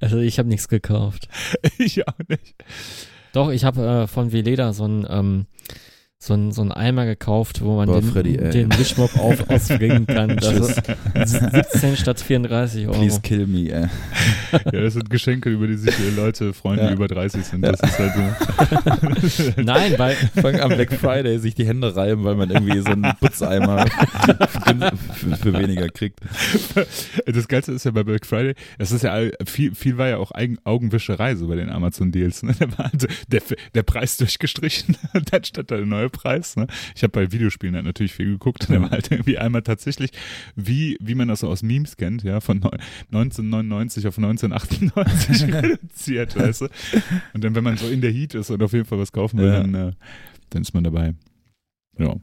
[0.00, 1.28] Also ich habe nichts gekauft.
[1.78, 2.54] ich auch nicht.
[3.32, 5.46] Doch, ich habe äh, von Veleda so ein ähm,
[6.18, 10.06] so ein, so ein Eimer gekauft, wo man Boah, den, Freddy, den Wischmopp auf, ausbringen
[10.06, 10.30] kann.
[10.30, 12.98] Ist 17 statt 34 Euro.
[12.98, 13.86] Please kill me, ey.
[14.72, 16.88] Ja, das sind Geschenke, über die sich die Leute freuen, Ja.
[16.88, 17.60] die über 30 sind.
[17.62, 19.52] Das ist halt so.
[19.62, 23.12] Nein, weil Fang am Black Friday sich die Hände reiben, weil man irgendwie so einen
[23.20, 23.84] Putzeimer
[25.12, 26.20] für, für weniger kriegt.
[27.26, 29.14] Das Geilste ist ja bei Black Friday, das ist ja
[29.44, 32.42] viel, viel war ja auch Eigen, Augenwischerei so bei den Amazon-Deals.
[32.42, 32.54] Ne?
[32.76, 33.42] War also der,
[33.74, 34.96] der Preis durchgestrichen
[35.30, 36.56] dann stand da der neue Preis.
[36.56, 36.66] Ne?
[36.94, 40.10] Ich habe bei Videospielen halt natürlich viel geguckt und da war halt irgendwie einmal tatsächlich,
[40.54, 42.78] wie, wie man das so aus Memes kennt, ja, von neun-
[43.12, 46.68] 1999 auf 1998 reduziert, weißt du?
[47.34, 49.38] Und dann, wenn man so in der Heat ist und auf jeden Fall was kaufen
[49.38, 49.60] will, Ja.
[49.60, 49.92] dann, äh,
[50.50, 51.14] dann ist man dabei.
[51.98, 52.14] Ja.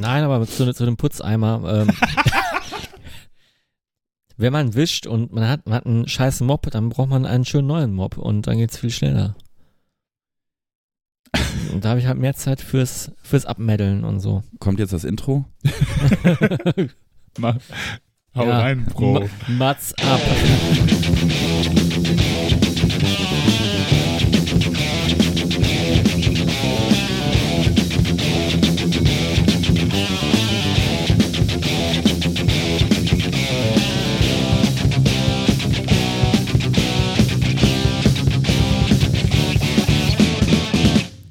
[0.00, 1.86] Nein, aber zu, zu dem Putzeimer.
[1.86, 1.94] Ähm,
[4.36, 7.44] wenn man wischt und man hat, man hat einen scheiß Mob, dann braucht man einen
[7.44, 9.36] schönen neuen Mob und dann geht's viel schneller.
[11.72, 14.42] Und da habe ich halt mehr Zeit fürs, fürs Abmeddeln und so.
[14.58, 15.46] Kommt jetzt das Intro?
[17.38, 17.56] Mach,
[18.34, 18.58] hau Ja.
[18.60, 19.12] rein, Bro.
[19.20, 20.20] Ma- Mats ab.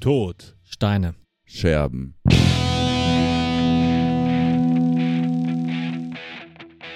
[0.01, 0.57] Tod.
[0.63, 1.13] Steine.
[1.45, 2.15] Scherben.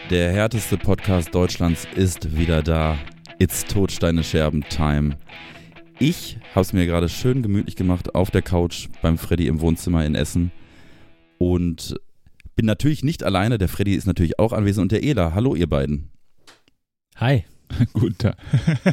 [0.09, 2.97] Der härteste Podcast Deutschlands ist wieder da.
[3.37, 5.19] It's Todsteine Scherben Time.
[5.99, 10.03] Ich habe es mir gerade schön gemütlich gemacht auf der Couch beim Freddy im Wohnzimmer
[10.03, 10.51] in Essen
[11.37, 11.95] und
[12.55, 13.59] bin natürlich nicht alleine.
[13.59, 15.35] Der Freddy ist natürlich auch anwesend und der Ela.
[15.35, 16.09] Hallo ihr beiden.
[17.17, 17.45] Hi.
[17.93, 18.37] Guten Tag.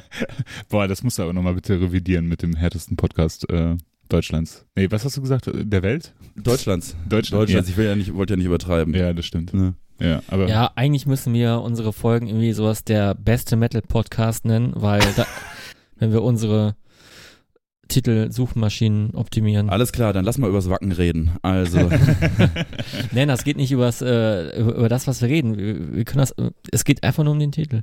[0.69, 3.79] Boah, das musst du aber nochmal bitte revidieren mit dem härtesten Podcast äh,
[4.13, 4.67] Deutschlands.
[4.77, 5.51] Nee, was hast du gesagt?
[5.53, 6.13] Der Welt?
[6.37, 6.97] Deutschlands.
[7.09, 7.43] Deutschland.
[7.43, 7.69] Deutschlands.
[7.69, 8.93] Ich will ja nicht, wollte ja nicht übertreiben.
[8.95, 9.55] Ja, ja das stimmt.
[9.55, 9.75] Ne?
[10.01, 15.01] Ja, aber Ja, eigentlich müssen wir unsere Folgen irgendwie sowas der beste Metal-Podcast nennen, weil
[15.17, 15.27] da,
[15.97, 16.77] wenn wir unsere
[17.89, 19.71] Titel-Suchmaschinen optimieren.
[19.71, 21.33] Alles klar, dann lass mal übers Wacken reden.
[21.43, 21.79] Also,
[23.13, 25.57] Nein, das geht nicht übers, äh, über, über das, was wir reden.
[25.57, 27.83] Wir, wir können das, äh, es geht einfach nur um den Titel.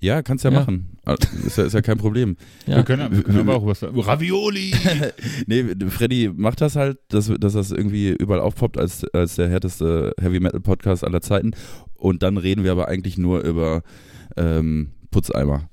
[0.00, 0.60] Ja, kannst ja, Ja.
[0.60, 0.96] machen.
[1.46, 2.36] Ist ja, ist ja kein Problem.
[2.66, 2.76] Ja.
[2.76, 4.72] wir können, wir können aber auch was Ravioli!
[5.46, 10.12] nee, Freddy macht das halt, dass, dass das irgendwie überall aufpoppt als, als der härteste
[10.20, 11.52] Heavy Metal Podcast aller Zeiten.
[11.94, 13.82] Und dann reden wir aber eigentlich nur über
[14.36, 15.68] ähm, Putzeimer.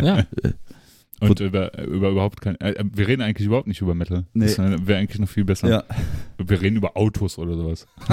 [0.00, 0.24] ja.
[1.20, 2.60] Und über, über überhaupt kein.
[2.60, 4.24] Äh, wir reden eigentlich überhaupt nicht über Metal.
[4.34, 4.46] Nee.
[4.46, 5.68] Das wäre eigentlich noch viel besser.
[5.68, 5.84] Ja.
[6.36, 7.86] Wir reden über Autos oder sowas.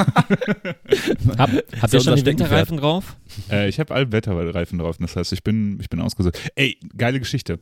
[1.38, 1.50] Hab,
[1.82, 2.26] habt ihr schon die.
[2.26, 3.18] Winterreifen drauf?
[3.52, 4.98] Äh, ich habe Allwetterreifen drauf.
[5.00, 6.40] Das heißt, ich bin, ich bin ausgesucht.
[6.56, 7.60] Ey, geile Geschichte.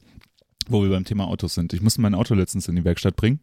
[0.69, 1.73] Wo wir beim Thema Autos sind.
[1.73, 3.39] Ich musste mein Auto letztens in die Werkstatt bringen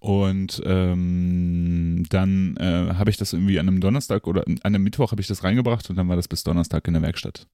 [0.00, 5.10] und ähm, dann äh, habe ich das irgendwie an einem Donnerstag oder an einem Mittwoch
[5.10, 7.46] habe ich das reingebracht und dann war das bis Donnerstag in der Werkstatt.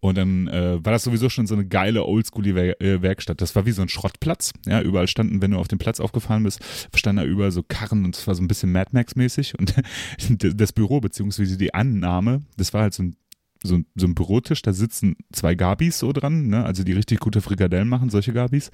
[0.00, 3.40] Und dann äh, war das sowieso schon so eine geile Oldschool äh, Werkstatt.
[3.40, 4.52] Das war wie so ein Schrottplatz.
[4.66, 6.60] Ja, überall standen, wenn du auf den Platz aufgefahren bist,
[6.94, 9.58] standen da überall so Karren und es war so ein bisschen Mad Max mäßig.
[9.58, 9.74] Und
[10.38, 13.16] das Büro beziehungsweise die Annahme, das war halt so ein
[13.62, 16.64] so, ein- so ein Bürotisch, da sitzen zwei Gabis so dran, ne?
[16.64, 18.70] also die richtig gute Frikadellen machen, solche Gabis.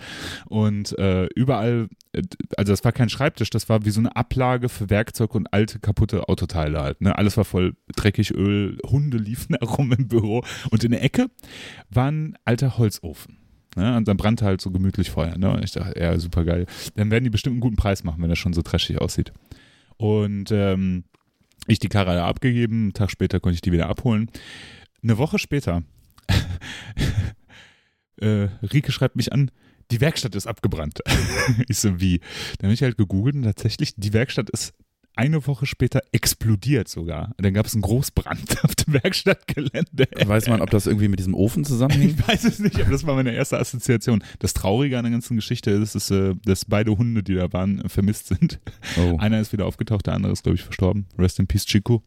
[0.46, 2.22] Und äh, überall, äh,
[2.56, 5.78] also das war kein Schreibtisch, das war wie so eine Ablage für Werkzeug und alte
[5.78, 7.00] kaputte Autoteile halt.
[7.00, 7.16] Ne?
[7.16, 10.44] Alles war voll dreckig, Öl, Hunde liefen herum im Büro.
[10.70, 11.28] Und in der Ecke
[11.90, 13.38] war ein alter Holzofen.
[13.76, 13.96] Ne?
[13.96, 15.36] Und dann brannte halt so gemütlich Feuer.
[15.38, 15.50] Ne?
[15.50, 16.66] Und ich dachte, ja, super geil.
[16.94, 19.32] Dann werden die bestimmt einen guten Preis machen, wenn das schon so trashig aussieht.
[19.96, 21.04] Und ähm,
[21.66, 24.30] ich die Karre abgegeben, einen Tag später konnte ich die wieder abholen.
[25.02, 25.82] Eine Woche später,
[28.20, 29.50] äh, Rike schreibt mich an,
[29.90, 31.00] die Werkstatt ist abgebrannt.
[31.68, 32.20] ich so, wie?
[32.58, 34.72] Dann habe ich halt gegoogelt und tatsächlich, die Werkstatt ist
[35.16, 37.34] eine Woche später explodiert sogar.
[37.38, 40.08] Dann gab es einen Großbrand auf dem Werkstattgelände.
[40.26, 42.18] Weiß man, ob das irgendwie mit diesem Ofen zusammenhängt?
[42.18, 44.24] Ich weiß es nicht, aber das war meine erste Assoziation.
[44.38, 47.88] Das Traurige an der ganzen Geschichte ist, ist äh, dass beide Hunde, die da waren,
[47.88, 48.60] vermisst sind.
[48.98, 49.16] Oh.
[49.18, 51.06] Einer ist wieder aufgetaucht, der andere ist, glaube ich, verstorben.
[51.18, 52.02] Rest in Peace, Chico.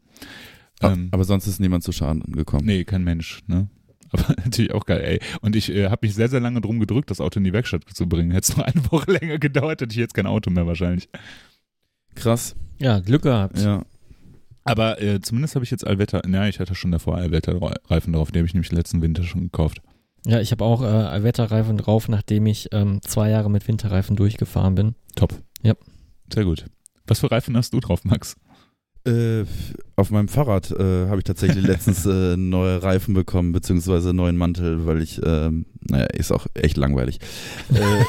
[0.80, 2.66] Ah, Ähm, Aber sonst ist niemand zu Schaden gekommen.
[2.66, 3.68] Nee, kein Mensch, ne?
[4.10, 5.20] Aber natürlich auch geil, ey.
[5.40, 7.84] Und ich äh, habe mich sehr, sehr lange drum gedrückt, das Auto in die Werkstatt
[7.92, 8.30] zu bringen.
[8.30, 11.08] Hätte es noch eine Woche länger gedauert, hätte ich jetzt kein Auto mehr wahrscheinlich.
[12.14, 12.56] Krass.
[12.78, 13.58] Ja, Glück gehabt.
[13.58, 13.84] Ja.
[14.64, 18.38] Aber äh, zumindest habe ich jetzt Allwetter, ja, ich hatte schon davor Allwetterreifen drauf, die
[18.38, 19.80] habe ich nämlich letzten Winter schon gekauft.
[20.26, 24.74] Ja, ich habe auch äh, Wetterreifen drauf, nachdem ich ähm, zwei Jahre mit Winterreifen durchgefahren
[24.74, 24.94] bin.
[25.14, 25.32] Top.
[25.62, 25.74] Ja.
[26.32, 26.66] Sehr gut.
[27.06, 28.36] Was für Reifen hast du drauf, Max?
[29.08, 29.44] Äh,
[29.96, 34.86] auf meinem Fahrrad äh, habe ich tatsächlich letztens äh, neue Reifen bekommen, beziehungsweise neuen Mantel,
[34.86, 37.18] weil ich, ähm, naja, ist auch echt langweilig.
[37.74, 38.04] Äh,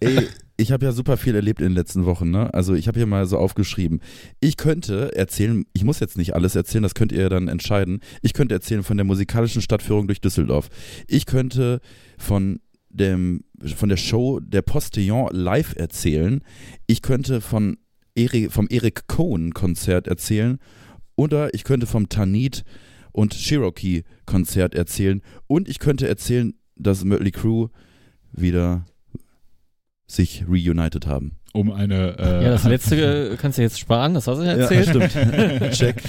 [0.00, 2.52] ey, ich habe ja super viel erlebt in den letzten Wochen, ne?
[2.52, 4.00] Also ich habe hier mal so aufgeschrieben.
[4.40, 8.00] Ich könnte erzählen, ich muss jetzt nicht alles erzählen, das könnt ihr dann entscheiden.
[8.20, 10.68] Ich könnte erzählen von der musikalischen Stadtführung durch Düsseldorf.
[11.08, 11.80] Ich könnte
[12.18, 12.60] von
[12.90, 13.44] dem,
[13.74, 16.42] von der Show der Postillon live erzählen.
[16.86, 17.78] Ich könnte von
[18.14, 20.58] Eric, vom Eric Cohen Konzert erzählen.
[21.16, 22.64] Oder ich könnte vom Tanit
[23.12, 25.22] und Cherokee Konzert erzählen.
[25.46, 27.68] Und ich könnte erzählen, dass Mötley Crew
[28.32, 28.86] wieder
[30.06, 31.36] sich reunited haben.
[31.52, 32.16] Um eine.
[32.18, 34.88] Äh, Ja, das letzte kannst du jetzt sparen, das hast du ja erzählt.
[34.88, 35.72] stimmt.
[35.72, 36.02] Check.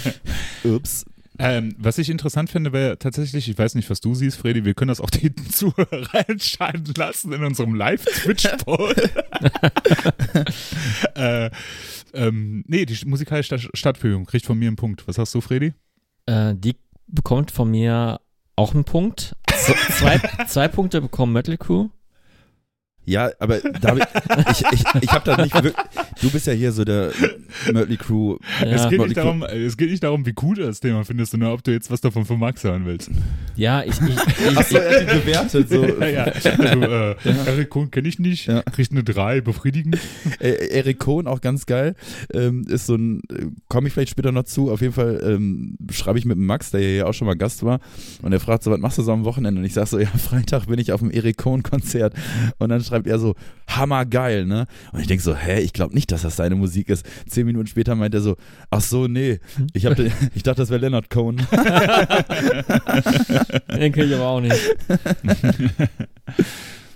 [0.63, 1.06] Ups.
[1.43, 4.75] Ähm, was ich interessant finde, wäre tatsächlich, ich weiß nicht, was du siehst, Freddy, wir
[4.75, 8.95] können das auch die Zuhörer entscheiden lassen in unserem Live-Twitch-Poll.
[11.15, 11.49] äh,
[12.13, 15.07] ähm, nee, die musikalische Stadt Stadtführung kriegt von mir einen Punkt.
[15.07, 15.73] Was hast du, Freddy?
[16.27, 16.75] Äh, die
[17.07, 18.21] bekommt von mir
[18.55, 19.35] auch einen Punkt.
[19.49, 21.89] Z zwei, zwei Punkte bekommen Metal Crew.
[23.06, 24.03] Ja, aber David,
[24.51, 25.74] ich, ich, ich habe da nicht wirklich.
[26.21, 27.12] Du bist ja hier so der
[27.74, 28.38] Mötley Crew.
[28.62, 31.03] es, Ja, geht Motley nicht darum, es geht nicht darum, wie gut du das Thema
[31.03, 33.09] findest, sondern ob du jetzt was davon von Max hören willst.
[33.56, 35.69] ja ich, ich, ich, Achso, er hat bewertet.
[35.69, 35.83] So.
[35.83, 36.24] Ja, ja.
[36.25, 37.15] Also, äh,
[37.48, 38.62] Eric Kohn kenne ich nicht, Ja.
[38.63, 39.98] kriegt eine 3, befriedigend.
[40.39, 41.95] Äh, Eric Cohn, auch ganz geil.
[42.33, 44.71] Ähm, ist so ein, äh, komme ich vielleicht später noch zu.
[44.71, 47.63] Auf jeden Fall ähm, schreibe ich mit dem Max, der ja auch schon mal Gast
[47.63, 47.80] war.
[48.21, 49.59] Und er fragt so, was machst du so am Wochenende?
[49.59, 52.13] Und ich sag so, ja, Freitag bin ich auf dem Eric Cohn Konzert.
[52.59, 53.35] Und dann schreibt er so,
[53.67, 54.67] hammergeil, ne?
[54.91, 57.05] Und ich denke so, hä, ich glaube nicht, dass das seine Musik ist.
[57.27, 58.35] Zehn Minuten später meint er so,
[58.69, 59.39] ach so, nee.
[59.73, 59.97] Ich, hab,
[60.35, 61.38] ich dachte, das wäre Leonard Cohen.
[63.75, 64.59] den kenn ich aber auch nicht.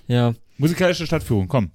[0.08, 0.34] ja.
[0.58, 1.72] Musikalische Stadtführung, komm.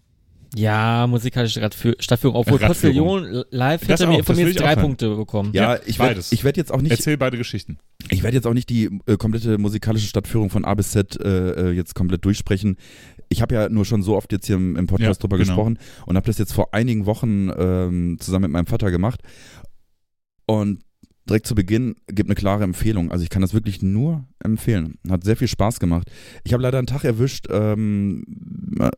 [0.56, 1.61] Ja, musikalische
[2.00, 2.58] Stadtführung, obwohl.
[2.58, 4.75] Postillon live hätte mir auch, von mir will jetzt drei.
[4.75, 5.52] Punkte bekommen.
[5.52, 6.32] Ja, Ja, ich werde beides.
[6.32, 7.78] ich werd jetzt auch nicht Erzähl beide Geschichten.
[8.08, 11.69] Ich werde jetzt auch nicht die äh, komplette musikalische Stadtführung von A bis Z äh,
[11.69, 12.78] äh, jetzt komplett durchsprechen.
[13.32, 15.49] Ich habe ja nur schon so oft jetzt hier im, im Podcast Ja, drüber genau.
[15.49, 19.21] gesprochen und habe das jetzt vor einigen Wochen ähm, zusammen mit meinem Vater gemacht.
[20.47, 20.82] Und
[21.29, 23.12] direkt zu Beginn gibt eine klare Empfehlung.
[23.12, 24.99] Also ich kann das wirklich nur empfehlen.
[25.09, 26.11] Hat sehr viel Spaß gemacht.
[26.43, 28.25] Ich habe leider einen Tag erwischt, ähm,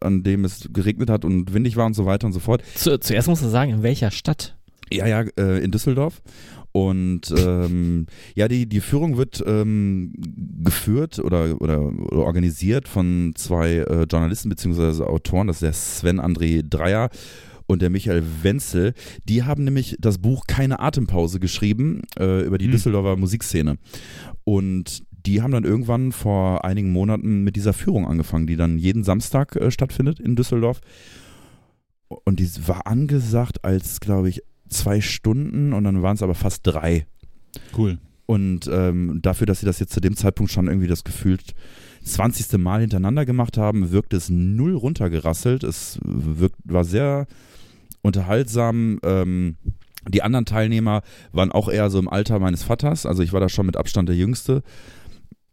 [0.00, 2.62] an dem es geregnet hat und windig war und so weiter und so fort.
[2.75, 4.56] Zu, zuerst musst du sagen, in welcher Stadt?
[4.90, 6.23] Ja, ja, äh, in Düsseldorf.
[6.72, 10.14] Und ähm, ja, die, die Führung wird ähm,
[10.64, 16.20] geführt oder, oder, oder organisiert von zwei äh, Journalisten beziehungsweise Autoren, das ist der Sven
[16.20, 17.10] André Dreier
[17.66, 18.94] und der Michael Wenzel.
[19.28, 22.72] Die haben nämlich das Buch Keine Atempause geschrieben äh, über die Hm.
[22.72, 23.76] Düsseldorfer Musikszene.
[24.44, 29.04] Und die haben dann irgendwann vor einigen Monaten mit dieser Führung angefangen, die dann jeden
[29.04, 30.80] Samstag äh, stattfindet in Düsseldorf.
[32.24, 34.42] Und die war angesagt als, glaube ich,
[34.72, 37.06] zwei Stunden und dann waren es aber fast drei.
[37.76, 37.98] Cool.
[38.26, 41.54] Und ähm, dafür, dass sie das jetzt zu dem Zeitpunkt schon irgendwie das gefühlt
[42.04, 42.58] 20.
[42.58, 45.64] Mal hintereinander gemacht haben, wirkt es null runtergerasselt.
[45.64, 47.26] Es wirkt, war sehr
[48.02, 48.98] unterhaltsam.
[49.04, 49.56] Ähm,
[50.08, 51.02] die anderen Teilnehmer
[51.32, 53.06] waren auch eher so im Alter meines Vaters.
[53.06, 54.62] Also ich war da schon mit Abstand der Jüngste.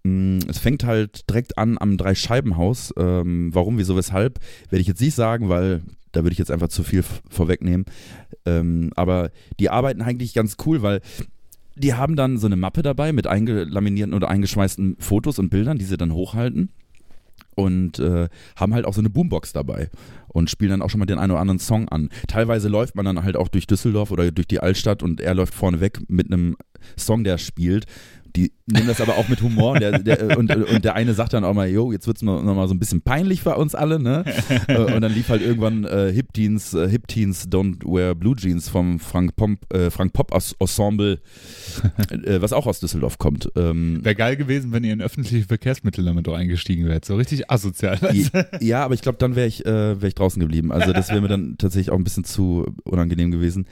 [0.03, 2.93] Mm, Es fängt halt direkt an am Dreischeibenhaus.
[2.97, 4.39] Ähm, warum, wieso, weshalb,
[4.69, 5.81] werde ich jetzt nicht sagen, weil
[6.11, 7.85] da würde ich jetzt einfach zu viel vorwegnehmen.
[8.49, 11.01] Ähm, aber die arbeiten eigentlich ganz cool, weil
[11.75, 15.85] die haben dann so eine Mappe dabei mit eingelaminierten oder eingeschweißten Fotos und Bildern, die
[15.85, 16.69] sie dann hochhalten.
[17.55, 19.89] Und äh, haben halt auch so eine Boombox dabei
[20.29, 22.09] und spielen dann auch schon mal den einen oder anderen Song an.
[22.27, 25.53] Teilweise läuft man dann halt auch durch Düsseldorf oder durch die Altstadt und er läuft
[25.53, 26.55] vorne weg mit einem
[26.97, 27.85] Song, der spielt.
[28.35, 31.33] Die nehmen das aber auch mit Humor und der, der, und, und der eine sagt
[31.33, 33.75] dann auch mal, yo, jetzt wird's noch noch mal so ein bisschen peinlich für uns
[33.75, 34.23] alle, ne?
[34.67, 38.35] Äh, und dann lief halt irgendwann äh, Hip Teens, äh, Hip Teens Don't Wear Blue
[38.35, 41.19] Jeans vom Frank, Pomp, äh, Frank Pop Ensemble,
[42.09, 43.49] äh, was auch aus Düsseldorf kommt.
[43.55, 47.05] Ähm, Wäre geil gewesen, wenn ihr in öffentliche Verkehrsmittel damit doch eingestiegen wärt.
[47.05, 47.99] So richtig asozial.
[48.13, 50.71] ja, ja, aber ich glaube, dann wäre ich, äh, wär ich draußen geblieben.
[50.71, 53.65] Also das wäre mir dann tatsächlich auch ein bisschen zu unangenehm gewesen.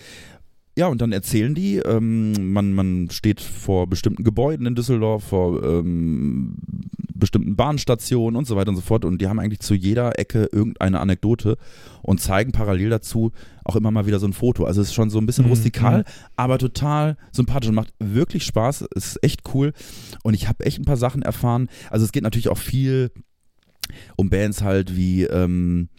[0.77, 5.63] Ja, und dann erzählen die, ähm, man, man steht vor bestimmten Gebäuden in Düsseldorf, vor
[5.63, 6.53] ähm,
[7.15, 9.03] bestimmten Bahnstationen und so weiter und so fort.
[9.03, 11.57] Und die haben eigentlich zu jeder Ecke irgendeine Anekdote
[12.03, 13.31] und zeigen parallel dazu
[13.63, 14.65] auch immer mal wieder so ein Foto.
[14.65, 16.05] Also es ist schon so ein bisschen Mhm, rustikal,
[16.35, 18.85] aber total sympathisch und macht wirklich Spaß.
[18.95, 19.73] Es ist echt cool.
[20.21, 21.69] Und ich habe echt ein paar Sachen erfahren.
[21.89, 23.09] Also es geht natürlich auch viel
[24.15, 25.89] um Bands halt wie ähm,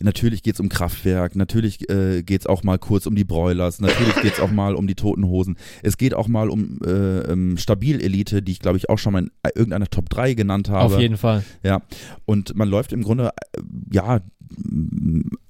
[0.00, 4.40] natürlich geht's um Kraftwerk, natürlich äh, geht's auch mal kurz um die Broilers, natürlich geht's
[4.40, 5.56] auch mal um die Toten Hosen.
[5.82, 9.22] Es geht auch mal um äh, ähm, Stabil-Elite, die ich glaube ich auch schon mal
[9.22, 10.94] in irgendeiner Top 3 genannt habe.
[10.94, 11.44] Auf jeden Fall.
[11.62, 11.82] Ja,
[12.24, 13.60] und man läuft im Grunde, äh,
[13.92, 14.20] ja,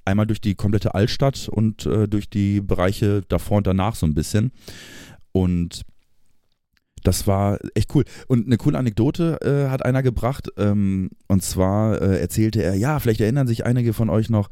[0.05, 4.13] einmal durch die komplette Altstadt und äh, durch die Bereiche davor und danach so ein
[4.13, 4.51] bisschen.
[5.31, 5.81] Und
[7.03, 8.03] das war echt cool.
[8.27, 10.49] Und eine coole Anekdote äh, hat einer gebracht.
[10.57, 14.49] Ähm, und zwar äh, erzählte er, ja, vielleicht erinnern sich einige von euch noch,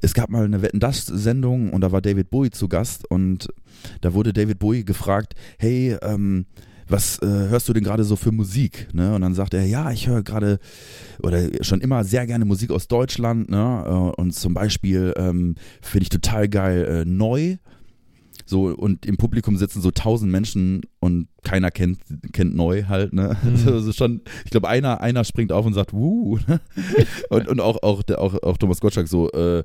[0.00, 3.48] es gab mal eine Wetten das Sendung und da war David Bowie zu Gast und
[4.00, 6.46] da wurde David Bowie gefragt, hey, ähm,
[6.88, 8.88] was äh, hörst du denn gerade so für Musik?
[8.92, 9.14] Ne?
[9.14, 10.58] Und dann sagt er, ja, ich höre gerade
[11.22, 13.50] oder schon immer sehr gerne Musik aus Deutschland.
[13.50, 13.84] Ne?
[13.86, 17.56] Äh, und zum Beispiel ähm, finde ich total geil äh, Neu.
[18.44, 21.98] So, und im Publikum sitzen so tausend Menschen und keiner kennt,
[22.32, 23.36] kennt neu halt, ne?
[23.42, 23.68] Mhm.
[23.72, 26.60] Also schon, ich glaube, einer, einer springt auf und sagt, wuh, ne?
[27.30, 29.62] und, und auch, auch, auch, auch Thomas Gottschalk so, äh,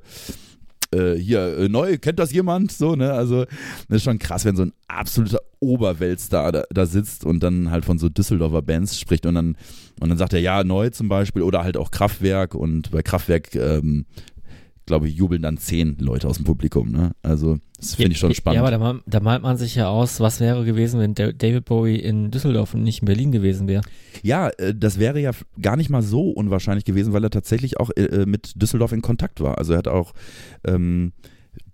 [0.90, 2.72] äh, hier, äh, neu, kennt das jemand?
[2.72, 3.12] So, ne?
[3.12, 3.44] Also,
[3.88, 7.84] das ist schon krass, wenn so ein absoluter Oberweltstar da, da sitzt und dann halt
[7.84, 9.56] von so Düsseldorfer Bands spricht und dann,
[10.00, 13.54] und dann sagt er, ja, neu zum Beispiel oder halt auch Kraftwerk und bei Kraftwerk
[13.54, 14.06] ähm,
[14.88, 16.90] glaube ich, jubeln dann zehn Leute aus dem Publikum.
[16.90, 17.12] Ne?
[17.22, 18.56] Also, das finde ich schon spannend.
[18.56, 21.96] Ja, aber da, da, malt man sich ja aus, was wäre gewesen, wenn David Bowie
[21.96, 23.82] in Düsseldorf und nicht in Berlin gewesen wäre.
[24.22, 25.30] Ja, äh, das wäre ja
[25.62, 29.02] gar nicht mal so unwahrscheinlich gewesen, weil er tatsächlich auch äh, äh, mit Düsseldorf in
[29.02, 29.58] Kontakt war.
[29.58, 30.14] Also, er hat auch
[30.64, 31.12] ähm,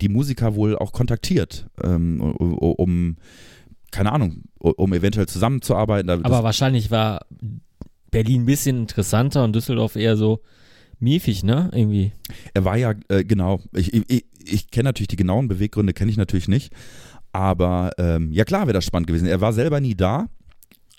[0.01, 3.15] die Musiker wohl auch kontaktiert, ähm, um,
[3.91, 6.09] keine Ahnung, um eventuell zusammenzuarbeiten.
[6.09, 7.25] Aber wahrscheinlich war
[8.11, 10.41] Berlin ein bisschen interessanter und Düsseldorf eher so,
[10.99, 11.69] miefig, ne?
[11.73, 12.11] Irgendwie.
[12.53, 16.17] Er war ja, äh, genau, ich, ich, ich kenne natürlich die genauen Beweggründe, kenne ich
[16.17, 16.73] natürlich nicht.
[17.31, 19.27] Aber ähm, ja klar wäre das spannend gewesen.
[19.27, 20.27] Er war selber nie da,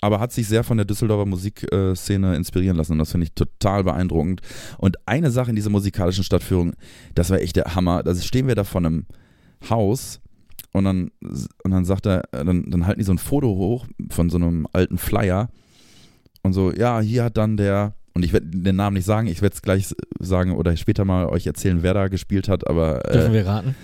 [0.01, 3.83] aber hat sich sehr von der Düsseldorfer Musikszene inspirieren lassen und das finde ich total
[3.83, 4.41] beeindruckend.
[4.77, 6.73] Und eine Sache in dieser musikalischen Stadtführung,
[7.15, 8.03] das war echt der Hammer.
[8.03, 9.07] Da stehen wir da vor einem
[9.67, 10.19] Haus
[10.73, 14.29] und dann, und dann sagt er, dann, dann halten die so ein Foto hoch von
[14.29, 15.49] so einem alten Flyer
[16.43, 19.43] und so, ja, hier hat dann der und ich werde den Namen nicht sagen, ich
[19.43, 23.07] werde es gleich sagen oder später mal euch erzählen, wer da gespielt hat, aber.
[23.07, 23.75] Äh, Dürfen wir raten?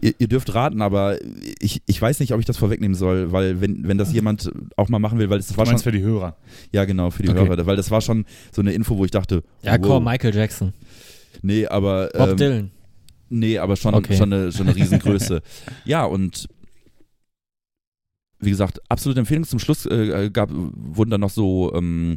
[0.00, 1.18] Ihr, ihr, dürft raten, aber
[1.60, 4.88] ich, ich weiß nicht, ob ich das vorwegnehmen soll, weil wenn, wenn das jemand auch
[4.88, 5.78] mal machen will, weil es war schon.
[5.78, 6.36] für die Hörer.
[6.72, 7.46] Ja, genau, für die okay.
[7.46, 9.42] Hörer, weil das war schon so eine Info, wo ich dachte.
[9.62, 9.80] Ja, wow.
[9.82, 10.72] komm, Michael Jackson.
[11.42, 12.08] Nee, aber.
[12.14, 12.70] Bob ähm, Dylan.
[13.28, 14.16] Nee, aber schon, okay.
[14.16, 15.42] schon, eine, schon eine Riesengröße.
[15.84, 16.48] ja, und
[18.40, 19.44] wie gesagt, absolute Empfehlung.
[19.44, 22.16] Zum Schluss äh, gab, wurden dann noch so ähm,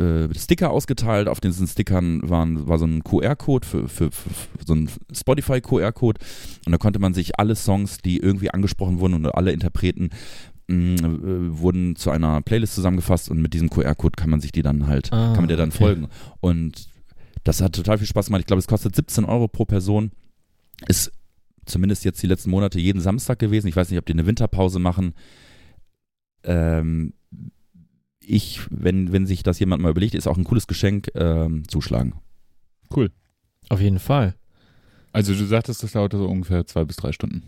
[0.00, 1.28] äh, Sticker ausgeteilt.
[1.28, 4.30] Auf diesen Stickern waren, war so ein QR-Code für, für, für,
[4.64, 6.20] so ein Spotify-QR-Code.
[6.66, 10.10] Und da konnte man sich alle Songs, die irgendwie angesprochen wurden und alle Interpreten
[10.68, 14.62] mh, äh, wurden zu einer Playlist zusammengefasst und mit diesem QR-Code kann man sich die
[14.62, 15.78] dann halt, ah, kann man der dann okay.
[15.78, 16.08] folgen.
[16.40, 16.88] Und
[17.44, 18.40] das hat total viel Spaß gemacht.
[18.40, 20.12] Ich glaube, es kostet 17 Euro pro Person.
[20.86, 21.12] Ist
[21.66, 23.68] zumindest jetzt die letzten Monate jeden Samstag gewesen.
[23.68, 25.14] Ich weiß nicht, ob die eine Winterpause machen.
[26.42, 27.12] Ähm,
[28.30, 32.14] ich, wenn, wenn sich das jemand mal überlegt, ist auch ein cooles Geschenk, ähm, zuschlagen.
[32.94, 33.10] Cool.
[33.68, 34.34] Auf jeden Fall.
[35.12, 37.42] Also du sagtest, das dauerte so ungefähr zwei bis drei Stunden.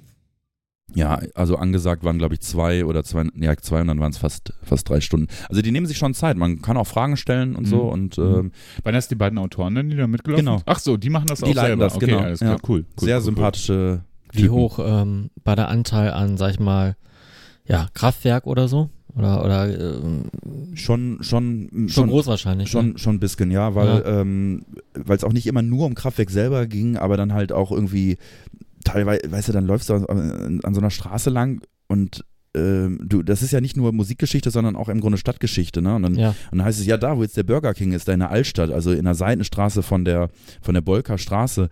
[0.94, 4.18] Ja, also angesagt waren, glaube ich, zwei oder zwei, ja, zwei und dann waren es
[4.18, 5.28] fast, fast drei Stunden.
[5.48, 6.36] Also die nehmen sich schon Zeit.
[6.36, 7.70] Man kann auch Fragen stellen und mhm.
[7.70, 7.80] so.
[7.82, 8.24] Und, mhm.
[8.24, 10.60] ähm, Waren das die beiden Autoren denn, die da mitgelaufen Genau.
[10.66, 11.84] Ach so, die machen das die auch selber.
[11.84, 12.18] Das, okay, genau.
[12.18, 12.58] alles klar, ja.
[12.68, 13.04] cool, cool.
[13.06, 14.02] Sehr cool, sympathische.
[14.34, 14.42] Cool.
[14.42, 16.96] Wie hoch ähm, war der Anteil an, sag ich mal,
[17.66, 18.90] ja, Kraftwerk oder so?
[19.14, 20.24] Oder, oder ähm,
[20.74, 22.70] schon, schon, schon, schon groß wahrscheinlich.
[22.70, 22.98] Schon, ne?
[22.98, 24.20] schon ein bisschen, ja, weil ja.
[24.20, 24.64] ähm,
[25.06, 28.16] es auch nicht immer nur um Kraftwerk selber ging, aber dann halt auch irgendwie
[28.84, 33.22] teilweise, weißt du, dann läufst du an, an so einer Straße lang und ähm, du,
[33.22, 35.94] das ist ja nicht nur Musikgeschichte, sondern auch im Grunde Stadtgeschichte, ne?
[35.96, 36.28] Und dann, ja.
[36.50, 38.30] und dann heißt es, ja, da, wo jetzt der Burger King ist, da in der
[38.30, 40.28] Altstadt, also in der Seitenstraße von der,
[40.60, 41.70] von der Bolker Straße,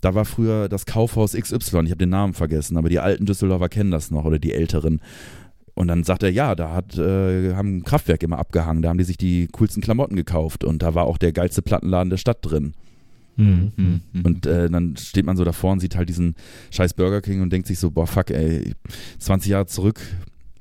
[0.00, 3.68] da war früher das Kaufhaus XY, ich habe den Namen vergessen, aber die alten Düsseldorfer
[3.68, 5.00] kennen das noch oder die älteren.
[5.74, 9.04] Und dann sagt er, ja, da hat, äh, haben Kraftwerk immer abgehangen, da haben die
[9.04, 12.74] sich die coolsten Klamotten gekauft und da war auch der geilste Plattenladen der Stadt drin.
[13.36, 13.72] Mhm.
[13.76, 14.00] Mhm.
[14.22, 16.36] Und äh, dann steht man so davor und sieht halt diesen
[16.70, 18.74] scheiß Burger King und denkt sich so, boah, fuck, ey,
[19.18, 20.00] 20 Jahre zurück,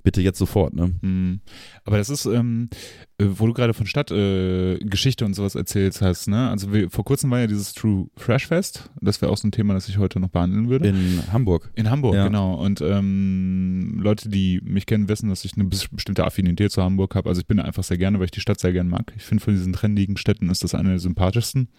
[0.04, 0.94] bitte jetzt sofort, ne?
[1.02, 1.40] Mhm.
[1.86, 2.70] Aber das ist, ähm,
[3.18, 6.50] äh, wo du gerade von Stadtgeschichte äh, und sowas erzählst hast, ne?
[6.50, 8.90] Also wir, vor kurzem war ja dieses True Fresh Fest.
[9.02, 10.90] Das wäre auch so ein Thema, das ich heute noch behandeln würde.
[10.90, 11.72] In Hamburg.
[11.76, 12.26] In Hamburg, ja.
[12.26, 12.56] genau.
[12.56, 17.30] Und ähm, Leute, die mich kennen, wissen, dass ich eine bestimmte Affinität zu Hamburg habe.
[17.30, 19.14] Also ich bin da einfach sehr gerne, weil ich die Stadt sehr gerne mag.
[19.16, 21.70] Ich finde von diesen trendigen Städten ist das eine der sympathischsten.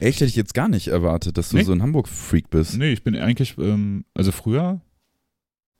[0.00, 1.64] Echt, hätte ich jetzt gar nicht erwartet, dass du nee.
[1.64, 2.78] so ein Hamburg-Freak bist.
[2.78, 4.80] Nee, ich bin eigentlich, ähm, also früher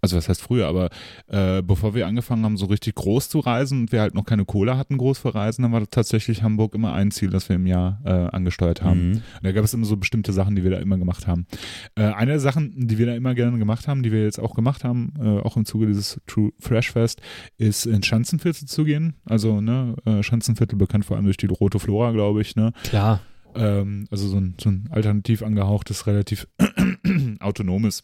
[0.02, 0.90] also was heißt früher, aber
[1.28, 4.44] äh, bevor wir angefangen haben, so richtig groß zu reisen und wir halt noch keine
[4.44, 7.66] Kohle hatten, groß für Reisen, dann war tatsächlich Hamburg immer ein Ziel, das wir im
[7.66, 9.11] Jahr äh, angesteuert haben.
[9.11, 9.14] Mhm.
[9.14, 11.47] Und da gab es immer so bestimmte Sachen, die wir da immer gemacht haben.
[11.94, 14.54] Äh, eine der Sachen, die wir da immer gerne gemacht haben, die wir jetzt auch
[14.54, 17.23] gemacht haben, äh, auch im Zuge dieses True Fresh Fest,
[17.56, 19.14] ist ins Schanzenviertel zu gehen.
[19.25, 22.73] Also, ne, äh, Schanzenviertel bekannt vor allem durch die Rote Flora, glaube ich, ne?
[22.82, 23.21] Klar.
[23.54, 26.49] Ähm, also so ein, so ein alternativ angehauchtes, relativ
[27.38, 28.02] autonomes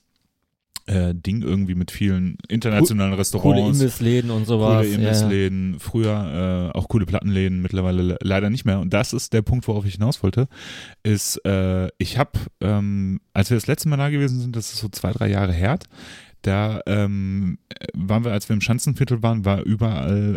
[0.88, 3.78] äh, Ding irgendwie mit vielen internationalen Coole Restaurants.
[3.78, 4.84] Imbissläden und sowas.
[4.86, 8.80] Coole Imbissläden, früher äh, auch coole Plattenläden, mittlerweile le- leider nicht mehr.
[8.80, 10.48] Und das ist der Punkt, worauf ich hinaus wollte,
[11.02, 14.78] ist, äh, ich habe, ähm, als wir das letzte Mal da gewesen sind, das ist
[14.80, 15.78] so zwei, drei Jahre her,
[16.42, 17.58] da ähm,
[17.94, 20.36] waren wir, als wir im Schanzenviertel waren, war überall,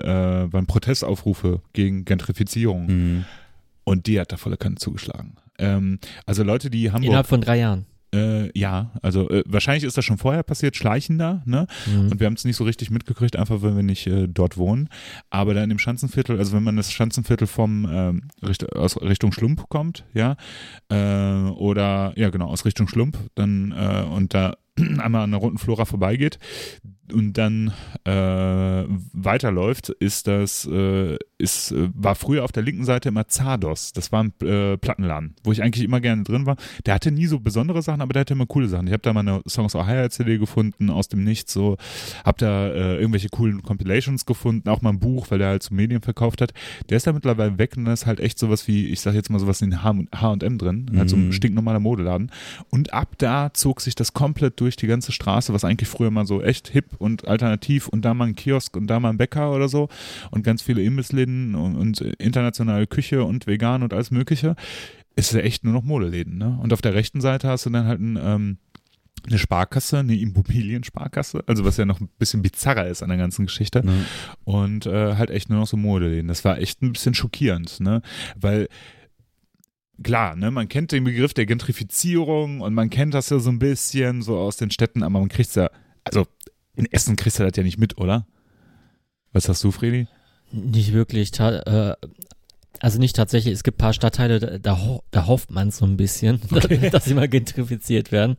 [0.49, 2.85] äh, waren Protestaufrufe gegen Gentrifizierung.
[2.87, 3.25] Mhm.
[3.83, 5.35] Und die hat da volle Kanne zugeschlagen.
[5.59, 6.93] Ähm, also Leute, die Ja.
[6.93, 7.85] Hamburg, Innerhalb von drei Jahren.
[8.13, 11.67] Äh, ja, also äh, wahrscheinlich ist das schon vorher passiert, schleichender, ne?
[11.85, 12.11] Mhm.
[12.11, 14.89] Und wir haben es nicht so richtig mitgekriegt, einfach weil wir nicht äh, dort wohnen.
[15.29, 19.31] Aber da in dem Schanzenviertel, also wenn man das Schanzenviertel vom ähm, Richt aus Richtung
[19.31, 20.35] Schlump kommt, ja,
[20.89, 25.57] äh, oder ja genau, aus Richtung Schlump, dann äh, und da einmal an der roten
[25.57, 26.39] Flora vorbeigeht
[27.13, 27.73] und dann
[28.05, 33.93] äh, weiterläuft, ist das, äh, ist, äh, war früher auf der linken Seite immer Zardos.
[33.93, 36.55] Das war ein äh, Plattenladen, wo ich eigentlich immer gerne drin war.
[36.85, 38.87] Der hatte nie so besondere Sachen, aber der hatte immer coole Sachen.
[38.87, 41.77] Ich habe da mal eine Songs Ohio CD gefunden, aus dem Nichts, so,
[42.23, 45.73] hab da äh, irgendwelche coolen Compilations gefunden, auch mal ein Buch, weil der halt so
[45.73, 46.53] Medien verkauft hat.
[46.89, 49.29] Der ist da mittlerweile weg und da ist halt echt sowas wie, ich sag jetzt
[49.29, 51.31] mal sowas in H&M drin, halt so ein Mhm.
[51.33, 52.31] stinknormaler Modeladen.
[52.69, 56.25] Und ab da zog sich das komplett durch die ganze Straße, was eigentlich früher mal
[56.25, 59.51] so echt hip und alternativ und da mal ein Kiosk und da mal ein Bäcker
[59.51, 59.89] oder so
[60.29, 64.55] und ganz viele Imbissläden und, und internationale Küche und vegan und alles mögliche.
[65.15, 66.57] Ist ja echt nur noch Modeläden, ne?
[66.61, 68.57] Und auf der rechten Seite hast du dann halt ein, ähm,
[69.27, 73.45] eine Sparkasse, eine Immobiliensparkasse, also was ja noch ein bisschen bizarrer ist an der ganzen
[73.45, 74.05] Geschichte Ne?
[74.45, 76.27] und äh, halt echt nur noch so Modeläden.
[76.27, 78.01] Das war echt ein bisschen schockierend, ne?
[78.35, 78.67] Weil
[80.03, 83.59] klar, ne, man kennt den Begriff der Gentrifizierung und man kennt das ja so ein
[83.59, 85.69] bisschen so aus den Städten, aber man kriegt's ja,
[86.03, 86.25] also
[86.75, 88.25] in Essen kriegst du das ja nicht mit, oder?
[89.33, 90.07] Was sagst du, Fredi?
[90.51, 91.37] Nicht wirklich.
[91.39, 91.93] Äh,
[92.79, 93.53] also nicht tatsächlich.
[93.53, 96.89] Es gibt ein paar Stadtteile, da, da, ho da hofft man so ein bisschen, Okay.
[96.89, 98.37] dass sie mal gentrifiziert werden.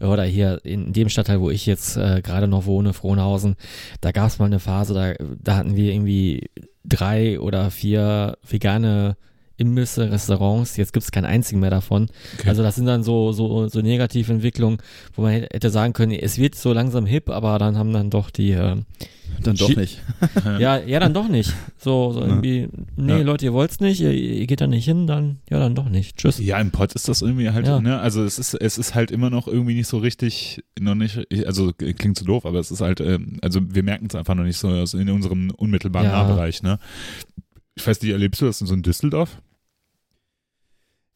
[0.00, 3.56] Oder hier in dem Stadtteil, wo ich jetzt äh, gerade noch wohne, Frohnhausen,
[4.00, 6.48] da gab es mal eine Phase, da, da hatten wir irgendwie
[6.84, 9.16] drei oder vier vegane
[9.60, 10.76] Imbisse, Restaurants.
[10.76, 12.08] Jetzt gibt es keinen einzigen mehr davon.
[12.38, 12.48] Okay.
[12.48, 14.78] Also das sind dann so, so, so negative Entwicklungen,
[15.14, 18.30] wo man hätte sagen können, es wird so langsam hip, aber dann haben dann doch
[18.30, 18.76] die äh,
[19.42, 20.02] Dann doch Schi- nicht.
[20.58, 21.52] ja, ja, dann doch nicht.
[21.78, 23.22] So, so irgendwie, nee, Ja.
[23.22, 26.16] Leute, ihr wollt's nicht, ihr, ihr geht da nicht hin, dann, ja, dann doch nicht.
[26.16, 26.38] Tschüss.
[26.38, 27.80] Ja, im Pott ist das irgendwie halt, Ja.
[27.80, 31.26] ne, also es ist, es ist halt immer noch irgendwie nicht so richtig, noch nicht,
[31.46, 34.44] also klingt zu doof, aber es ist halt, ähm, also wir merken es einfach noch
[34.44, 36.22] nicht so also in unserem unmittelbaren Ja.
[36.22, 36.78] Nahbereich, ne.
[37.76, 39.40] Ich weiß nicht, erlebst du das in so in Düsseldorf?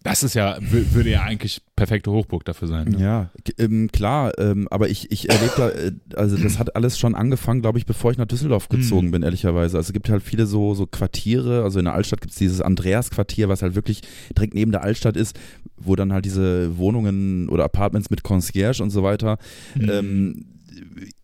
[0.05, 2.89] Das ist ja, wü- würde ja eigentlich perfekte Hochburg dafür sein.
[2.91, 3.01] Ne?
[3.01, 7.15] Ja, ähm, klar, ähm, aber ich, ich erlebe da, äh, also das hat alles schon
[7.15, 9.11] angefangen, glaube ich, bevor ich nach Düsseldorf gezogen Mhm.
[9.13, 9.79] bin, ehrlicherweise.
[9.79, 12.61] Also es gibt halt viele so, so Quartiere, also in der Altstadt gibt es dieses
[12.61, 14.03] Andreas-Quartier, was halt wirklich
[14.37, 15.37] direkt neben der Altstadt ist,
[15.79, 19.39] wo dann halt diese Wohnungen oder Apartments mit Concierge und so weiter.
[19.75, 19.89] Mhm.
[19.91, 20.45] Ähm,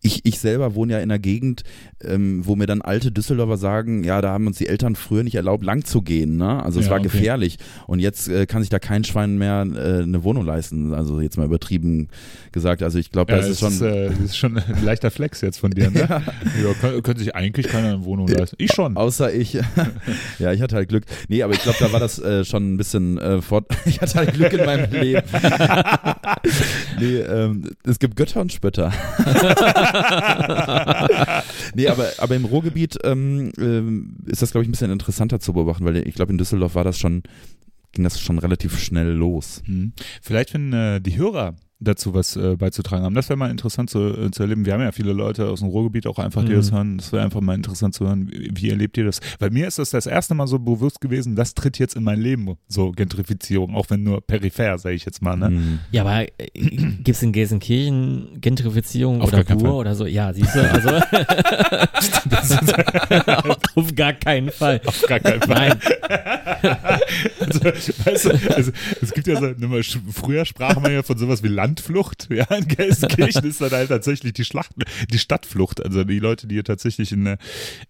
[0.01, 1.63] ich, ich selber wohne ja in einer Gegend,
[2.03, 5.35] ähm, wo mir dann alte Düsseldorfer sagen, ja, da haben uns die Eltern früher nicht
[5.35, 6.37] erlaubt, lang zu gehen.
[6.37, 6.63] Ne?
[6.63, 7.09] Also es Ja, war okay.
[7.09, 7.57] gefährlich.
[7.87, 10.93] Und jetzt äh, kann sich da kein Schwein mehr äh, eine Wohnung leisten.
[10.93, 12.07] Also jetzt mal übertrieben
[12.51, 12.83] gesagt.
[12.83, 13.73] Also ich glaube, Ja, das ist schon.
[13.73, 15.99] ist, äh, das ist schon ein leichter Flex jetzt von dir, ne?
[16.09, 16.21] ja.
[16.81, 18.55] kann, könnte sich eigentlich keiner eine Wohnung leisten.
[18.59, 18.97] Ich schon.
[18.97, 19.53] Außer ich.
[20.39, 21.05] ja, ich hatte halt Glück.
[21.27, 23.65] Nee, aber ich glaube, da war das äh, schon ein bisschen äh, fort.
[23.85, 25.21] ich hatte halt Glück in meinem Leben.
[26.99, 28.91] nee, ähm, es gibt Götter und Spötter.
[31.75, 35.53] nee, aber, aber im Ruhrgebiet ähm, ähm, ist das, glaube ich, ein bisschen interessanter zu
[35.53, 37.23] beobachten, weil ich glaube, in Düsseldorf war das schon,
[37.91, 39.61] ging das schon relativ schnell los.
[39.65, 39.93] Hm.
[40.21, 43.99] Vielleicht, wenn äh, die Hörer dazu was äh, beizutragen haben, das wäre mal interessant zu,
[43.99, 44.65] äh, zu erleben.
[44.65, 46.55] Wir haben ja viele Leute aus dem Ruhrgebiet auch einfach, die Mhm.
[46.55, 46.97] das hören.
[46.97, 48.29] Das wäre einfach mal interessant zu hören.
[48.31, 49.19] Wie, wie erlebt ihr das?
[49.39, 52.21] Weil mir ist das das erste Mal so bewusst gewesen, das tritt jetzt in mein
[52.21, 55.35] Leben, so Gentrifizierung, auch wenn nur peripher, sage ich jetzt mal.
[55.35, 55.49] Ne?
[55.49, 55.79] Mhm.
[55.91, 56.27] Ja, aber äh,
[57.03, 59.57] gibt's in Gelsenkirchen Gentrifizierung Auf oder Fall.
[59.67, 60.05] oder so?
[60.05, 60.89] Ja, siehst du, also
[63.75, 64.81] auf gar keinen Fall.
[64.85, 65.69] Auf gar keinen Fall.
[65.69, 65.79] Nein,
[67.41, 69.47] Also, weißt du, also, es gibt ja so,
[70.11, 72.27] früher sprach man ja von sowas wie Landflucht.
[72.41, 74.71] Ja, in Gelsenkirchen ist dann halt tatsächlich die Schlacht,
[75.11, 75.83] die Stadtflucht.
[75.83, 77.37] Also die Leute, die hier tatsächlich in, äh,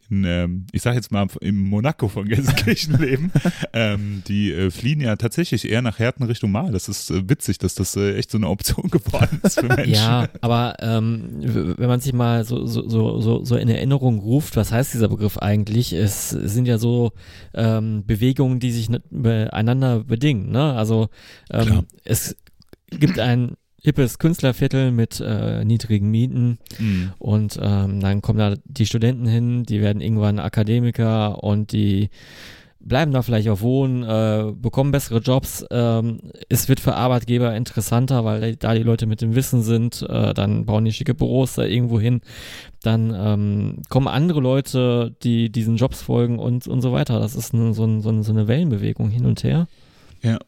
[0.09, 3.31] in ähm, ich sag jetzt mal, im Monaco von Gelsenkirchen leben,
[3.73, 6.71] ähm, die äh, fliehen ja tatsächlich eher nach Härten Richtung Mal.
[6.71, 9.93] Das ist äh, witzig, dass das äh, echt so eine Option geworden ist für Menschen.
[9.93, 11.29] ja, aber ähm,
[11.77, 15.37] wenn man sich mal so, so, so, so, in Erinnerung ruft, was heißt dieser Begriff
[15.37, 15.93] eigentlich?
[15.93, 17.11] Es sind ja so
[17.53, 20.51] ähm, Bewegungen, die sich ne- be- einander bedingen.
[20.51, 20.73] Ne?
[20.73, 21.09] Also
[21.51, 22.35] ähm, es
[22.89, 27.13] gibt ein hippes Künstlerviertel mit äh, niedrigen Mieten Mhm.
[27.19, 32.09] und ähm, dann kommen da die Studenten hin, die werden irgendwann Akademiker und die
[32.83, 35.63] bleiben da vielleicht auch wohnen, äh, bekommen bessere Jobs.
[35.69, 40.01] Ähm, es wird für Arbeitgeber interessanter, weil da die Leute mit dem Wissen sind.
[40.09, 42.21] Äh, dann bauen die schicke Büros da irgendwo hin.
[42.81, 47.19] Dann ähm, kommen andere Leute, die diesen Jobs folgen und, und so weiter.
[47.19, 49.67] Das ist so, ein, so, eine, so eine Wellenbewegung hin und her.
[50.23, 50.39] Ja,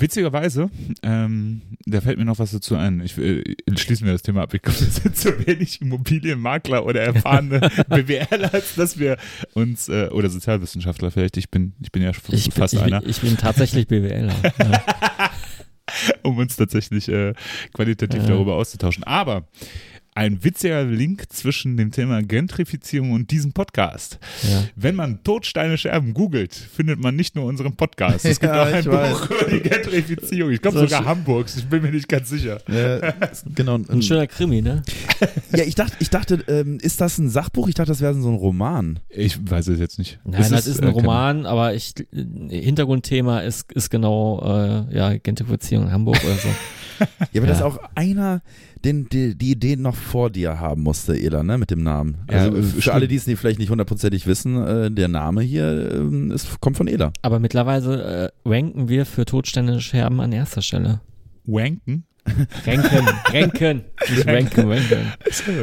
[0.00, 0.70] Witzigerweise,
[1.02, 3.00] ähm, da fällt mir noch was dazu ein.
[3.00, 3.42] Ich äh,
[3.76, 4.54] schließen wir das Thema ab.
[4.54, 9.16] Ich glaube, wir sind zu wenig Immobilienmakler oder erfahrene BWLer, als dass wir
[9.54, 11.36] uns äh, oder Sozialwissenschaftler vielleicht.
[11.36, 13.00] Ich bin, ich bin ja ich fast bin, ich einer.
[13.00, 14.34] Bin, ich bin tatsächlich BWLer.
[14.58, 14.84] ja.
[16.22, 17.34] um uns tatsächlich äh,
[17.72, 19.04] qualitativ darüber auszutauschen.
[19.04, 19.48] Aber
[20.16, 24.18] ein witziger Link zwischen dem Thema Gentrifizierung und diesem Podcast.
[24.48, 24.62] Ja.
[24.76, 28.24] Wenn man Todsteine Scherben googelt, findet man nicht nur unseren Podcast.
[28.24, 29.24] Es gibt Ja, auch ein Buch weiß.
[29.26, 30.52] über die Gentrifizierung.
[30.52, 31.04] Ich glaube So sogar.
[31.04, 31.56] Hamburgs.
[31.56, 32.60] Ich bin mir nicht ganz sicher.
[32.68, 33.12] Ja,
[33.56, 33.74] genau.
[33.76, 34.82] Ein schöner Krimi, ne?
[35.52, 37.66] Ja, ich dachte, ich dachte, ähm, ist das ein Sachbuch?
[37.68, 39.00] Ich dachte, das wäre so ein Roman.
[39.08, 40.20] Ich weiß es jetzt nicht.
[40.24, 41.92] Nein, Es das ist ein äh, Roman, aber ich
[42.48, 46.48] Hintergrundthema ist, ist genau äh, ja, Gentrifizierung in Hamburg oder so.
[47.00, 47.06] Ja,
[47.42, 47.46] aber Ja.
[47.46, 48.42] das auch einer,
[48.84, 52.18] den die, die Idee noch vor dir haben musste, Ela, ne, mit dem Namen.
[52.30, 52.94] Ja, Also äh, für stimmt.
[52.94, 56.76] alle, die es nicht- vielleicht nicht hundertprozentig wissen, äh, der Name hier ähm, ist, kommt
[56.76, 57.12] von Ela.
[57.22, 61.00] Aber mittlerweile äh, ranken wir für Todstände Scherben an erster Stelle.
[61.46, 62.04] Wanken?
[62.66, 63.82] Ranken, ranken.
[64.10, 64.98] Nicht ranken, ranken.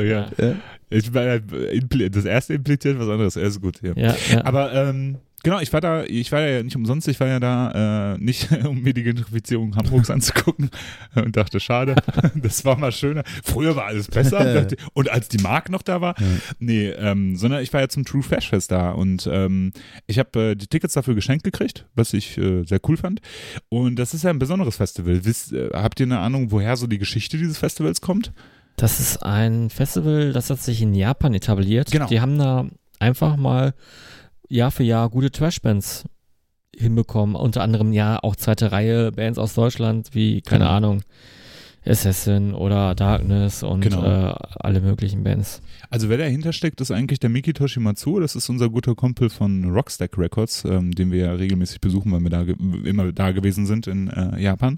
[0.08, 0.28] Ja.
[0.38, 0.56] Ja.
[0.94, 3.36] Ich war, impli- das erste impliziert was anderes.
[3.38, 3.82] Er ist gut.
[3.82, 3.94] Ja.
[3.96, 4.44] Ja, ja.
[4.46, 8.14] Aber ähm, genau, ich war da, ich war ja nicht umsonst, ich war ja da
[8.14, 10.70] äh, nicht, um mir die Gentrifizierung Hamburgs anzugucken
[11.16, 11.96] und dachte, schade,
[12.36, 13.24] das war mal schöner.
[13.44, 16.26] Früher war alles besser und als die Mark noch da war, Ja.
[16.60, 19.72] nee, ähm, sondern ich war ja zum True Flash Fest da und ähm,
[20.08, 23.22] ich habe äh, die Tickets dafür geschenkt gekriegt, was ich äh, sehr cool fand.
[23.70, 25.26] Und das ist ja ein besonderes Festival.
[25.26, 28.32] Wisst, äh, habt ihr eine Ahnung, woher so die Geschichte dieses Festivals kommt?
[28.78, 31.92] Das ist ein Festival, das hat sich in Japan etabliert.
[31.92, 32.08] Genau.
[32.08, 32.66] Die haben da
[33.00, 33.74] einfach mal
[34.52, 36.06] Jahr für Jahr gute Trashbands
[36.76, 37.36] hinbekommen.
[37.36, 40.76] Unter anderem ja auch zweite Reihe Bands aus Deutschland, wie, keine Genau.
[40.76, 41.02] Ahnung,
[41.84, 44.04] Assassin oder Darkness und Genau.
[44.04, 45.62] äh, alle möglichen Bands.
[45.90, 48.20] Also wer dahinter steckt, ist eigentlich der Miki Toshimatsu.
[48.20, 52.22] Das ist unser guter Kumpel von Rockstack Records, ähm, den wir ja regelmäßig besuchen, weil
[52.22, 52.42] wir da
[52.88, 54.78] immer da gewesen sind in äh, Japan.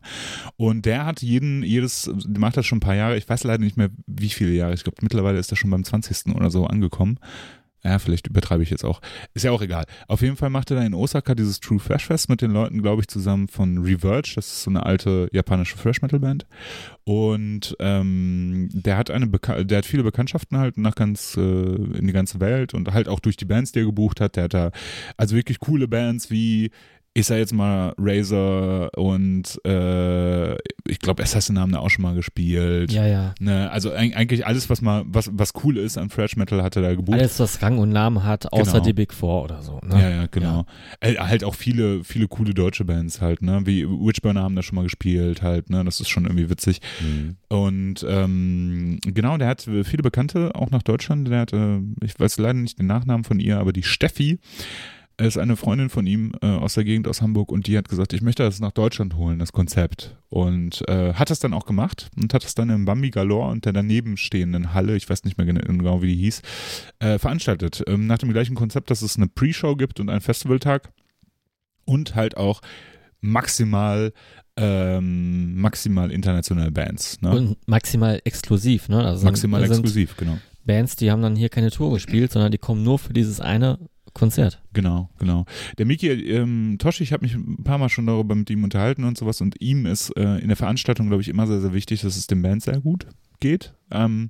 [0.56, 3.18] Und der hat jeden, jedes, der macht das schon ein paar Jahre.
[3.18, 4.74] Ich weiß leider nicht mehr, wie viele Jahre.
[4.74, 6.34] Ich glaube, mittlerweile ist er schon beim 20.
[6.36, 7.20] oder so angekommen.
[7.86, 9.02] Ja, vielleicht übertreibe ich jetzt auch.
[9.34, 9.84] Ist ja auch egal.
[10.08, 12.82] Auf jeden Fall macht er da in Osaka dieses True Fresh Fest mit den Leuten,
[12.82, 14.34] glaube ich, zusammen von Reverge.
[14.36, 16.46] Das ist so eine alte japanische Fresh Metal Band.
[17.04, 22.14] Und ähm, der hat eine der hat viele Bekanntschaften halt nach ganz äh, in die
[22.14, 24.38] ganze Welt und halt auch durch die Bands, die er gebucht hat.
[24.38, 24.72] Der hat da
[25.18, 26.72] also wirklich coole Bands wie
[27.16, 30.54] ich sag jetzt mal Razor und äh,
[30.88, 32.92] ich glaube Assassin haben da auch schon mal gespielt.
[32.92, 33.36] Ja, ja.
[33.40, 36.76] Ne, also eig- eigentlich alles, was mal, was, was cool ist an Thrash Metal, hat
[36.76, 37.20] er da gebucht.
[37.20, 38.84] Alles, was Rang und Namen hat, außer Genau.
[38.86, 39.80] die Big Four oder so.
[39.86, 40.02] Ne?
[40.02, 40.66] Ja, ja, genau.
[41.02, 43.62] Äh, halt auch viele, viele coole deutsche Bands halt, ne?
[43.66, 45.84] Wie Witchburner haben da schon mal gespielt halt, ne?
[45.86, 46.82] Das ist schon irgendwie witzig.
[47.00, 47.36] Mhm.
[47.50, 51.28] Und ähm, genau, der hat viele Bekannte, auch nach Deutschland.
[51.28, 54.40] Der hat, äh, ich weiß leider nicht den Nachnamen von ihr, aber die Steffi
[55.22, 58.14] ist eine Freundin von ihm äh, aus der Gegend aus Hamburg und die hat gesagt,
[58.14, 60.18] ich möchte das nach Deutschland holen, das Konzept.
[60.30, 63.66] Und äh, hat das dann auch gemacht und hat es dann im Bambi Galore und
[63.66, 66.42] der daneben stehenden Halle, ich weiß nicht mehr gena- genau, wie die hieß,
[67.00, 67.84] äh, veranstaltet.
[67.88, 70.92] Ähm, nach dem gleichen Konzept, dass es eine Pre-Show gibt und einen Festivaltag
[71.86, 72.62] und halt auch
[73.22, 74.14] maximal
[74.56, 77.22] ähm, maximal internationale Bands.
[77.22, 77.32] Ne?
[77.32, 79.04] Und maximal exklusiv, ne?
[79.04, 80.38] Also maximal exklusiv, genau.
[80.66, 83.80] Bands, die haben dann hier keine Tour gespielt, sondern die kommen nur für dieses eine
[84.14, 84.62] Konzert.
[84.74, 85.46] Genau, genau.
[85.78, 89.04] Der Miki ähm, Toshi, ich habe mich ein paar Mal schon darüber mit ihm unterhalten
[89.04, 92.02] und sowas und ihm ist äh, in der Veranstaltung, glaube ich, immer sehr, sehr wichtig,
[92.02, 93.08] dass es den Bands sehr gut
[93.40, 94.30] geht ähm,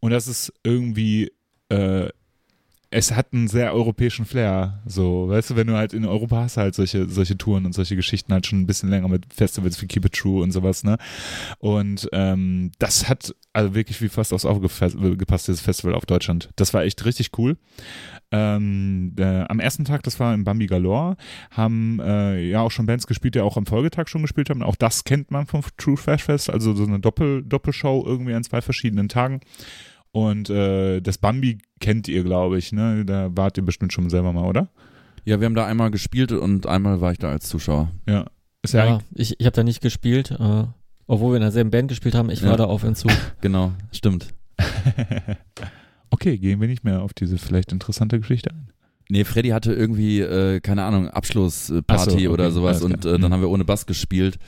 [0.00, 1.32] und dass es irgendwie
[1.70, 2.08] äh,
[2.94, 6.56] es hat einen sehr europäischen Flair, so, weißt du, wenn du halt in Europa hast
[6.56, 9.88] halt solche, solche Touren und solche Geschichten halt schon ein bisschen länger mit Festivals wie
[9.88, 10.96] Keep It True und sowas, ne?
[11.58, 14.68] Und ähm, das hat also wirklich wie fast aufs Auge
[15.16, 16.50] gepasst, dieses Festival auf Deutschland.
[16.54, 17.56] Das war echt richtig cool.
[18.30, 21.16] Ähm, äh, am ersten Tag, das war im Bambi Galore,
[21.50, 24.62] haben äh, ja auch schon Bands gespielt, die auch am Folgetag schon gespielt haben.
[24.62, 28.44] Auch das kennt man vom True Flash Fest, also so eine Doppel Doppelshow irgendwie an
[28.44, 29.40] zwei verschiedenen Tagen.
[30.14, 33.04] Und äh, das Bambi kennt ihr, glaube ich, ne?
[33.04, 34.68] Da wart ihr bestimmt schon selber mal, oder?
[35.24, 37.90] Ja, wir haben da einmal gespielt und einmal war ich da als Zuschauer.
[38.08, 38.26] Ja.
[38.62, 40.64] Ist ja, Ja, ich, ich habe da nicht gespielt, äh,
[41.08, 42.30] obwohl wir in derselben Band gespielt haben.
[42.30, 42.50] Ich Ja.
[42.50, 43.10] war da auf Entzug.
[43.40, 44.28] Genau, stimmt.
[46.10, 48.68] okay, gehen wir nicht mehr auf diese vielleicht interessante Geschichte ein.
[49.10, 53.12] Nee, Freddy hatte irgendwie, äh, keine Ahnung, Abschlussparty so, okay, oder sowas alles und äh,
[53.18, 53.32] dann Mhm.
[53.34, 54.38] haben wir ohne Bass gespielt.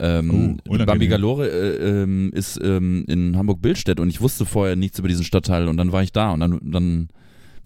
[0.00, 0.34] Ähm, Oh,
[0.70, 0.86] unangenehm.
[0.86, 5.24] Bambi Galore äh, ähm, ist ähm, in Hamburg-Bildstedt und ich wusste vorher nichts über diesen
[5.24, 7.08] Stadtteil und dann war ich da und dann, dann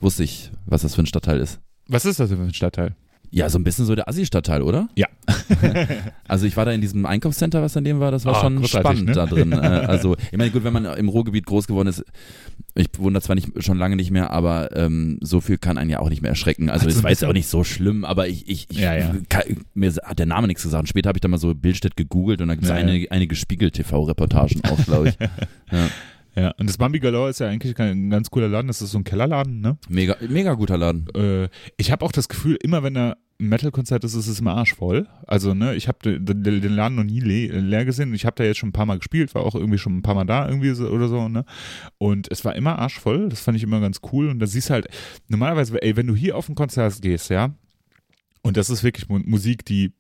[0.00, 1.60] wusste ich, was das für ein Stadtteil ist.
[1.88, 2.96] Was ist das für ein Stadtteil?
[3.30, 4.88] Ja, so ein bisschen so der Assi-Stadtteil, oder?
[4.96, 5.06] Ja.
[6.28, 9.06] also ich war da in diesem Einkaufscenter, was dem war, das war Ah, schon spannend
[9.06, 9.12] ne?
[9.12, 9.52] da drin.
[9.56, 12.04] Äh, also ich meine, gut, wenn man im Ruhrgebiet groß geworden ist,
[12.74, 16.00] ich wundere zwar nicht schon lange nicht mehr, aber ähm, so viel kann einen ja
[16.00, 16.68] auch nicht mehr erschrecken.
[16.68, 19.14] Also ein war jetzt auch nicht so schlimm, aber ich, ich, ich Ja, ja.
[19.28, 19.42] Kann,
[19.74, 20.82] mir hat der Name nichts gesagt.
[20.82, 23.10] Und später habe ich dann mal so Bildstedt gegoogelt und da gibt es Ja, einige,
[23.10, 25.16] einige Spiegel-TV-Reportagen auch, glaube ich.
[25.72, 25.88] Ja.
[26.38, 28.66] Ja, und das Bambi Galore ist ja eigentlich ein ganz cooler Laden.
[28.68, 29.78] Das ist so ein Kellerladen, ne?
[29.88, 31.08] Mega, mega guter Laden.
[31.14, 34.54] Äh, ich habe auch das Gefühl, immer wenn da ein Metal-Konzert ist, ist es immer
[34.54, 35.08] arschvoll.
[35.26, 38.12] Also, ne, ich habe den, den, den Laden noch nie le leer gesehen.
[38.12, 40.14] Ich habe da jetzt schon ein paar Mal gespielt, war auch irgendwie schon ein paar
[40.14, 41.46] Mal da irgendwie so, oder so, ne?
[41.96, 43.30] Und es war immer arschvoll.
[43.30, 44.28] Das fand ich immer ganz cool.
[44.28, 44.88] Und da siehst du halt,
[45.28, 47.54] normalerweise, ey, wenn du hier auf ein Konzert gehst, ja,
[48.42, 49.94] und das ist wirklich Mu- Musik, die,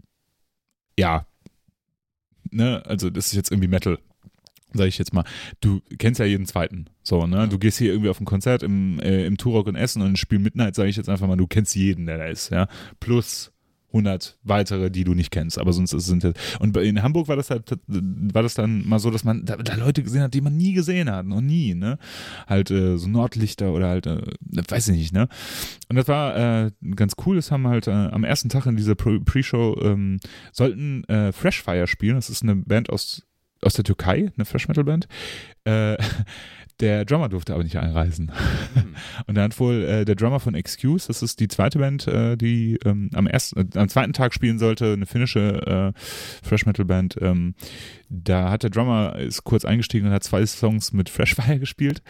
[0.98, 1.26] ja,
[2.50, 3.98] ne, also das ist jetzt irgendwie Metal.
[4.76, 5.24] Sag ich jetzt mal,
[5.60, 6.86] du kennst ja jeden zweiten.
[7.02, 7.48] So, ne?
[7.48, 10.38] Du gehst hier irgendwie auf ein Konzert im, äh, im Turok in Essen und Spiel
[10.38, 12.68] Midnight, sage ich jetzt einfach mal, du kennst jeden, der da ist, ja.
[13.00, 13.52] Plus
[13.88, 16.34] 100 weitere, die du nicht kennst, aber sonst sind das.
[16.58, 19.74] Und in Hamburg war das halt, war das dann mal so, dass man da, da
[19.76, 21.98] Leute gesehen hat, die man nie gesehen hat, noch nie, ne?
[22.46, 24.20] Halt äh, so Nordlichter oder halt, äh,
[24.68, 25.28] weiß ich nicht, ne?
[25.88, 26.36] Und das war
[26.66, 30.18] äh, ganz cool, das haben halt äh, am ersten Tag in dieser Pre- Pre-Show ähm,
[30.52, 33.22] sollten äh, Fresh Fire spielen, das ist eine Band aus
[33.62, 35.08] aus der Türkei, eine Fresh Metal Band.
[35.64, 35.96] Äh,
[36.80, 38.30] der Drummer durfte aber nicht einreisen.
[39.26, 42.36] Und dann hat wohl äh, der Drummer von Excuse, das ist die zweite Band, äh,
[42.36, 46.00] die ähm, am ersten, äh, am zweiten Tag spielen sollte, eine finnische äh,
[46.46, 47.16] Fresh Metal Band.
[47.20, 47.54] Ähm,
[48.08, 52.02] da hat der Drummer ist kurz eingestiegen und hat zwei Songs mit Fresh Fire gespielt,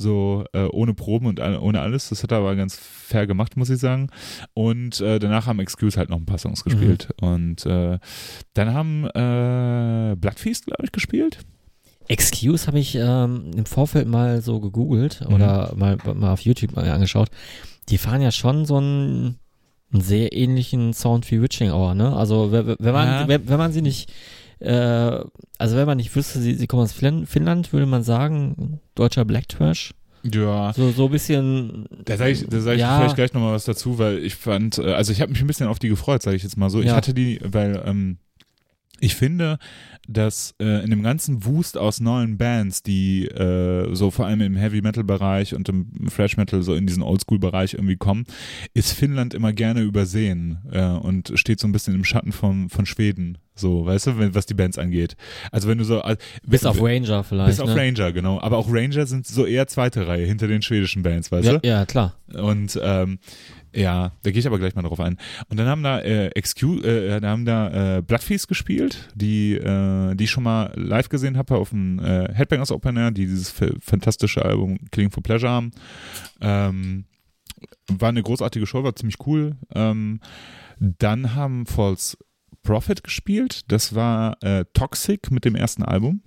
[0.00, 2.08] so äh, ohne Proben und all, ohne alles.
[2.08, 4.08] Das hat er aber ganz fair gemacht, muss ich sagen.
[4.54, 7.08] Und äh, danach haben Excuse halt noch ein paar Songs gespielt.
[7.20, 7.98] Und äh,
[8.54, 11.38] dann haben äh, Bloodfeast, glaube ich, gespielt.
[12.08, 15.34] Excuse habe ich ähm, im Vorfeld mal so gegoogelt Mhm.
[15.34, 17.28] oder mal, mal auf YouTube mal angeschaut.
[17.88, 19.36] Die fahren ja schon so einen,
[19.92, 22.16] einen sehr ähnlichen Sound wie Witching Hour, ne?
[22.16, 23.28] Also wenn, wenn man Ja.
[23.28, 24.12] wenn, wenn man sie nicht
[24.60, 25.20] äh,
[25.58, 29.24] also wenn man nicht wüsste, sie, sie kommen aus Fin- Finnland, würde man sagen, deutscher
[29.24, 29.92] Black Trash.
[30.22, 30.72] Ja.
[30.74, 31.86] So, so ein bisschen.
[32.04, 32.98] Da sage ich, da sag ich Ja.
[32.98, 35.66] vielleicht gleich nochmal was dazu, weil ich fand, äh, also ich habe mich ein bisschen
[35.66, 36.80] auf die gefreut, sage ich jetzt mal so.
[36.80, 36.96] Ich Ja.
[36.96, 38.18] hatte die, weil ähm,
[39.02, 39.58] ich finde,
[40.06, 44.56] dass äh, in dem ganzen Wust aus neuen Bands, die äh, so vor allem im
[44.56, 48.24] Heavy Metal Bereich und im Thrash Metal so in diesen Oldschool Bereich irgendwie kommen,
[48.74, 52.84] ist Finnland immer gerne übersehen äh, und steht so ein bisschen im Schatten von, von
[52.84, 55.16] Schweden, so, weißt du, wenn, was die Bands angeht.
[55.52, 57.50] Also wenn du so also, Bis auf Ranger vielleicht.
[57.50, 57.76] bis auf ne?
[57.76, 58.40] Ranger, genau.
[58.40, 61.68] Aber auch Ranger sind so eher zweite Reihe hinter den schwedischen Bands, weißt Ja, du?
[61.68, 62.14] ja, klar.
[62.34, 63.18] Und ähm,
[63.72, 65.16] ja, da gehe ich aber gleich mal drauf ein.
[65.48, 70.14] Und dann haben da äh, Excuse, äh, da haben da äh, Bloodfeast gespielt, die, äh,
[70.16, 73.54] die ich schon mal live gesehen habe auf dem äh, Headbangers Open Air, die dieses
[73.80, 75.70] fantastische Album Killing for Pleasure haben.
[76.40, 77.04] Ähm,
[77.88, 79.56] war eine großartige Show, war ziemlich cool.
[79.74, 80.20] Ähm,
[80.78, 82.16] dann haben False
[82.62, 83.70] Prophet gespielt.
[83.70, 86.22] Das war äh, Toxic mit dem ersten Album.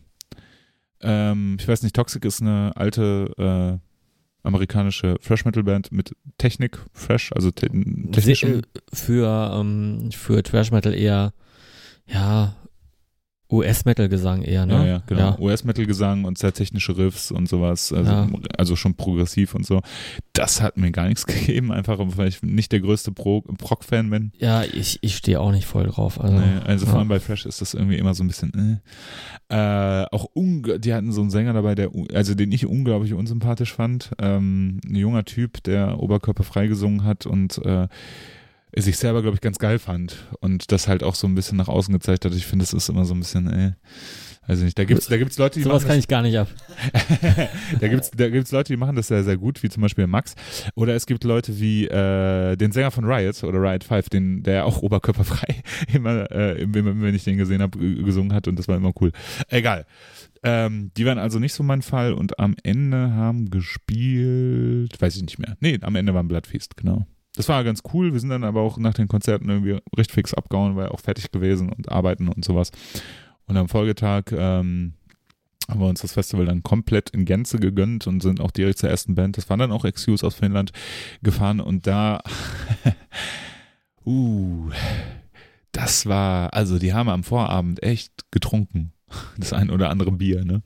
[1.01, 6.79] Ähm, ich weiß nicht, Toxic ist eine alte äh, amerikanische Fresh Metal Band mit Technik,
[6.93, 7.69] Fresh, also te
[8.11, 8.59] technischem.
[8.59, 8.61] äh,
[8.93, 11.33] für, ähm, für Trash Metal eher,
[12.05, 12.55] ja,
[13.53, 14.73] US-Metal-Gesang eher, ne?
[14.73, 15.37] Ja, ja, genau.
[15.39, 17.93] US-Metal-Gesang und sehr technische Riffs und sowas.
[17.93, 18.27] Also, Ja.
[18.57, 19.81] also schon progressiv und so.
[20.33, 24.31] Das hat mir gar nichts gegeben, einfach weil ich nicht der größte Pro Proc-Fan bin.
[24.37, 26.19] Ja, ich, ich stehe auch nicht voll drauf.
[26.19, 26.99] Also, Nee, also vor ja.
[26.99, 28.81] allem bei Fresh ist das irgendwie immer so ein bisschen.
[29.49, 29.55] Äh.
[29.55, 34.11] Äh, auch die hatten so einen Sänger dabei, der also den ich unglaublich unsympathisch fand.
[34.19, 37.87] Ähm, ein junger Typ, der oberkörperfrei gesungen hat und äh,
[38.75, 41.67] sich selber, glaube ich, ganz geil fand und das halt auch so ein bisschen nach
[41.67, 42.33] außen gezeigt hat.
[42.33, 43.71] Ich finde, das ist immer so ein bisschen, äh,
[44.45, 44.77] also nicht.
[44.77, 46.49] Da gibt's, da gibt's Leute, die Sowas machen kann ich gar nicht ab.
[47.79, 50.35] da gibt's da gibt's Leute, die machen das sehr, sehr gut, wie zum Beispiel Max.
[50.75, 54.65] Oder es gibt Leute wie äh, den Sänger von Riot oder Riot 5, den, der
[54.65, 58.91] auch oberkörperfrei immer, äh, wenn ich den gesehen habe, gesungen hat und das war immer
[58.99, 59.11] cool.
[59.49, 59.85] Egal.
[60.45, 65.21] Ähm, die waren also nicht so mein Fall und am Ende haben gespielt, weiß ich
[65.21, 65.55] nicht mehr.
[65.61, 67.07] Nee, am Ende war ein Bloodfeast, genau.
[67.35, 68.13] Das war ganz cool.
[68.13, 71.31] Wir sind dann aber auch nach den Konzerten irgendwie recht fix abgehauen, weil auch fertig
[71.31, 72.71] gewesen und arbeiten und sowas.
[73.47, 74.93] Und am Folgetag ähm,
[75.69, 78.89] haben wir uns das Festival dann komplett in Gänze gegönnt und sind auch direkt zur
[78.89, 80.71] ersten Band, das war dann auch Excuse aus Finnland,
[81.21, 82.21] gefahren und da,
[84.05, 84.69] uh,
[85.71, 88.93] das war, also die haben am Vorabend echt getrunken,
[89.37, 90.61] das ein oder andere Bier, ne?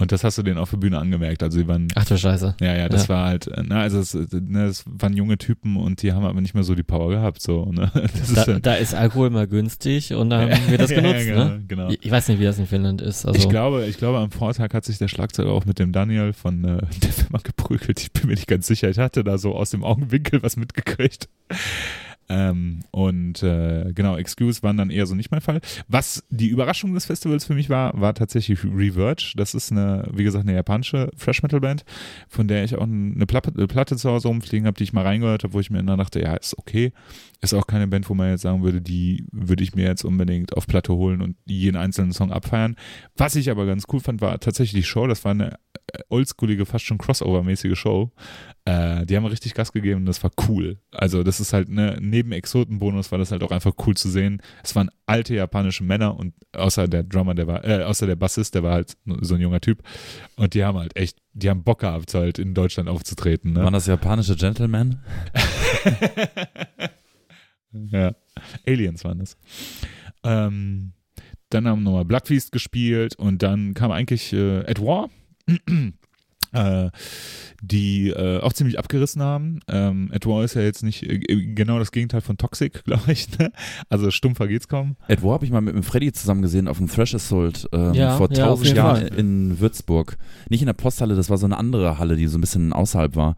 [0.00, 2.56] Und das hast du denen auf der Bühne angemerkt, also die waren, Ach du Scheiße.
[2.60, 3.08] ja, ja, das Ja.
[3.10, 6.40] war halt, äh, ne, also es, ne, es waren junge Typen und die haben aber
[6.40, 7.90] nicht mehr so die Power gehabt, so, ne?
[8.18, 11.02] Das Da, ist dann, da ist Alkohol mal günstig und dann wird das Ja, ja,
[11.02, 11.64] genutzt, genau, ne?
[11.68, 11.88] genau.
[11.90, 13.26] Ich, ich weiß nicht, wie das in Finnland ist.
[13.26, 16.32] Also, Ich glaube, ich glaube, am Vortag hat sich der Schlagzeuger auch mit dem Daniel
[16.32, 18.00] von äh, der Firma geprügelt.
[18.00, 18.88] Ich bin mir nicht ganz sicher.
[18.88, 21.28] Ich hatte da so aus dem Augenwinkel was mitgekriegt.
[22.30, 25.60] Ähm, und äh, genau, Excuse waren dann eher so nicht mein Fall.
[25.88, 29.32] Was die Überraschung des Festivals für mich war, war tatsächlich Reverge.
[29.34, 31.84] Das ist eine, wie gesagt, eine japanische Fresh Metal Band,
[32.28, 35.02] von der ich auch eine Platte, eine Platte zu Hause rumfliegen habe, die ich mal
[35.02, 36.92] reingehört habe, wo ich mir dann dachte, ja, ist okay.
[37.40, 40.56] Ist auch keine Band, wo man jetzt sagen würde, die würde ich mir jetzt unbedingt
[40.56, 42.76] auf Platte holen und jeden einzelnen Song abfeiern.
[43.16, 45.08] Was ich aber ganz cool fand, war tatsächlich die Show.
[45.08, 45.54] Das war eine
[45.92, 48.12] äh, oldschoolige, fast schon Crossover-mäßige Show.
[48.66, 50.78] Äh, die haben richtig Gas gegeben und das war cool.
[50.90, 54.42] Also das ist halt ne, neben Exotenbonus war das halt auch einfach cool zu sehen.
[54.62, 58.54] Es waren alte japanische Männer und außer der Drummer, der war, äh, außer der Bassist,
[58.54, 59.82] der war halt so ein junger Typ
[60.36, 63.54] und die haben halt echt, die haben Bock gehabt, halt in Deutschland aufzutreten.
[63.54, 63.64] Ne?
[63.64, 65.02] Waren das japanische Gentlemen?
[67.72, 68.14] ja,
[68.66, 69.38] Aliens waren das.
[70.22, 70.92] Ähm,
[71.48, 75.08] dann haben wir nochmal Bloodfeast gespielt und dann kam eigentlich äh, At War.
[76.52, 76.90] Äh,
[77.62, 79.60] die äh, auch ziemlich abgerissen haben.
[79.68, 81.18] Ähm, At War ist ja jetzt nicht äh,
[81.54, 83.38] genau das Gegenteil von Toxic, glaube ich.
[83.38, 83.52] Ne?
[83.88, 84.96] Also stumpfer geht's kaum.
[85.08, 87.94] At War habe ich mal mit, mit Freddy zusammen gesehen auf dem Thrash Assault ähm,
[87.94, 90.16] Ja, vor ja, tausend Jahren in Würzburg.
[90.48, 93.14] Nicht in der Posthalle, das war so eine andere Halle, die so ein bisschen außerhalb
[93.16, 93.36] war.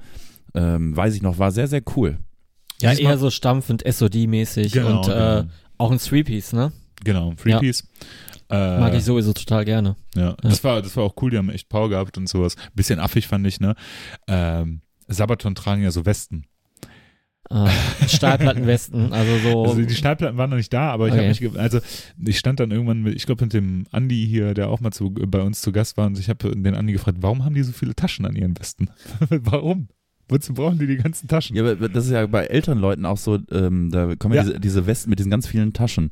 [0.54, 2.18] Ähm, weiß ich noch, war sehr, sehr cool.
[2.80, 5.44] Ja, Diesmal- eher so stampfend, SOD-mäßig Genau, und äh, genau.
[5.78, 6.72] auch ein Three-Piece, ne?
[7.04, 7.60] Genau, Free Ja.
[8.52, 9.96] Äh, Mag ich sowieso total gerne.
[10.14, 12.54] Ja, das war, das war auch cool, die haben echt Power gehabt und sowas.
[12.74, 13.74] Bisschen affig fand ich, ne?
[14.28, 16.44] Ähm, Sabaton tragen ja so Westen.
[17.50, 17.68] Äh,
[18.08, 19.64] Stahlplattenwesten, also so.
[19.64, 21.28] Also die Stahlplatten waren noch nicht da, aber ich habe Okay.
[21.28, 21.80] mich, ge- also
[22.24, 25.10] ich stand dann irgendwann mit, ich glaube mit dem Andi hier, der auch mal zu,
[25.12, 27.72] bei uns zu Gast war und ich habe den Andi gefragt, warum haben die so
[27.72, 28.90] viele Taschen an ihren Westen?
[29.28, 29.88] warum?
[30.32, 31.54] Wozu brauchen die die ganzen Taschen?
[31.54, 34.48] Ja, aber das ist ja bei älteren Leuten auch so, ähm, da kommen ja, Ja.
[34.48, 36.08] Diese, diese Westen mit diesen ganz vielen Taschen.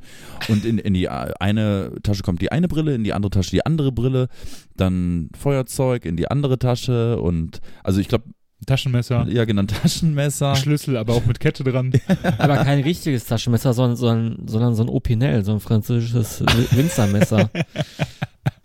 [0.48, 3.64] Und in, in die eine Tasche kommt die eine Brille, in die andere Tasche die
[3.66, 4.28] andere Brille,
[4.76, 8.24] dann Feuerzeug in die andere Tasche und also ich glaube,
[8.66, 10.54] Taschenmesser, ja genau, Taschenmesser.
[10.54, 11.92] Schlüssel, aber auch mit Kette dran.
[12.38, 17.48] aber kein richtiges Taschenmesser, sondern, sondern, sondern so ein Opinel, so ein französisches Wi- Winzermesser.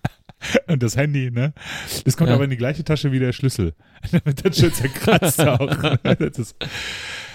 [0.68, 1.54] Und das Handy, ne?
[2.04, 2.36] Das kommt Ja.
[2.36, 3.74] aber in die gleiche Tasche wie der Schlüssel.
[4.12, 5.96] Damit das schön zerkratzt auch.
[6.20, 6.56] Ist,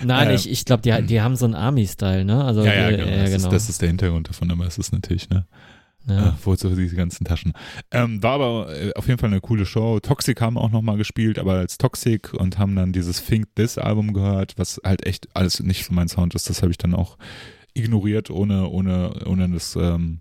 [0.02, 0.34] Nein, Ähm.
[0.34, 2.44] ich, ich glaube, die, die haben so einen Army-Style, ne?
[2.44, 3.06] Also, ja, ja, genau.
[3.10, 5.46] Das, Ist, das ist der Hintergrund davon, aber es ist natürlich, ne?
[6.08, 6.14] ja.
[6.16, 6.38] Ja.
[6.44, 7.52] Wozu diese ganzen Taschen.
[7.90, 10.00] Ähm, war aber äh, auf jeden Fall eine coole Show.
[10.00, 14.14] Toxic haben auch nochmal gespielt, aber als Toxic und haben dann dieses Think This Album
[14.14, 16.48] gehört, was halt echt alles nicht für mein Sound ist.
[16.48, 17.18] Das habe ich dann auch
[17.74, 20.20] ignoriert, ohne, ohne, ohne das ähm,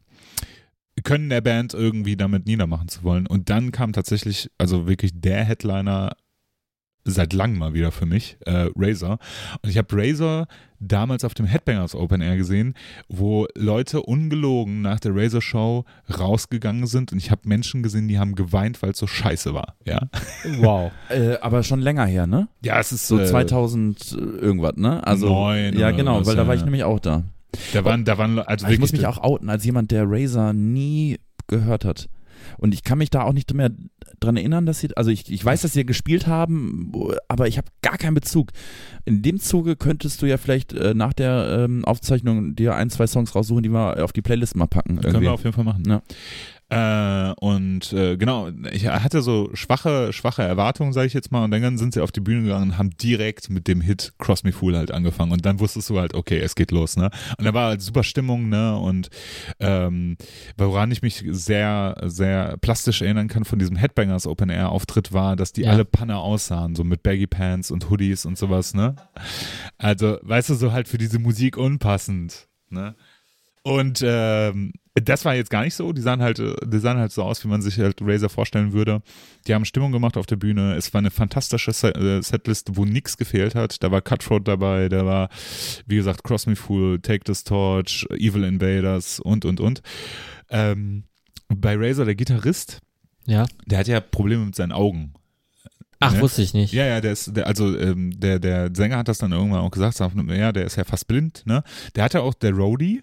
[1.04, 3.28] Können der Band irgendwie damit niedermachen zu wollen.
[3.28, 6.16] Und dann kam tatsächlich, also wirklich der Headliner
[7.06, 9.20] seit langem mal wieder für mich, äh, Razor.
[9.62, 10.48] Und ich habe Razor
[10.80, 12.74] damals auf dem Headbangers Open Air gesehen,
[13.10, 15.86] wo Leute ungelogen nach der Razor Show
[16.18, 19.76] rausgegangen sind und ich habe Menschen gesehen, die haben geweint, weil es so scheiße war.
[19.86, 20.08] Ja,
[20.60, 20.92] Wow.
[21.10, 22.48] Äh, aber schon länger her, ne?
[22.64, 25.06] ja es ist So äh, 2000 irgendwas, ne?
[25.06, 27.24] Also Neun ja genau, was, weil da war ich nämlich auch da.
[27.74, 31.20] Da waren, da waren, also ich muss mich auch outen als jemand, der Razer nie
[31.48, 32.10] gehört hat.
[32.58, 33.70] Und ich kann mich da auch nicht mehr
[34.20, 36.92] dran erinnern, dass sie, also ich, ich weiß, dass sie gespielt haben,
[37.28, 38.52] aber ich habe gar keinen Bezug.
[39.06, 43.08] In dem Zuge könntest du ja vielleicht äh, nach der ähm, Aufzeichnung dir ein, zwei
[43.08, 44.96] Songs raussuchen, die wir auf die Playlist mal packen.
[44.96, 45.26] Können Irgendwie.
[45.26, 45.84] wir auf jeden Fall machen.
[45.88, 46.02] Ja.
[46.72, 51.50] Äh, und äh, genau, ich hatte so schwache, schwache Erwartungen, sage ich jetzt mal, und
[51.52, 54.52] dann sind sie auf die Bühne gegangen und haben direkt mit dem Hit Cross Me
[54.52, 55.32] Fool halt angefangen.
[55.32, 57.10] Und dann wusstest du halt, okay, es geht los, ne?
[57.40, 58.78] Und da war halt super Stimmung, ne?
[58.78, 59.10] Und
[59.60, 60.18] ähm,
[60.58, 65.36] woran ich mich sehr, sehr plastisch erinnern kann von diesem Headbangers Open Air Auftritt war,
[65.36, 65.72] dass die Ja.
[65.72, 68.96] alle Panne aussahen, so mit Baggy Pants und Hoodies und sowas, ne?
[69.80, 72.94] Also, weißt du, so halt für diese Musik unpassend, ne?
[73.64, 75.92] Und ähm, das war jetzt gar nicht so.
[75.94, 78.74] Die sahen halt, äh, die sahen halt so aus, wie man sich halt Razer vorstellen
[78.74, 79.02] würde.
[79.48, 80.76] Die haben Stimmung gemacht auf der Bühne.
[80.76, 83.82] Es war eine fantastische äh, Setlist, wo nichts gefehlt hat.
[83.84, 85.30] Da war Cutthroat dabei, da war,
[85.86, 89.82] wie gesagt, Cross Me Fool, Take This Torch, Evil Invaders und und und.
[90.50, 91.04] Ähm,
[91.48, 92.80] bei Razer, der Gitarrist,
[93.26, 93.46] Ja.
[93.66, 95.14] der hat ja Probleme mit seinen Augen.
[96.02, 96.22] Ach, Ne?
[96.22, 96.72] wusste ich nicht.
[96.74, 99.72] Ja, ja, der ist, der, also ähm, der, der Sänger hat das dann irgendwann auch
[99.72, 101.62] gesagt, sagt, ja, der ist ja fast blind, ne?
[101.96, 103.02] Der hatte auch, der Roadie,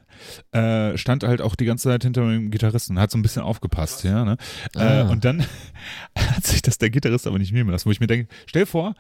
[0.53, 4.05] äh, stand halt auch die ganze Zeit hinter dem Gitarristen, hat so ein bisschen aufgepasst,
[4.05, 4.37] ja, ne?
[4.75, 5.01] Ah.
[5.01, 5.45] Äh, und dann
[6.17, 8.95] hat sich das der Gitarrist aber nicht nehmen lassen, wo ich mir denke, stell vor,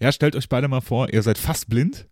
[0.00, 2.06] ja, stellt euch beide mal vor, ihr seid fast blind,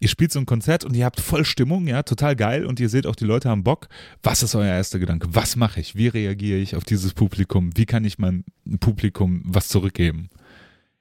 [0.00, 2.88] ihr spielt so ein Konzert und ihr habt voll Stimmung, ja, total geil und ihr
[2.88, 3.88] seht auch, die Leute haben Bock.
[4.22, 5.28] Was ist euer erster Gedanke?
[5.30, 5.94] Was mache ich?
[5.94, 7.76] Wie reagiere ich auf dieses Publikum?
[7.76, 8.44] Wie kann ich meinem
[8.80, 10.30] Publikum was zurückgeben?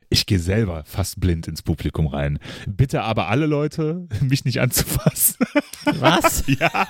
[0.09, 2.39] Ich gehe selber fast blind ins Publikum rein.
[2.65, 5.45] Bitte aber alle Leute, mich nicht anzufassen.
[5.83, 6.43] Was?
[6.59, 6.87] ja.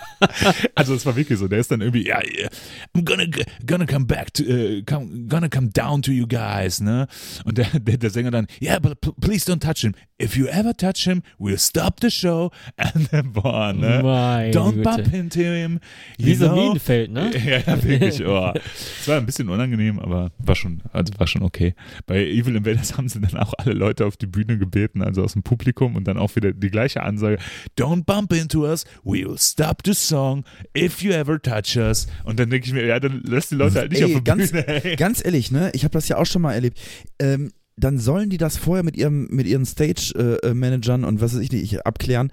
[0.76, 1.48] Also es war wirklich so.
[1.48, 2.50] Der ist dann irgendwie, ja, yeah,
[2.96, 3.26] I'm gonna,
[3.66, 7.08] gonna come back to, uh, come, gonna come down to you guys, ne?
[7.44, 9.94] Und der, der, der Sänger dann, yeah, but please don't touch him.
[10.20, 12.52] If you ever touch him, we'll stop the show.
[12.78, 14.02] And then, boah, ne?
[14.04, 14.84] Meine Don't Güte.
[14.84, 15.80] bump into him.
[16.18, 16.56] You know?
[16.56, 17.32] Minenfeld, ne?
[17.46, 18.26] Ja, ja, wirklich.
[18.26, 18.52] Oh.
[19.02, 21.76] Es war ein bisschen unangenehm, aber war schon, also war schon okay.
[22.06, 25.34] Bei Evil Invaders haben sie dann auch alle Leute auf die Bühne gebeten, also aus
[25.34, 27.38] dem Publikum und dann auch wieder die gleiche Ansage.
[27.78, 30.44] Don't bump into us, we will stop the song
[30.76, 32.08] if you ever touch us.
[32.26, 34.36] Und dann denke ich mir, ja, dann lass die Leute halt nicht Ey, auf der
[34.36, 34.68] ganz- Bühne.
[34.84, 34.96] Ey.
[34.96, 35.72] Ganz ehrlich, ne?
[35.74, 36.80] Ich habe das ja auch schon mal erlebt.
[37.20, 41.52] Ähm, dann sollen die das vorher mit ihrem mit ihren Stage-Managern und was weiß ich
[41.52, 42.32] nicht abklären,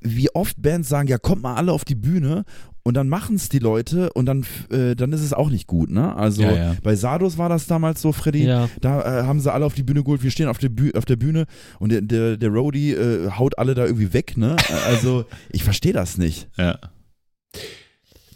[0.00, 2.44] wie oft Bands sagen, ja kommt mal alle auf die Bühne
[2.82, 5.90] und dann machen es die Leute und dann äh, dann ist es auch nicht gut,
[5.90, 6.14] ne?
[6.14, 6.76] Also Ja, ja.
[6.82, 8.44] bei Sardos war das damals so, Freddy.
[8.44, 8.68] Ja.
[8.82, 11.06] Da äh, haben sie alle auf die Bühne geholt, wir stehen auf der, Büh auf
[11.06, 11.46] der Bühne
[11.78, 14.56] und der, der, der Roadie äh, haut alle da irgendwie weg, ne?
[14.86, 16.48] Also ich verstehe das nicht.
[16.58, 16.78] Ja.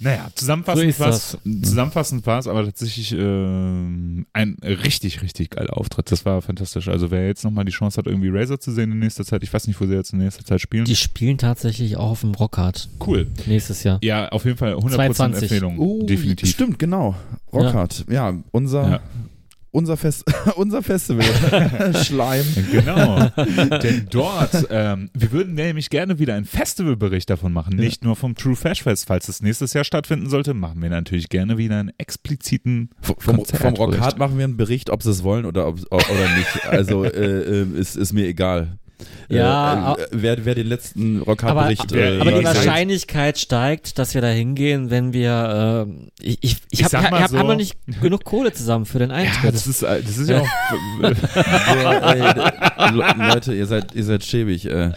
[0.00, 5.50] Naja, So zusammenfassend ist war es, zusammenfassend war es aber tatsächlich ähm, ein richtig, richtig
[5.50, 6.10] geiler Auftritt.
[6.12, 6.88] Das war fantastisch.
[6.88, 9.52] Also wer jetzt nochmal die Chance hat, irgendwie Razor zu sehen in nächster Zeit, ich
[9.52, 10.84] weiß nicht, wo sie jetzt in nächster Zeit spielen.
[10.84, 13.26] Die spielen tatsächlich auch auf dem Rockhard cool.
[13.46, 13.98] nächstes Jahr.
[14.02, 15.42] Ja, auf jeden Fall 100% 220.
[15.42, 15.78] Empfehlung.
[15.78, 16.48] Oh, definitiv.
[16.48, 17.16] Stimmt, genau.
[17.52, 18.04] Rockhard.
[18.08, 19.00] Ja, unser, Ja.
[19.78, 20.24] Unser, Fest
[20.56, 21.24] unser Festival.
[22.04, 22.44] Schleim.
[22.72, 23.28] Genau.
[23.82, 27.76] Denn dort, ähm, wir würden nämlich gerne wieder einen Festivalbericht davon machen.
[27.76, 29.06] Nicht nur vom True Fash Fest.
[29.06, 33.44] Falls es nächstes Jahr stattfinden sollte, machen wir natürlich gerne wieder einen expliziten Vom, vom,
[33.44, 33.74] vom.
[33.74, 36.66] Rockhard machen wir einen Bericht, ob sie es wollen oder, ob, oder nicht.
[36.68, 38.78] Also äh, äh, ist, ist mir egal.
[39.28, 41.92] Ja, äh, äh, wer, wer den letzten Aber, Rockhard-Bericht.
[41.92, 45.86] wer- äh, aber die Wahrscheinlichkeit steigt, dass wir da hingehen, wenn wir.
[45.88, 48.86] Äh, ich ich, ich, Ich hab, ich mal hab so- aber nicht genug Kohle zusammen
[48.86, 49.54] für den ja, Eintritt.
[49.54, 50.46] das ist, äh, das ist ja auch.
[51.00, 54.66] Boah, ey, Le- Leute, ihr seid, ihr seid schäbig.
[54.66, 54.92] Äh.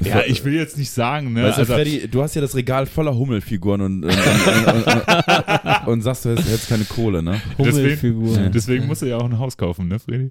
[0.00, 1.44] ja, ich will jetzt nicht sagen, ne?
[1.44, 4.86] Weißt du, Also, Freddy, du hast ja das Regal voller Hummelfiguren und, und, und, und,
[4.86, 7.40] und, und sagst, du hättest, hättest keine Kohle, ne?
[7.58, 8.36] Hummelfigur.
[8.52, 10.30] deswegen musst du ja auch ein Haus kaufen, ne, Freddy?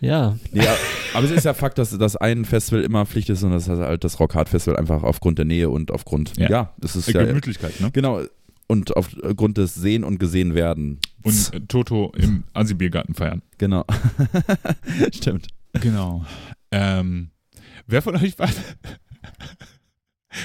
[0.00, 0.36] Ja.
[0.52, 0.76] Ja,
[1.14, 3.78] aber es ist ja Fakt, dass, dass ein Festival immer Pflicht ist und das ist
[3.78, 6.50] halt das Rockhard Festival einfach aufgrund der Nähe und aufgrund, Ja.
[6.50, 7.90] ja, das ist ja, Gemütlichkeit, ne?
[7.92, 8.20] genau,
[8.66, 10.98] und aufgrund des Sehen und gesehen werden.
[11.22, 13.42] Und äh, Toto im Asi-Biergarten feiern.
[13.58, 13.84] Genau.
[15.14, 15.48] Stimmt.
[15.80, 16.24] Genau.
[16.72, 17.30] Ähm,
[17.86, 18.48] wer von euch war.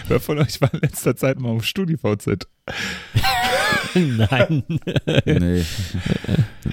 [0.07, 2.47] Wer von euch war in letzter Zeit mal auf StudiVZ?
[3.95, 4.63] Nein.
[5.25, 5.63] Nee.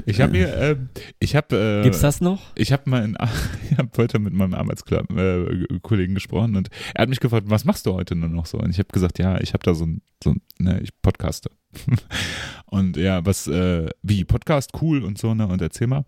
[0.06, 0.88] Ich habe mir, ähm,
[1.18, 2.40] ich habe, äh, Gibt's das noch?
[2.54, 3.16] ich habe mal, in,
[3.70, 7.64] ich habe heute mit meinem Arbeitskollegen äh, Kollegen gesprochen und er hat mich gefragt, was
[7.64, 8.58] machst du heute nur noch so?
[8.58, 11.50] Und ich habe gesagt, ja, ich habe da so ein, so ein, ne, ich podcaste.
[12.66, 16.04] und ja, was, äh, wie Podcast cool und so ne und erzähl mal.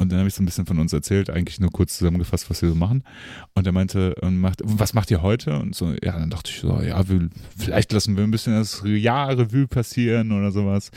[0.00, 2.62] Und dann habe ich so ein bisschen von uns erzählt, eigentlich nur kurz zusammengefasst, was
[2.62, 3.04] wir so machen.
[3.52, 5.58] Und er meinte, und macht, was macht ihr heute?
[5.58, 8.82] Und so, ja, dann dachte ich so, ja, wir, vielleicht lassen wir ein bisschen das
[8.82, 10.90] Jahr Revue passieren oder sowas.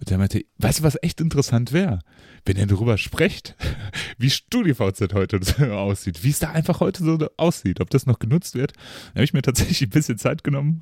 [0.00, 2.00] Und er meinte, weißt du, was echt interessant wäre?
[2.44, 3.54] Wenn ihr darüber sprecht,
[4.18, 5.40] wie StudiVZ heute
[5.72, 8.72] aussieht, wie es da einfach heute so aussieht, ob das noch genutzt wird,
[9.14, 10.80] habe ich mir tatsächlich ein bisschen Zeit genommen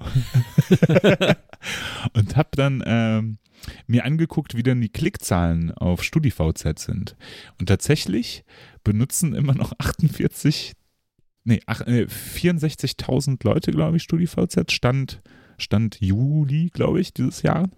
[2.14, 3.38] und habe dann ähm,
[3.86, 7.16] mir angeguckt, wie denn die Klickzahlen auf StudiVZ sind.
[7.58, 8.44] Und tatsächlich
[8.84, 10.72] benutzen immer noch 48,
[11.44, 14.72] nee, ach, äh, 64.000 Leute, glaube ich, StudiVZ.
[14.72, 15.20] Stand,
[15.60, 17.68] Stand Juli, glaube ich, dieses Jahr.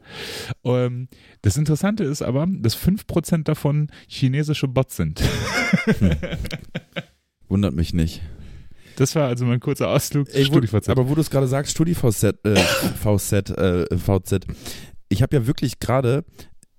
[0.64, 1.08] Ähm,
[1.42, 5.22] das Interessante ist aber, dass 5% davon chinesische Bots sind.
[7.48, 8.22] Wundert mich nicht.
[8.96, 10.88] Das war also mein kurzer Ausflug zu StudiVZ.
[10.88, 14.46] aber wo du es gerade sagst, StudiVZ, äh, VZ, äh, VZ.
[15.08, 16.24] Ich habe ja wirklich gerade,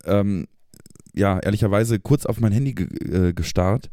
[0.05, 0.47] ähm,
[1.13, 3.89] ja, ehrlicherweise kurz auf mein Handy ge äh, gestarrt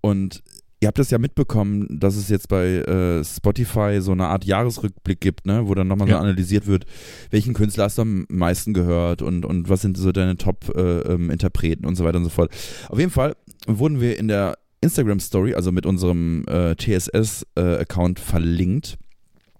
[0.00, 0.42] und
[0.80, 5.20] ihr habt das ja mitbekommen, dass es jetzt bei äh, Spotify so eine Art Jahresrückblick
[5.20, 6.16] gibt, ne, wo dann nochmal Ja.
[6.16, 6.86] so analysiert wird,
[7.30, 11.96] welchen Künstler hast du am meisten gehört und, und was sind so deine Top-Interpreten und
[11.96, 12.50] so weiter und so fort.
[12.88, 18.96] Auf jeden Fall wurden wir in der Instagram-Story, also mit unserem äh, TSS-Account verlinkt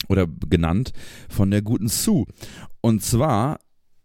[0.09, 0.93] oder genannt
[1.29, 2.25] von der guten Sue.
[2.81, 3.59] Und zwar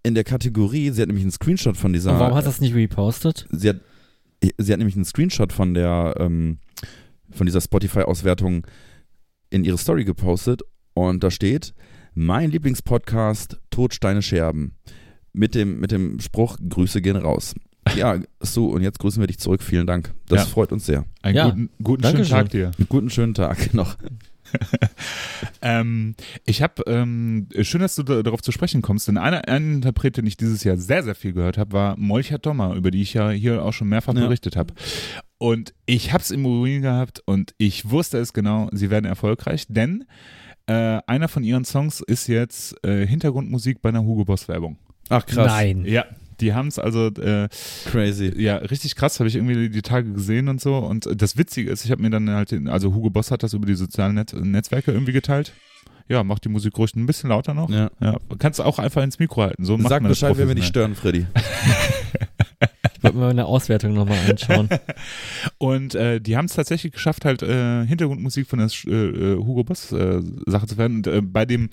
[0.04, 2.12] in der Kategorie, sie hat nämlich einen Screenshot von dieser.
[2.14, 3.48] Und warum hat das nicht repostet?
[3.52, 3.78] sie hat,
[4.58, 6.58] sie hat nämlich einen Screenshot von der ähm,
[7.36, 8.66] von dieser Spotify-Auswertung
[9.50, 10.62] in ihre Story gepostet
[10.94, 11.74] und da steht
[12.14, 14.76] mein Lieblingspodcast Todsteine Scherben
[15.34, 17.54] mit dem mit dem Spruch Grüße gehen raus.
[17.96, 19.62] Ja, so und jetzt grüßen wir dich zurück.
[19.62, 20.12] Vielen Dank.
[20.28, 20.46] Das Ja.
[20.48, 21.06] freut uns sehr.
[21.22, 21.50] Einen Ja.
[21.50, 22.36] guten, guten schönen Dankeschön.
[22.38, 22.72] Tag dir.
[22.80, 23.96] Einen guten schönen Tag noch.
[25.62, 26.16] Ähm,
[26.46, 30.18] ich habe, ähm, schön, dass du da, darauf zu sprechen kommst, denn eine, eine Interpret,
[30.18, 33.14] den ich dieses Jahr sehr, sehr viel gehört habe, war Molcher Dommer, über die ich
[33.16, 34.22] ja hier auch schon mehrfach Ja.
[34.22, 34.74] berichtet habe.
[35.38, 39.66] Und ich habe es im Urin gehabt und ich wusste es genau, sie werden erfolgreich,
[39.68, 40.06] denn
[40.68, 44.78] äh, einer von ihren Songs ist jetzt äh, Hintergrundmusik bei einer Hugo Boss Werbung.
[45.10, 45.48] Ach krass.
[45.48, 45.84] Nein.
[45.86, 46.06] Ja,
[46.40, 47.48] Die haben es also äh,
[47.92, 48.34] Crazy.
[48.42, 50.78] ja richtig krass, habe ich irgendwie die Tage gesehen und so.
[50.78, 53.54] Und das Witzige ist, ich habe mir dann halt, den, also Hugo Boss hat das
[53.54, 55.54] über die sozialen Net Netzwerke irgendwie geteilt.
[56.08, 57.70] Ja, mach die Musik ruhig ein bisschen lauter noch.
[57.70, 57.90] Ja.
[58.00, 59.66] Ja, kannst auch einfach ins Mikro halten.
[59.66, 60.96] So macht Sag Bescheid, wenn wir nicht professionell.
[60.96, 61.26] stören, Freddy.
[63.06, 64.70] Ich wollte mir eine Auswertung nochmal anschauen.
[65.58, 69.64] Und äh, die haben es tatsächlich geschafft, halt äh, Hintergrundmusik von der äh, äh, Hugo
[69.64, 70.98] Boss äh, Sache zu werden.
[70.98, 71.70] Und äh, bei dem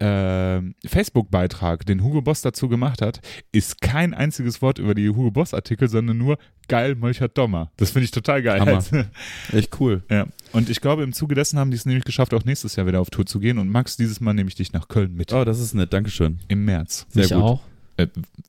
[0.00, 3.20] Facebook-Beitrag, den Hugo Boss dazu gemacht hat,
[3.50, 7.72] ist kein einziges Wort über die Hugo Boss-Artikel, sondern nur geil, Molchert Dommer.
[7.78, 8.60] Das finde ich total geil.
[8.60, 9.02] Also,
[9.52, 10.04] Echt cool.
[10.08, 10.28] ja.
[10.52, 13.00] Und ich glaube, im Zuge dessen haben die es nämlich geschafft, auch nächstes Jahr wieder
[13.00, 13.58] auf Tour zu gehen.
[13.58, 15.32] Und Max, dieses Mal nehme ich dich nach Köln mit.
[15.32, 15.92] Oh, das ist nett.
[15.92, 16.38] Dankeschön.
[16.46, 17.04] Im März.
[17.08, 17.42] Sehr ich gut.
[17.42, 17.60] auch.
[17.98, 18.06] Äh,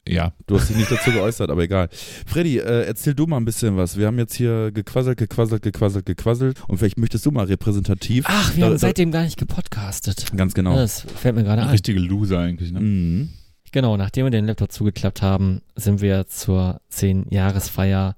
[0.08, 0.32] ja.
[0.48, 1.90] Du hast dich nicht dazu geäußert, aber egal.
[2.26, 3.98] Freddy, äh, erzähl du mal ein bisschen was.
[3.98, 6.58] Wir haben jetzt hier gequasselt, gequasselt, gequasselt, gequasselt.
[6.68, 8.26] Und vielleicht möchtest du mal repräsentativ.
[8.28, 10.28] Ach, wir Da- haben da- seitdem gar nicht gepodcastet.
[10.36, 10.76] Ganz genau.
[10.76, 11.70] Das fällt mir gerade ein.
[11.70, 12.72] Richtige Loser eigentlich.
[12.72, 12.80] Ne?
[12.80, 13.30] Mhm.
[13.72, 18.16] Genau, nachdem wir den Laptop zugeklappt haben, sind wir zur 10-Jahresfeier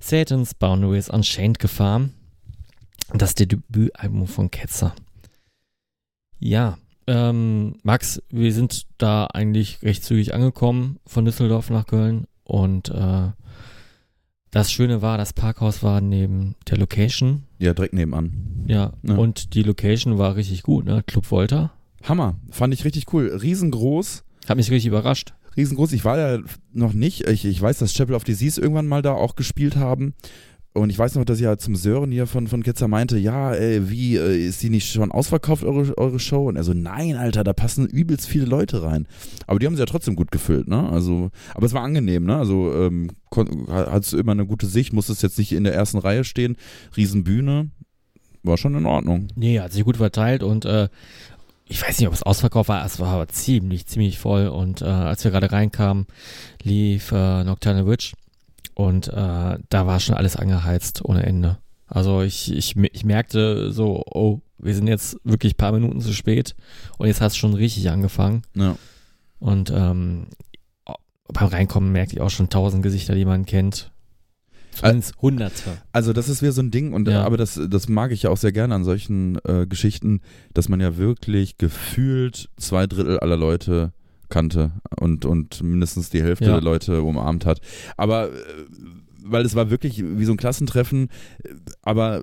[0.00, 2.14] Satan's Boundaries Unchained gefahren.
[3.14, 4.94] Das ist der Debütalbum von Ketzer.
[6.40, 12.90] Ja, ähm, Max, wir sind da eigentlich recht zügig angekommen von Düsseldorf nach Köln und
[12.90, 13.28] äh,
[14.50, 17.44] das Schöne war, das Parkhaus war neben der Location.
[17.58, 18.64] Ja, direkt nebenan.
[18.66, 19.16] Ja, Ja.
[19.16, 21.02] und die Location war richtig gut, ne?
[21.06, 21.72] Club Volta.
[22.04, 22.36] Hammer.
[22.50, 23.26] Fand ich richtig cool.
[23.42, 24.24] Riesengroß.
[24.48, 25.34] Hat mich richtig überrascht.
[25.56, 25.92] Riesengroß.
[25.92, 26.38] Ich war ja
[26.72, 27.26] noch nicht.
[27.28, 30.14] Ich, ich weiß, dass Chapel of Disease irgendwann mal da auch gespielt haben.
[30.74, 33.52] Und ich weiß noch, dass ich ja zum Sören hier von, von Ketzer meinte, ja,
[33.52, 36.46] ey, wie, äh, ist die nicht schon ausverkauft, eure, eure Show?
[36.48, 39.06] Und er so, nein, Alter, da passen übelst viele Leute rein.
[39.46, 40.88] Aber die haben sie ja trotzdem gut gefüllt, ne?
[40.88, 42.36] Also, aber es war angenehm, ne?
[42.36, 43.10] Also, ähm,
[43.68, 46.56] hat immer eine gute Sicht, musstest jetzt nicht in der ersten Reihe stehen.
[46.96, 47.70] Riesenbühne.
[48.44, 49.28] War schon in Ordnung.
[49.34, 50.88] Nee, hat sich gut verteilt und äh,
[51.66, 54.84] ich weiß nicht, ob es ausverkauft war, es war aber ziemlich, ziemlich voll und äh,
[54.84, 56.06] als wir gerade reinkamen,
[56.62, 58.14] lief äh, Nocturnal Witch
[58.78, 61.58] und äh, da war schon alles angeheizt ohne Ende.
[61.88, 66.12] Also ich, ich, ich merkte so, oh, wir sind jetzt wirklich ein paar Minuten zu
[66.12, 66.54] spät
[66.96, 68.76] und jetzt hat es schon richtig angefangen Ja.
[69.40, 70.28] und ähm,
[71.32, 73.90] beim Reinkommen merkte ich auch schon tausend Gesichter, die man kennt.
[74.70, 75.78] Zumindest hunderte.
[75.90, 77.24] Also das ist wieder so ein Ding und Ja.
[77.24, 80.20] aber das, das mag ich ja auch sehr gerne an solchen äh, Geschichten,
[80.54, 83.92] dass man ja wirklich gefühlt zwei Drittel aller Leute
[84.28, 86.52] kannte und, und mindestens die Hälfte Ja.
[86.52, 87.60] der Leute umarmt hat.
[87.96, 88.32] Aber äh,
[89.24, 91.08] weil es war wirklich wie so ein Klassentreffen,
[91.82, 92.22] aber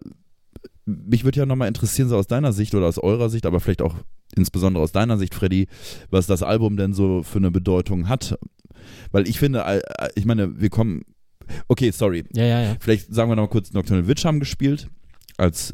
[0.86, 3.82] mich würde ja nochmal interessieren, so aus deiner Sicht oder aus eurer Sicht, aber vielleicht
[3.82, 3.96] auch
[4.36, 5.68] insbesondere aus deiner Sicht, Freddy,
[6.10, 8.38] was das Album denn so für eine Bedeutung hat.
[9.12, 9.82] Weil ich finde,
[10.16, 11.02] ich meine, wir kommen.
[11.68, 12.24] Okay, sorry.
[12.34, 12.76] Ja, ja, ja.
[12.80, 14.90] Vielleicht sagen wir noch mal kurz, Nocturnal Witch haben gespielt,
[15.38, 15.74] als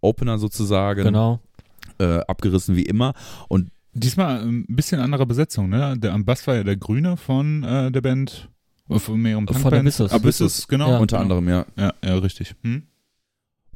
[0.00, 1.40] Opener sozusagen, Genau.
[1.98, 3.12] äh, abgerissen wie immer.
[3.48, 5.96] Und Diesmal ein bisschen andere Besetzung, ne?
[5.98, 8.48] Der am Bass war ja der Grüne von äh, der Band,
[8.88, 10.00] äh, von mehreren Von Punkbands.
[10.00, 10.12] Abyssus.
[10.12, 10.90] Abyssus, genau.
[10.90, 10.98] Ja.
[10.98, 11.36] unter genau.
[11.36, 11.66] anderem, ja.
[11.76, 12.54] Ja, ja, richtig.
[12.62, 12.84] Hm?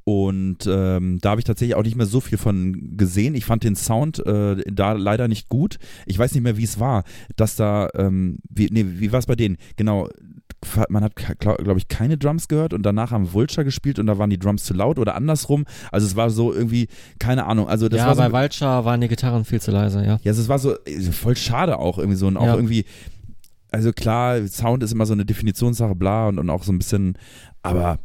[0.05, 3.35] Und ähm, da habe ich tatsächlich auch nicht mehr so viel von gesehen.
[3.35, 5.79] Ich fand den Sound äh, da leider nicht gut.
[6.05, 7.05] Ich weiß nicht mehr, wie es war,
[7.37, 9.57] dass da, ähm, wie, nee, wie war es bei denen?
[9.77, 10.11] Genau,
[10.89, 14.31] man hat, glaube ich, keine Drums gehört und danach haben Vulture gespielt und da waren
[14.31, 15.65] die Drums zu laut oder andersrum.
[15.93, 16.89] Also es war so irgendwie,
[17.19, 17.69] keine Ahnung.
[17.69, 20.19] Also das ja, war so, bei Vulture waren die Gitarren viel zu leise, ja.
[20.23, 20.75] Ja, also es war so
[21.13, 22.55] voll schade auch irgendwie so und auch Ja.
[22.55, 22.85] irgendwie,
[23.71, 27.19] also klar, Sound ist immer so eine Definitionssache, bla und, und auch so ein bisschen,
[27.63, 27.99] aber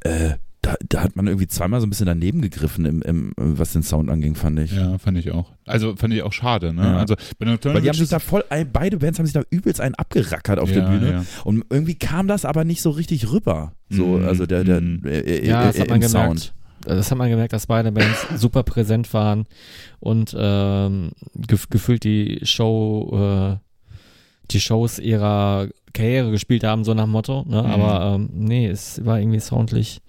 [0.00, 0.34] äh,
[0.70, 3.82] da, da hat man irgendwie zweimal so ein bisschen daneben gegriffen, im, im, was den
[3.82, 4.72] Sound anging, fand ich.
[4.72, 5.52] Ja, fand ich auch.
[5.66, 6.82] Also fand ich auch schade, ne?
[6.82, 6.96] Ja.
[6.98, 9.94] Also Weil die haben sich da voll, ein- beide Bands haben sich da übelst einen
[9.94, 11.12] abgerackert auf ja, der Bühne.
[11.12, 11.24] Ja.
[11.44, 13.72] Und irgendwie kam das aber nicht so richtig rüber.
[13.88, 14.24] So, Mhm.
[14.26, 15.02] also der, der, Mhm.
[15.04, 16.38] äh, äh, Ja, das äh, hat man gemerkt.
[16.40, 16.54] Sound.
[16.84, 19.46] Das hat man gemerkt, dass beide Bands super präsent waren
[19.98, 23.66] und ähm, gef gefühlt die Show, äh,
[24.50, 27.44] die Shows ihrer Karriere gespielt haben, so nach dem Motto.
[27.46, 27.62] Ne?
[27.62, 27.68] Mhm.
[27.70, 30.00] Aber ähm, nee, es war irgendwie soundlich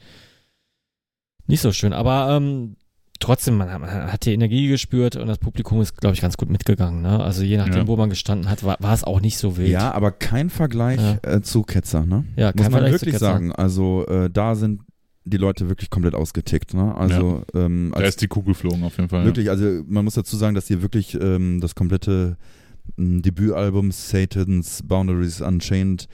[1.47, 1.93] nicht so schön.
[1.93, 2.75] Aber ähm,
[3.19, 6.37] trotzdem, man hat, man hat die Energie gespürt und das Publikum ist, glaube ich, ganz
[6.37, 7.01] gut mitgegangen.
[7.01, 7.19] Ne?
[7.21, 7.87] Also je nachdem, Ja.
[7.87, 9.69] wo man gestanden hat, war, war es auch nicht so wild.
[9.69, 11.17] Ja, aber kein Vergleich Ja.
[11.35, 12.25] äh, zu Ketzer, ne?
[12.35, 13.51] Ja, Muss kein man Vergleich wirklich sagen.
[13.51, 14.81] Also äh, da sind
[15.23, 16.95] die Leute wirklich komplett ausgetickt, ne?
[16.95, 19.23] Also ähm, Da als ist die Kugel geflogen auf jeden Fall.
[19.23, 22.37] Wirklich, also man muss dazu sagen, dass hier wirklich ähm, das komplette
[22.97, 26.07] ähm, Debütalbum Satan's Boundaries Unchained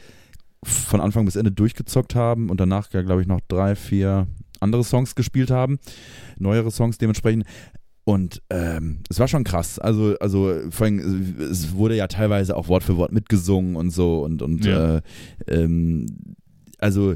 [0.64, 4.28] von Anfang bis Ende durchgezockt haben und danach, ja, glaube ich, noch drei, vier
[4.60, 5.80] andere Songs gespielt haben.
[6.40, 7.46] Neuere Songs dementsprechend.
[8.04, 9.80] Und ähm, es war schon krass.
[9.80, 14.24] Also, also vor allem, es wurde ja teilweise auch Wort für Wort mitgesungen und so
[14.24, 14.98] und, und Ja.
[14.98, 15.02] äh,
[15.48, 16.06] ähm,
[16.80, 17.16] also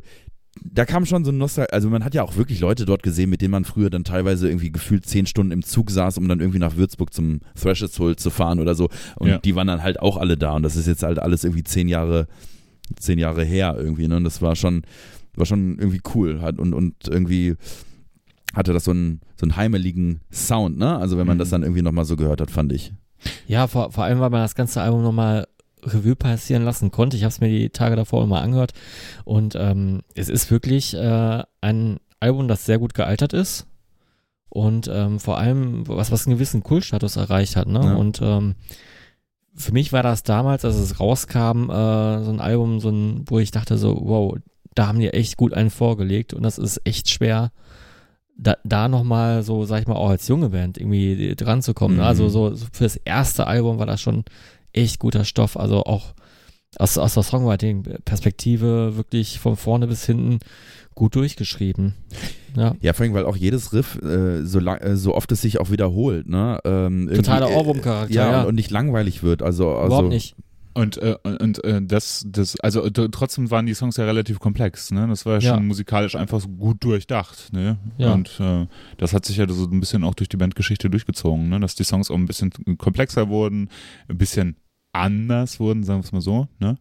[0.61, 3.29] da kam schon so ein Nostal also man hat ja auch wirklich Leute dort gesehen,
[3.29, 6.41] mit denen man früher dann teilweise irgendwie gefühlt zehn Stunden im Zug saß, um dann
[6.41, 8.89] irgendwie nach Würzburg zum Threshold zu fahren oder so.
[9.15, 9.37] Und Ja.
[9.37, 10.51] die waren dann halt auch alle da.
[10.57, 12.27] Und das ist jetzt halt alles irgendwie zehn Jahre,
[12.99, 14.09] zehn Jahre her irgendwie.
[14.09, 14.17] Ne?
[14.17, 14.81] Und das war schon,
[15.35, 16.41] war schon irgendwie cool.
[16.41, 17.55] Hat, und, und irgendwie
[18.53, 20.97] hatte das so einen, so einen heimeligen Sound, ne?
[20.97, 21.39] Also wenn man Mhm.
[21.39, 22.93] das dann irgendwie nochmal so gehört hat, fand ich.
[23.47, 25.47] Ja, vor, vor allem, weil man das ganze Album nochmal
[25.83, 27.17] Revue passieren lassen konnte.
[27.17, 28.73] Ich habe es mir die Tage davor mal angehört
[29.25, 33.65] und ähm, es ist wirklich äh, ein Album, das sehr gut gealtert ist
[34.49, 37.67] und ähm, vor allem was, was einen gewissen Kultstatus erreicht hat.
[37.67, 37.79] Ne?
[37.83, 37.95] Ja.
[37.95, 38.55] Und ähm,
[39.55, 43.39] für mich war das damals, als es rauskam, äh, so ein Album, so ein, wo
[43.39, 44.35] ich dachte so, wow,
[44.75, 47.51] da haben die echt gut einen vorgelegt und das ist echt schwer,
[48.37, 51.95] da, da nochmal so, sag ich mal, auch als junge Band irgendwie dran zu kommen.
[51.95, 52.01] Ne?
[52.01, 52.07] Mhm.
[52.07, 54.23] Also so, so für das erste Album war das schon
[54.73, 55.57] echt guter Stoff.
[55.57, 56.13] Also auch
[56.77, 60.39] aus, aus der Songwriting-Perspektive wirklich von vorne bis hinten
[60.95, 61.95] gut durchgeschrieben.
[62.55, 62.75] Ja.
[62.81, 65.59] Ja, vor allem, weil auch jedes Riff äh, so, lang, äh, so oft es sich
[65.59, 66.59] auch wiederholt, ne?
[66.65, 68.41] Ähm, Totaler äh, Ohrwurm-Charakter, Ja, ja.
[68.41, 69.41] Und, und nicht langweilig wird.
[69.41, 70.35] Also, also Überhaupt nicht.
[70.73, 75.07] Und, äh, und äh, das, das, also trotzdem waren die Songs ja relativ komplex, ne?
[75.07, 75.55] Das war ja Ja.
[75.55, 77.77] schon musikalisch einfach so gut durchdacht, ne?
[77.97, 78.13] Ja.
[78.13, 78.67] Und äh,
[78.97, 81.59] das hat sich ja so ein bisschen auch durch die Bandgeschichte durchgezogen, ne?
[81.59, 83.69] Dass die Songs auch ein bisschen komplexer wurden,
[84.07, 84.55] ein bisschen
[84.93, 86.77] anders wurden, sagen wir es mal so, ne?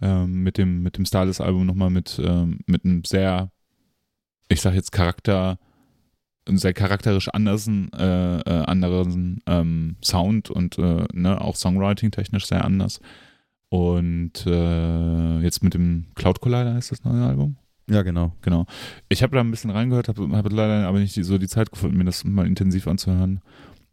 [0.00, 3.50] Ähm, mit dem, mit dem Stylus-Album nochmal mit, ähm, mit einem sehr,
[4.48, 5.58] ich sag jetzt Charakter,
[6.46, 12.46] einen sehr charakterisch anderen, äh, äh, anderen ähm, Sound und äh, ne, auch Songwriting technisch
[12.46, 13.00] sehr anders.
[13.74, 17.56] Und äh, jetzt mit dem Cloud Collider heißt das neue Album.
[17.90, 18.32] ja, genau.
[18.42, 18.66] Genau.
[19.08, 21.96] Ich habe da ein bisschen reingehört, habe hab leider aber nicht so die Zeit gefunden,
[21.96, 23.40] mir das mal intensiv anzuhören.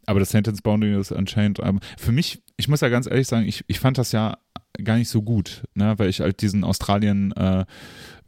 [0.06, 1.60] Aber das Sentence Boundary ist Unchained.
[1.60, 1.80] Album.
[1.98, 4.38] Für mich, ich muss ja ganz ehrlich sagen, ich, ich fand das ja
[4.84, 5.98] gar nicht so gut, ne?
[5.98, 7.66] weil ich halt diesen Australien äh,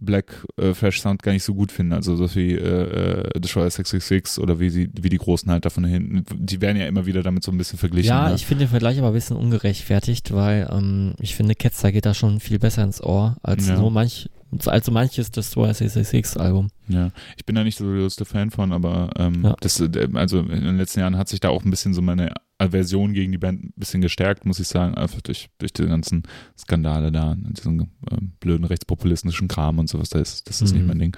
[0.05, 1.95] Black äh, Flash Sound gar nicht so gut finde.
[1.95, 5.85] Also so wie äh, äh, Destroyer 666 oder wie, sie, wie die Großen halt davon
[5.85, 6.23] hinten.
[6.35, 8.07] Die werden ja immer wieder damit so ein bisschen verglichen.
[8.09, 8.35] Ja, ne?
[8.35, 12.13] ich finde den Vergleich aber ein bisschen ungerechtfertigt, weil ähm, ich finde, Ketzer geht da
[12.13, 13.77] schon viel besser ins Ohr als Ja.
[13.77, 14.29] so manch,
[14.65, 16.69] als so manches Destroyer 666 Album.
[16.87, 19.55] Ja, ich bin da nicht so der größte Fan von, aber ähm, Ja.
[19.59, 22.33] das, äh, also in den letzten Jahren hat sich da auch ein bisschen so meine
[22.63, 26.23] Aversion gegen die Band ein bisschen gestärkt, muss ich sagen, einfach durch, durch die ganzen
[26.57, 30.81] Skandale da, und diesen ähm, blöden rechtspopulistischen Kram und sowas, das ist, das ist nicht
[30.81, 30.87] Mhm.
[30.87, 31.17] mein Ding.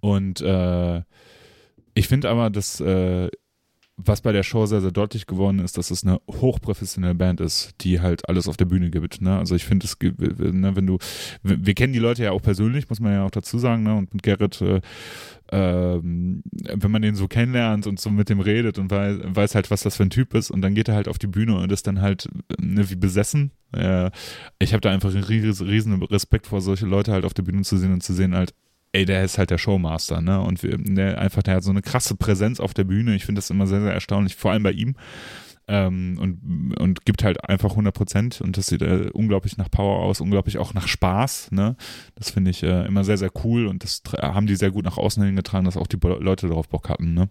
[0.00, 1.02] Und äh,
[1.94, 3.28] ich finde aber, dass äh,
[3.98, 7.74] was bei der Show sehr, sehr deutlich geworden ist, dass es eine hochprofessionelle Band ist,
[7.80, 9.22] die halt alles auf der Bühne gibt.
[9.22, 9.38] Ne?
[9.38, 10.98] Also ich finde, es ne, wenn du,
[11.42, 13.94] wir wir kennen die Leute ja auch persönlich, muss man ja auch dazu sagen, ne?
[13.94, 14.80] und mit Gerrit, äh,
[15.50, 16.42] ähm,
[16.74, 19.82] wenn man den so kennenlernt und so mit dem redet und weiß, weiß halt, was
[19.82, 21.86] das für ein Typ ist und dann geht er halt auf die Bühne und ist
[21.86, 22.28] dann halt
[22.60, 23.52] ne, wie besessen.
[23.72, 24.10] Äh,
[24.58, 27.62] ich habe da einfach einen ries- riesen Respekt vor, solche Leute halt auf der Bühne
[27.62, 28.52] zu sehen und zu sehen halt,
[28.96, 30.40] ey, der ist halt der Showmaster, ne?
[30.40, 33.14] Und wir, der einfach, der hat so eine krasse Präsenz auf der Bühne.
[33.14, 34.96] Ich finde das immer sehr, sehr erstaunlich, vor allem bei ihm.
[35.68, 39.98] Ähm, und, und gibt halt einfach 100 Prozent und das sieht äh, unglaublich nach Power
[40.04, 41.76] aus, unglaublich auch nach Spaß, ne?
[42.14, 44.96] Das finde ich äh, immer sehr, sehr cool und das haben die sehr gut nach
[44.96, 47.30] außen hin getragen, dass auch die Bo Leute darauf Bock hatten, ne?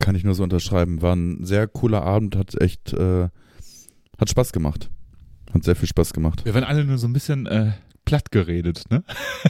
[0.00, 1.02] Kann ich nur so unterschreiben.
[1.02, 3.28] War ein sehr cooler Abend, hat echt, äh,
[4.18, 4.90] hat Spaß gemacht.
[5.52, 6.44] Hat sehr viel Spaß gemacht.
[6.44, 7.72] Wir waren alle nur so ein bisschen äh,
[8.04, 9.02] platt geredet, ne?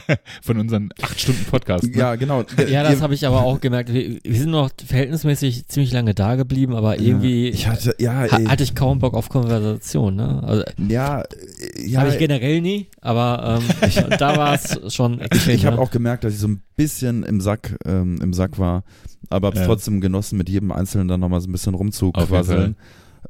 [0.41, 1.83] Von unseren acht Stunden Podcast.
[1.85, 1.97] Ne?
[1.97, 2.43] Ja, genau.
[2.67, 3.93] Ja, das habe ich aber auch gemerkt.
[3.93, 8.39] Wir, wir sind noch verhältnismäßig ziemlich lange da geblieben, aber irgendwie Ich hatte, ja, ha
[8.49, 10.15] hatte ich kaum Bock auf Konversation.
[10.15, 10.41] Ne?
[10.43, 11.99] Also, ja, äh, ja.
[11.99, 15.55] habe ich generell nie, aber ähm, da war es schon extrem.
[15.55, 15.81] Ich habe ne?
[15.81, 18.83] auch gemerkt, dass ich so ein bisschen im Sack, ähm, im Sack war,
[19.29, 19.65] aber Ja.
[19.65, 22.75] trotzdem genossen, mit jedem Einzelnen dann nochmal so ein bisschen rumzuquasseln.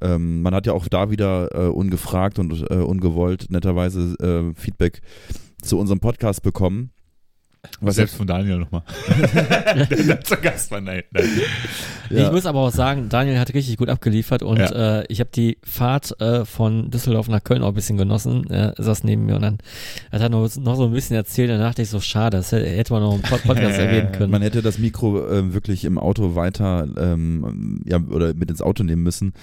[0.01, 5.01] Ähm, man hat ja auch da wieder äh, ungefragt und äh, ungewollt netterweise äh, Feedback
[5.61, 6.91] zu unserem Podcast bekommen.
[7.81, 8.83] Was Selbst von Daniel nochmal.
[9.89, 11.25] Der zu Gast war, nein, nein.
[12.11, 14.99] ja, Ich muss aber auch sagen, Daniel hat richtig gut abgeliefert und Ja.
[14.99, 18.45] äh, ich habe die Fahrt äh, von Düsseldorf nach Köln auch ein bisschen genossen.
[18.51, 19.57] Er saß neben mir und dann
[20.11, 21.49] hat er noch, noch so ein bisschen erzählt.
[21.49, 24.29] Dann dachte ich so, schade, das hätte hätte man noch im Pod- Podcast erwähnen können.
[24.31, 28.83] man hätte das Mikro äh, wirklich im Auto weiter ähm, ja, oder mit ins Auto
[28.83, 29.33] nehmen müssen,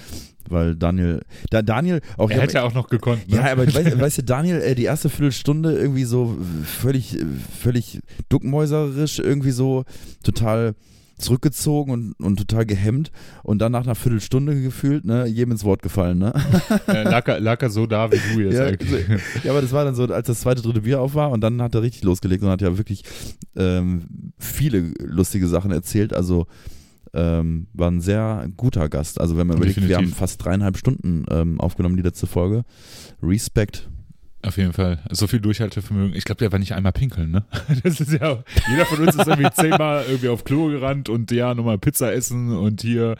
[0.50, 1.20] weil Daniel,
[1.50, 3.28] da Daniel auch Er hätte auch noch gekonnt.
[3.28, 3.36] Ne?
[3.36, 7.18] Ja, aber weißt, weißt du, Daniel, äh, die erste Viertelstunde irgendwie so völlig,
[7.60, 9.84] völlig duckmäuserisch, irgendwie so
[10.22, 10.74] total
[11.18, 13.12] zurückgezogen und, und total gehemmt
[13.42, 16.32] und dann nach einer Viertelstunde gefühlt, ne, jedem ins Wort gefallen, ne?
[16.88, 19.06] Äh, lag, er, lag er so da wie du jetzt Ja, eigentlich.
[19.44, 21.62] ja, aber das war dann so, als das zweite, dritte Bier auf war und dann
[21.62, 23.04] hat er richtig losgelegt und hat ja wirklich
[23.54, 26.46] ähm, viele lustige Sachen erzählt, also
[27.14, 29.20] ähm, war ein sehr guter Gast.
[29.20, 32.64] Also wenn man überlegt, wir haben fast dreieinhalb Stunden ähm, aufgenommen, die letzte Folge.
[33.22, 33.90] Respekt.
[34.44, 34.98] Auf jeden Fall.
[35.10, 36.16] So viel Durchhaltevermögen.
[36.16, 37.44] Ich glaube, der war nicht einmal pinkeln, ne?
[37.84, 41.54] Das ist ja, jeder von uns ist irgendwie zehnmal irgendwie auf Klo gerannt und ja,
[41.54, 43.16] nochmal Pizza essen und hier,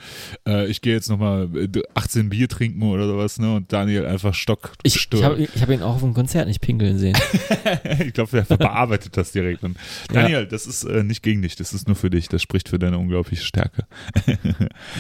[0.47, 1.49] äh, ich gehe jetzt nochmal
[1.95, 3.55] 18 Bier trinken oder sowas, ne?
[3.55, 6.99] Und Daniel einfach Stock Ich, ich habe hab ihn auch auf dem Konzert nicht pinkeln
[6.99, 7.17] sehen.
[8.05, 9.63] ich glaube, der bearbeitet das direkt.
[9.63, 9.77] Und
[10.13, 10.45] Daniel, ja.
[10.45, 12.29] das ist äh, nicht gegen dich, das ist nur für dich.
[12.29, 13.87] Das spricht für deine unglaubliche Stärke.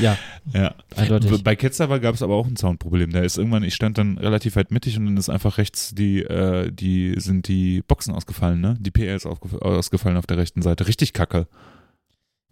[0.00, 0.16] ja.
[0.52, 0.74] Ja.
[0.96, 1.42] Eindeutig.
[1.42, 3.10] Bei Ketzer gab es aber auch ein Soundproblem.
[3.10, 6.11] Da ist irgendwann, ich stand dann relativ weit mittig und dann ist einfach rechts die
[6.12, 8.76] die, äh, die sind die Boxen ausgefallen, ne?
[8.78, 10.86] Die PL ist ausgefallen auf der rechten Seite.
[10.86, 11.46] Richtig kacke.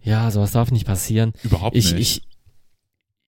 [0.03, 1.33] Ja, sowas darf nicht passieren.
[1.43, 2.23] Überhaupt ich, nicht.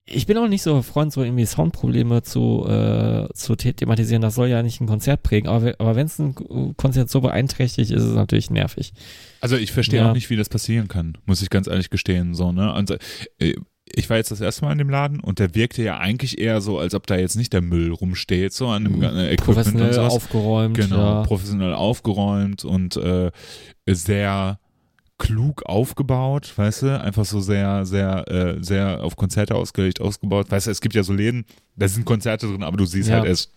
[0.04, 4.22] Ich, ich bin auch nicht so Freund, so irgendwie Soundprobleme zu, äh, zu thematisieren.
[4.22, 5.48] Das soll ja nicht ein Konzert prägen.
[5.48, 6.34] Aber, aber wenn es ein
[6.76, 8.94] Konzert so beeinträchtigt, ist es natürlich nervig.
[9.40, 10.10] Also ich verstehe ja.
[10.10, 12.34] auch nicht, wie das passieren kann, muss ich ganz ehrlich gestehen.
[12.34, 12.72] So, ne?
[12.72, 12.96] Also,
[13.38, 13.54] äh,
[13.94, 16.60] ich war jetzt das erste Mal in dem Laden und der wirkte ja eigentlich eher
[16.60, 19.04] so, als ob da jetzt nicht der Müll rumsteht, so an dem mhm.
[19.04, 20.12] Equipment professionell und sowas.
[20.14, 20.76] aufgeräumt.
[20.76, 21.22] Genau, ja.
[21.22, 23.30] professionell aufgeräumt und äh,
[23.86, 24.58] sehr
[25.18, 30.50] klug aufgebaut, weißt du, einfach so sehr, sehr, äh, sehr auf Konzerte ausgelegt, ausgebaut.
[30.50, 31.44] Weißt du, es gibt ja so Läden,
[31.76, 33.20] da sind Konzerte drin, aber du siehst ja.
[33.20, 33.52] halt, es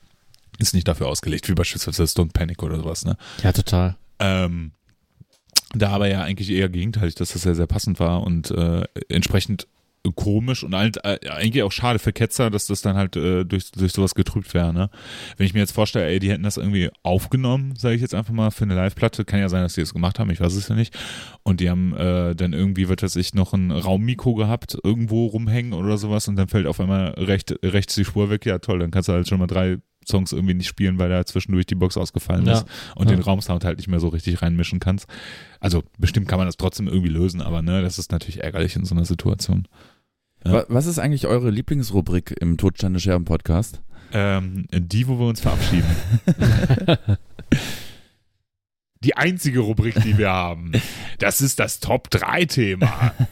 [0.59, 3.17] ist nicht dafür ausgelegt, wie beispielsweise Stone Panic oder sowas, ne?
[3.41, 3.95] Ja, total.
[4.19, 4.73] Ähm,
[5.73, 9.67] da aber ja eigentlich eher gegenteilig, dass das sehr, sehr passend war und äh, entsprechend
[10.12, 13.72] komisch und halt, äh, eigentlich auch schade für Ketzer, dass das dann halt äh, durch,
[13.72, 14.74] durch sowas getrübt wäre.
[14.74, 14.89] Ne?
[15.38, 18.34] Wenn ich mir jetzt vorstelle, ey, die hätten das irgendwie aufgenommen, sage ich jetzt einfach
[18.34, 20.68] mal, für eine Live-Platte, kann ja sein, dass die das gemacht haben, ich weiß es
[20.68, 20.97] ja nicht.
[21.43, 25.74] Und die haben äh, dann irgendwie, wird das ich, noch ein Raummikro gehabt, irgendwo rumhängen
[25.74, 28.45] oder sowas und dann fällt auf einmal recht, rechts die Spur weg.
[28.45, 29.78] Ja, toll, dann kannst du halt schon mal drei
[30.08, 32.53] Songs irgendwie nicht spielen, weil da zwischendurch die Box ausgefallen ja.
[32.53, 33.16] ist und ja.
[33.16, 35.08] den Raumsound halt nicht mehr so richtig reinmischen kannst.
[35.60, 38.86] Also bestimmt kann man das trotzdem irgendwie lösen, aber ne, das ist natürlich ärgerlich in
[38.86, 39.68] so einer Situation.
[40.46, 40.66] Ja.
[40.68, 43.82] Was ist eigentlich eure Lieblingsrubrik im Todsteine Scherben Podcast?
[44.14, 45.89] Ähm, die, wo wir uns verabschieden.
[49.02, 50.72] die einzige Rubrik, die wir haben.
[51.20, 53.14] Das ist das Top 3 Thema.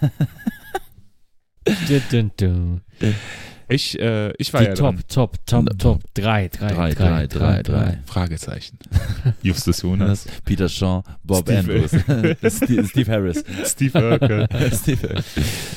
[3.74, 5.04] Ich, äh, ich war Die ja Top, dran.
[5.08, 7.98] Top, Top, Top, 3, 3, 3, 3, 3.
[8.06, 8.78] Fragezeichen.
[9.42, 10.28] Justus Jonas.
[10.46, 11.92] Peter Shaw, Bob Steve- Andrews,
[12.64, 13.44] Steve, Steve Harris.
[13.66, 14.48] Steve Urkel.
[14.74, 15.16] Steve,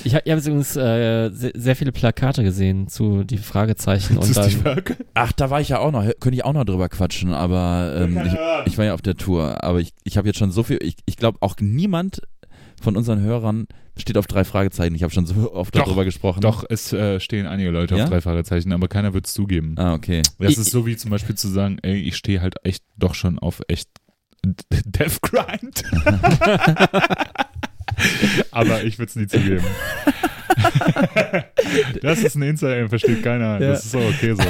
[0.04, 4.34] Ich habe hab übrigens äh, sehr, sehr viele Plakate gesehen zu die Fragezeichen und Zu
[4.34, 4.96] dann, Steve Urkel?
[5.14, 8.18] Ach, da war ich ja auch noch, könnte ich auch noch drüber quatschen, aber ähm,
[8.26, 10.78] ich, ich war ja auf der Tour, aber ich, ich habe jetzt schon so viel,
[10.82, 12.20] ich, ich glaube auch niemand
[12.80, 13.66] von unseren Hörern
[13.98, 14.94] steht auf drei Fragezeichen.
[14.94, 16.40] Ich habe schon so oft Doch, darüber gesprochen.
[16.40, 18.04] Doch, es äh, stehen einige Leute Ja?
[18.04, 19.74] auf drei Fragezeichen, aber keiner wird es zugeben.
[19.78, 20.22] Ah, okay.
[20.38, 23.14] Das Ich- ist so wie zum Beispiel zu sagen, ey, ich stehe halt echt doch
[23.14, 23.88] schon auf echt
[24.44, 25.82] Death Grind.
[28.50, 29.64] aber ich würde es nie zugeben.
[32.02, 33.60] das ist ein Insider, versteht keiner.
[33.60, 33.70] Ja.
[33.70, 34.42] Das ist auch okay so.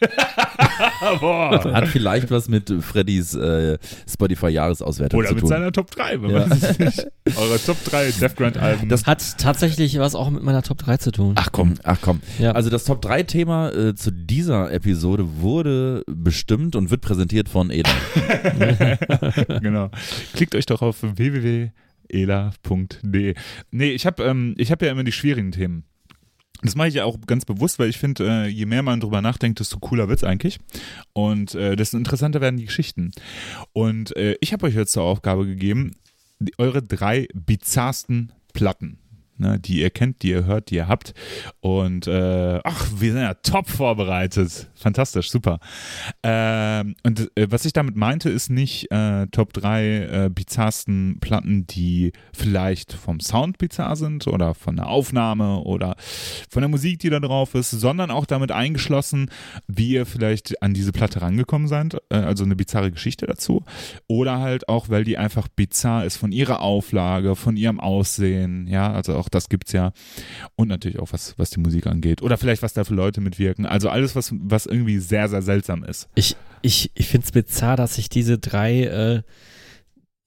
[0.00, 1.72] Hat, Boah.
[1.72, 3.78] hat vielleicht was mit Freddys äh,
[4.10, 5.48] Spotify-Jahresauswertung Oder zu mit tun.
[5.48, 6.46] seiner Top 3, wenn Ja.
[6.46, 7.06] man es nicht.
[7.36, 8.88] Eure Top 3 Death Grind Alben.
[8.88, 11.32] das hat tatsächlich was auch mit meiner Top 3 zu tun.
[11.36, 12.20] Ach komm, ach komm.
[12.38, 12.52] Ja.
[12.52, 17.70] Also das Top 3 Thema äh, zu dieser Episode wurde bestimmt und wird präsentiert von
[17.70, 17.90] Eda.
[19.60, 19.90] genau.
[20.34, 20.98] Klickt euch doch auf
[22.12, 23.34] www.ela.de.
[23.70, 25.84] Nee, ich habe ähm, ich hab ja immer die schwierigen Themen.
[26.64, 29.20] Das mache ich ja auch ganz bewusst, weil ich finde, äh, je mehr man drüber
[29.20, 30.58] nachdenkt, desto cooler wird's eigentlich.
[31.12, 33.12] Und äh, desto interessanter werden die Geschichten.
[33.72, 35.92] Und äh, ich habe euch jetzt zur Aufgabe gegeben,
[36.56, 38.98] eure drei bizarrsten Platten.
[39.36, 41.12] Ne, die ihr kennt, die ihr hört, die ihr habt.
[41.58, 44.70] Und äh, ach, wir sind ja top vorbereitet.
[44.76, 45.58] Fantastisch, super.
[46.22, 51.66] Ähm, und äh, was ich damit meinte, ist nicht äh, Top 3 äh, bizarrsten Platten,
[51.66, 55.96] die vielleicht vom Sound bizarr sind oder von der Aufnahme oder
[56.48, 59.30] von der Musik, die da drauf ist, sondern auch damit eingeschlossen,
[59.66, 63.64] wie ihr vielleicht an diese Platte rangekommen seid, äh, also eine bizarre Geschichte dazu.
[64.06, 68.92] Oder halt auch, weil die einfach bizarr ist von ihrer Auflage, von ihrem Aussehen, ja,
[68.92, 69.92] also auch das gibt's ja.
[70.56, 72.22] Und natürlich auch was, was die Musik angeht.
[72.22, 73.66] Oder vielleicht, was da für Leute mitwirken.
[73.66, 76.08] Also alles, was, was irgendwie sehr, sehr seltsam ist.
[76.14, 79.22] Ich, ich, ich finde es bizarr, dass ich diese drei, äh,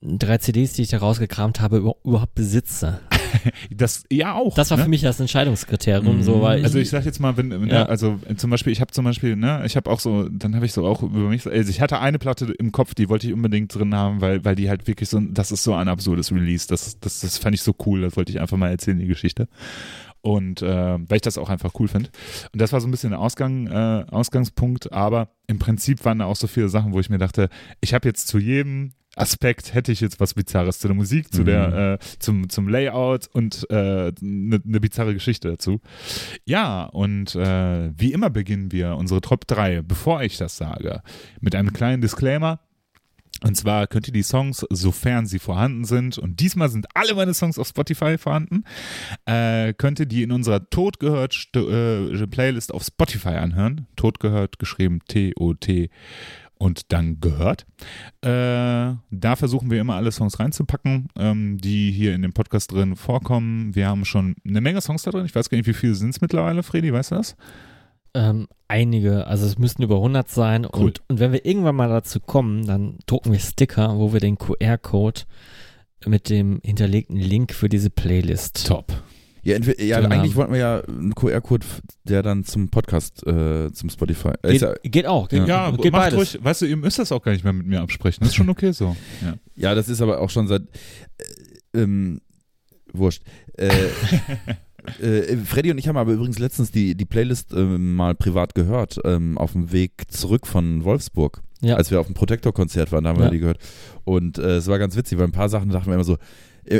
[0.02, 3.00] drei CDs, die ich da rausgekramt habe, über- überhaupt besitze.
[3.70, 4.56] Das ja auch.
[4.56, 4.84] Das war ne?
[4.84, 7.86] für mich das Entscheidungskriterium, so, weil ich, Also ich sag jetzt mal, wenn, wenn Ja.
[7.86, 10.74] also zum Beispiel, ich habe zum Beispiel, ne, ich habe auch so, dann habe ich
[10.74, 13.74] so auch über mich, also ich hatte eine Platte im Kopf, die wollte ich unbedingt
[13.74, 17.00] drin haben, weil, weil die halt wirklich so, das ist so ein absurdes Release, das,
[17.00, 19.48] das, das fand ich so cool, das wollte ich einfach mal erzählen, die Geschichte.
[20.22, 22.10] Und äh, weil ich das auch einfach cool finde.
[22.52, 26.26] Und das war so ein bisschen der Ausgang, äh, Ausgangspunkt, aber im Prinzip waren da
[26.26, 27.50] auch so viele Sachen, wo ich mir dachte,
[27.80, 31.42] ich habe jetzt zu jedem Aspekt hätte ich jetzt was Bizarres zu der Musik, zu
[31.42, 31.46] Mhm.
[31.46, 35.82] der, äh, zum, zum Layout und eine ne ne bizarre Geschichte dazu.
[36.46, 41.02] Ja, und äh, wie immer beginnen wir unsere Top 3, bevor ich das sage,
[41.42, 42.60] mit einem kleinen Disclaimer.
[43.44, 47.36] Und zwar könnt ihr die Songs, sofern sie vorhanden sind, und diesmal sind alle meine
[47.36, 48.64] Songs auf Spotify vorhanden,
[49.26, 53.86] äh, könnt ihr die in unserer Tod gehört St äh, Playlist auf Spotify anhören.
[53.96, 55.90] Tod gehört, geschrieben T-O-T
[56.58, 57.66] und dann gehört.
[58.22, 62.96] Äh, da versuchen wir immer alle Songs reinzupacken, ähm, die hier in dem Podcast drin
[62.96, 63.76] vorkommen.
[63.76, 65.26] Wir haben schon eine Menge Songs da drin.
[65.26, 67.36] Ich weiß gar nicht, wie viele sind es mittlerweile, Fredi, weißt du das?
[68.14, 70.66] Ähm, einige, also es müssten über 100 sein.
[70.66, 70.86] Cool.
[70.86, 74.38] Und, und wenn wir irgendwann mal dazu kommen, dann drucken wir Sticker, wo wir den
[74.38, 75.22] QR-Code
[76.06, 78.68] mit dem hinterlegten Link für diese Playlist.
[78.68, 78.94] Top.
[79.48, 81.66] Ja, entweder, ja Drin eigentlich wollten wir ja einen QR-Code,
[82.04, 84.32] der dann zum Podcast, äh, zum Spotify.
[84.42, 85.30] Äh, Geht, ja, geht auch.
[85.30, 86.20] Geht, Ja, geht macht beides.
[86.20, 86.40] ruhig.
[86.44, 88.20] Weißt du, ihr müsst das auch gar nicht mehr mit mir absprechen.
[88.22, 88.96] Das ist schon okay so.
[89.22, 89.36] Ja.
[89.56, 90.64] ja, das ist aber auch schon seit.
[91.74, 92.20] Äh, ähm,
[92.94, 93.24] wurscht.
[95.02, 98.56] Äh, äh, Freddy und ich haben aber übrigens letztens die, die Playlist ähm, mal privat
[98.56, 101.42] gehört, ähm, auf dem Weg zurück von Wolfsburg.
[101.62, 101.76] Ja.
[101.76, 103.32] Als wir auf dem Protektor-Konzert waren, da haben wir Ja.
[103.32, 103.58] die gehört.
[104.06, 106.18] Und äh, es war ganz witzig, weil ein paar Sachen dachten wir immer so, äh,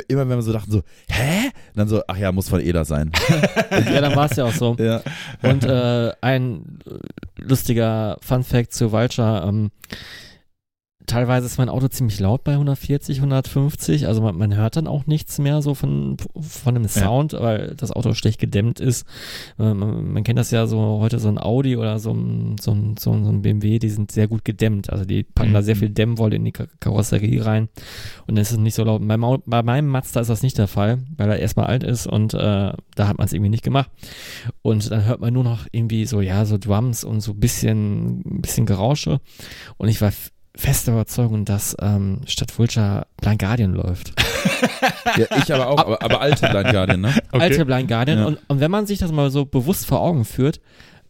[0.08, 1.50] immer wenn wir so dachten so, hä?
[1.74, 3.12] dann so, ach ja, muss von Eder sein.
[3.70, 4.76] ja, dann war es ja auch so.
[4.78, 5.02] ja.
[5.42, 6.78] Und äh, ein
[7.36, 9.44] lustiger Fun-Fact zu Vulture.
[9.46, 9.70] Ähm,
[11.08, 14.06] teilweise ist mein Auto ziemlich laut bei 140, 150.
[14.06, 17.90] Also man, man hört dann auch nichts mehr so von, von dem Sound, weil das
[17.90, 19.04] Auto schlecht gedämmt ist.
[19.56, 22.96] Man, man kennt das ja so heute so ein Audi oder so ein, so ein,
[22.98, 24.90] so ein, so ein BMW, die sind sehr gut gedämmt.
[24.90, 25.78] Also die packen da sehr Mhm.
[25.80, 27.68] viel Dämmwolle in die Kar- Karosserie rein
[28.26, 29.00] und dann ist es nicht so laut.
[29.06, 32.34] Bei, bei meinem Mazda ist das nicht der Fall, weil er erstmal alt ist und
[32.34, 33.90] äh, da hat man es irgendwie nicht gemacht.
[34.62, 38.66] Und dann hört man nur noch irgendwie so, ja, so Drums und so bisschen, bisschen
[38.66, 39.20] Gerausche.
[39.78, 40.12] Und ich war
[40.54, 44.12] f- fester Überzeugung, dass ähm, statt Vulture Blind Guardian läuft.
[45.16, 47.14] ja, ich aber auch, aber, aber alte Blind Guardian, ne?
[47.32, 47.42] Okay.
[47.42, 48.18] Alte Blind Guardian.
[48.18, 48.26] Ja.
[48.26, 50.60] Und, und wenn man sich das mal so bewusst vor Augen führt,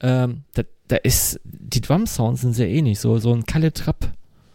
[0.00, 3.00] ähm, da, da ist, die Drum-Sounds sind sehr ähnlich.
[3.00, 4.10] So, so ein Kalle Trapp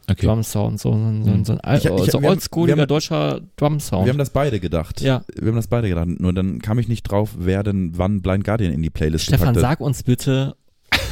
[0.10, 0.26] okay.
[0.26, 3.42] Drum-Sound, so, ein- so, ein- so ein al- Ich- ich- so wir haben- oldschooliger deutscher
[3.58, 4.06] Drum-Sound.
[4.06, 5.02] Wir haben das beide gedacht.
[5.02, 5.24] Ja.
[5.36, 6.08] Wir haben das beide gedacht.
[6.08, 9.40] Nur dann kam ich nicht drauf, wer denn wann Blind Guardian in die Playlist Stefan,
[9.54, 9.62] gepackt hat.
[9.62, 10.56] sag uns bitte,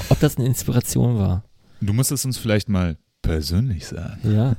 [0.10, 1.44] ob das eine Inspiration war.
[1.82, 4.20] Du musst es uns vielleicht mal persönlich sagen.
[4.32, 4.56] Ja.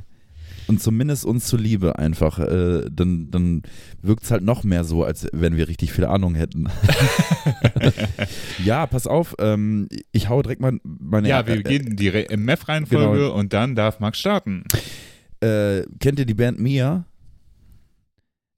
[0.69, 2.39] Und zumindest uns zuliebe einfach.
[2.39, 3.63] Äh, dann dann
[4.01, 6.69] wirkt es halt noch mehr so, als wenn wir richtig viel Ahnung hätten.
[8.65, 9.35] ja, pass auf.
[9.39, 11.29] Ähm, ich hau direkt mal meine.
[11.29, 13.35] Ja, wir äh, gehen in die Re- MF-Reihenfolge Genau.
[13.35, 14.65] und dann darf Max starten.
[15.41, 17.05] Äh, kennt ihr die Band Mia?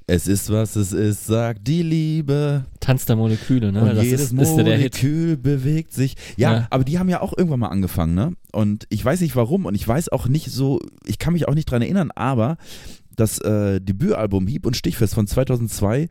[0.06, 2.66] Es ist, was es ist, sagt die Liebe.
[2.80, 3.80] Tanz der Moleküle, ne?
[3.82, 4.50] Und das jedes ist, ist.
[4.50, 6.14] Molekül bewegt sich.
[6.36, 6.66] Ja, Ja.
[6.70, 8.34] aber die haben ja auch irgendwann mal angefangen, ne?
[8.52, 11.54] Und ich weiß nicht warum und ich weiß auch nicht so, ich kann mich auch
[11.54, 12.58] nicht dran erinnern, aber
[13.16, 16.08] das äh, Debütalbum Hieb und Stichfest von 2002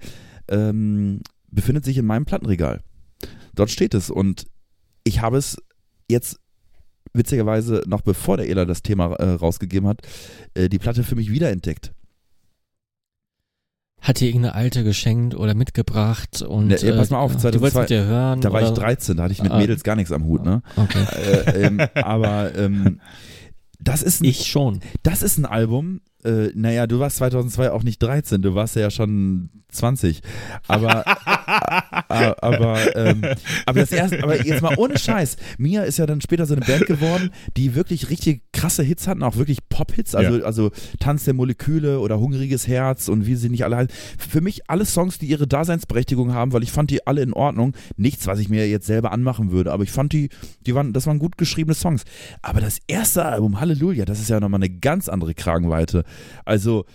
[0.47, 1.21] ähm,
[1.51, 2.81] befindet sich in meinem Plattenregal.
[3.53, 4.45] Dort steht es und
[5.03, 5.57] ich habe es
[6.09, 6.39] jetzt
[7.13, 10.01] witzigerweise noch bevor der Ela das Thema äh, rausgegeben hat,
[10.55, 11.93] äh, die Platte für mich wiederentdeckt.
[14.03, 17.73] Hat dir irgendeine alte geschenkt oder mitgebracht und Ja, pass mal auf, äh, du wolltest
[17.75, 18.41] 2002 mit dir hören?
[18.41, 18.81] Da war ich oder?
[18.81, 19.57] 13, da hatte ich mit Ah.
[19.57, 20.61] Mädels gar nichts am Hut, ne?
[20.75, 21.05] Okay.
[21.25, 22.99] äh, ähm, aber ähm,
[23.79, 24.81] das ist ein, Ich schon.
[25.03, 26.01] das ist ein Album.
[26.25, 30.21] Äh, naja, du warst 2002 auch nicht 13, du warst ja schon 20.
[30.67, 33.21] Aber, a- aber, ähm,
[33.65, 35.37] aber das erste, aber jetzt mal ohne Scheiß.
[35.57, 39.23] Mia ist ja dann später so eine Band geworden, die wirklich richtig krasse Hits hatten,
[39.23, 40.43] auch wirklich Pop-Hits, also, Ja.
[40.45, 43.91] also Tanz der Moleküle oder Hungriges Herz und wie sie nicht alle heißen.
[44.17, 47.75] Für mich alle Songs, die ihre Daseinsberechtigung haben, weil ich fand die alle in Ordnung.
[47.97, 50.29] Nichts, was ich mir jetzt selber anmachen würde, aber ich fand die,
[50.65, 52.03] die waren, das waren gut geschriebene Songs.
[52.41, 56.03] Aber das erste Album, Halleluja, das ist ja nochmal eine ganz andere Kragenweite.
[56.45, 56.85] Also,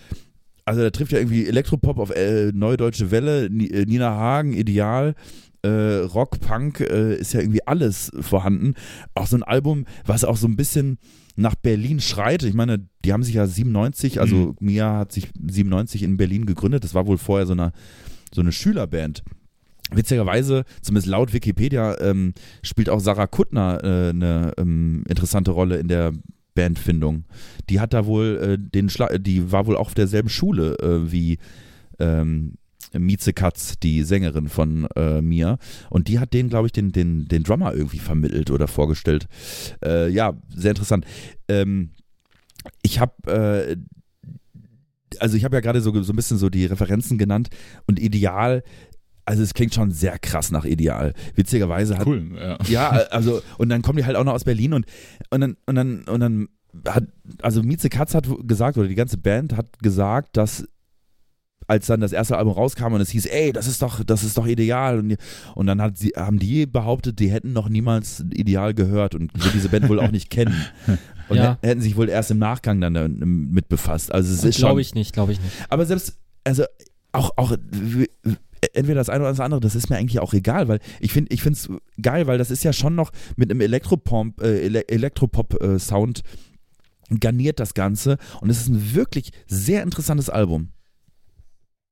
[0.65, 5.15] also da trifft ja irgendwie Elektropop auf äh, Neue Deutsche Welle, äh, Nina Hagen, Ideal,
[5.61, 8.75] äh, Rock, Punk, äh, ist ja irgendwie alles vorhanden.
[9.15, 10.97] Auch so ein Album, was auch so ein bisschen
[11.35, 12.43] nach Berlin schreit.
[12.43, 14.55] Ich meine, die haben sich ja 97, also Mhm.
[14.59, 16.83] Mia hat sich 97 in Berlin gegründet.
[16.83, 17.71] Das war wohl vorher so eine,
[18.33, 19.23] so eine Schülerband.
[19.91, 25.87] Witzigerweise, zumindest laut Wikipedia, ähm, spielt auch Sarah Kuttner äh, eine ähm, interessante Rolle in
[25.87, 26.11] der
[26.59, 27.23] Bandfindung.
[27.69, 31.09] Die hat da wohl äh, den Schla die war wohl auch auf derselben Schule äh,
[31.11, 31.37] wie
[31.99, 32.55] ähm,
[32.93, 35.57] Mieze Katz, die Sängerin von äh, Mia.
[35.89, 39.27] Und die hat den, glaube ich, den, den, den Drummer irgendwie vermittelt oder vorgestellt.
[39.85, 41.05] Äh, ja, sehr interessant.
[41.47, 41.91] Ähm,
[42.81, 43.77] ich habe äh,
[45.19, 47.49] also ich habe ja gerade so, so ein bisschen so die Referenzen genannt
[47.87, 48.63] und Ideal,
[49.29, 51.13] also es klingt schon sehr krass nach Ideal.
[51.35, 52.57] Witzigerweise hat Cool, ja.
[52.67, 54.85] ja, also und dann kommen die halt auch noch aus Berlin und
[55.29, 56.47] und dann und dann und dann
[56.87, 57.03] hat,
[57.43, 60.65] also Mieze Katz hat gesagt, oder die ganze Band hat gesagt, dass
[61.67, 64.35] als dann das erste Album rauskam und es hieß, ey, das ist doch, das ist
[64.39, 64.97] doch ideal.
[64.97, 65.17] Und,
[65.53, 69.69] und dann hat sie, haben die behauptet, die hätten noch niemals ideal gehört und diese
[69.69, 70.55] Band wohl auch nicht kennen.
[71.29, 71.59] Und Ja.
[71.61, 74.11] hätten sich wohl erst im Nachgang dann damit mit befasst.
[74.11, 74.65] Also es ist schon.
[74.65, 75.53] Glaube ich nicht, glaube ich nicht.
[75.69, 76.63] Aber selbst, also
[77.11, 77.55] auch, auch
[78.73, 81.33] entweder das eine oder das andere, das ist mir eigentlich auch egal, weil ich finde
[81.33, 81.69] ich es
[82.01, 86.21] geil, weil das ist ja schon noch mit einem Elektropop, äh, Ele Elektropop-Sound
[87.19, 90.69] garniert das Ganze und es ist ein wirklich sehr interessantes Album.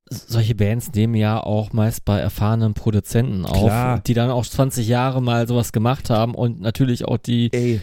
[0.09, 3.99] solche Bands nehmen ja auch meist bei erfahrenen Produzenten auf, Klar.
[3.99, 7.81] die dann auch 20 Jahre mal sowas gemacht haben und natürlich auch die, Ey,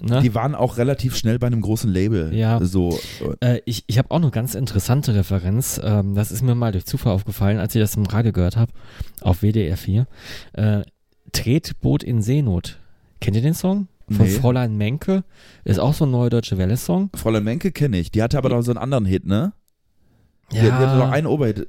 [0.00, 0.20] ne?
[0.22, 2.34] die waren auch relativ schnell bei einem großen Label.
[2.34, 2.62] Ja.
[2.64, 2.98] So,
[3.40, 5.80] Äh, ich ich habe auch eine ganz interessante Referenz.
[5.82, 8.72] Ähm, das ist mir mal durch Zufall aufgefallen, als ich das im Radio gehört habe,
[9.20, 10.06] auf WDR 4.
[10.54, 10.82] Äh,
[11.32, 12.78] Tretboot in Seenot.
[13.20, 13.88] Kennt ihr den Song?
[14.08, 14.32] Von Nee.
[14.32, 15.24] Fräulein Menke.
[15.64, 17.10] Ist auch so ein neuer Deutsche Welle-Song.
[17.14, 18.10] Fräulein Menke kenne ich.
[18.12, 19.52] Die hatte aber noch so einen anderen Hit, ne?
[20.52, 21.66] Die, die hatte noch einen Oberhit.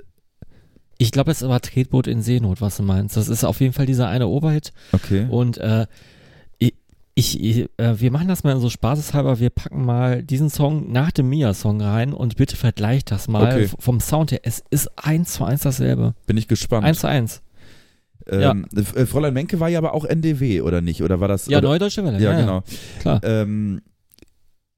[1.00, 3.18] ich glaube, es ist aber Tretboot in Seenot, was du meinst.
[3.18, 4.72] Das ist auf jeden Fall dieser eine Oberhit.
[4.92, 5.26] Okay.
[5.30, 5.88] Und äh,
[7.18, 9.40] ich, äh, wir machen das mal so spaßeshalber.
[9.40, 13.70] Wir packen mal diesen Song nach dem Mia-Song rein und bitte vergleicht das mal Okay.
[13.80, 14.42] vom Sound her.
[14.44, 16.14] Es ist eins zu eins dasselbe.
[16.28, 16.86] Bin ich gespannt.
[16.86, 17.42] Eins zu eins.
[18.30, 21.02] ähm, äh, Fräulein Menke war ja aber auch NDW, oder nicht?
[21.02, 21.48] Oder war das?
[21.48, 22.20] Ja, oder, Neue Deutsche Welle.
[22.22, 22.62] ja, genau.
[23.00, 23.22] Klar.
[23.24, 23.82] Ähm,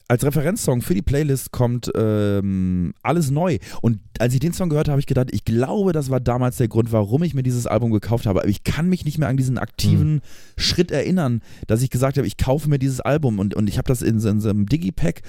[0.09, 3.59] als Referenzsong für die Playlist kommt ähm, alles neu.
[3.81, 6.57] Und als ich den Song gehört habe, habe ich gedacht, ich glaube, das war damals
[6.57, 8.39] der Grund, warum ich mir dieses Album gekauft habe.
[8.41, 10.21] Aber ich kann mich nicht mehr an diesen aktiven
[10.57, 13.39] Schritt erinnern, dass ich gesagt habe, ich kaufe mir dieses Album.
[13.39, 15.21] Und, und ich habe das in, so- in so einem Digipack.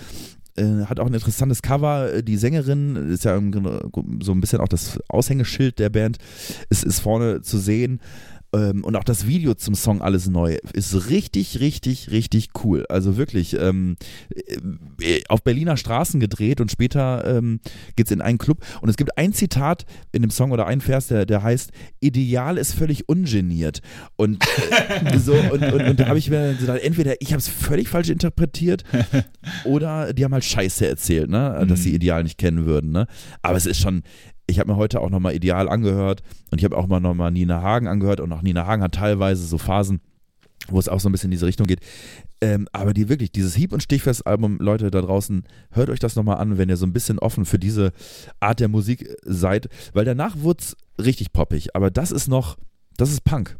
[0.56, 2.12] Äh, hat auch ein interessantes Cover.
[2.12, 6.16] Äh, Die Sängerin ist ja so ein bisschen auch das Aushängeschild der Band.
[6.70, 8.00] Es ist vorne zu sehen.
[8.52, 12.84] Ähm, und auch das Video zum Song Alles Neu ist richtig, richtig, richtig cool.
[12.88, 13.96] Also wirklich ähm,
[15.00, 17.60] äh, auf Berliner Straßen gedreht und später ähm,
[17.96, 18.64] geht's in einen Club.
[18.80, 21.70] Und es gibt ein Zitat in dem Song oder ein Vers, der, der heißt,
[22.00, 23.80] Ideal ist völlig ungeniert.
[24.16, 27.48] Und äh, so, und, und, und da habe ich mir gedacht, entweder ich habe es
[27.48, 28.84] völlig falsch interpretiert
[29.64, 31.64] oder die haben halt Scheiße erzählt, ne?
[31.68, 31.96] dass sie Mhm.
[31.96, 32.92] Ideal nicht kennen würden.
[32.92, 33.06] Ne?
[33.42, 34.02] Aber es ist schon,
[34.50, 37.62] ich habe mir heute auch nochmal Ideal angehört und ich habe auch mal nochmal Nina
[37.62, 40.00] Hagen angehört und auch Nina Hagen hat teilweise so Phasen,
[40.68, 41.80] wo es auch so ein bisschen in diese Richtung geht.
[42.40, 46.38] Ähm, aber die wirklich, dieses Hieb- und Stichfest-Album, Leute da draußen, hört euch das nochmal
[46.38, 47.92] an, wenn ihr so ein bisschen offen für diese
[48.40, 51.76] Art der Musik seid, weil danach wurde es richtig poppig.
[51.76, 52.56] Aber das ist noch,
[52.96, 53.56] das ist Punk.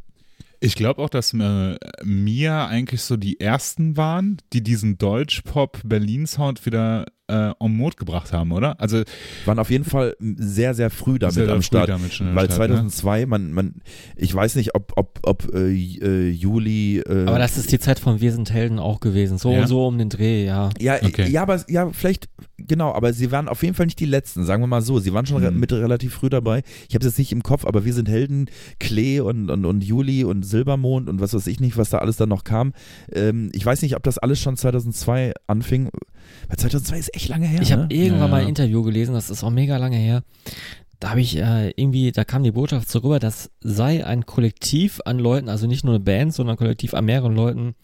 [0.62, 7.06] Ich glaube auch, dass äh, Mia eigentlich so die ersten waren, die diesen Deutsch-Pop-Berlin-Sound wieder
[7.30, 8.80] äh, en mode gebracht haben, oder?
[8.80, 9.02] Also
[9.46, 11.88] Waren auf jeden Fall sehr, sehr früh damit sehr, sehr am Start.
[11.88, 12.76] damit Weil Start, ne?
[12.88, 13.74] 2002, man, man,
[14.16, 16.98] ich weiß nicht, ob, ob, ob äh, äh, Juli.
[17.00, 19.38] Äh, Aber das ist die Zeit von Wir sind Helden auch gewesen.
[19.38, 19.60] So Ja?
[19.62, 20.70] und so um den Dreh, ja.
[20.80, 21.28] ja, Okay.
[21.30, 22.28] ja, aber ja, vielleicht,
[22.58, 24.98] genau, aber sie waren auf jeden Fall nicht die letzten, sagen wir mal so.
[24.98, 25.58] Sie waren schon Mhm.
[25.60, 26.62] mit relativ früh dabei.
[26.88, 28.46] Ich habe es jetzt nicht im Kopf, aber wir sind Helden,
[28.78, 32.16] Klee und, und, und Juli und Silbermond und was weiß ich nicht, was da alles
[32.16, 32.72] dann noch kam.
[33.12, 35.88] Ähm, ich weiß nicht, ob das alles schon 2002 anfing.
[36.48, 37.60] Weil 2002 ist echt lange her.
[37.62, 37.88] Ich habe ne?
[37.90, 40.22] irgendwann Ja, mal ein Interview gelesen, das ist auch mega lange her.
[40.98, 45.00] Da habe ich äh, irgendwie, da kam die Botschaft so rüber, das sei ein Kollektiv
[45.06, 47.74] an Leuten, also nicht nur eine Band, sondern ein Kollektiv an mehreren Leuten,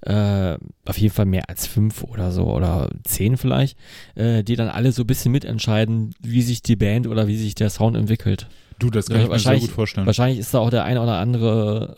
[0.00, 3.78] äh, auf jeden Fall mehr als fünf oder so oder zehn vielleicht,
[4.16, 7.54] äh, die dann alle so ein bisschen mitentscheiden, wie sich die Band oder wie sich
[7.54, 8.48] der Sound entwickelt.
[8.80, 10.06] Du, das kann Ja, ich mir sehr wahrscheinlich- gut vorstellen.
[10.06, 11.96] Wahrscheinlich ist da auch der ein oder andere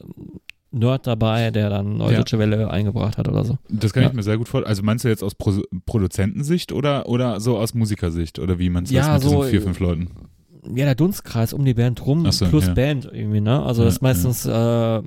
[0.71, 2.19] Nerd dabei, der dann Neue Ja.
[2.19, 3.57] Deutsche Welle eingebracht hat oder so.
[3.69, 4.09] Das kann Ja.
[4.11, 4.69] ich mir sehr gut vorstellen.
[4.69, 8.39] Also meinst du jetzt aus Pro Produzentensicht oder, oder so aus Musikersicht?
[8.39, 10.11] Oder wie meinst du Ja, das mit so, diesen vier, fünf Leuten?
[10.75, 12.75] ja, der Dunstkreis um die Band rum so, plus ja.
[12.75, 13.63] Band irgendwie, ne?
[13.63, 15.01] Also das meistens, äh,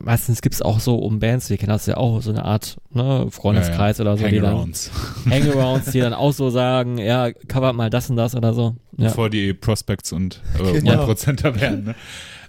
[0.00, 3.26] meistens gibt's auch so um Bands, wir kennen das ja auch, so eine Art ne,
[3.30, 4.90] Freundeskreis oder so, die dann Hangarounds.
[5.30, 8.76] Hangarounds, die dann auch so sagen, ja, covert mal das und das oder so.
[8.98, 9.08] Ja.
[9.08, 11.06] Bevor die Prospects und äh, Genau.
[11.08, 11.84] Werden.
[11.84, 11.94] Ne?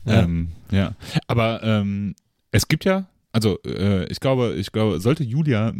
[0.05, 0.19] Ja.
[0.23, 0.91] Ähm, ja.
[1.27, 2.15] Aber ähm,
[2.51, 5.73] es gibt ja, also äh, ich glaube, ich glaube, sollte Julia,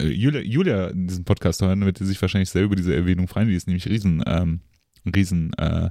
[0.00, 3.48] äh, Julia, Julia diesen Podcast hören, wird sie sich wahrscheinlich sehr über diese Erwähnung freuen.
[3.48, 4.60] Die ist nämlich riesen, ähm,
[5.14, 5.90] riesen äh,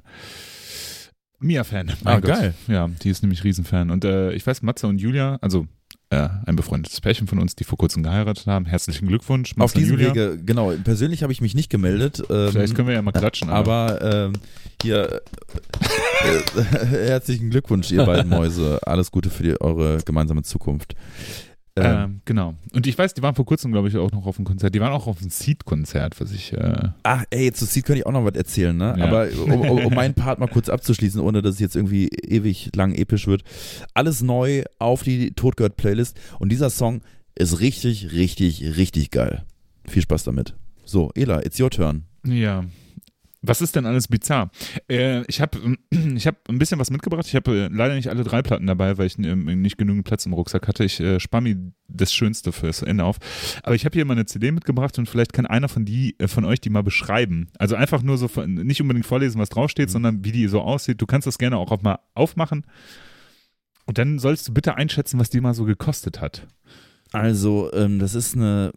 [1.40, 1.92] Mia-Fan.
[2.06, 2.30] Ah, Gott.
[2.30, 2.54] geil.
[2.68, 3.90] Ja, die ist nämlich Riesenfan.
[3.90, 5.68] Und äh, ich weiß, Matze und Julia, also
[6.12, 8.66] äh, ein befreundetes Pärchen von uns, die vor kurzem geheiratet haben.
[8.66, 10.10] Herzlichen Glückwunsch, Auf Matze und diesem Julia.
[10.14, 10.74] Wege, genau.
[10.84, 12.22] Persönlich habe ich mich nicht gemeldet.
[12.30, 13.50] Ähm, Vielleicht können wir ja mal klatschen.
[13.50, 14.34] Aber ähm,
[14.82, 15.22] hier,
[16.60, 18.80] äh, herzlichen Glückwunsch, ihr beiden Mäuse.
[18.86, 20.96] Alles Gute für die, eure gemeinsame Zukunft.
[21.76, 22.56] Ähm, Ähm, genau.
[22.74, 24.76] Und ich weiß, die waren vor kurzem, glaube ich, auch noch auf einem Konzert.
[24.76, 26.52] Die waren auch auf einem Seed-Konzert, was ich.
[26.54, 28.96] Äh, Ach, ey, zu Seed könnte ich auch noch was erzählen, ne?
[28.98, 29.06] Ja.
[29.06, 32.94] Aber um, um, meinen Part mal kurz abzuschließen, ohne dass es jetzt irgendwie ewig lang
[32.94, 33.44] episch wird.
[33.94, 37.02] Alles neu auf die Totgehört-Playlist und dieser Song
[37.36, 39.44] ist richtig, richtig, richtig geil.
[39.88, 40.56] Viel Spaß damit.
[40.84, 42.04] So, Ela, it's your turn.
[42.26, 42.66] Ja.
[43.44, 44.52] Was ist denn alles bizarr?
[44.88, 45.58] Äh, ich habe
[46.16, 47.26] ich hab ein bisschen was mitgebracht.
[47.26, 50.26] Ich habe äh, leider nicht alle drei Platten dabei, weil ich ähm, nicht genügend Platz
[50.28, 50.84] im Rucksack hatte.
[50.84, 53.18] Ich äh, spare mir das Schönste fürs Ende auf.
[53.64, 56.28] Aber ich habe hier mal eine CD mitgebracht und vielleicht kann einer von die äh,
[56.28, 57.50] von euch die mal beschreiben.
[57.58, 59.94] Also einfach nur so von, nicht unbedingt vorlesen, was draufsteht, mhm.
[59.94, 61.02] sondern wie die so aussieht.
[61.02, 62.66] Du kannst das gerne auch, auch mal aufmachen.
[63.86, 66.48] Und dann sollst du bitte einschätzen, was die mal so gekostet hat.
[67.12, 68.72] Also, ähm, das ist eine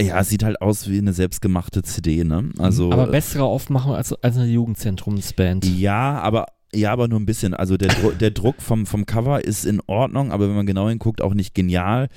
[0.00, 2.50] ja, es sieht halt aus wie eine selbstgemachte CD, ne?
[2.58, 5.64] Also, aber bessere Aufmachung als, als eine Jugendzentrumsband.
[5.64, 7.54] Ja, aber ja, aber nur ein bisschen.
[7.54, 10.88] Also der, Dru der Druck vom, vom Cover ist in Ordnung, aber wenn man genau
[10.88, 12.08] hinguckt, auch nicht genial.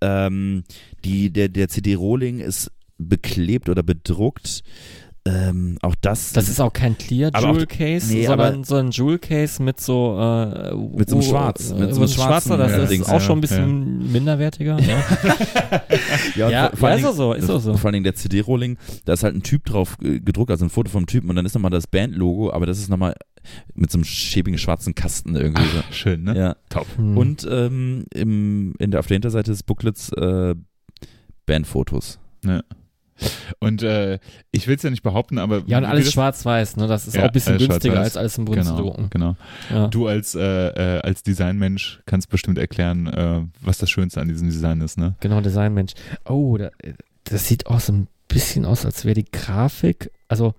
[0.00, 0.64] Ähm,
[1.04, 4.62] die, der, der CD-Rolling ist beklebt oder bedruckt.
[5.24, 6.32] Ähm, auch das.
[6.32, 10.18] Das ist auch kein Clear Jewel Case, nee, sondern so ein Jewel Case mit so
[10.18, 12.58] äh, mit so einem Schwarz, äh, mit so einem schwarzen.
[12.58, 14.12] Das ja, ist auch schon ein bisschen ja.
[14.12, 14.78] minderwertiger.
[16.34, 17.76] Ja, ja, ja, vor, vor ist auch so, ist auch so.
[17.76, 20.90] Vor allen Dingen der CD-Rolling, da ist halt ein Typ drauf gedruckt, also ein Foto
[20.90, 23.14] vom Typen und dann ist nochmal das Band-Logo, aber das ist nochmal
[23.74, 25.62] mit so einem schäbigen schwarzen Kasten irgendwie.
[25.78, 26.36] Ach, schön, ne?
[26.36, 26.56] Ja.
[26.68, 26.86] Top.
[26.96, 27.16] Hm.
[27.16, 30.54] Und ähm, im, in der, auf der Hinterseite des Booklets äh,
[31.46, 32.18] Bandfotos.
[32.44, 32.62] Ja.
[33.58, 34.18] Und äh,
[34.50, 35.62] ich will es ja nicht behaupten, aber.
[35.66, 36.86] Ja, und alles schwarz-weiß, ne?
[36.86, 39.06] Das ist ja, auch ein bisschen günstiger als alles im Bund genau, zu drucken.
[39.10, 39.36] Genau.
[39.70, 39.88] Ja.
[39.88, 44.48] Du als, äh, äh, als Designmensch kannst bestimmt erklären, äh, was das Schönste an diesem
[44.48, 45.16] Design ist, ne?
[45.20, 45.92] Genau, Designmensch.
[46.24, 46.70] Oh, da,
[47.24, 50.54] das sieht auch so ein bisschen aus, als wäre die Grafik, also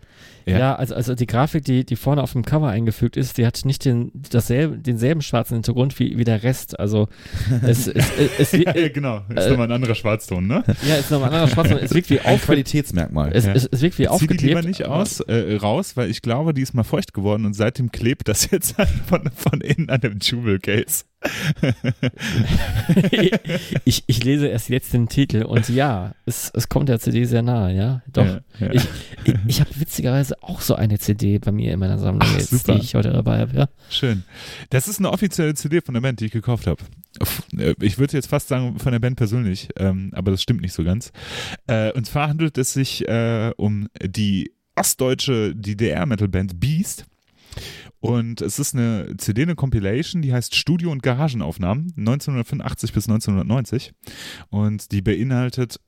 [0.46, 3.46] ja, ja also, also die Grafik, die, die vorne auf dem Cover eingefügt ist, die
[3.46, 6.80] hat nicht den, dasselbe, denselben schwarzen Hintergrund wie, wie der Rest.
[6.80, 7.08] Also
[7.62, 10.64] es, es, es, es ja, genau, ist äh, nochmal ein anderer Schwarzton, ne?
[10.88, 11.78] Ja, ist nochmal ein anderer Schwarzton.
[11.80, 13.32] Es wirkt wie ein Qualitätsmerkmal.
[13.34, 13.54] Es, ja.
[13.54, 14.42] es, es wirkt wie Zieh aufgeklebt.
[14.42, 17.54] die lieber nicht aus, äh, raus, weil ich glaube, die ist mal feucht geworden und
[17.54, 18.76] seitdem klebt das jetzt
[19.08, 21.06] von, von innen an dem Jubel Case.
[23.86, 27.42] ich, ich lese erst jetzt den Titel und ja, es, es kommt der CD sehr
[27.42, 28.02] nahe, ja.
[28.12, 28.26] Doch.
[28.26, 28.72] Ja, ja.
[28.72, 28.88] Ich,
[29.24, 32.50] ich, ich habe witzigerweise auch so eine CD bei mir in meiner Sammlung Ach, jetzt,
[32.50, 32.76] super.
[32.76, 33.70] die ich heute dabei habe, ja.
[33.90, 34.24] Schön.
[34.70, 36.84] Das ist eine offizielle CD von der Band, die ich gekauft habe.
[37.58, 40.74] Äh, ich würde jetzt fast sagen von der Band persönlich, ähm, aber das stimmt nicht
[40.74, 41.12] so ganz.
[41.68, 47.06] Äh, und zwar handelt es sich äh, um die ostdeutsche DDR-Metal-Band Beast.
[48.04, 53.94] Und es ist eine CD, eine Compilation, die heißt Studio- und Garagenaufnahmen 1985 bis 1990.
[54.50, 55.80] Und die beinhaltet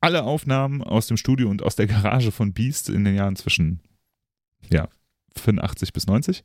[0.00, 3.82] alle Aufnahmen aus dem Studio und aus der Garage von Beast in den Jahren zwischen
[4.68, 4.88] ja,
[5.36, 6.42] 85 bis 90.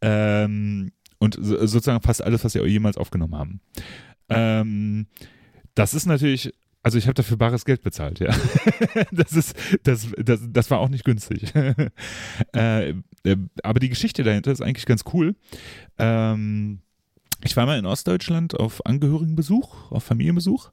[0.00, 3.60] Ähm, und sozusagen fast alles, was sie jemals aufgenommen haben.
[4.30, 5.08] Ähm,
[5.74, 8.28] das ist natürlich also ich habe dafür bares Geld bezahlt, ja.
[9.10, 11.50] das ist, das, das, das war auch nicht günstig.
[12.52, 12.94] äh,
[13.62, 15.34] aber die Geschichte dahinter ist eigentlich ganz cool.
[15.98, 16.80] Ähm,
[17.42, 20.70] ich war mal in Ostdeutschland auf Angehörigenbesuch, auf Familienbesuch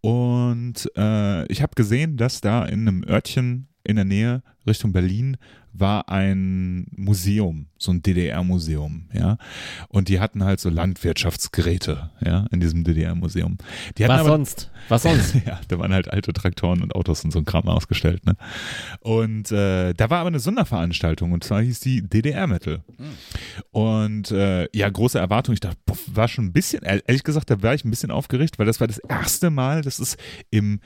[0.00, 5.36] und äh, ich habe gesehen, dass da in einem Örtchen in der Nähe Richtung Berlin
[5.72, 9.38] war ein Museum, so ein DDR-Museum, ja.
[9.88, 13.58] Und die hatten halt so Landwirtschaftsgeräte, ja, in diesem DDR-Museum.
[13.98, 14.70] Was aber, sonst?
[14.88, 15.34] Was sonst?
[15.46, 18.36] ja, da waren halt alte Traktoren und Autos und so ein Kram ausgestellt, ne.
[19.00, 22.82] Und äh, da war aber eine Sonderveranstaltung und zwar hieß die DDR-Metal.
[22.98, 23.04] Mhm.
[23.70, 25.54] Und äh, ja, große Erwartung.
[25.54, 28.58] Ich dachte, boah, war schon ein bisschen, ehrlich gesagt, da war ich ein bisschen aufgeregt,
[28.58, 30.16] weil das war das erste Mal, dass es
[30.50, 30.80] im,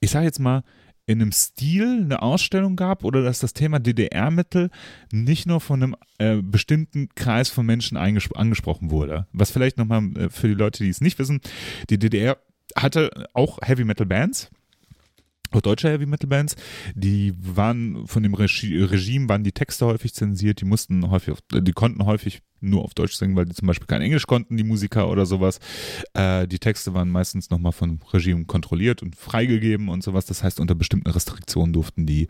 [0.00, 0.62] ich sag jetzt mal,
[1.10, 4.70] in einem Stil eine Ausstellung gab oder dass das Thema DDR-Mittel
[5.10, 9.26] nicht nur von einem äh, bestimmten Kreis von Menschen angesprochen wurde.
[9.32, 11.40] Was vielleicht nochmal äh, für die Leute, die es nicht wissen,
[11.90, 12.38] die DDR
[12.76, 14.50] hatte auch Heavy Metal Bands
[15.50, 16.54] deutsche Heavy Metal Bands,
[16.94, 21.40] die waren von dem Regi Regime waren die Texte häufig zensiert, die mussten häufig, auf,
[21.52, 24.64] die konnten häufig nur auf Deutsch singen, weil die zum Beispiel kein Englisch konnten, die
[24.64, 25.58] Musiker oder sowas.
[26.14, 30.26] Äh, die Texte waren meistens nochmal vom Regime kontrolliert und freigegeben und sowas.
[30.26, 32.28] Das heißt, unter bestimmten Restriktionen durften die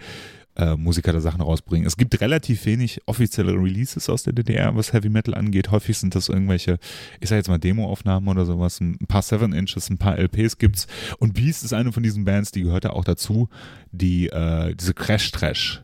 [0.57, 1.87] äh, Musiker da Sachen rausbringen.
[1.87, 5.71] Es gibt relativ wenig offizielle Releases aus der DDR, was Heavy Metal angeht.
[5.71, 6.79] Häufig sind das irgendwelche,
[7.21, 8.81] ich sag jetzt mal Demoaufnahmen oder sowas.
[8.81, 10.87] Ein paar Seven Inches, ein paar LPs gibt's.
[11.19, 13.49] Und Beast ist eine von diesen Bands, die gehört da auch dazu,
[13.93, 15.83] die äh, diese Crash Trash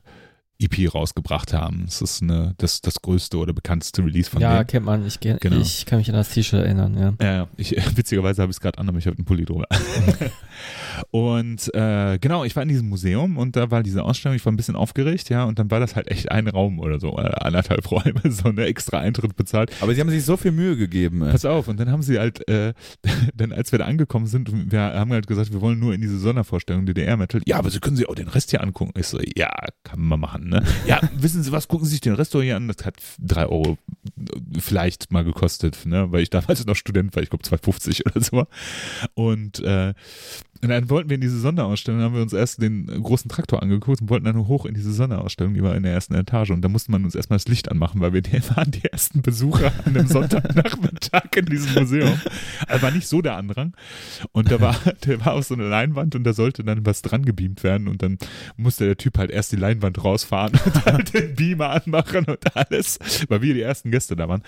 [0.58, 1.84] EP rausgebracht haben.
[1.86, 4.58] Es ist eine, das, das größte oder bekannteste Release von ja, denen.
[4.58, 5.06] Ja, kennt man.
[5.06, 5.56] Ich, genau.
[5.56, 7.24] ich kann mich an das T-Shirt erinnern, ja.
[7.24, 9.66] Ja, ich, witzigerweise habe ich es gerade an, aber ich habe einen Pulli drüber.
[11.10, 14.52] und äh, genau, ich war in diesem Museum und da war diese Ausstellung, ich war
[14.52, 17.44] ein bisschen aufgeregt, ja, und dann war das halt echt ein Raum oder so, oder
[17.44, 19.70] anderthalb Räume, so eine extra Eintritt bezahlt.
[19.80, 21.22] Aber sie haben sich so viel Mühe gegeben.
[21.22, 21.32] Ey.
[21.32, 22.72] Pass auf, und dann haben sie halt, äh,
[23.34, 26.18] dann als wir da angekommen sind, wir haben halt gesagt, wir wollen nur in diese
[26.18, 27.42] Sondervorstellung DDR-Metal.
[27.46, 28.92] Ja, aber sie können sich auch den Rest hier angucken.
[28.98, 29.50] Ich so, ja,
[29.84, 30.62] kann man machen ne?
[30.86, 32.68] Ja, wissen Sie was, gucken Sie sich den Restaurant hier an.
[32.68, 33.78] Das hat drei Euro
[34.58, 36.10] vielleicht mal gekostet, ne?
[36.12, 38.46] Weil ich damals noch Student war, ich glaube 2,50 oder so.
[39.14, 39.94] Und äh,
[40.62, 44.00] Und dann wollten wir in diese Sonderausstellung, haben wir uns erst den großen Traktor angeguckt
[44.00, 46.50] und wollten dann hoch in diese Sonderausstellung, die war in der ersten Etage.
[46.50, 48.22] Und da musste man uns erstmal das Licht anmachen, weil wir
[48.56, 52.20] waren die ersten Besucher an einem Sonntagnachmittag in diesem Museum.
[52.66, 53.72] Also war nicht so der Andrang.
[54.32, 54.76] Und da war,
[55.06, 57.88] der war auf so eine Leinwand und da sollte dann was dran gebeamt werden.
[57.88, 58.18] Und dann
[58.56, 62.98] musste der Typ halt erst die Leinwand rausfahren und halt den Beamer anmachen und alles,
[63.28, 64.42] weil wir die ersten Gäste da waren.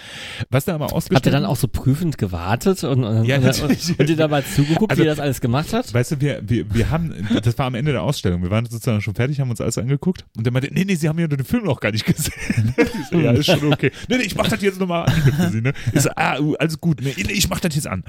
[0.51, 3.63] Was da aber ausgestellt Habt ihr dann auch so prüfend gewartet und, und, Ja, und,
[3.63, 5.93] und, und ihr dabei zugeguckt, Also- wie er das alles gemacht hat?
[5.99, 7.13] Weißt du, wir, wir, wir haben,
[7.43, 10.25] das war am Ende der Ausstellung, wir waren sozusagen schon fertig, haben uns alles angeguckt
[10.37, 12.73] und der meinte, nee, nee, sie haben ja den Film noch gar nicht gesehen.
[12.79, 13.91] Ich so, ja, ist schon okay.
[14.09, 15.73] Nee, nee, ich mach das jetzt nochmal an für sie, ne?
[15.93, 18.05] Ich so, ah, uh, alles gut, nee, nee, ich mach das jetzt an.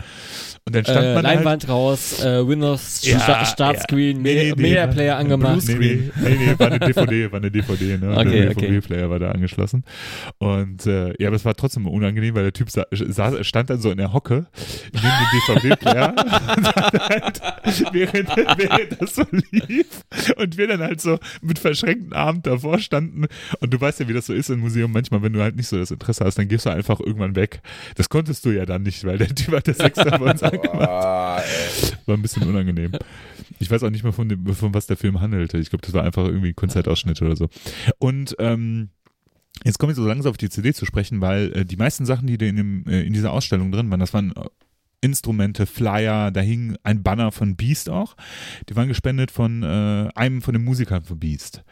[0.66, 4.22] Und dann stand Äh, man halt, Leinwand raus, äh, Windows Ja, Sta Startscreen, ja.
[4.22, 5.68] Nee, nee, Media, Player angemacht.
[5.68, 8.18] Nee, nee, nee, war eine DVD, war eine DVD, ne?
[8.18, 8.68] Okay, der okay.
[8.68, 9.84] DVD-Player war da angeschlossen.
[10.38, 13.82] Und äh, ja, aber es war trotzdem unangenehm, weil der Typ sa saß, stand dann
[13.82, 14.48] so in der Hocke
[14.94, 16.10] neben dem DVD-Player
[16.58, 17.42] und dann halt,
[17.92, 20.04] während, während das so lief
[20.38, 23.26] und wir dann halt so mit verschränkten Armen davor standen
[23.60, 25.68] und du weißt ja, wie das so ist im Museum manchmal, wenn du halt nicht
[25.68, 27.62] so das Interesse hast, dann gehst du einfach irgendwann weg.
[27.96, 30.80] Das konntest du ja dann nicht, weil der Typ hat das extra bei uns angemacht.
[30.80, 31.44] War
[32.08, 32.92] ein bisschen unangenehm.
[33.60, 35.58] Ich weiß auch nicht mehr von, dem, von was der Film handelte.
[35.58, 37.50] Ich glaube, das war einfach irgendwie ein Konzertausschnitt oder so.
[37.98, 38.90] Und ähm,
[39.64, 42.28] jetzt komme ich so langsam auf die CD zu sprechen, weil äh, die meisten Sachen,
[42.28, 44.34] die da in, dem, äh, in dieser Ausstellung drin waren, das waren
[45.02, 48.16] Instrumente, Flyer, da hing ein Banner von Beast auch.
[48.68, 51.64] Die waren gespendet von äh, einem von den Musikern von Beast.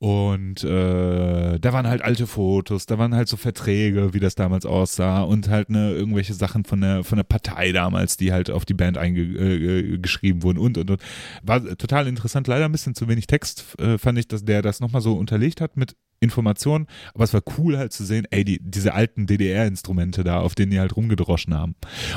[0.00, 4.64] Und äh, da waren halt alte Fotos, da waren halt so Verträge, wie das damals
[4.64, 8.64] aussah und halt ne, irgendwelche Sachen von der, von der Partei damals, die halt auf
[8.64, 11.02] die Band eingeschrieben wurden und und und.
[11.42, 14.78] War total interessant, leider ein bisschen zu wenig Text, äh, fand ich, dass der das
[14.78, 18.60] nochmal so unterlegt hat mit Informationen, aber es war cool halt zu sehen, ey, die,
[18.60, 21.74] diese alten DDR-Instrumente da, auf denen die halt rumgedroschen haben.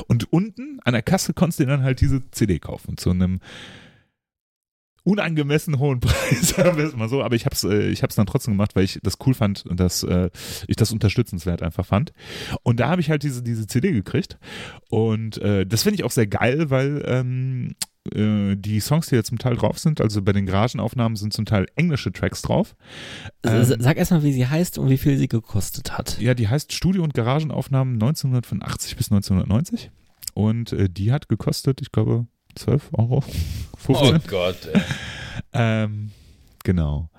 [0.07, 3.39] Und unten an der Kasse konntest du dann halt diese CD kaufen zu einem
[5.03, 8.25] unangemessen hohen Preis, sagen wir es mal so, aber ich hab's, äh, ich hab's dann
[8.25, 10.29] trotzdem gemacht, weil ich das cool fand und dass äh,
[10.67, 12.13] ich das unterstützenswert einfach fand.
[12.63, 14.37] Und da habe ich halt diese, diese CD gekriegt
[14.89, 17.75] und äh, das finde ich auch sehr geil, weil ähm,
[18.13, 21.45] äh, die Songs, die jetzt zum Teil drauf sind, also bei den Garagenaufnahmen sind zum
[21.45, 22.75] Teil englische Tracks drauf.
[23.43, 26.19] Ähm, Sag erstmal, wie sie heißt und wie viel sie gekostet hat.
[26.19, 29.91] ja, die heißt Studio- und Garagenaufnahmen 1985 bis 1990
[30.33, 33.21] und äh, die hat gekostet, ich glaube, 12 Euro,
[33.77, 34.15] 15.
[34.15, 34.57] Oh Gott.
[35.53, 36.11] Ähm,
[36.63, 37.09] genau.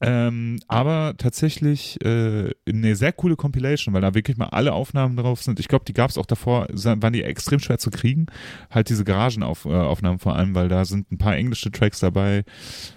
[0.00, 5.42] Ähm, aber tatsächlich äh, eine sehr coole Compilation, weil da wirklich mal alle Aufnahmen drauf
[5.42, 5.60] sind.
[5.60, 8.26] Ich glaube, die gab es auch davor, waren die extrem schwer zu kriegen.
[8.70, 12.44] Halt diese Garagenaufnahmen äh, vor allem, weil da sind ein paar englische Tracks dabei,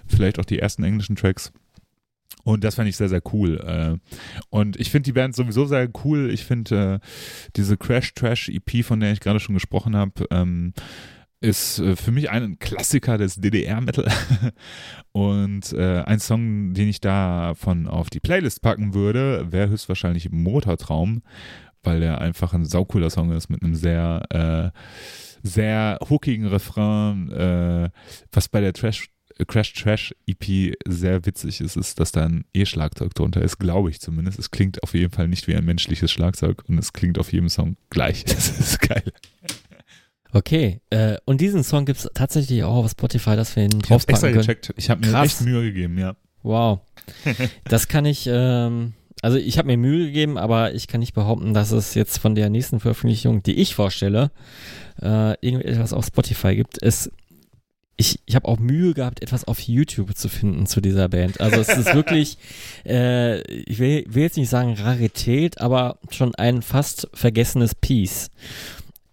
[0.07, 1.51] vielleicht auch die ersten englischen Tracks.
[2.43, 3.59] Und das fand ich sehr, sehr cool.
[3.59, 3.97] Äh,
[4.49, 6.31] Und ich finde die Band sowieso sehr cool.
[6.31, 7.07] Ich finde äh,
[7.55, 10.73] diese Crash Trash EP, von der ich gerade schon gesprochen habe, ähm,
[11.45, 14.11] ist äh, für mich ein Klassiker des DDR-Metal.
[15.11, 21.21] Und äh, ein Song, den ich davon auf die Playlist packen würde, wäre höchstwahrscheinlich Motortraum,
[21.83, 24.23] weil der einfach ein saucooler Song ist mit einem sehr,
[24.73, 27.31] äh, sehr hookigen Refrain.
[27.31, 27.89] Äh,
[28.31, 32.45] was bei der Trash, äh, Crash Trash EP sehr witzig ist, ist, dass da ein
[32.53, 34.39] E-Schlagzeug drunter ist, glaube ich zumindest.
[34.39, 37.49] Es klingt auf jeden Fall nicht wie ein menschliches Schlagzeug und es klingt auf jedem
[37.49, 38.25] Song gleich.
[38.35, 39.13] Das ist geil.
[40.35, 44.03] Okay, äh, und diesen Song gibt's tatsächlich auch auf Spotify, dass wir ihn Ich habe
[44.05, 44.41] extra draufpacken können.
[44.41, 44.73] gecheckt.
[44.75, 46.17] Ich habe mir echt Mühe gegeben, ja.
[46.43, 46.79] Wow.
[47.63, 48.91] Das kann ich, ähm,
[49.21, 52.35] also ich habe mir Mühe gegeben, aber ich kann nicht behaupten, dass es jetzt von
[52.35, 54.29] der nächsten Veröffentlichung, die ich vorstelle,
[55.01, 56.83] äh, irgendetwas auf Spotify gibt.
[56.83, 57.09] Es,
[57.95, 61.39] ich ich habe auch Mühe gehabt, etwas auf YouTube zu finden zu dieser Band.
[61.39, 62.37] Also es ist wirklich,
[62.85, 68.31] äh, ich will, will jetzt nicht sagen Rarität, aber schon ein fast vergessenes Piece.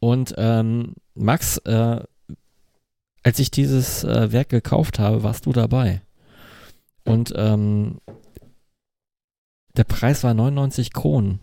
[0.00, 2.00] Und ähm, Max, äh,
[3.22, 6.02] als ich dieses äh, Werk gekauft habe, warst du dabei.
[7.04, 7.98] Und ähm,
[9.76, 11.40] der Preis war 99 Kronen.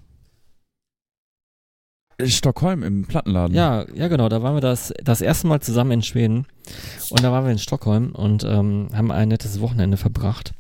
[2.22, 3.56] Stockholm im Plattenladen.
[3.56, 6.48] Ja, ja genau, da waren wir das, das erste Mal zusammen in Schweden.
[7.10, 10.54] Und da waren wir in Stockholm und ähm, haben ein nettes Wochenende verbracht.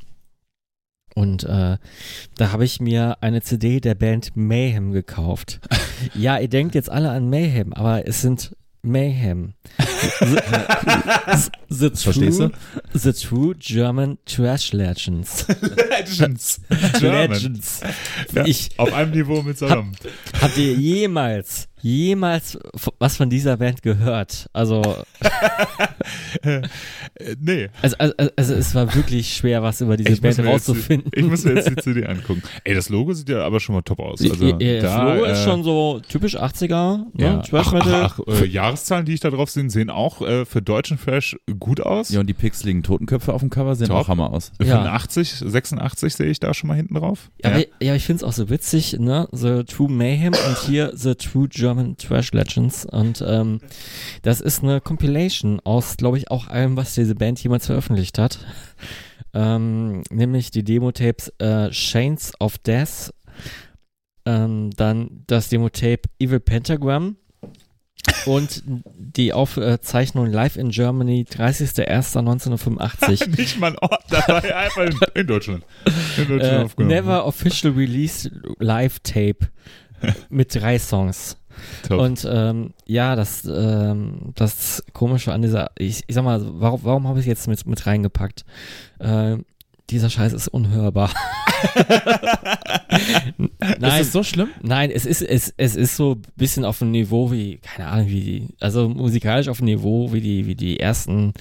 [1.16, 1.78] Und äh,
[2.38, 5.60] da habe ich mir eine CD der Band Mayhem gekauft.
[6.14, 9.54] ja, ihr denkt jetzt alle an Mayhem, aber es sind Mayhem.
[9.78, 9.90] The,
[11.70, 12.52] the, the, Verstehst true,
[12.94, 15.46] the true German Trash Legends.
[15.90, 16.60] Legends.
[17.00, 17.32] German.
[17.32, 17.82] Legends.
[18.34, 19.92] Ja, Ich, auf einem Niveau mit Saddam.
[20.42, 22.58] Habt ihr jemals, jemals
[23.00, 24.50] was von dieser Band gehört?
[24.54, 24.82] Also,
[26.44, 26.62] Äh,
[27.40, 27.70] nee.
[27.82, 31.12] Also, also, also es war wirklich schwer, was über diese Ich Band jetzt rauszufinden.
[31.14, 32.42] Ich muss mir jetzt die CD angucken.
[32.64, 34.22] Ey, das Logo sieht ja aber schon mal top aus.
[34.22, 37.24] Also, Ihr- Ihr da, Flow ist äh, schon so typisch 80er, ne?
[37.24, 37.38] Ja.
[37.42, 38.04] Trash Ach, Metal.
[38.04, 41.38] ach, ach, äh, Jahreszahlen, die ich da drauf sehe, sehen auch äh, für deutschen Trash
[41.60, 42.10] gut aus.
[42.10, 43.98] Ja, und die pixeligen Totenköpfe auf dem Cover sehen Top.
[43.98, 44.52] auch Hammer aus.
[44.62, 44.78] Ja.
[44.78, 47.30] 85, 86 sehe ich da schon mal hinten drauf.
[47.44, 49.28] Ja, aber, ja, ich finde es auch so witzig, ne?
[49.32, 52.86] The True Mayhem und hier The True German Trash Legends.
[52.86, 53.60] Und ähm,
[54.24, 58.40] das ist eine Compilation aus, glaube ich, auch allem, was diese Band jemals veröffentlicht hat.
[59.36, 63.14] Ähm, nämlich die Demo-Tapes äh, Chains of Death,
[64.26, 67.18] ähm, dann das Demo-Tape Evil Pentagram
[68.26, 73.30] und die Aufzeichnung Live in Germany 30.01.1985.
[73.38, 75.64] Nicht mal ein Ort dabei, einfach in, in Deutschland.
[76.18, 76.84] In Deutschland äh.
[76.84, 79.52] Never Official Released Live Tape
[80.30, 81.39] mit drei Songs.
[81.88, 82.00] Top.
[82.00, 87.08] Und ähm, ja, das, ähm, das Komische an dieser, ich, ich sag mal, warum, warum
[87.08, 88.46] habe ich es jetzt mit, mit reingepackt?
[89.00, 89.38] Äh,
[89.90, 91.12] dieser Scheiß ist unhörbar.
[93.58, 94.50] Nein, Ist das so schlimm?
[94.62, 98.08] Nein, es ist, es, es ist so ein bisschen auf dem Niveau wie, keine Ahnung,
[98.08, 101.34] wie die, also musikalisch auf dem Niveau wie die, wie die ersten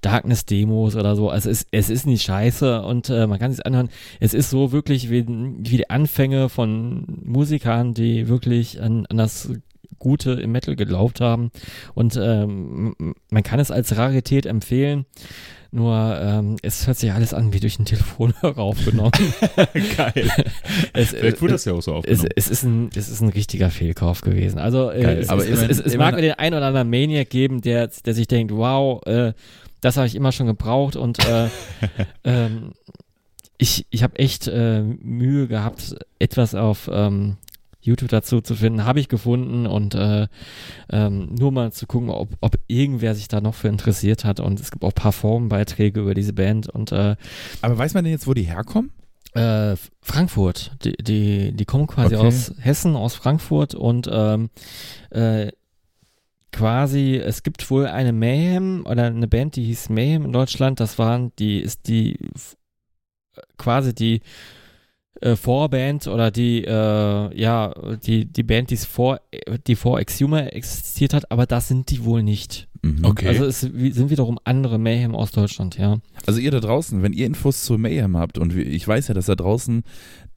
[0.00, 1.30] Darkness-Demos oder so.
[1.30, 3.88] Also es, es ist nicht scheiße und äh, man kann sich anhören.
[4.20, 9.50] Es ist so wirklich wie, wie die Anfänge von Musikern, die wirklich an, an das
[9.98, 11.50] Gute im Metal geglaubt haben.
[11.94, 12.94] Und ähm,
[13.30, 15.06] man kann es als Rarität empfehlen.
[15.72, 19.10] Nur ähm, es hört sich alles an wie durch ein Telefonhörer aufgenommen.
[19.96, 20.30] Geil.
[20.92, 22.28] es, Vielleicht wurde das ja auch so es, aufgenommen.
[22.36, 24.58] es, ist ein, es ist ein richtiger Fehlkauf gewesen.
[24.58, 27.60] Also äh, es, Aber es, es, es, es mag den einen oder anderen Maniac geben,
[27.60, 29.32] der, der sich denkt, wow, äh,
[29.80, 31.48] das habe ich immer schon gebraucht und äh,
[32.24, 32.72] ähm,
[33.58, 37.36] ich, ich habe echt äh, Mühe gehabt, etwas auf ähm,
[37.80, 38.84] YouTube dazu zu finden.
[38.84, 40.26] Habe ich gefunden und äh,
[40.90, 44.40] ähm, nur mal zu gucken, ob, ob irgendwer sich da noch für interessiert hat.
[44.40, 47.16] Und es gibt auch ein paar Forenbeiträge über diese Band und äh,
[47.62, 48.90] Aber weiß man denn jetzt, wo die herkommen?
[49.34, 50.72] äh, Frankfurt.
[50.84, 52.26] Die, die, die kommen quasi Okay.
[52.26, 54.50] aus Hessen, aus Frankfurt und ähm,
[55.10, 55.52] äh,
[56.56, 60.80] quasi, es gibt wohl eine Mayhem oder eine Band, die hieß Mayhem in Deutschland.
[60.80, 62.56] Das waren, die ist die f-
[63.58, 64.20] quasi die
[65.20, 67.74] äh, Vorband oder die, äh, ja,
[68.04, 69.20] die, die Band, die's vor,
[69.66, 72.68] die vor Exhumer existiert hat, aber das sind die wohl nicht.
[72.82, 73.04] Mhm.
[73.04, 73.28] Okay.
[73.28, 75.98] Also es sind wiederum andere Mayhem aus Deutschland, ja.
[76.26, 79.26] Also ihr da draußen, wenn ihr Infos zu Mayhem habt und ich weiß ja, dass
[79.26, 79.82] da draußen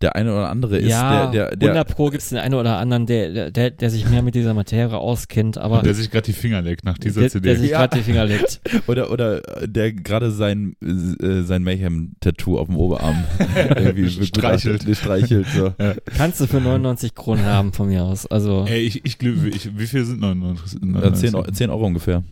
[0.01, 2.53] der eine oder andere ist, ja, der, der, der 100 Pro gibt es den einen
[2.53, 6.26] oder anderen, der, der- der, sich mehr mit dieser Materie auskennt, aber der sich gerade
[6.26, 7.49] die Finger leckt nach dieser der, CD.
[7.49, 7.80] der sich Ja.
[7.80, 8.61] gerade die Finger leckt.
[8.88, 13.23] oder oder der gerade sein äh, sein Mayhem-Tattoo auf dem Oberarm
[13.76, 14.85] irgendwie Streichelt.
[14.97, 15.73] streichelt so.
[16.17, 18.26] Kannst du für 99 Kronen haben von mir aus.
[18.26, 20.80] Also, Ey, ich, ich glaube, ich, wie viel sind 99?
[20.81, 22.23] Ja, 10, Euro- 10 Euro ungefähr.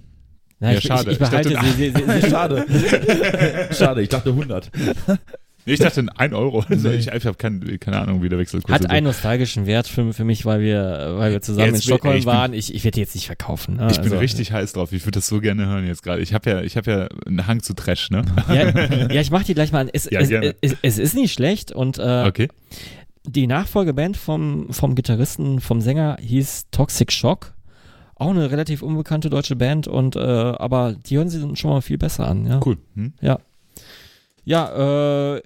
[0.59, 1.11] na, ja, ich, schade.
[1.11, 2.65] Ich, ich behalte Ich dachte, sie, sie, sie, sie, Schade.
[3.71, 4.71] Schade, ich dachte 100.
[5.67, 6.63] Nee, ich dachte 1 Euro.
[6.67, 6.95] Also Nee.
[6.97, 8.89] ich ich habe keine, keine Ahnung, wie der Wechselkurs hat ist.
[8.89, 11.97] einen nostalgischen Wert für, für mich, weil wir, weil wir zusammen Jetzt in bin- ey,
[11.97, 12.53] Stockholm ich bin- waren.
[12.53, 13.75] Ich, ich werde die jetzt nicht verkaufen.
[13.75, 13.87] Ne?
[13.91, 14.93] Ich bin also, richtig heiß drauf.
[14.93, 16.21] Ich würde das so gerne hören jetzt gerade.
[16.21, 18.23] Ich habe ja, ich habe ja einen Hang zu Trash, ne?
[18.47, 18.69] Ja,
[19.13, 19.89] ja, ich mach die gleich mal an.
[19.91, 20.55] Es, Ja, es, gerne.
[20.61, 22.47] es, es ist nicht schlecht und äh, Okay.
[23.25, 27.53] die Nachfolgeband vom, vom Gitarristen, vom Sänger hieß Toxic Shock.
[28.15, 31.97] Auch eine relativ unbekannte deutsche Band und äh, aber die hören dann schon mal viel
[31.99, 32.47] besser an.
[32.47, 32.77] Ja, Cool.
[32.95, 33.11] Hm?
[34.45, 35.41] ja äh,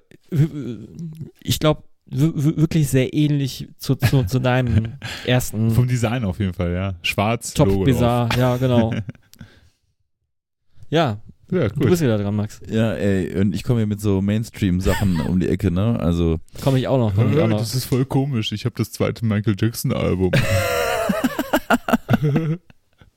[1.42, 4.94] ich glaube wirklich sehr ähnlich zu, zu, zu deinem
[5.26, 6.94] ersten Vom Design auf jeden Fall, ja.
[7.02, 7.86] Schwarz, Top Logo drauf.
[7.86, 8.28] Bizarre.
[8.38, 8.92] Ja, genau.
[10.90, 11.90] ja, Ja, du cool.
[11.90, 12.60] bist wieder dran, Max.
[12.68, 15.98] Ja, ey, und ich komme hier mit so Mainstream-Sachen um die Ecke, ne?
[16.00, 17.14] Also, Komme ich auch noch.
[17.14, 17.58] Komm ich auch Äh, noch.
[17.58, 18.52] Das ist voll komisch.
[18.52, 20.32] Ich habe das zweite Michael Jackson Album.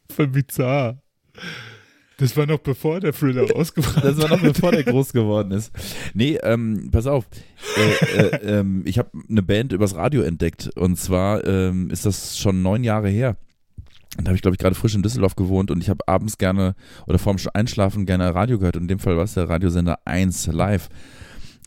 [0.09, 0.97] voll bizarr.
[2.17, 5.71] Das war noch bevor der Thriller rausgebracht das war noch bevor der groß geworden ist.
[6.13, 7.27] Nee, ähm, pass auf.
[7.77, 10.69] Äh, äh, ähm, ich habe eine Band übers Radio entdeckt.
[10.75, 13.37] Und zwar ähm, ist das schon neun Jahre her.
[14.17, 16.75] Da habe ich, glaube ich, gerade frisch in Düsseldorf gewohnt und ich habe abends gerne
[17.05, 18.77] oder vorm Einschlafen gerne Radio gehört.
[18.77, 20.87] Und in dem Fall war es der Radiosender 1 live.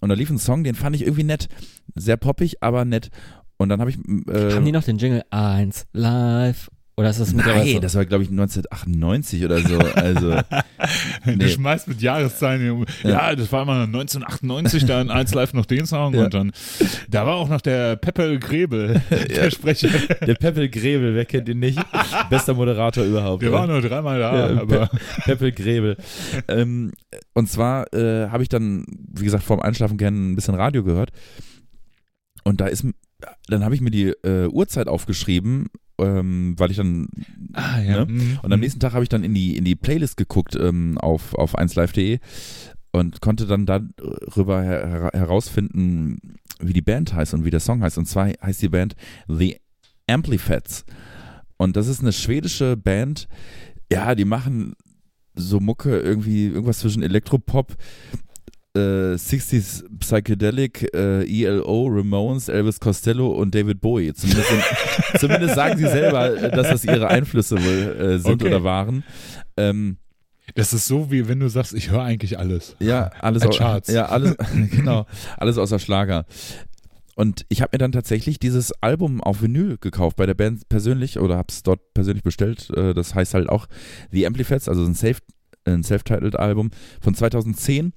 [0.01, 1.49] Und da lief ein Song, den fand ich irgendwie nett.
[1.95, 3.11] Sehr poppig, aber nett.
[3.59, 3.99] Und dann habe ich.
[4.29, 6.71] Äh, Haben die noch den Jingle 1 live?
[6.99, 7.79] Oder ist das mittlerweile Nein, so?
[7.79, 9.79] das war, glaube ich, 1998 oder so.
[9.79, 10.31] Also,
[11.25, 11.49] Du Nee.
[11.49, 12.71] schmeißt mit Jahreszahlen.
[12.73, 13.11] um- Ja.
[13.31, 16.25] Ja, das war mal 1998, da in 1 Live noch den Song Ja.
[16.25, 16.53] und dann,
[17.09, 19.89] da war auch noch der Peppel Grebel, der Sprecher.
[20.27, 21.79] der Peppel Grebel, wer kennt ihn nicht?
[22.31, 23.43] Bester Moderator überhaupt.
[23.43, 23.59] Der oder?
[23.61, 24.91] war nur dreimal da, Ja, aber
[25.25, 25.97] Peppel Grebel.
[26.49, 26.91] ähm,
[27.33, 31.11] und zwar äh, habe ich dann, wie gesagt, vorm Einschlafen gerne ein bisschen Radio gehört.
[32.43, 32.85] Und da ist,
[33.47, 35.67] dann habe ich mir die äh, Uhrzeit aufgeschrieben,
[35.99, 37.09] ähm, weil ich dann
[37.53, 38.05] Ah, ja.
[38.05, 38.13] Ne?
[38.13, 38.39] Mhm.
[38.43, 41.35] und am nächsten Tag habe ich dann in die in die Playlist geguckt ähm, auf
[41.35, 42.19] auf 1live.de
[42.93, 46.19] und konnte dann darüber her herausfinden,
[46.61, 47.99] wie die Band heißt und wie der Song heißt.
[47.99, 48.97] Und zwar heißt die Band
[49.29, 49.59] The
[50.09, 50.85] Amplifats.
[51.57, 53.29] Und das ist eine schwedische Band.
[53.93, 54.75] Ja, die machen
[55.35, 57.77] so Mucke irgendwie irgendwas zwischen Elektropop,
[58.75, 64.13] äh, 60s Psychedelic, äh, ELO, Ramones, Elvis Costello und David Bowie.
[64.15, 64.63] Zumindest, sind,
[65.21, 68.47] zumindest sagen sie selber, äh, dass das ihre Einflüsse wohl äh, sind Okay.
[68.55, 69.05] oder waren.
[69.57, 69.97] Ähm,
[70.55, 72.77] Das ist so, wie wenn du sagst, ich höre eigentlich alles.
[72.79, 73.89] ja, alles au- Charts.
[73.91, 74.37] Ja, alles,
[74.71, 76.25] genau, alles außer Schlager.
[77.17, 81.19] Und ich habe mir dann tatsächlich dieses Album auf Vinyl gekauft bei der Band persönlich
[81.19, 82.71] oder habe es dort persönlich bestellt.
[82.77, 83.67] Äh, Das heißt halt auch
[84.13, 85.19] The Amplifats, also ein Self
[85.75, 86.71] ein Self-Titled Album
[87.01, 87.93] von 2010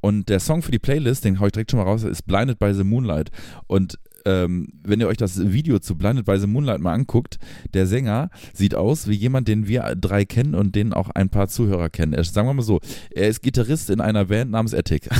[0.00, 2.58] und der Song für die Playlist, den hau ich direkt schon mal raus, ist Blinded
[2.58, 3.30] by the Moonlight
[3.66, 7.38] und ähm, wenn ihr euch das Video zu Blinded by the Moonlight mal anguckt,
[7.74, 11.48] der Sänger sieht aus wie jemand, den wir drei kennen und den auch ein paar
[11.48, 12.14] Zuhörer kennen.
[12.14, 12.80] Er, sagen wir mal so,
[13.10, 15.08] er ist Gitarrist in einer Band namens Attic.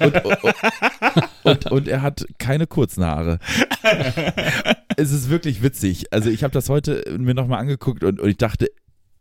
[0.00, 0.38] und, und,
[1.42, 3.40] und, und er hat keine kurzen Haare.
[4.96, 6.12] es ist wirklich witzig.
[6.12, 8.68] Also ich habe das heute mir nochmal angeguckt und, und ich dachte,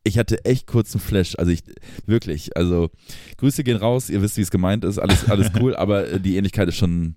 [0.08, 1.36] ich hatte echt kurzen Flash.
[1.38, 1.64] Also ich,
[2.06, 2.90] wirklich, also
[3.38, 6.38] Grüße gehen raus, ihr wisst, wie es gemeint ist, alles, alles cool, aber äh, die
[6.38, 7.16] Ähnlichkeit ist schon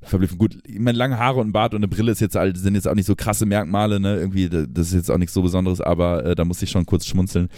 [0.00, 0.38] verblüffend.
[0.38, 2.76] Gut, ich meine, lange Haare und ein Bart und eine Brille ist jetzt halt, sind
[2.76, 4.16] jetzt auch nicht so krasse Merkmale, ne?
[4.16, 6.86] Irgendwie, da- das ist jetzt auch nichts so Besonderes, aber äh, da muss ich schon
[6.86, 7.48] kurz schmunzeln.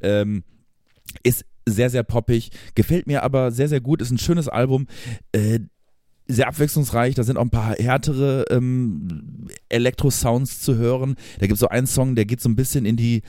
[0.00, 0.44] Ähm,
[1.24, 4.86] ist sehr, sehr poppig, gefällt mir aber sehr, sehr gut, ist ein schönes Album.
[5.32, 5.58] Äh,
[6.28, 11.16] sehr abwechslungsreich, da sind auch ein paar härtere ähm, Elektro-Sounds zu hören.
[11.38, 13.22] Da gibt es so einen Song, der geht so ein bisschen in die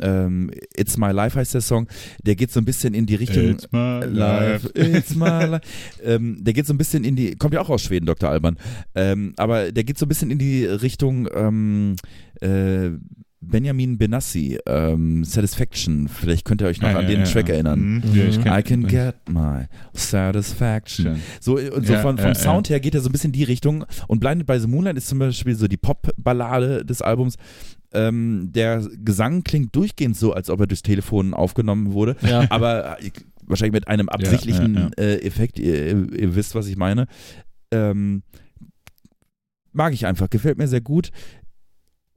[0.00, 1.88] ähm, It's My Life heißt der Song,
[2.22, 5.62] der geht so ein bisschen in die Richtung It's my Life, it's my life.
[6.02, 8.30] ähm, der geht so ein bisschen in die, kommt ja auch aus Schweden, Dr.
[8.30, 8.56] Alban,
[8.94, 11.96] ähm, aber der geht so ein bisschen in die Richtung ähm,
[12.40, 12.90] äh,
[13.40, 16.08] Benjamin Benassi, ähm, Satisfaction.
[16.08, 18.02] Vielleicht könnt ihr euch noch Ja, an ja, den ja, Track erinnern.
[18.04, 18.46] Mhm.
[18.46, 21.04] I can get my satisfaction.
[21.06, 21.22] Schön.
[21.40, 23.44] So, und so Ja, von, vom Sound her geht er so ein bisschen in die
[23.44, 23.84] Richtung.
[24.08, 27.36] Und Blinded by the Moonlight ist zum Beispiel so die Pop-Ballade des Albums.
[27.92, 32.16] Ähm, der Gesang klingt durchgehend so, als ob er durchs Telefon aufgenommen wurde.
[32.50, 33.10] Aber äh,
[33.46, 34.92] wahrscheinlich mit einem absichtlichen.
[34.98, 35.58] Äh, Effekt.
[35.58, 37.06] Ihr, ihr wisst, was ich meine.
[37.70, 38.22] Ähm,
[39.72, 41.10] mag ich einfach, gefällt mir sehr gut.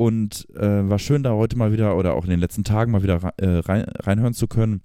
[0.01, 3.03] Und äh, war schön, da heute mal wieder oder auch in den letzten Tagen mal
[3.03, 4.81] wieder äh, rein, reinhören zu können.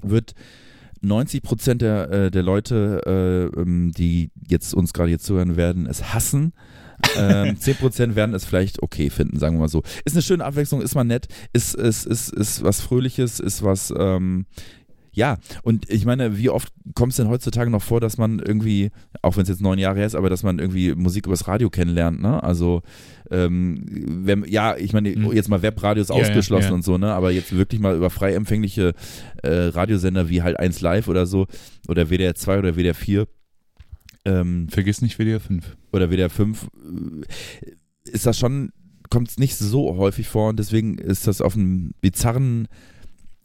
[0.00, 0.32] Wird
[1.02, 3.02] 90 Prozent der, äh, der Leute,
[3.54, 6.54] äh, ähm, die jetzt uns gerade hier zuhören werden, es hassen.
[7.18, 9.82] ähm, 10 Prozent werden es vielleicht okay finden, sagen wir mal so.
[10.06, 13.92] Ist eine schöne Abwechslung, ist mal nett, ist, ist, ist, ist was Fröhliches, ist was,
[13.94, 14.46] ähm,
[15.18, 18.90] ja, und ich meine, wie oft kommt es denn heutzutage noch vor, dass man irgendwie,
[19.20, 21.70] auch wenn es jetzt neun Jahre her ist, aber dass man irgendwie Musik übers Radio
[21.70, 22.40] kennenlernt, ne?
[22.42, 22.82] Also,
[23.30, 25.32] ähm, wenn, ja, ich meine, Mhm.
[25.32, 26.74] jetzt mal Webradios Ja, ja, ausgeschlossen ja.
[26.74, 27.12] und so, ne?
[27.12, 28.94] Aber jetzt wirklich mal über frei empfängliche
[29.42, 31.46] äh, Radiosender wie halt 1 Live oder so,
[31.88, 33.26] oder WDR 2 oder WDR 4,
[34.24, 35.76] ähm, Vergiss nicht WDR 5.
[35.92, 36.64] oder WDR 5,
[37.64, 38.70] äh, ist das schon,
[39.10, 42.68] kommt es nicht so häufig vor und deswegen ist das auf einem bizarren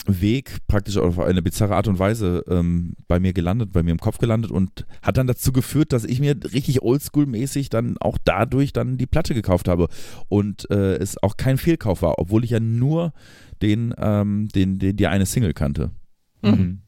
[0.05, 3.99] Weg, praktisch auf eine bizarre Art und Weise ähm, bei mir gelandet, bei mir im
[3.99, 8.73] Kopf gelandet und hat dann dazu geführt, dass ich mir richtig oldschool-mäßig dann auch dadurch
[8.73, 9.87] dann die Platte gekauft habe
[10.27, 13.13] und äh, es auch kein Fehlkauf war, obwohl ich ja nur
[13.61, 15.91] den, ähm, den, den die eine Single kannte.
[16.41, 16.51] Mhm.
[16.51, 16.82] Mhm.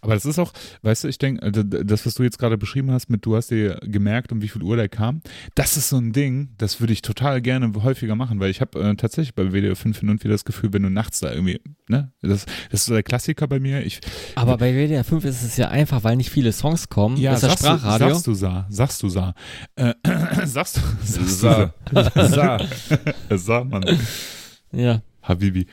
[0.00, 0.52] Aber das ist auch,
[0.82, 3.78] weißt du, ich denke, das, was du jetzt gerade beschrieben hast, mit du hast dir
[3.82, 5.20] gemerkt, um wie viel Uhr der kam,
[5.54, 8.80] das ist so ein Ding, das würde ich total gerne häufiger machen, weil ich habe
[8.80, 11.60] äh, tatsächlich bei WDR 5 hin und wieder das Gefühl, wenn du nachts da irgendwie,
[11.88, 13.84] ne, das, das ist so der Klassiker bei mir.
[13.84, 14.00] Ich,
[14.34, 17.16] Aber bei WDR 5 ist es ja einfach, weil nicht viele Songs kommen.
[17.16, 18.08] ja, das ist das sagst, du, Sprachradio.
[18.08, 19.34] sagst du sa, sagst du sa,
[19.76, 19.94] äh,
[20.44, 21.74] sagst du, sagst du Sa.
[22.28, 22.58] sa,
[23.36, 23.84] sa, Mann.
[24.72, 25.02] ja.
[25.22, 25.66] Habibi.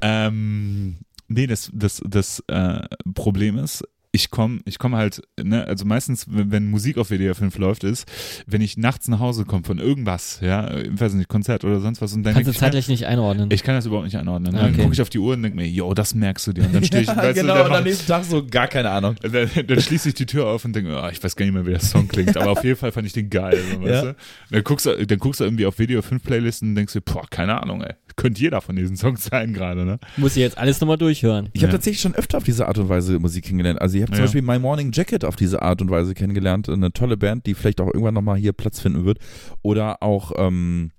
[0.00, 0.96] Ähm,
[1.28, 2.80] nee, das, das, das äh,
[3.14, 3.84] Problem ist,
[4.16, 7.84] ich komme ich komm halt, ne, also meistens, wenn, wenn Musik auf WDR 5 läuft,
[7.84, 8.08] ist,
[8.46, 12.00] wenn ich nachts nach Hause komme von irgendwas, ja, ich weiß nicht, Konzert oder sonst
[12.00, 13.50] was und dann Kannst du zeitlich nicht einordnen.
[13.52, 14.54] ich kann das überhaupt nicht einordnen.
[14.54, 14.58] Ne?
[14.60, 14.72] Okay.
[14.72, 16.64] Dann gucke ich auf die Uhr und denke mir, yo, das merkst du dir.
[16.64, 18.90] Und dann stehe ich, weißt genau, du, dann, und am nächsten Tag so gar keine
[18.90, 19.16] Ahnung.
[19.22, 21.66] dann, dann schließe ich die Tür auf und denke, oh, ich weiß gar nicht mehr,
[21.66, 23.58] wie der Song klingt, aber auf jeden Fall fand ich den geil.
[23.70, 24.12] So, weißt Ja.
[24.12, 24.16] du?
[24.50, 27.26] Dann, guckst du, dann guckst du irgendwie auf WDR 5 Playlisten und denkst dir, boah,
[27.28, 27.94] keine Ahnung, ey.
[28.16, 29.98] Könnte jeder von diesen Songs sein gerade, ne?
[30.16, 31.50] Muss ich jetzt alles nochmal durchhören.
[31.52, 31.76] Ich habe Ja.
[31.76, 33.78] tatsächlich schon öfter auf diese Art und Weise Musik kennengelernt.
[33.80, 34.24] Also ich habe zum Ja.
[34.24, 36.68] Beispiel My Morning Jacket auf diese Art und Weise kennengelernt.
[36.68, 39.18] Eine tolle Band, die vielleicht auch irgendwann nochmal hier Platz finden wird.
[39.62, 40.90] Oder auch ähm,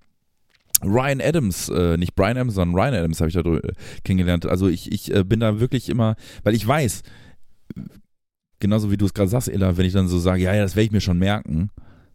[0.84, 3.74] Ryan Adams, äh, nicht Brian Adams, sondern Ryan Adams habe ich da äh,
[4.04, 4.46] kennengelernt.
[4.46, 7.02] Also ich, ich äh, bin da wirklich immer, weil ich weiß,
[8.60, 10.76] genauso wie du es gerade sagst, Ella, wenn ich dann so sage, ja, ja, das
[10.76, 11.70] werde ich mir schon merken,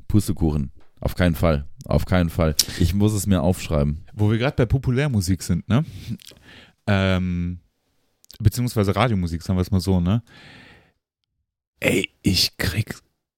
[0.08, 0.70] Pustekuchen.
[1.00, 1.66] Auf keinen Fall.
[1.86, 2.54] Auf keinen Fall.
[2.78, 4.04] Ich muss es mir aufschreiben.
[4.14, 5.84] Wo wir gerade bei Populärmusik sind, ne?
[6.86, 7.58] Ähm,
[8.38, 10.22] beziehungsweise Radiomusik, sagen wir es mal so, ne?
[11.82, 12.94] Ey, ich krieg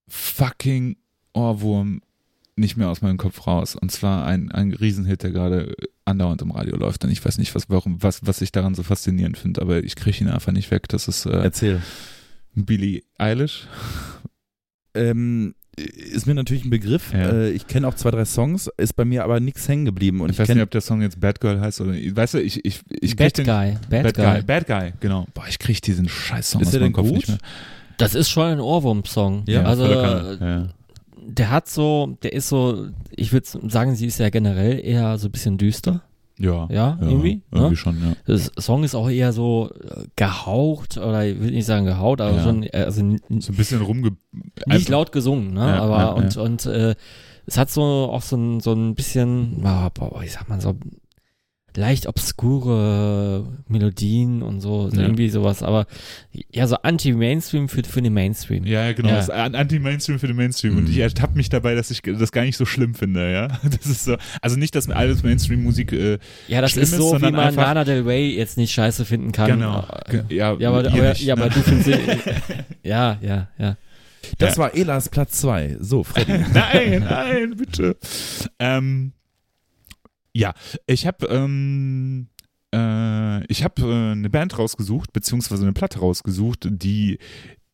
[0.06, 0.96] fucking
[1.32, 2.02] Ohrwurm
[2.56, 3.74] nicht mehr aus meinem Kopf raus.
[3.74, 7.04] Und zwar ein, ein Riesenhit, der gerade andauernd im Radio läuft.
[7.04, 9.96] Und ich weiß nicht, was, warum, was, was ich daran so faszinierend finde, aber ich
[9.96, 10.88] kriege ihn einfach nicht weg.
[10.88, 11.80] Das ist äh, Erzähl.
[12.54, 13.66] Billie Eilish.
[14.92, 17.14] Ähm, ist mir natürlich ein Begriff.
[17.14, 17.30] Ja.
[17.30, 20.20] Äh, ich kenne auch zwei, drei Songs, ist bei mir aber nichts hängen geblieben.
[20.20, 22.34] Und ich ich, weiß kenn, nicht, ob der Song jetzt Bad Girl heißt oder weißt
[22.34, 23.76] du, ich ich ich krieg Bad den Guy.
[23.88, 24.24] Bad, Bad Guy.
[24.24, 24.42] Guy.
[24.42, 25.26] Bad Guy, genau.
[25.32, 27.16] Boah, ich krieg diesen scheiß Song Ist aus meinem Kopf gut?
[27.16, 27.38] nicht mehr.
[27.98, 29.44] Das ist schon ein Ohrwurm-Song.
[29.46, 30.68] Ja, also, ja.
[31.16, 35.28] der hat so, der ist so, ich würde sagen, sie ist ja generell eher so
[35.28, 36.02] ein bisschen düster.
[36.36, 37.76] Ja, Ja, irgendwie, Irgendwie ne?
[37.76, 38.12] schon, ja.
[38.26, 42.36] Das Song ist auch eher so äh, gehaucht, oder ich will nicht sagen gehaucht, aber
[42.36, 42.42] Ja.
[42.42, 43.00] schon, also
[43.38, 44.16] So ein bisschen rumge...
[44.66, 45.60] nicht laut gesungen, ne?
[45.60, 46.42] Ja, aber ja, und, ja.
[46.42, 46.94] und äh,
[47.46, 50.74] es hat so auch so ein, so ein bisschen, ah, boah, ich sag mal so
[51.76, 55.02] leicht obskure Melodien und so, so Ja.
[55.02, 55.86] irgendwie sowas, aber
[56.52, 58.64] ja, so anti-Mainstream für, für den Mainstream.
[58.64, 59.08] Ja, ja, genau.
[59.08, 59.18] Ja.
[59.18, 60.76] Ist Anti-Mainstream für den Mainstream.
[60.76, 60.90] Und Mhm.
[60.90, 63.48] ich ertappe mich dabei, dass ich das gar nicht so schlimm finde, ja.
[63.64, 67.06] Das ist so, also nicht, dass mir alles Mainstream-Musik, äh, Ja, das ist ist, so,
[67.06, 69.50] wie sondern man einfach- Lana Del Rey jetzt nicht scheiße finden kann.
[69.50, 69.84] genau.
[70.06, 71.42] Äh, Ja, Ja, aber, aber, nicht, ja, ne?
[71.42, 71.88] aber du findest
[72.84, 73.76] ja, ja, ja.
[74.38, 74.58] das Ja.
[74.62, 75.76] war Elas Platz zwei.
[75.80, 76.32] So, Freddy.
[76.54, 77.96] nein, nein, bitte.
[78.60, 79.12] Ähm,
[80.34, 80.52] ja,
[80.86, 82.28] ich habe ähm,
[82.74, 87.18] äh, ich habe äh, eine Band rausgesucht, beziehungsweise eine Platte rausgesucht, die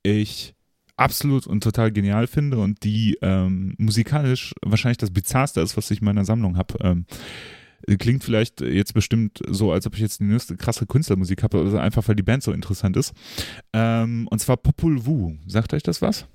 [0.02, 0.54] ich
[0.96, 6.00] absolut und total genial finde und die ähm, musikalisch wahrscheinlich das bizarrste ist, was ich
[6.00, 6.74] in meiner Sammlung habe.
[6.82, 7.06] Ähm,
[7.98, 11.78] klingt vielleicht jetzt bestimmt so, als ob ich jetzt die neueste krasse Künstlermusik habe, also
[11.78, 13.14] einfach weil die Band so interessant ist.
[13.72, 15.38] Ähm, und zwar Popul Vuh.
[15.46, 16.26] Sagt euch das was?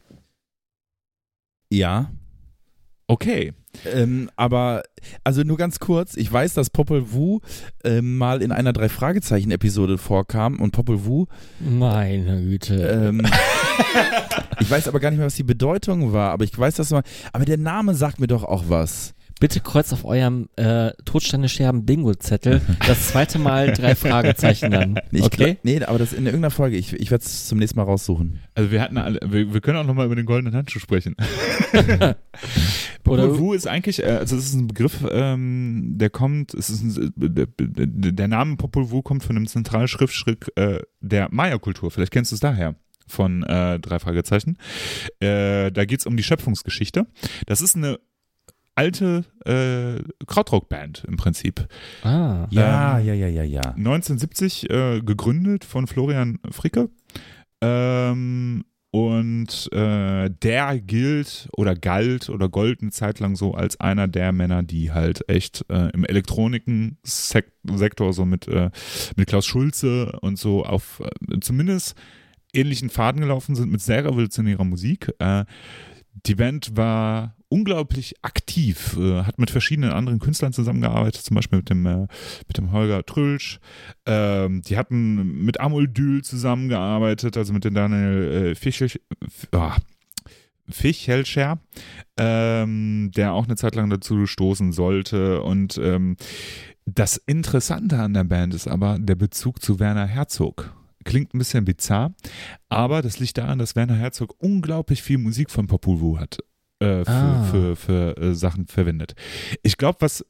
[1.71, 2.11] ja.
[3.07, 3.53] Okay.
[3.85, 4.83] Ähm, aber,
[5.23, 7.39] also nur ganz kurz, ich weiß, dass Popol Vuh
[7.83, 11.25] ähm, mal in einer Drei-Fragezeichen-Episode vorkam und Popol Vuh,
[11.59, 12.75] Meine Güte.
[12.75, 13.21] ähm,
[14.59, 17.03] ich weiß aber gar nicht mehr, was die Bedeutung war, aber ich weiß, dass man,
[17.33, 19.14] aber der Name sagt mir doch auch was.
[19.39, 24.99] Bitte kreuzt auf eurem äh, Todsteine Scherben Bingo-Zettel das zweite Mal drei Fragezeichen dann.
[25.11, 25.35] Ich Okay?
[25.45, 28.39] glaub- Nee, aber das in irgendeiner Folge, ich, ich werde es zum nächsten Mal raussuchen.
[28.53, 31.15] Also wir hatten alle, wir, wir können auch nochmal über den goldenen Handschuh sprechen.
[31.73, 32.15] Oder-
[33.03, 36.81] Popol Vuh ist eigentlich, äh, also es ist ein Begriff, ähm, der kommt, es ist
[36.81, 41.91] ein, der, der Name Popol Vuh kommt von einem Zentralschriftstück äh, der Maya-Kultur.
[41.91, 42.75] Vielleicht kennst du es daher
[43.07, 44.57] von äh, drei Fragezeichen.
[45.19, 47.05] Äh, da geht es um die Schöpfungsgeschichte.
[47.45, 47.99] Das ist eine
[48.75, 51.67] alte äh, Krautrock-Band im Prinzip.
[52.03, 52.47] Ah.
[52.49, 53.61] Ja, Ähm, ja, ja, ja, ja.
[53.71, 56.89] 1970 äh, gegründet von Florian Fricke.
[57.61, 64.07] Ähm, und äh, der gilt oder galt oder gold eine Zeit lang so als einer
[64.07, 68.69] der Männer, die halt echt äh, im Elektroniken-Sektor so mit, äh,
[69.17, 71.95] mit Klaus Schulze und so auf äh, zumindest
[72.53, 75.11] ähnlichen Faden gelaufen sind mit sehr revolutionärer Musik.
[75.19, 75.43] Äh,
[76.25, 81.69] die Band war unglaublich aktiv, äh, hat mit verschiedenen anderen Künstlern zusammengearbeitet, zum Beispiel mit
[81.69, 82.07] dem, äh,
[82.49, 83.59] mit dem Holger Trülsch.
[84.05, 89.77] Ähm, die hatten mit Amoldül zusammengearbeitet, also mit dem Daniel äh, Fischel, F- ah,
[90.67, 91.59] Fichelscher,
[92.17, 95.41] ähm, der auch eine Zeit lang dazu stoßen sollte.
[95.41, 96.17] Und ähm,
[96.85, 100.75] das Interessante an der Band ist aber der Bezug zu Werner Herzog.
[101.05, 102.13] Klingt ein bisschen bizarr,
[102.67, 106.39] aber das liegt daran, dass Werner Herzog unglaublich viel Musik von Popol Vuh hat
[106.79, 107.43] äh, für, Ah.
[107.43, 109.15] für, für äh, Sachen verwendet.
[109.63, 110.25] Ich glaube, was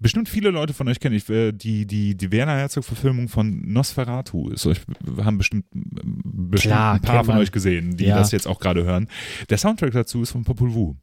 [0.00, 4.48] bestimmt viele Leute von euch kennen, ich, äh, die, die, die Werner Herzog-Verfilmung von Nosferatu
[4.50, 4.80] ist, euch
[5.22, 7.42] haben bestimmt, bestimmt Klar, ein paar von man.
[7.42, 8.16] euch gesehen, die Ja.
[8.16, 9.08] das jetzt auch gerade hören.
[9.50, 10.94] Der Soundtrack dazu ist von Popol Vuh.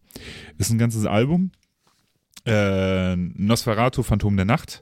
[0.57, 1.51] Ist ein ganzes Album.
[2.45, 4.81] Äh, Nosferatu, Phantom der Nacht.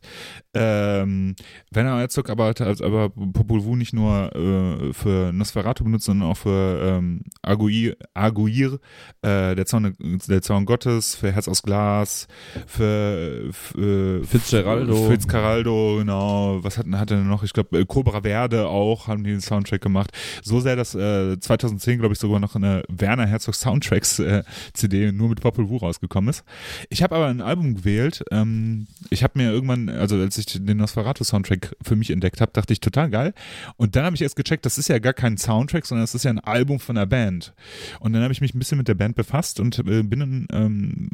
[0.53, 1.35] Ähm,
[1.71, 6.29] Werner Herzog aber, hat also aber Popol Vuh nicht nur äh, für Nosferatu benutzt, sondern
[6.29, 8.79] auch für ähm, Arguir, Arguir
[9.21, 12.27] äh, der, Zorn, der Zorn Gottes, für Herz aus Glas,
[12.65, 15.09] für, für Fitzgeraldo.
[15.09, 16.59] Fitzgeraldo, genau.
[16.63, 17.43] Was hatten hat er noch?
[17.43, 20.11] Ich glaube, Cobra Verde auch haben die den Soundtrack gemacht.
[20.43, 24.43] So sehr, dass äh, 2010, glaube ich, sogar noch eine Werner Herzog Soundtracks äh,
[24.73, 26.43] CD nur mit Popol Vuh rausgekommen ist.
[26.89, 28.23] Ich habe aber ein Album gewählt.
[28.31, 32.51] Ähm, ich habe mir irgendwann, also als ich den Nosferatu Soundtrack für mich entdeckt habe,
[32.53, 33.33] dachte ich total geil.
[33.77, 36.23] Und dann habe ich erst gecheckt, das ist ja gar kein Soundtrack, sondern das ist
[36.23, 37.53] ja ein Album von einer Band.
[37.99, 40.47] Und dann habe ich mich ein bisschen mit der Band befasst und äh, bin dann
[40.51, 41.09] ähm,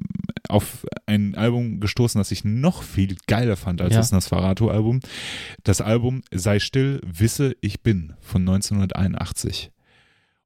[0.50, 4.00] auf ein Album gestoßen, das ich noch viel geiler fand als Ja.
[4.00, 5.00] das Nosferatu-Album.
[5.64, 9.72] Das Album Sei still, wisse, ich bin von 1981.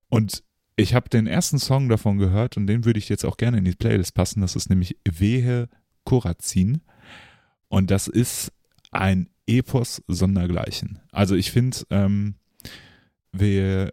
[0.10, 0.44] Und
[0.78, 3.66] ich habe den ersten Song davon gehört und den würde ich jetzt auch gerne in
[3.66, 4.42] die Playlist passen.
[4.42, 5.68] Das ist nämlich Wehe
[6.06, 6.82] Korazin.
[7.68, 8.54] Und das ist
[8.92, 11.00] ein Epos sondergleichen.
[11.12, 12.36] Also ich finde, ähm,
[13.32, 13.92] wir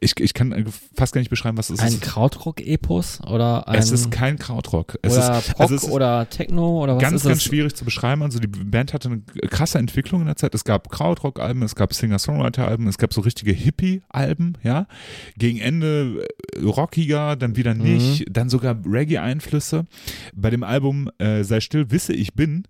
[0.00, 1.94] ich, ich kann fast gar nicht beschreiben, was es ein ist.
[1.94, 4.98] Ein Krautrock-Epos oder ein Es ist kein Krautrock.
[5.02, 7.74] Es oder ist, Pop also ist oder Techno oder was ganz, ist Ganz, ganz schwierig
[7.74, 8.22] zu beschreiben.
[8.22, 10.54] Also die Band hatte eine krasse Entwicklung in der Zeit.
[10.54, 14.86] Es gab Krautrock-Alben, es gab Singer-Songwriter-Alben, es gab so richtige Hippie-Alben, ja.
[15.36, 18.32] Gegen Ende äh, rockiger, dann wieder nicht, mhm.
[18.32, 19.86] dann sogar Reggae-Einflüsse.
[20.34, 22.66] Bei dem Album äh, Sei still, wisse ich bin,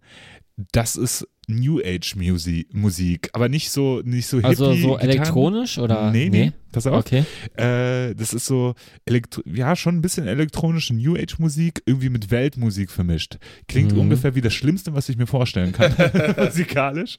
[0.73, 5.78] das ist New Age Musik, Musik, aber nicht so nicht so Also Hippie, so elektronisch
[5.78, 7.06] oder nee, nee, nee, pass auf.
[7.06, 7.24] Okay.
[7.56, 8.74] Äh, das ist so
[9.05, 13.39] Elektro ja, schon ein bisschen elektronische New Age Musik irgendwie mit Weltmusik vermischt.
[13.68, 14.01] Klingt mhm.
[14.01, 15.94] ungefähr wie das schlimmste, was ich mir vorstellen kann
[16.36, 17.18] musikalisch.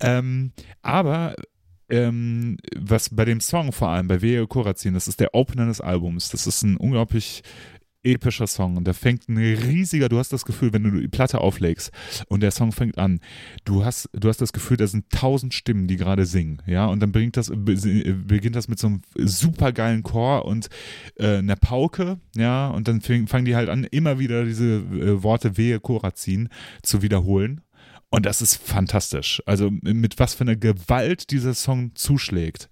[0.00, 0.52] Ähm,
[0.82, 1.34] aber
[1.88, 5.80] ähm, was bei dem Song vor allem, bei Wehe Korazin, das ist der Opener des
[5.80, 6.30] Albums.
[6.30, 7.42] Das ist ein unglaublich
[8.04, 11.40] epischer Song und da fängt ein riesiger, du hast das Gefühl, wenn du die Platte
[11.40, 11.90] auflegst
[12.28, 13.20] und der Song fängt an,
[13.64, 17.00] du hast, du hast das Gefühl, da sind tausend Stimmen, die gerade singen, ja, und
[17.00, 20.68] dann bringt das, beginnt das mit so einem supergeilen Chor und
[21.16, 25.56] äh, einer Pauke, ja, und dann fangen die halt an, immer wieder diese äh, Worte
[25.56, 26.48] Wehe, Korazin
[26.82, 27.62] zu wiederholen
[28.12, 29.42] und das ist fantastisch.
[29.46, 32.68] Also mit was für einer Gewalt dieser Song zuschlägt.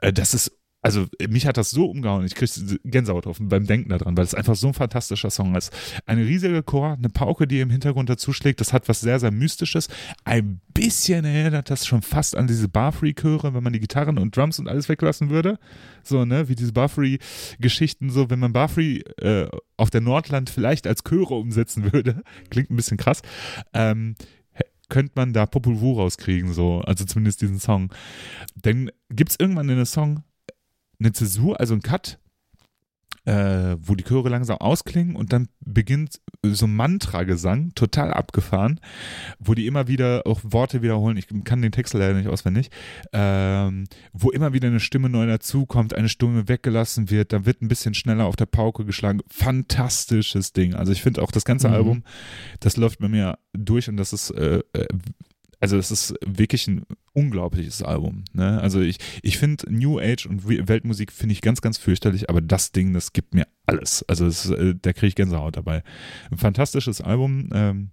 [0.00, 0.57] Äh, das ist
[0.88, 4.34] also mich hat das so umgehauen, ich kriege Gänsehaut auf, beim Denken daran, weil es
[4.34, 5.70] einfach so ein fantastischer Song ist.
[6.06, 9.30] Eine riesige Chor, eine Pauke, die im Hintergrund dazu schlägt, das hat was sehr, sehr
[9.30, 9.88] Mystisches.
[10.24, 14.58] Ein bisschen erinnert das schon fast an diese Barfree-Chöre, wenn man die Gitarren und Drums
[14.58, 15.58] und alles weglassen würde.
[16.02, 19.46] So, ne, wie diese Barfree-Geschichten, so, wenn man Barfree äh,
[19.76, 22.22] auf der Nordland vielleicht als Chöre umsetzen würde.
[22.50, 23.20] Klingt ein bisschen krass.
[23.74, 24.14] Ähm,
[24.88, 27.92] könnte man da Popol Vuh rauskriegen, so, also zumindest diesen Song.
[28.56, 30.24] Dann gibt es irgendwann in einem Song
[31.00, 32.18] eine Zäsur, also ein Cut,
[33.28, 38.80] äh, wo die Chöre langsam ausklingen und dann beginnt so Mantra-Gesang, total abgefahren,
[39.38, 41.18] wo die immer wieder auch Worte wiederholen.
[41.18, 42.70] Ich kann den Text leider nicht auswendig,
[43.12, 43.84] ähm,
[44.14, 47.92] wo immer wieder eine Stimme neu dazukommt, eine Stimme weggelassen wird, dann wird ein bisschen
[47.92, 49.20] schneller auf der Pauke geschlagen.
[49.28, 50.74] Fantastisches Ding.
[50.74, 51.74] Also ich finde auch das ganze mhm.
[51.74, 52.04] Album,
[52.60, 54.86] das läuft bei mir durch und das ist äh, äh
[55.60, 58.24] also es ist wirklich ein unglaubliches Album.
[58.32, 58.60] Ne?
[58.60, 62.72] Also ich, ich finde New Age und Weltmusik finde ich ganz, ganz fürchterlich, aber das
[62.72, 64.04] Ding, das gibt mir alles.
[64.08, 65.82] Also es, äh, da kriege ich Gänsehaut dabei.
[66.30, 67.50] Ein fantastisches Album.
[67.52, 67.90] Ähm,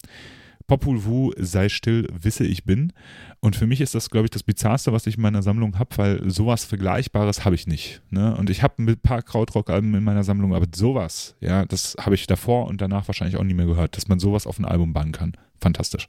[0.67, 2.91] Popul Vuh, sei still, wisse ich bin.
[3.39, 5.97] Und für mich ist das, glaube ich, das Bizarrste, was ich in meiner Sammlung habe,
[5.97, 8.01] weil sowas Vergleichbares habe ich nicht.
[8.09, 8.35] Ne?
[8.35, 12.25] Und ich habe ein paar Krautrock-Alben in meiner Sammlung, aber sowas, ja, das habe ich
[12.25, 15.11] davor und danach wahrscheinlich auch nie mehr gehört, dass man sowas auf ein Album bannen
[15.11, 15.33] kann.
[15.59, 16.07] Fantastisch.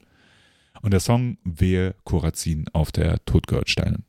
[0.81, 4.05] Und der Song Wehe Korazin auf der Todgehört-Steinen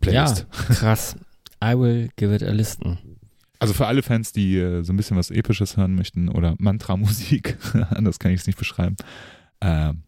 [0.00, 0.46] Playlist.
[0.68, 1.16] Ja, krass.
[1.62, 2.98] I will give it a listen.
[3.58, 7.56] Also für alle Fans, die äh, so ein bisschen was Episches hören möchten oder Mantra-Musik,
[7.90, 8.96] anders kann ich es nicht beschreiben.
[9.60, 10.02] Ähm,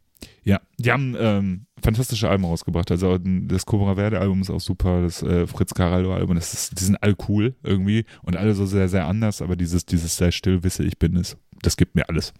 [0.44, 2.90] ja, die haben ähm, fantastische Alben rausgebracht.
[2.90, 6.78] Also das Cobra Verde Album ist auch super, das äh, Fritz Caraldo Album, das ist,
[6.78, 10.32] die sind alle cool irgendwie und alle so sehr, sehr anders, aber dieses, dieses sehr
[10.32, 12.32] still wisse ich bin, ist, das gibt mir alles.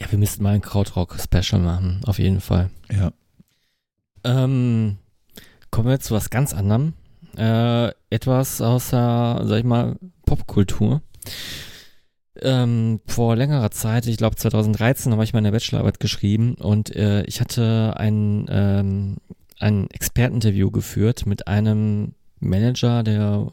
[0.00, 2.70] Ja, wir müssten mal ein Krautrock-Special machen, auf jeden Fall.
[2.90, 3.12] Ja.
[4.24, 4.98] Ähm,
[5.70, 6.94] kommen wir zu was ganz anderem.
[7.36, 11.02] Äh, etwas aus der, sag ich mal, Popkultur.
[12.42, 17.40] Ähm, vor längerer Zeit, ich glaube 2013, habe ich meine Bachelorarbeit geschrieben und äh, ich
[17.40, 19.16] hatte ein, ähm,
[19.58, 23.52] ein Experteninterview geführt mit einem Manager der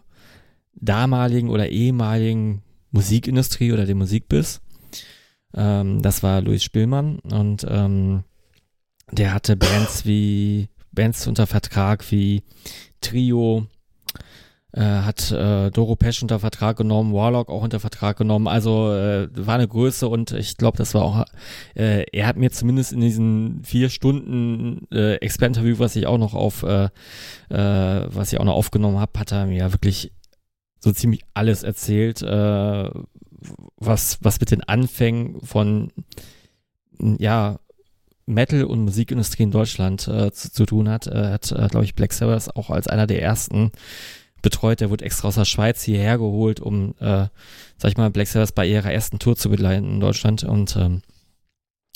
[0.76, 2.62] damaligen oder ehemaligen
[2.92, 4.62] Musikindustrie oder dem Musikbiss.
[5.54, 8.24] Ähm, das war Luis Spillmann und ähm,
[9.12, 12.44] der hatte Bands wie Bands unter Vertrag wie
[13.02, 13.68] Trio,
[14.74, 18.48] äh, hat äh, Doro Pesch unter Vertrag genommen, Warlock auch unter Vertrag genommen.
[18.48, 21.26] Also äh, war eine Größe und ich glaube, das war auch,
[21.76, 26.34] äh, er hat mir zumindest in diesen vier Stunden äh, Expert-Interview, was ich auch noch
[26.34, 26.90] auf, äh,
[27.50, 30.12] äh, was ich auch noch aufgenommen habe, hat er mir wirklich
[30.80, 32.90] so ziemlich alles erzählt, äh,
[33.78, 35.92] was, was mit den Anfängen von,
[37.00, 37.60] ja,
[38.26, 41.08] Metal- und Musikindustrie in Deutschland äh, zu, zu, tun hat.
[41.08, 43.72] Er hat, äh, glaube ich, Black Sabbath auch als einer der ersten
[44.42, 44.82] betreut.
[44.82, 47.28] Der wurde extra aus der Schweiz hierher geholt, um, äh,
[47.78, 50.44] sag ich mal, Black Sabbath bei ihrer ersten Tour zu begleiten in Deutschland.
[50.44, 51.02] Und ähm,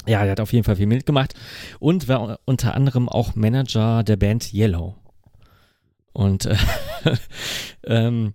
[0.07, 1.33] ja, der hat auf jeden Fall viel mitgemacht
[1.79, 4.95] und war unter anderem auch Manager der Band Yellow.
[6.13, 6.55] Und äh,
[7.85, 8.33] ähm,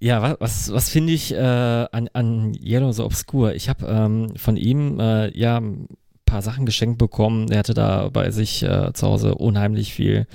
[0.00, 3.54] ja, was, was, was finde ich äh, an, an Yellow so obskur?
[3.54, 5.88] Ich habe ähm, von ihm äh, ja ein
[6.24, 7.50] paar Sachen geschenkt bekommen.
[7.50, 10.26] Er hatte da bei sich äh, zu Hause unheimlich viel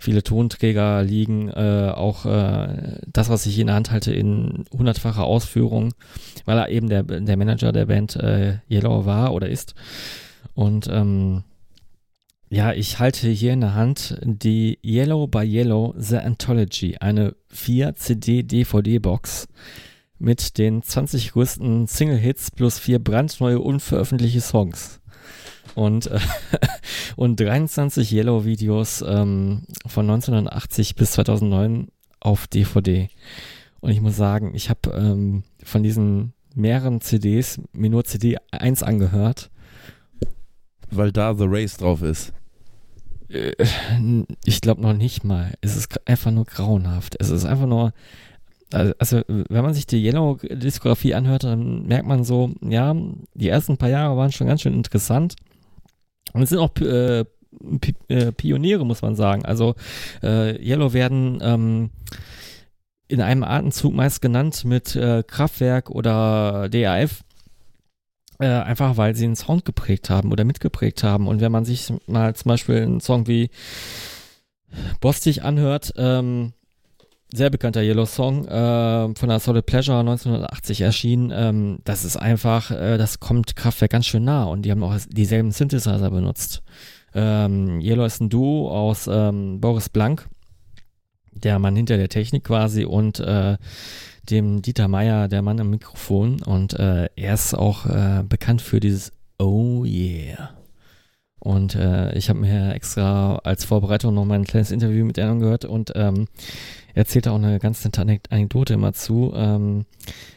[0.00, 5.24] viele Tonträger liegen, äh, auch äh, das, was ich in der Hand halte, in hundertfacher
[5.24, 5.92] Ausführung,
[6.46, 9.74] weil er eben der, der Manager der Band äh, Yellow war oder ist.
[10.54, 11.44] Und ähm,
[12.52, 19.46] ja, ich halte hier in der Hand die Yellow by Yellow The Anthology, eine 4-CD-DVD-Box
[20.18, 25.00] mit den 20 größten Single-Hits plus vier brandneue unveröffentlichte Songs.
[25.76, 26.18] Und, äh,
[27.16, 31.86] und 23 Yellow-Videos ähm, von 1980 bis 2009
[32.18, 33.10] auf DVD.
[33.78, 38.82] Und ich muss sagen, ich habe ähm, von diesen mehreren CDs mir nur CD 1
[38.82, 39.52] angehört.
[40.90, 42.32] Weil da The Race drauf ist.
[43.30, 43.54] Äh,
[44.44, 45.54] ich glaube noch nicht mal.
[45.60, 47.16] Es ist einfach nur grauenhaft.
[47.18, 47.92] Es ist einfach nur.
[48.72, 52.94] Also, wenn man sich die Yellow-Diskografie anhört, dann merkt man so, ja,
[53.34, 55.34] die ersten paar Jahre waren schon ganz schön interessant.
[56.32, 57.24] Und es sind auch äh,
[58.06, 59.44] äh, Pioniere, muss man sagen.
[59.44, 59.74] Also,
[60.22, 61.90] äh, Yellow werden ähm,
[63.08, 67.24] in einem Atemzug meist genannt mit äh, Kraftwerk oder DAF.
[68.40, 71.28] Äh, einfach weil sie einen Sound geprägt haben oder mitgeprägt haben.
[71.28, 73.50] Und wenn man sich mal zum Beispiel einen Song wie
[75.00, 76.52] Bostig anhört, ähm,
[77.32, 81.30] sehr bekannter Yellow Song äh, von der Solid Pleasure 1980 erschienen.
[81.34, 84.96] Ähm, das ist einfach, äh, das kommt Kraftwerk ganz schön nah und die haben auch
[85.08, 86.62] dieselben Synthesizer benutzt.
[87.14, 90.28] Ähm, Yellow ist ein Duo aus ähm, Boris Blank,
[91.32, 93.56] der Mann hinter der Technik quasi und äh,
[94.30, 96.42] dem Dieter Meier, der Mann am Mikrofon.
[96.42, 100.50] Und äh, er ist auch äh, bekannt für dieses Oh yeah.
[101.40, 105.40] Und äh, ich habe mir extra als Vorbereitung noch mal ein kleines Interview mit ihm
[105.40, 106.28] gehört und ähm,
[106.92, 109.32] er erzählt auch eine ganz nette Anekdote immer zu.
[109.34, 109.86] Ähm,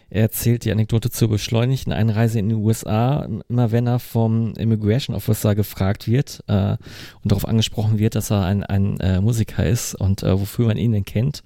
[0.10, 5.16] er erzählt die Anekdote zur beschleunigten Einreise in die USA, immer wenn er vom Immigration
[5.16, 6.78] Officer gefragt wird äh,
[7.22, 10.78] und darauf angesprochen wird, dass er ein, ein äh, Musiker ist und äh, wofür man
[10.78, 11.44] ihn denn kennt,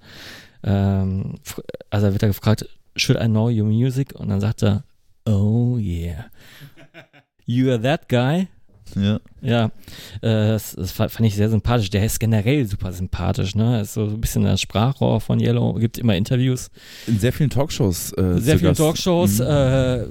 [0.64, 1.36] ähm,
[1.90, 2.66] also wird er gefragt,
[2.96, 4.14] should I know your music?
[4.16, 4.84] Und dann sagt er,
[5.26, 6.26] oh yeah.
[7.46, 8.48] You are that guy?
[8.96, 9.20] Ja.
[9.42, 9.66] Ja,
[10.22, 11.90] äh, das, das, fand ich sehr sympathisch.
[11.90, 13.82] Der ist generell super sympathisch, ne?
[13.82, 16.70] Ist so ein bisschen das Sprachrohr von Yellow, gibt immer Interviews.
[17.06, 18.14] In sehr vielen Talkshows.
[18.14, 19.40] Äh, sehr vielen Talkshows.
[19.40, 19.46] Mhm.
[19.46, 20.06] Äh,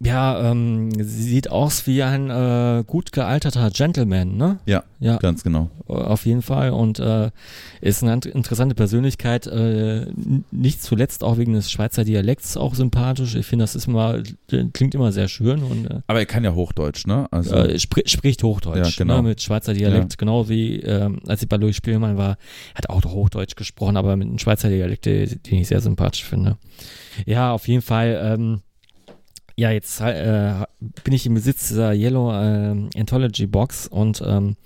[0.00, 4.58] ja, ähm, sieht aus wie ein äh, gut gealterter Gentleman, ne?
[4.66, 5.70] Ja, ja, ganz genau.
[5.86, 7.30] Auf jeden Fall und äh,
[7.80, 10.06] ist eine interessante Persönlichkeit, äh,
[10.50, 13.34] nicht zuletzt auch wegen des Schweizer Dialekts auch sympathisch.
[13.34, 14.22] Ich finde, das ist immer,
[14.72, 15.62] klingt immer sehr schön.
[15.62, 17.26] Und, äh, Aber er kann ja Hochdeutsch, ne?
[17.30, 19.16] Also, äh, spr spricht Hochdeutsch, ja, genau.
[19.16, 19.28] ne?
[19.30, 20.16] mit Schweizer Dialekt, ja.
[20.18, 22.36] genau wie ähm, als ich bei Louis Spielmann war,
[22.74, 26.58] hat auch Hochdeutsch gesprochen, aber mit einem Schweizer Dialekt, den ich sehr sympathisch finde.
[27.26, 28.20] Ja, auf jeden Fall.
[28.22, 28.60] Ähm,
[29.56, 30.64] ja, jetzt äh,
[31.04, 34.56] bin ich im Besitz dieser Yellow äh, Anthology Box und ähm,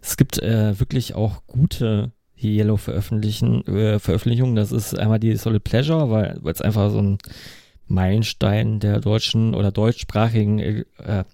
[0.00, 2.12] es gibt äh, wirklich auch gute
[2.42, 4.56] Yellow veröffentlichen, äh, Veröffentlichungen.
[4.56, 7.18] Das ist einmal die Solid Pleasure, weil es einfach so ein
[7.86, 10.84] Meilenstein der deutschen oder deutschsprachigen, äh,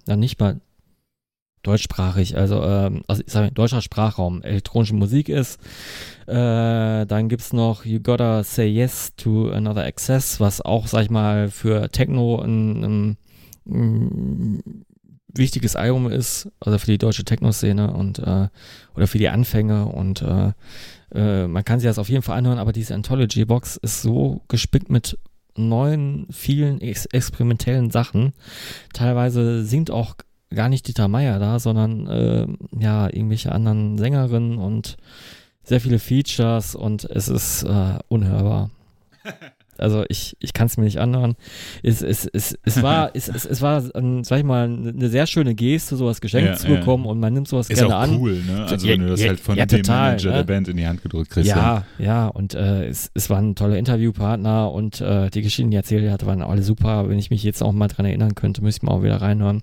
[0.07, 0.61] äh nicht mal
[1.67, 5.61] deutschsprachig, also, ähm, also ich sage deutscher Sprachraum, elektronische Musik ist.
[6.27, 11.11] Äh, dann gibt's noch You Gotta Say Yes to Another Access, was auch, sag ich
[11.11, 13.17] mal, für Techno ein, ein,
[13.67, 14.85] ein
[15.35, 18.49] wichtiges Album ist, also für die deutsche Techno-Szene und äh,
[18.95, 20.53] oder für die Anfänge und äh,
[21.15, 24.91] äh, man kann sich das auf jeden Fall anhören, aber diese Anthology-Box ist so gespickt
[24.91, 25.19] mit
[25.57, 28.33] neuen, vielen ex experimentellen Sachen.
[28.93, 30.17] Teilweise singt auch
[30.57, 32.47] gar nicht Dieter Meier da, sondern äh,
[32.81, 34.97] ja, irgendwelche anderen Sängerinnen und
[35.63, 38.71] sehr viele Features und es ist äh, unhörbar.
[39.81, 41.35] Also ich, ich kann es mir nicht anhören.
[41.83, 45.27] Es, es, es, es war, es, es, es war, ähm, sag ich mal, eine sehr
[45.27, 47.11] schöne Geste, sowas geschenkt ja, zu bekommen ja.
[47.11, 48.17] und man nimmt sowas ist gerne auch an.
[48.19, 48.67] cool, ne?
[48.67, 50.37] Also ja, wenn du das halt von dem total, Manager ne?
[50.37, 51.49] der Band in die Hand gedrückt kriegst.
[51.49, 55.77] Ja, ja, und äh, es, es war ein toller Interviewpartner und äh, die Geschichten, die
[55.77, 57.09] er erzählt hat, waren alle super.
[57.09, 59.63] Wenn ich mich jetzt auch mal dran erinnern könnte, müsste ich mal auch wieder reinhören.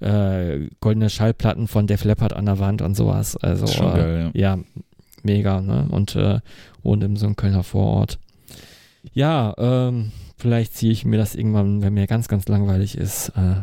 [0.00, 3.36] Äh, goldene Schallplatten von Def Leppard an der Wand und sowas.
[3.36, 4.58] Also äh, geil, ja.
[5.22, 5.86] mega, ne?
[5.90, 6.40] Und äh,
[6.82, 8.18] wohnt in so einem Kölner Vorort.
[9.12, 13.62] Ja, ähm, vielleicht ziehe ich mir das irgendwann, wenn mir ganz, ganz langweilig ist, äh,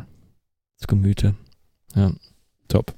[0.77, 1.35] zu Gemüte.
[1.95, 2.11] Ja.
[2.67, 2.95] Top.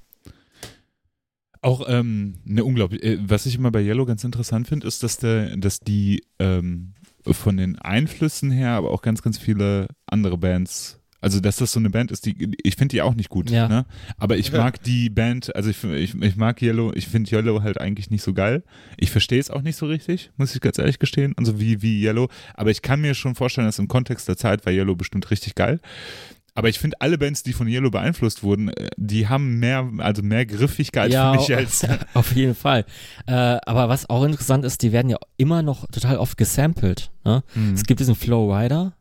[1.61, 3.03] Auch ähm, ne, unglaublich.
[3.03, 6.93] Äh, was ich immer bei Yellow ganz interessant finde, ist, dass der, dass die ähm,
[7.25, 11.79] von den Einflüssen her, aber auch ganz, ganz viele andere Bands also, dass das so
[11.79, 13.49] eine Band ist, die ich finde die auch nicht gut.
[13.49, 13.67] Ja.
[13.67, 13.87] Ne?
[14.19, 17.81] Aber ich mag die Band, also ich, ich, ich mag Yellow, ich finde Yellow halt
[17.81, 18.61] eigentlich nicht so geil.
[18.95, 21.33] Ich verstehe es auch nicht so richtig, muss ich ganz ehrlich gestehen.
[21.33, 22.29] Und so wie, wie Yellow.
[22.53, 25.55] Aber ich kann mir schon vorstellen, dass im Kontext der Zeit war Yellow bestimmt richtig
[25.55, 25.79] geil.
[26.53, 30.21] Aber ich finde, alle Bands, die von Yellow beeinflusst wurden, äh, die haben mehr, also
[30.21, 31.87] mehr Griffigkeit ja, für mich als.
[32.13, 32.85] auf jeden Fall.
[33.25, 37.09] Äh, aber was auch interessant ist, die werden ja immer noch total oft gesampelt.
[37.23, 37.43] Ne?
[37.55, 37.73] Mhm.
[37.73, 38.93] Es gibt diesen Flow Rider,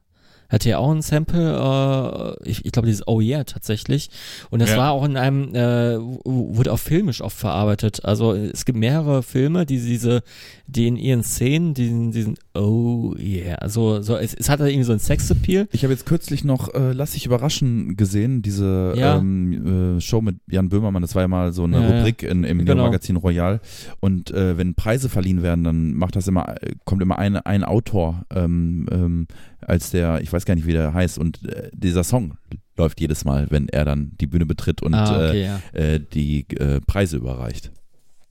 [0.48, 4.10] hatte ja auch ein Sample, äh, ich, ich glaube dieses Oh Yeah tatsächlich.
[4.50, 4.76] Und das Ja.
[4.76, 8.04] war auch in einem, äh, wurde auch filmisch oft verarbeitet.
[8.04, 10.22] Also es gibt mehrere Filme, die diese,
[10.66, 14.93] die in ihren Szenen, diesen, diesen Oh Yeah, also so, es, es hatte irgendwie so
[14.93, 15.66] ein Sexappeal.
[15.72, 19.16] Ich habe jetzt kürzlich noch äh, Lass dich überraschen gesehen, diese Ja.
[19.18, 21.02] ähm, äh, Show mit Jan Böhmermann.
[21.02, 21.97] Das war ja mal so eine Ja, ja.
[21.98, 22.85] Rubrik in, im Genau.
[22.85, 23.60] Magazin Royal.
[24.01, 26.55] Und äh, wenn Preise verliehen werden, dann macht das immer,
[26.85, 29.26] kommt immer ein, ein Autor ähm, ähm,
[29.60, 31.18] als der, ich weiß gar nicht, wie der heißt.
[31.18, 32.35] Und äh, dieser Song
[32.76, 35.60] läuft jedes Mal, wenn er dann die Bühne betritt und ah, okay, ja.
[35.72, 37.72] äh, äh, die äh, Preise überreicht.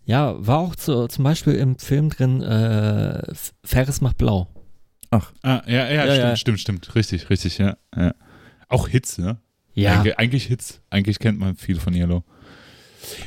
[0.06, 3.22] Ja, war auch zu, zum Beispiel im Film drin, äh,
[3.64, 4.48] Ferris macht blau.
[5.12, 6.36] Ah, ja, ja, Ja, stimmt, ja.
[6.36, 6.96] stimmt, stimmt.
[6.96, 7.78] Richtig, richtig, ja.
[7.96, 8.14] ja.
[8.68, 9.38] Auch Hits, ne?
[9.76, 10.82] Ja, Eig eigentlich Hits.
[10.90, 12.24] Eigentlich kennt man viel von Yellow.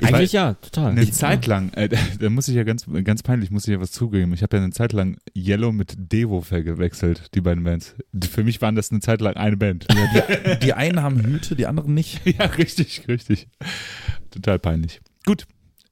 [0.01, 0.93] Ich eigentlich ja, total.
[0.93, 1.89] Eine Ich- Zeit lang, äh,
[2.19, 4.33] da muss ich ja ganz, ganz peinlich, muss ich ja was zugeben.
[4.33, 7.95] Ich habe ja eine Zeit lang Yellow mit Devo verwechselt, die beiden Bands.
[8.31, 9.87] Für mich waren das eine Zeit lang eine Band.
[10.63, 12.21] Die einen haben Hüte, die anderen nicht.
[12.39, 13.49] ja, richtig, richtig.
[14.31, 15.01] Total peinlich.
[15.25, 15.47] Gut.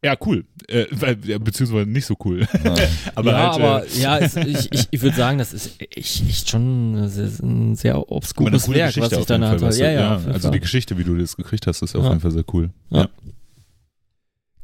[0.04, 0.44] Ja, cool.
[0.68, 2.46] Äh, weil- ja, beziehungsweise nicht so cool.
[3.14, 6.22] aber ja, halt, aber äh, ja, es, ich, ich, ich würde sagen, das ist echt,
[6.28, 9.50] echt schon ein sehr, ein obskures coole Werk, was Geschichte ich auf dann jeden Fall.
[9.58, 9.66] hatte.
[9.66, 9.82] weißt du?
[9.84, 12.10] Ja, ja, jeden also die Geschichte, wie du das gekriegt hast, ist auf Ja.
[12.10, 12.70] jeden Fall sehr cool.
[12.90, 13.08] Ja.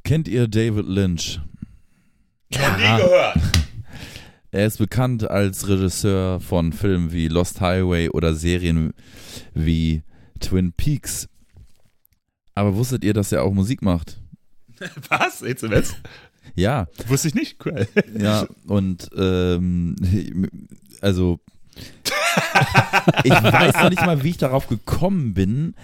[0.05, 1.41] Kennt ihr David Lynch?
[2.53, 3.33] Ja.
[4.51, 8.93] Er ist bekannt als Regisseur von Filmen wie Lost Highway oder Serien
[9.55, 10.03] wie
[10.41, 11.29] Twin Peaks.
[12.55, 14.20] Aber wusstet ihr, dass er auch Musik macht?
[15.09, 15.43] Was?
[15.43, 15.97] Ernst?
[16.55, 17.65] Ja, Wusste ich nicht.
[17.65, 17.87] Cool.
[18.19, 19.97] ja, und ähm,
[21.01, 21.41] also
[23.25, 25.75] ich weiß noch nicht mal, wie ich darauf gekommen bin,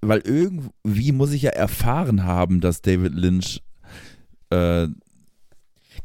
[0.00, 3.62] weil irgendwie muss ich ja erfahren haben, dass David Lynch
[4.50, 4.88] äh,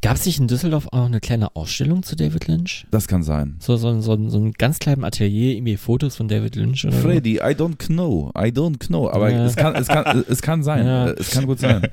[0.03, 2.85] Gab es nicht in Düsseldorf auch noch eine kleine Ausstellung zu David Lynch?
[2.91, 3.55] das kann sein.
[3.59, 7.01] So, so, so, so ein ganz kleinen Atelier, irgendwie Fotos von David Lynch oder so?
[7.07, 9.45] Freddy, I don't know, I don't know, aber Ja.
[9.45, 11.07] es, kann, es, kann, es kann sein, Ja.
[11.07, 11.87] Äh, es kann gut sein.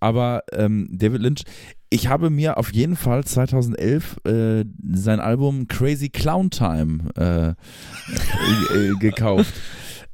[0.00, 1.42] Aber ähm, David Lynch,
[1.90, 8.94] ich habe mir auf jeden Fall 2011 äh, sein Album Crazy Clown Time äh, äh,
[8.98, 9.54] gekauft,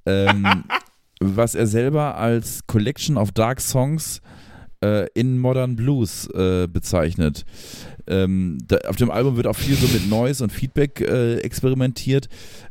[0.05, 0.65] ähm,
[1.21, 4.21] was er selber als Collection of Dark Songs
[4.85, 7.45] äh, in Modern Blues äh, bezeichnet.
[8.07, 12.29] Ähm, da, auf dem Album wird auch viel so mit Noise und Feedback äh, experimentiert.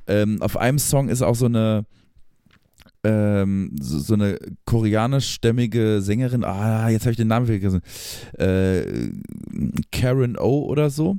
[0.08, 1.86] Ähm, auf einem Song ist auch so eine
[3.06, 7.82] ähm, so, so eine koreanischstämmige Sängerin, ah, jetzt habe ich den Namen vergessen,
[8.38, 9.10] äh,
[9.92, 11.18] Karen O oder so.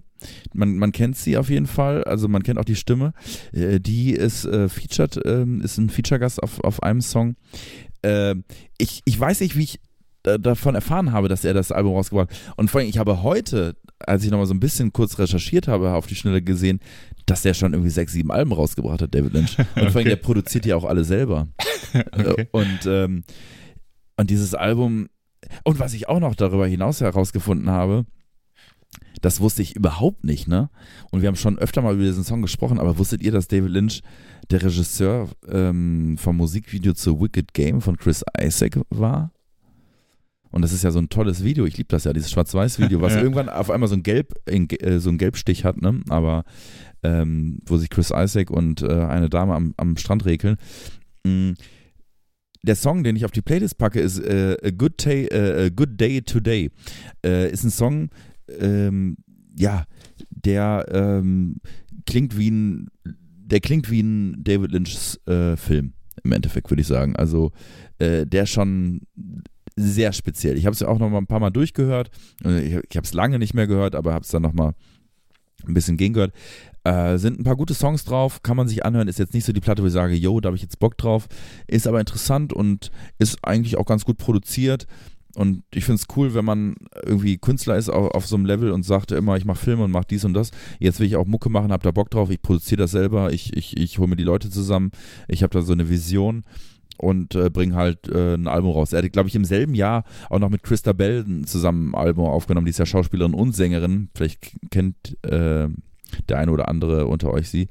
[0.55, 3.13] Man, man kennt sie auf jeden Fall, also man kennt auch die Stimme.
[3.53, 7.37] Äh, die ist äh, featured, ähm, ist ein Feature-Gast auf, auf einem Song.
[8.01, 8.37] Äh,
[8.79, 9.81] ich, ich weiß nicht, wie ich
[10.25, 12.37] davon erfahren habe, dass er das Album rausgebracht hat.
[12.57, 15.93] Und vor allem, ich habe heute, als ich nochmal so ein bisschen kurz recherchiert habe,
[15.93, 16.81] auf die Schnelle gesehen,
[17.27, 19.57] dass der schon irgendwie sechs, sieben Alben rausgebracht hat, David Lynch.
[19.77, 21.49] Und vor allem, der produziert die auch alle selber.
[21.95, 22.41] Okay.
[22.41, 23.23] Äh, Und, ähm,
[24.17, 25.07] und dieses Album,
[25.63, 28.05] und was ich auch noch darüber hinaus herausgefunden habe,
[29.21, 30.71] das wusste ich überhaupt nicht, ne?
[31.13, 33.71] Und wir haben schon öfter mal über diesen Song gesprochen, aber wusstet ihr, dass David
[33.71, 34.03] Lynch
[34.51, 39.31] der Regisseur ähm, vom Musikvideo zu Wicked Game von Chris Isaac war?
[40.55, 41.67] Und das ist ja so ein tolles Video.
[41.67, 43.23] Ich liebe das ja, dieses Schwarz-Weiß-Video, was Ja.
[43.23, 46.01] irgendwann auf einmal so ein Gelb, äh, so ein Gelbstich hat, ne?
[46.11, 46.45] Aber
[47.03, 50.57] ähm, wo sich Chris Isaac und äh, eine Dame am, am Strand regeln.
[51.27, 51.55] Mm.
[52.63, 55.69] Der Song, den ich auf die Playlist packe, ist äh, A, Good Day, äh, A
[55.71, 56.71] Good Day Today.
[57.27, 58.11] Äh, ist ein Song,
[58.49, 59.17] ähm,
[59.59, 59.87] ja,
[60.31, 61.57] der ähm,
[62.07, 66.87] klingt wie ein, der klingt wie ein David Lynchs äh, Film im Endeffekt, würde ich
[66.87, 67.17] sagen.
[67.17, 67.51] Also
[67.99, 69.01] äh, der schon
[69.77, 70.57] sehr speziell.
[70.57, 72.11] Ich habe es ja auch noch mal ein paar Mal durchgehört.
[72.45, 74.75] Äh, Ich, ich habe es lange nicht mehr gehört, aber habe es dann noch mal
[75.67, 76.33] ein bisschen gegengehört.
[76.85, 79.09] Äh, sind ein paar gute Songs drauf, kann man sich anhören.
[79.09, 80.99] Ist jetzt nicht so die Platte, wo ich sage, yo, da habe ich jetzt Bock
[80.99, 81.29] drauf.
[81.67, 84.87] Ist aber interessant und ist eigentlich auch ganz gut produziert.
[85.37, 88.71] Und ich finde es cool, wenn man irgendwie Künstler ist auf, auf so einem Level
[88.71, 90.51] und sagt immer, ich mache Filme und mache dies und das.
[90.79, 93.57] Jetzt will ich auch Mucke machen, habe da Bock drauf, ich produziere das selber, ich,
[93.57, 94.93] ich, ich hole mir die Leute zusammen,
[95.27, 96.45] ich habe da so eine Vision
[96.99, 98.93] und äh, bringe halt äh, ein Album raus.
[98.93, 102.27] Er hat, glaube ich, im selben Jahr auch noch mit Christa Bell zusammen ein Album
[102.27, 104.09] aufgenommen, die ist ja Schauspielerin und Sängerin.
[104.15, 105.69] Vielleicht kennt äh,
[106.29, 107.69] der eine oder andere unter euch sie.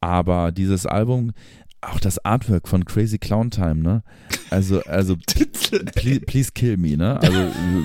[0.00, 1.32] Aber dieses Album,
[1.80, 4.02] auch das Artwork von Crazy Clown Time, ne?
[4.50, 5.16] Also, also
[5.94, 7.20] please, please kill me, ne?
[7.20, 7.38] Also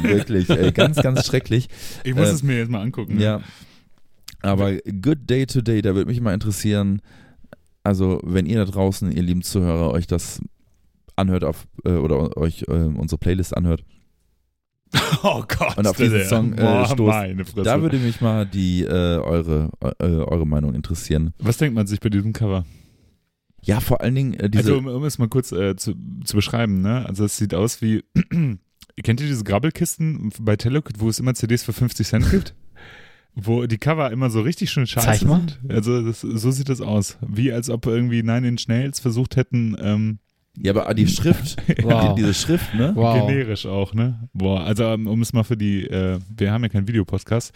[0.03, 1.67] wirklich, ey, ganz, ganz schrecklich.
[2.03, 3.19] Ich muss Äh, es mir jetzt mal angucken.
[3.19, 3.41] Ja.
[4.41, 7.01] Aber Good Day Today, da würde mich mal interessieren,
[7.89, 10.39] Also, wenn ihr da draußen, ihr lieben Zuhörer, euch das
[11.15, 13.83] anhört auf äh, oder euch äh, unsere Playlist anhört
[15.23, 15.75] Oh Gott.
[15.75, 17.63] und auf diesen Song äh, Boah, stoßt, meine Fresse.
[17.63, 21.33] da würde mich mal die äh, eure äh, eure Meinung interessieren.
[21.39, 22.63] Was denkt man sich bei diesem Cover?
[23.63, 25.95] Ja, vor allen Dingen äh, diese also, um, um es mal kurz zu, zu
[26.35, 27.07] beschreiben, ne?
[27.07, 28.03] Also, es sieht aus wie.
[29.03, 32.53] Kennt ihr diese Grabbelkisten bei Telekit, wo es immer CDs für 50 Cent gibt?
[33.35, 35.39] Wo die Cover immer so richtig schön scheiße Zeig mal.
[35.39, 35.59] sind.
[35.71, 37.17] Also, das, so sieht das aus.
[37.25, 40.19] Wie als ob irgendwie Nine Inch Nails versucht hätten, ähm,
[40.61, 42.15] ja, aber die Schrift, Wow.
[42.15, 42.91] die, diese Schrift, ne?
[42.95, 43.25] Wow.
[43.27, 44.27] generisch auch, ne?
[44.33, 47.53] Boah, also, um, um es mal für die, äh, wir haben ja keinen Videopodcast,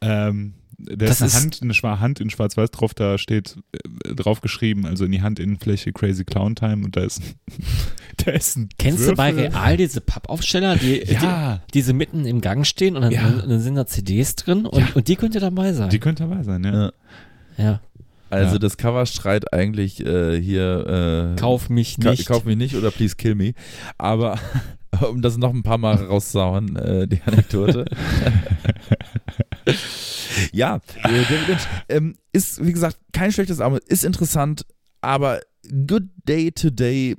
[0.00, 3.56] ähm, da Das ist eine ist- Hand, eine schwa- Hand in Schwarz-Weiß drauf, da steht
[3.72, 7.22] äh, drauf geschrieben, also in die Handinnenfläche Crazy Clown Time und da ist,
[8.24, 9.56] da ist ein Kennst du bei Würfel.
[9.56, 11.62] Real diese Pappaufsteller, die, Ja.
[11.68, 13.28] die diese mitten im Gang stehen und dann, Ja.
[13.30, 14.88] dann sind da CDs drin und, Ja.
[14.94, 15.90] und die könnte dabei sein.
[15.90, 16.72] Die könnte dabei sein, ja.
[16.74, 16.92] Ja.
[17.58, 17.80] ja.
[18.30, 18.58] Also Ja.
[18.58, 22.26] das Cover schreit eigentlich äh, hier äh, Kauf mich Ka nicht.
[22.26, 23.52] kauf mich nicht oder please kill me.
[23.98, 24.38] Aber
[25.08, 27.84] um das noch ein paar Mal rauszuhauen, äh, die Anekdote.
[30.52, 34.66] ja, äh, David Lynch ähm, ist, wie gesagt, kein schlechtes Album, ist interessant,
[35.00, 35.40] aber
[35.86, 37.16] Good Day Today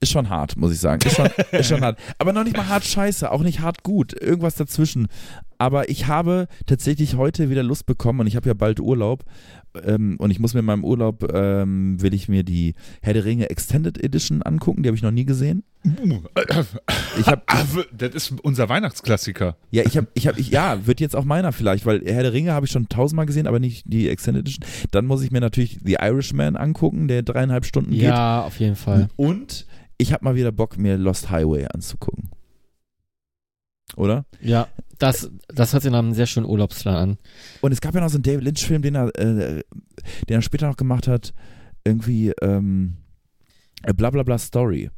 [0.00, 1.00] ist schon hart, muss ich sagen.
[1.06, 1.98] Ist schon, ist schon hart.
[2.18, 4.12] Aber noch nicht mal hart scheiße, auch nicht hart gut.
[4.12, 5.08] Irgendwas dazwischen.
[5.64, 9.24] Aber ich habe tatsächlich heute wieder Lust bekommen und ich habe ja bald Urlaub.
[9.84, 13.24] Ähm, und ich muss mir in meinem Urlaub, ähm, will ich mir die Herr der
[13.24, 14.82] Ringe Extended Edition angucken.
[14.82, 15.64] Die habe ich noch nie gesehen.
[17.18, 17.64] Ich habe Ah,
[17.96, 19.56] das ist unser Weihnachtsklassiker.
[19.70, 22.32] ja, ich habe, ich habe, ich, ja, wird jetzt auch meiner vielleicht, weil Herr der
[22.32, 24.66] Ringe habe ich schon tausendmal gesehen, aber nicht die Extended Edition.
[24.90, 28.02] Dann muss ich mir natürlich The Irishman angucken, der dreieinhalb Stunden geht.
[28.02, 29.08] ja, auf jeden Fall.
[29.16, 29.66] Und
[29.98, 32.30] ich habe mal wieder Bock, mir Lost Highway anzugucken.
[33.96, 34.24] Oder?
[34.40, 37.18] Ja, das, das hört sich nach einem sehr schönen Urlaubsplan an.
[37.60, 39.62] Und es gab ja noch so einen David Lynch-Film, den er, äh,
[40.28, 41.34] den er später noch gemacht hat,
[41.84, 42.96] irgendwie ähm,
[43.82, 44.90] Blablabla Story.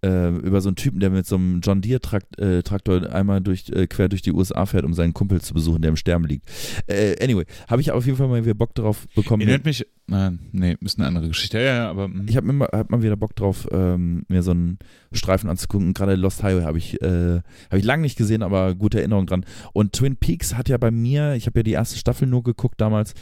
[0.00, 3.40] Äh, über so einen Typen, der mit so einem John Deere Trakt, äh, Traktor einmal
[3.40, 6.24] durch, äh, quer durch die USA fährt, um seinen Kumpel zu besuchen, der im Sterben
[6.24, 6.46] liegt.
[6.86, 9.40] Äh, anyway, habe ich auf jeden Fall mal wieder Bock drauf bekommen.
[9.42, 11.58] Erinnert mich, nein, nee, ist eine andere Geschichte.
[11.58, 12.26] Ja, ja, aber mm.
[12.28, 14.78] Ich habe immer hab mal wieder Bock drauf, ähm, mir so einen
[15.10, 15.94] Streifen anzugucken.
[15.94, 19.44] Gerade Lost Highway habe ich, äh, hab ich lange nicht gesehen, aber gute Erinnerung dran.
[19.72, 22.80] Und Twin Peaks hat ja bei mir, ich habe ja die erste Staffel nur geguckt
[22.80, 23.14] damals,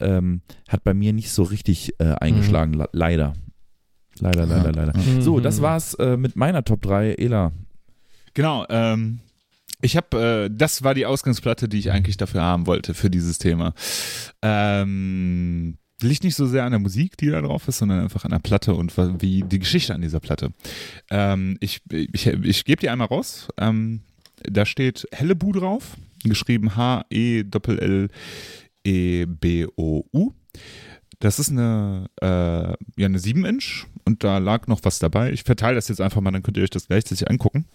[0.00, 3.34] ähm, hat bei mir nicht so richtig äh, eingeschlagen, le- leider.
[4.20, 4.92] Leider, leider, leider.
[4.98, 5.20] Ja.
[5.20, 5.42] So, Mhm.
[5.42, 7.14] das war's äh, mit meiner Top 3.
[7.14, 7.52] Ela.
[8.34, 9.20] Genau, ähm,
[9.82, 13.38] ich habe, äh, das war die Ausgangsplatte, die ich eigentlich dafür haben wollte, für dieses
[13.38, 13.74] Thema.
[14.42, 18.30] Ähm, liegt nicht so sehr an der Musik, die da drauf ist, sondern einfach an
[18.30, 20.50] der Platte und wie die Geschichte an dieser Platte.
[21.10, 23.48] Ähm, ich ich, ich gebe die einmal raus.
[23.58, 24.00] Ähm,
[24.42, 26.76] da steht Hellebu drauf, geschrieben
[29.06, 30.32] H-E-L-L-E-B-O-U.
[31.18, 32.76] Das ist eine, äh, ja,
[33.06, 35.32] eine 7-Inch und da lag noch was dabei.
[35.32, 37.66] Ich verteile das jetzt einfach mal, dann könnt ihr euch das gleichzeitig angucken.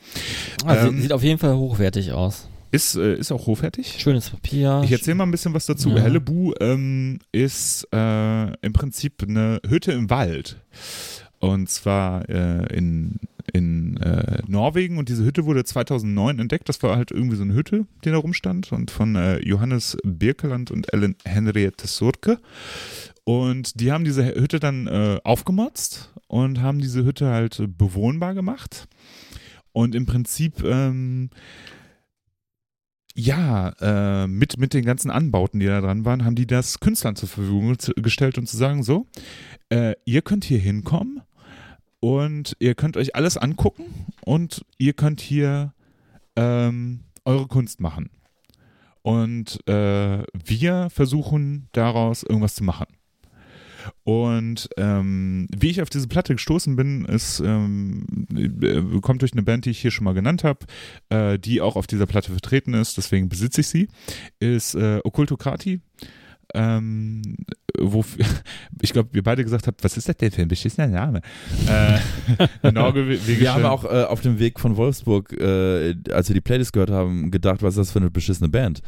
[0.66, 2.48] Also, Ähm, sieht auf jeden Fall hochwertig aus.
[2.72, 3.98] Ist, äh, ist auch hochwertig.
[4.00, 4.82] Schönes Papier.
[4.86, 5.90] Ich erzähle mal ein bisschen was dazu.
[5.90, 5.98] Ja.
[6.00, 10.58] Hellebu ähm, ist äh, im Prinzip eine Hütte im Wald.
[11.40, 13.20] Und zwar äh, in,
[13.52, 15.00] in äh, Norwegen.
[15.00, 16.70] Und diese Hütte wurde 2009 entdeckt.
[16.70, 18.72] Das war halt irgendwie so eine Hütte, die da rumstand.
[18.72, 22.40] Und von äh, Johannes Birkeland und Ellen Henriette Surke.
[23.32, 28.34] Und die haben diese Hütte dann äh, aufgemotzt und haben diese Hütte halt äh, bewohnbar
[28.34, 28.90] gemacht.
[29.72, 31.30] Und im Prinzip ähm,
[33.16, 37.16] ja, äh, mit, mit den ganzen Anbauten, die da dran waren, haben die das Künstlern
[37.16, 39.08] zur Verfügung gestellt und zu sagen, so,
[39.70, 41.22] äh, ihr könnt hier hinkommen
[42.02, 43.86] und ihr könnt euch alles angucken
[44.26, 45.74] und ihr könnt hier
[46.36, 48.10] ähm, eure Kunst machen.
[49.04, 52.88] Und äh, wir versuchen daraus irgendwas zu machen.
[54.04, 59.44] Und ähm, wie ich auf diese Platte gestoßen bin, ist, ähm, äh, kommt durch eine
[59.44, 60.66] Band, die ich hier schon mal genannt habe,
[61.10, 63.88] äh, die auch auf dieser Platte vertreten ist, deswegen besitze ich sie,
[64.40, 65.82] ist äh, Okkultokrati.
[66.54, 67.22] Ähm,
[67.80, 68.04] wo
[68.82, 71.22] ich glaube, wir beide gesagt haben, was ist das denn für ein beschissener Name?
[71.68, 76.42] Äh, norwegische, Wir haben auch äh, auf dem Weg von Wolfsburg, äh, als wir die
[76.42, 78.82] Playlist gehört haben, gedacht, was ist das für eine beschissene Band?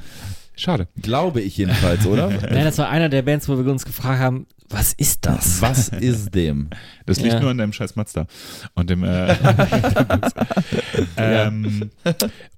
[0.56, 0.88] Schade.
[1.02, 2.30] Glaube ich jedenfalls, oder?
[2.42, 5.62] Nein, das war einer der Bands, wo wir uns gefragt haben, was ist das?
[5.62, 6.70] Was ist dem?
[7.06, 7.40] Das liegt Ja.
[7.42, 8.26] nur an deinem scheiß Mazda.
[8.74, 9.36] Und dem äh,
[11.18, 11.92] ähm,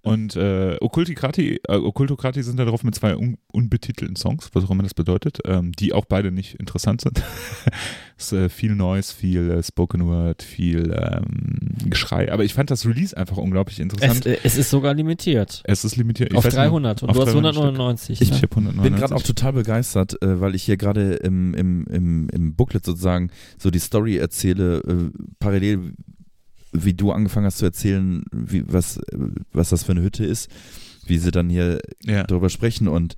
[0.02, 4.72] Und äh, Okkultikrati, äh, Okkultokrati sind da drauf mit zwei un unbetitelten Songs, was auch
[4.72, 7.22] immer das bedeutet, ähm, die auch beide nicht interessant sind.
[8.18, 12.32] Es ist äh, viel Noise, viel äh, Spoken Word, viel ähm, Geschrei.
[12.32, 14.26] Aber ich fand das Release einfach unglaublich Es, interessant.
[14.26, 15.62] äh, es ist sogar limitiert.
[15.66, 16.32] Es, ist limitiert.
[16.32, 17.64] Ich auf weiß nicht, 300 und auf du hast 300 Stück.
[17.66, 18.22] 199.
[18.22, 18.36] Ich ne?
[18.38, 18.92] habe 199.
[18.92, 22.86] bin gerade auch total begeistert, äh, weil ich hier gerade im, im, im, im Booklet
[22.86, 25.94] sozusagen so die Story erzähle, äh, parallel
[26.72, 29.00] wie du angefangen hast zu erzählen, wie, was,
[29.52, 30.50] was das für eine Hütte ist,
[31.06, 32.24] wie sie dann hier ja.
[32.24, 33.16] darüber sprechen und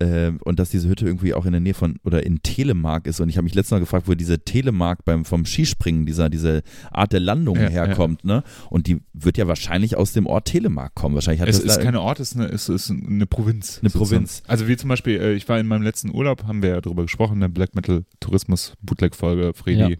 [0.00, 3.20] äh, und dass diese Hütte irgendwie auch in der Nähe von oder in Telemark ist
[3.20, 6.62] und ich habe mich letztes Mal gefragt, wo diese Telemark beim vom Skispringen dieser diese
[6.90, 8.42] Art der Landung Ja, herkommt, ne?
[8.70, 11.14] Und die wird ja wahrscheinlich aus dem Ort Telemark kommen.
[11.14, 13.78] Wahrscheinlich hat Es ist da keine Ort, es ist eine, es ist eine Provinz.
[13.80, 14.24] Eine sozusagen.
[14.24, 14.42] Provinz.
[14.46, 17.02] Also wie zum Beispiel, äh, ich war in meinem letzten Urlaub, haben wir ja drüber
[17.02, 19.96] gesprochen, in der Black Metal Tourismus Bootleg Folge, Fredi, Ja.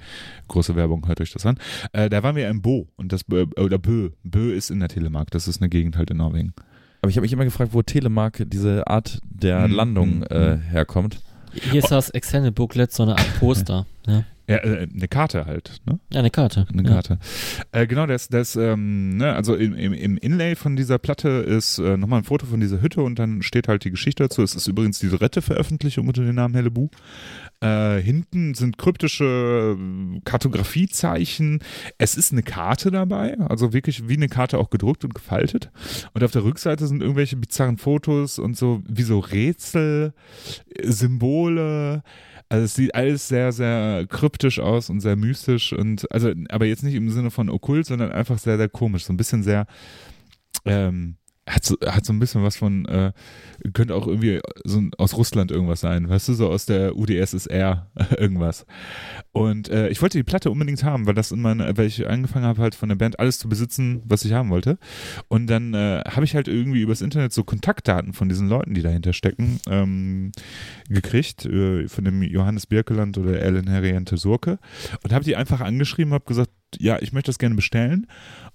[0.49, 1.59] große Werbung, hört euch das an.
[1.93, 4.89] Äh, da waren wir in Bo und das, äh, oder Bö, Bö ist in der
[4.89, 6.53] Telemark, das ist eine Gegend halt in Norwegen.
[7.01, 10.57] Aber ich habe mich immer gefragt, wo Telemark diese Art der Mhm, Landung mhm, äh,
[10.59, 11.20] herkommt.
[11.70, 13.87] Hier ist das Extended Booklet, so eine Art Poster.
[14.07, 15.99] Ja, Ja, äh, eine Karte halt, ne?
[16.11, 16.66] ja eine Karte.
[16.73, 16.89] Eine ja.
[16.89, 17.19] Karte.
[17.73, 21.79] Äh, genau, das, das, ähm, ne, also im, im, im Inlay von dieser Platte ist
[21.79, 24.43] äh, nochmal ein Foto von dieser Hütte und dann steht halt die Geschichte dazu.
[24.43, 26.89] Es ist übrigens diese Rette-Veröffentlichung unter dem Namen Hellebu.
[27.60, 31.59] Äh, hinten sind kryptische äh, Kartografiezeichen.
[31.98, 35.72] Es ist eine Karte dabei, also wirklich wie eine Karte auch gedruckt und gefaltet.
[36.14, 40.12] Und auf der Rückseite sind irgendwelche bizarren Fotos und so wie so Rätsel,
[40.68, 42.05] äh, Symbole.
[42.48, 46.85] Also es sieht alles sehr, sehr kryptisch aus und sehr mystisch und also, aber jetzt
[46.85, 49.05] nicht im Sinne von okkult, sondern einfach sehr, sehr komisch.
[49.05, 49.66] So ein bisschen sehr,
[50.64, 51.16] ähm,
[51.49, 53.12] hat so, hat so ein bisschen was von, äh,
[53.73, 57.91] könnte auch irgendwie so ein, aus Russland irgendwas sein, weißt du, so aus der UdSSR
[58.19, 58.66] irgendwas.
[59.33, 62.47] Und äh, ich wollte die Platte unbedingt haben, weil das in meiner, weil ich angefangen
[62.47, 64.79] habe halt von der Band alles zu besitzen, was ich haben wollte.
[65.29, 68.83] Und dann äh, habe ich halt irgendwie übers Internet so Kontaktdaten von diesen Leuten, die
[68.83, 70.33] dahinter stecken, ähm,
[70.89, 74.59] gekriegt, äh, von dem Johannes Birkeland oder Ellen Heriente Surke
[75.03, 78.07] und habe die einfach angeschrieben, habe gesagt, ja, ich möchte das gerne bestellen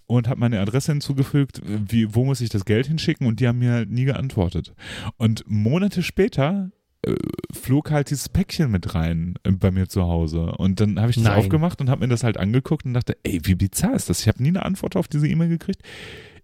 [0.07, 3.59] und habe meine Adresse hinzugefügt, wie, wo muss ich das Geld hinschicken und die haben
[3.59, 4.73] mir nie geantwortet.
[5.17, 6.71] Und Monate später
[7.05, 7.15] äh,
[7.51, 11.15] flog halt dieses Päckchen mit rein äh, bei mir zu Hause und dann habe ich
[11.15, 11.37] das Nein.
[11.39, 14.21] aufgemacht und habe mir das halt angeguckt und dachte, ey, wie bizarr ist das?
[14.21, 15.81] Ich habe nie eine Antwort auf diese E-Mail gekriegt.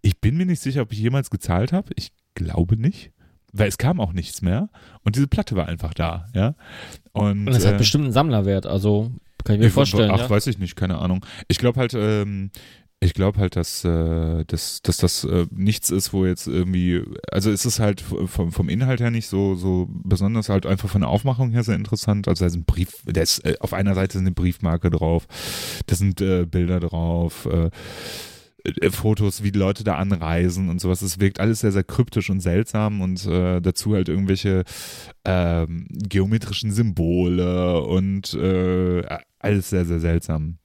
[0.01, 1.89] Ich bin mir nicht sicher, ob ich jemals gezahlt habe.
[1.95, 3.11] Ich glaube nicht.
[3.51, 4.69] Weil es kam auch nichts mehr
[5.03, 6.53] und diese Platte war einfach da, ja.
[7.13, 9.11] Und, Und es hat äh, bestimmt einen Sammlerwert, also
[9.43, 10.11] kann ich mir ich- vorstellen.
[10.11, 10.29] Ach, ja.
[10.29, 11.25] weiß ich nicht, keine Ahnung.
[11.47, 12.51] Ich glaube halt, ähm,
[13.01, 17.01] ich glaube halt, dass, äh, dass, dass das äh, nichts ist, wo jetzt irgendwie,
[17.31, 21.01] also es ist halt vom, vom Inhalt her nicht so, so besonders, halt einfach von
[21.01, 22.27] der Aufmachung her sehr interessant.
[22.27, 25.27] Also da ist ein Brief, da ist, äh, auf einer Seite eine Briefmarke drauf,
[25.85, 27.69] da sind äh, Bilder drauf, äh,
[28.65, 31.01] äh, Fotos, wie Leute da anreisen und sowas.
[31.01, 34.65] Es wirkt alles sehr, sehr kryptisch und seltsam und dazu halt irgendwelche
[35.23, 38.37] ähm, geometrischen Symbole und
[39.39, 40.57] alles sehr, sehr seltsam.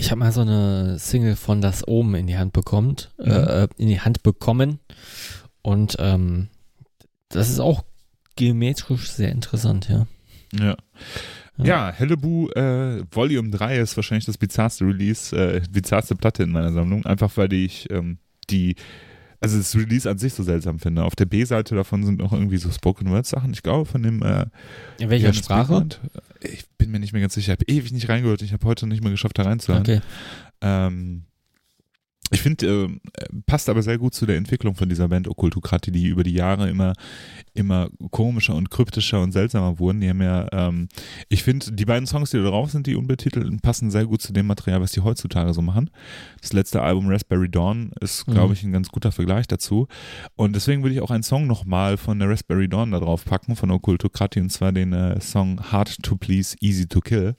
[0.00, 3.30] Ich habe mal so eine Single von Das Omen in die Hand bekommt, Mhm.
[3.30, 4.78] äh, in die Hand bekommen.
[5.62, 6.48] Und ähm,
[7.28, 7.84] das ist auch
[8.36, 10.06] geometrisch sehr interessant, ja.
[10.58, 10.76] Ja.
[11.62, 11.92] Ja.
[11.92, 17.04] Hellebu äh, Volume 3 ist wahrscheinlich das bizarrste Release, äh, bizarrste Platte in meiner Sammlung,
[17.04, 18.16] einfach weil ich ähm,
[18.48, 18.76] die,
[19.40, 21.04] also das Release an sich so seltsam finde.
[21.04, 24.22] Auf der B-Seite davon sind noch irgendwie so Spoken Word Sachen, ich glaube von dem
[24.22, 24.46] äh,
[24.98, 25.66] In welcher Sprache?
[25.68, 26.00] Bierland.
[26.42, 28.86] Ich bin mir nicht mehr ganz sicher, ich habe ewig nicht reingehört, ich habe heute
[28.86, 29.82] nicht mehr geschafft da reinzuhören.
[29.82, 30.00] Okay.
[30.60, 31.24] Ähm,
[32.30, 32.88] ich finde, äh,
[33.46, 36.68] passt aber sehr gut zu der Entwicklung von dieser Band Okkultokratie, die über die Jahre
[36.70, 36.92] immer,
[37.54, 40.00] immer komischer und kryptischer und seltsamer wurden.
[40.00, 40.88] Die haben ja, ähm,
[41.28, 44.32] ich finde, die beiden Songs, die da drauf sind, die unbetitelten, passen sehr gut zu
[44.32, 45.90] dem Material, was die heutzutage so machen.
[46.40, 48.32] Das letzte Album Raspberry Dawn ist, Mhm.
[48.32, 49.88] glaube ich, ein ganz guter Vergleich dazu.
[50.36, 53.56] Und deswegen würde ich auch einen Song nochmal von der Raspberry Dawn da drauf packen,
[53.56, 57.34] von Okkultokratie, und zwar den äh, Song Hard to Please, Easy to Kill.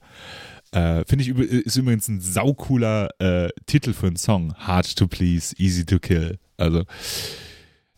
[0.72, 4.54] Äh, Finde ich üb- ist übrigens ein saucooler äh, Titel für einen Song.
[4.56, 6.38] Hard to please, easy to kill.
[6.58, 6.86] Also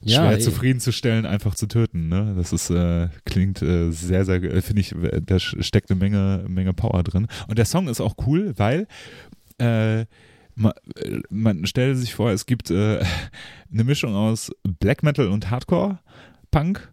[0.02, 0.40] Ja, schwer eh.
[0.40, 2.08] zufriedenzustellen, einfach zu töten.
[2.10, 2.34] Ne?
[2.36, 6.46] Das ist äh, klingt äh, sehr, sehr, äh, finde ich, äh, da steckt eine Menge,
[6.48, 7.28] Menge Power drin.
[7.48, 8.88] Und der Song ist auch cool, weil
[9.62, 10.06] äh, äh,
[11.30, 13.04] man stelle sich vor, es gibt äh,
[13.72, 16.00] eine Mischung aus Black Metal und Hardcore
[16.52, 16.92] Punk.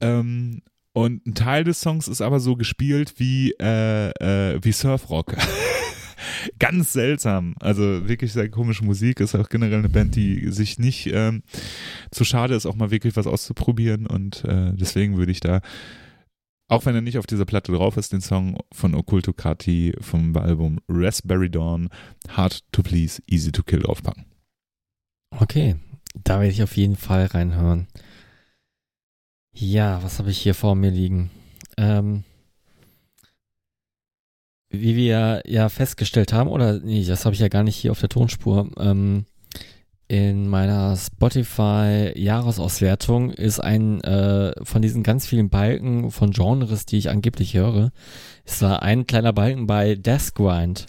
[0.00, 0.62] Ähm,
[0.98, 5.36] und ein Teil des Songs ist aber so gespielt wie, äh, äh, wie Surfrock.
[6.58, 7.54] Ganz seltsam.
[7.60, 9.20] Also wirklich sehr komische Musik.
[9.20, 11.44] Ist auch generell eine Band, die sich nicht ähm,
[12.10, 14.08] zu schade ist, auch mal wirklich was auszuprobieren.
[14.08, 15.60] Und äh, deswegen würde ich da,
[16.66, 20.80] auch wenn er nicht auf dieser Platte drauf ist, den Song von Okkultokratie vom Album
[20.88, 21.90] Raspberry Dawn,
[22.28, 24.24] Hard to Please, Easy to Kill draufpacken.
[25.30, 25.76] Okay,
[26.24, 27.86] da werde ich auf jeden Fall reinhören.
[29.60, 31.32] Ja, was habe ich hier vor mir liegen?
[31.76, 32.22] Ähm,
[34.70, 37.98] wie wir ja festgestellt haben, oder nee, das habe ich ja gar nicht hier auf
[37.98, 39.24] der Tonspur, ähm,
[40.06, 47.10] in meiner Spotify-Jahresauswertung ist ein äh, von diesen ganz vielen Balken von Genres, die ich
[47.10, 47.90] angeblich höre,
[48.44, 50.86] ist da ein kleiner Balken bei Death Grind.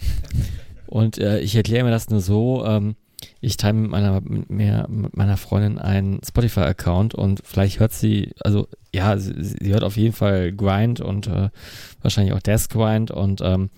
[0.86, 2.94] Und äh, ich erkläre mir das nur so, ähm,
[3.40, 8.32] ich teile mit meiner, mit, mir, mit meiner Freundin einen Spotify-Account und vielleicht hört sie,
[8.40, 11.50] also ja, sie, sie hört auf jeden Fall Grind und äh,
[12.02, 13.70] wahrscheinlich auch Death Grind und ähm,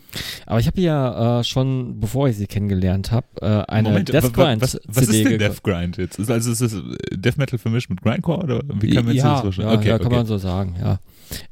[0.47, 4.33] aber ich habe ja äh, schon, bevor ich sie kennengelernt habe, äh, eine Moment, Death
[4.33, 6.19] Grind was, was CD ist denn Death Grind jetzt?
[6.19, 6.77] Ist, also ist es
[7.13, 9.69] Death Metal vermischt mit Grindcore oder wie kann man ja, das vorstellen?
[9.69, 10.17] Ja, okay, ja, kann okay.
[10.17, 10.99] man so sagen, ja.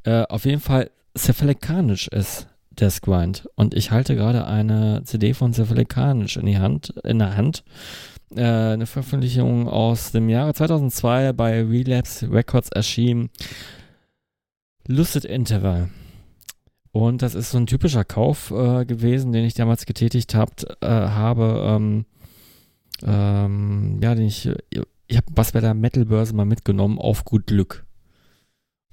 [0.05, 2.47] Äh, auf jeden Fall Cephalicanisch ist
[2.81, 7.65] Death Grind und ich halte gerade eine CD von Cephalicanisch in in der Hand.
[8.35, 13.31] Äh, eine Veröffentlichung aus dem Jahre 2002 bei Relapse Records erschien.
[14.87, 15.91] Lucid Interval.
[16.93, 20.87] Und das ist so ein typischer Kauf äh, gewesen, den ich damals getätigt habt, äh,
[20.87, 21.65] habe.
[21.67, 22.05] Ähm,
[23.03, 24.49] ähm, ja, den ich,
[25.07, 27.87] ich habe was bei der Metal-Börse mal mitgenommen, auf gut Glück.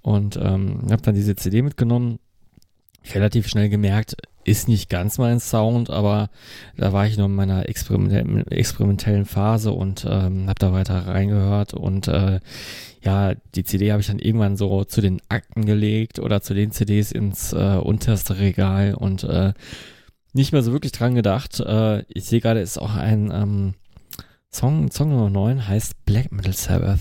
[0.01, 2.19] Und ähm, habe dann diese CD mitgenommen.
[3.13, 6.29] Relativ schnell gemerkt, ist nicht ganz mein Sound, aber
[6.77, 12.07] da war ich noch in meiner experimentellen, Phase und ähm, habe da weiter reingehört und
[12.07, 12.39] äh,
[13.01, 16.71] ja, die CD habe ich dann irgendwann so zu den Akten gelegt oder zu den
[16.71, 19.53] CDs ins äh, unterste Regal und äh,
[20.34, 21.59] nicht mehr so wirklich dran gedacht.
[21.59, 23.73] Äh, ich sehe gerade, ist auch ein ähm,
[24.49, 26.99] Song, Song Nummer 9 heißt Black Metal Sabbath.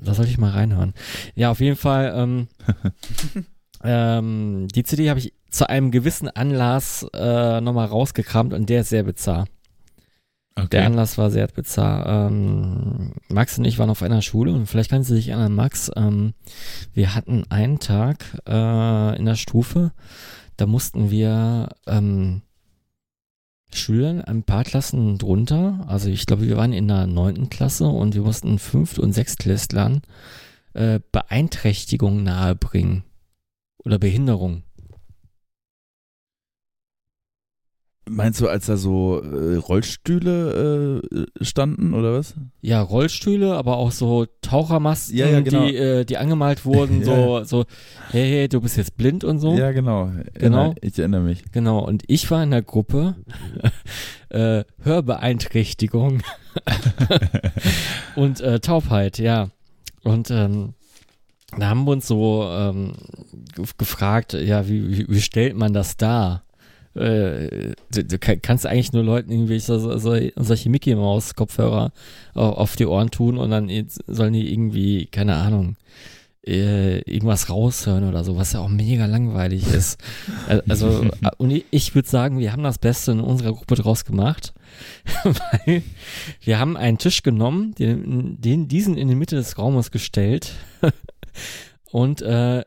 [0.00, 0.94] Da sollte ich mal reinhören.
[1.34, 2.48] Ja, auf jeden Fall, ähm,
[3.84, 8.90] ähm, die CD habe ich zu einem gewissen Anlass äh, nochmal rausgekramt und der ist
[8.90, 9.46] sehr bizarr.
[10.56, 10.78] Der okay.
[10.80, 12.28] Anlass war sehr bizarr.
[12.28, 15.90] Ähm, Max und ich waren auf einer Schule und vielleicht kannst du dich erinnern, Max,
[15.96, 16.34] ähm,
[16.92, 19.92] wir hatten einen Tag äh, in der Stufe,
[20.56, 22.42] da mussten wir ähm,
[23.72, 28.14] Schülern ein paar Klassen drunter, also ich glaube, wir waren in der neunten Klasse und
[28.14, 30.02] wir mussten Fünft- und Sechstklässlern
[30.74, 33.04] äh, Beeinträchtigung nahebringen
[33.84, 34.62] oder Behinderung.
[38.10, 42.34] Meinst du, als da so äh, Rollstühle äh, standen oder was?
[42.62, 45.66] Ja, Rollstühle, aber auch so Tauchermasken, Ja, ja, genau.
[45.66, 47.66] die, äh, die angemalt wurden, so, so,
[48.10, 49.54] hey, hey, du bist jetzt blind und so.
[49.54, 50.10] Ja, genau.
[50.34, 50.74] Genau.
[50.80, 51.52] Ich erinnere mich.
[51.52, 53.16] Genau, und ich war in der Gruppe
[54.30, 56.22] äh, Hörbeeinträchtigung
[58.16, 59.50] und äh, Taubheit, ja.
[60.02, 60.74] Und ähm,
[61.56, 62.92] da haben wir uns so ähm,
[63.54, 66.42] ge- gefragt, ja, wie, wie, wie stellt man das dar?
[66.94, 71.34] Äh, du, du kann- kannst eigentlich nur Leuten irgendwie so, so, so, solche Mickey Maus
[71.34, 71.92] Kopfhörer
[72.34, 73.70] auf, die Ohren tun und dann
[74.06, 75.76] sollen die irgendwie, keine Ahnung,
[76.46, 80.00] äh, irgendwas raushören oder so, was ja auch mega langweilig ist.
[80.48, 83.74] Al- Also, äh, und ich- ich würde sagen, wir haben das Beste in unserer Gruppe
[83.76, 84.52] draus gemacht,
[85.24, 85.82] weil
[86.42, 90.52] wir haben einen Tisch genommen, den, den diesen in die Mitte des Raumes gestellt
[91.90, 92.64] und äh,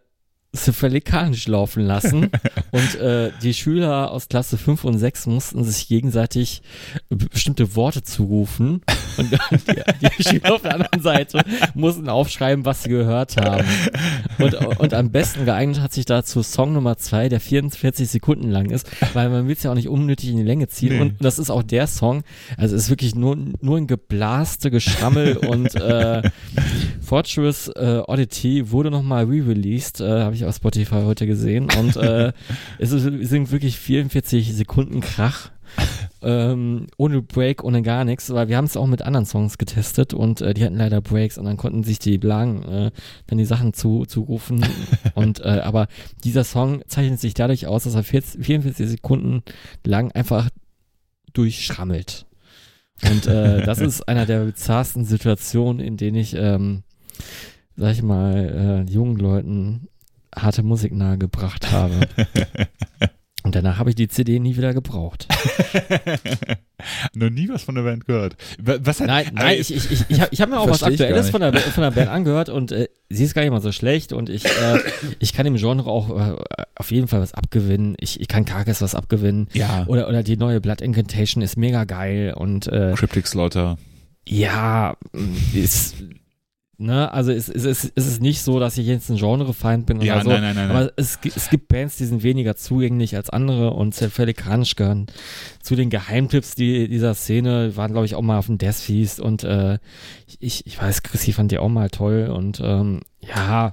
[0.53, 2.29] Cephalicanisch laufen lassen
[2.71, 6.61] und äh, die Schüler aus Klasse 5 und 6 mussten sich gegenseitig
[7.09, 8.81] be- bestimmte Worte zurufen
[9.17, 9.31] und
[10.01, 11.41] die, die Schüler auf der anderen Seite
[11.73, 13.65] mussten aufschreiben, was sie gehört haben.
[14.39, 18.71] Und, und am besten geeignet hat sich dazu Song Nummer 2, der 44 Sekunden lang
[18.71, 20.95] ist, weil man will es ja auch nicht unnötig in die Länge ziehen.
[20.95, 20.99] Nee.
[21.01, 22.23] Und das ist auch der Song,
[22.57, 26.23] also es ist wirklich nur, nur ein geblaste Geschrammel und äh,
[27.01, 31.67] Fortress äh, Oddity wurde nochmal re-released, äh, habe ich auf Spotify heute gesehen.
[31.79, 32.33] Und äh,
[32.79, 35.51] es, ist, sind wirklich 44 Sekunden Krach.
[36.21, 40.13] ähm, ohne Break, ohne gar nichts, weil wir haben es auch mit anderen Songs getestet
[40.13, 42.91] und äh, die hatten leider Breaks und dann konnten sich die Blagen äh,
[43.27, 44.65] dann die Sachen zu, zurufen.
[45.15, 45.87] und äh, aber
[46.25, 49.43] dieser Song zeichnet sich dadurch aus, dass er 40, 44 Sekunden
[49.85, 50.49] lang einfach
[51.33, 52.25] durchschrammelt.
[53.09, 56.83] Und äh, das ist einer der bizarrsten Situationen, in denen ich, ähm,
[57.75, 59.87] sag ich mal, äh, jungen Leuten
[60.35, 62.07] harte Musik nahegebracht habe.
[63.43, 65.27] Und danach habe ich die CD nie wieder gebraucht.
[67.15, 68.35] Noch nie was von der Band gehört.
[68.59, 71.29] Wa- Was hat, Nein, nein, ich, ich, ich, ich habe hab mir auch was Aktuelles
[71.31, 74.13] von der, von der Band angehört und äh, sie ist gar nicht mal so schlecht
[74.13, 74.79] und ich, äh,
[75.19, 76.35] ich kann dem Genre auch äh,
[76.75, 77.95] auf jeden Fall was abgewinnen.
[77.99, 79.47] Ich, ich kann Karkes was abgewinnen.
[79.53, 83.77] ja, Oder, oder die neue Blood Incantation ist mega geil und äh, Cryptic Slaughter.
[84.27, 84.95] ja,
[85.53, 85.95] ist,
[86.81, 90.01] ne, also es, es, es, es ist nicht so, dass ich jetzt ein Genrefeind bin
[90.01, 90.29] Ja, oder so.
[90.31, 90.67] nein, nein, nein.
[90.67, 90.75] nein.
[90.77, 95.07] Aber es, gi- es gibt Bands, die sind weniger zugänglich als andere und Cephalicanisch gehören
[95.61, 99.19] zu den Geheimtipps die, dieser Szene, waren glaube ich auch mal auf dem Death Feast
[99.19, 99.77] und äh,
[100.39, 103.71] ich, ich weiß, Chrissy fand die auch mal toll und ähm, ja,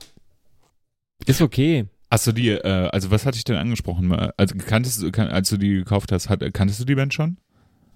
[1.26, 1.86] ist okay.
[2.24, 4.10] Du die, äh, also was hatte ich denn angesprochen?
[4.36, 7.36] Also kanntest du, kan- als du die gekauft hast, hat, kanntest du die Band schon?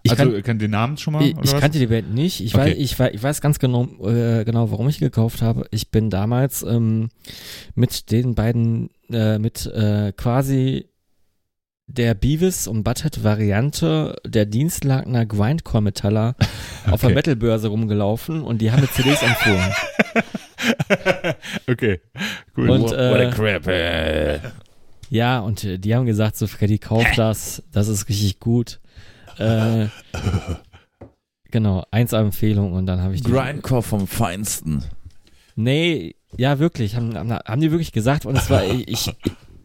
[0.04, 1.22] Ich, also kann, kann den Namen schon mal?
[1.24, 2.40] ich, oder ich kannte die Band nicht.
[2.40, 2.70] Ich, Okay.
[2.72, 5.66] weiß, ich, weiß, ich weiß ganz genau, äh, genau, warum ich gekauft habe.
[5.70, 7.08] Ich bin damals ähm,
[7.74, 10.88] mit den beiden, äh, mit äh, quasi
[11.86, 16.36] der Beavis und Butthead Variante der Dienstlagner Grindcore Metaller
[16.90, 17.14] auf der Okay.
[17.14, 19.72] Metalbörse rumgelaufen und die haben mir CDs empfohlen.
[21.68, 22.00] okay,
[22.56, 22.70] cool.
[22.70, 23.66] Und, What äh, a crap.
[23.66, 24.40] Äh.
[25.10, 28.80] Ja, und äh, die haben gesagt, so Freddy, kauf das, das ist richtig gut.
[29.38, 29.88] Äh,
[31.50, 33.30] genau, eins Empfehlung und dann habe ich die.
[33.30, 34.84] Grindcore vom Feinsten.
[35.54, 39.14] Nee, ja, wirklich, haben, haben, haben die wirklich gesagt und es war, ich, ich,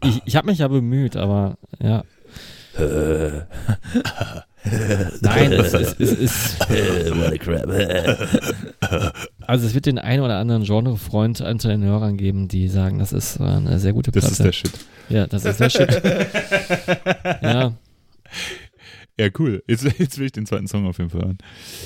[0.04, 2.04] ich, ich habe mich ja bemüht, aber ja.
[5.20, 6.60] Nein, es ist, es ist,
[9.46, 13.12] also es wird den einen oder anderen Genrefreund unter den Hörern geben, die sagen, das
[13.12, 14.32] ist äh, eine sehr gute das Platte.
[14.32, 14.72] ist der Shit.
[15.08, 16.02] ja, das ist der Shit.
[17.42, 17.72] ja,
[19.18, 19.62] Ja, cool.
[19.66, 21.38] Jetzt, jetzt will ich den zweiten Song auf jeden Fall hören.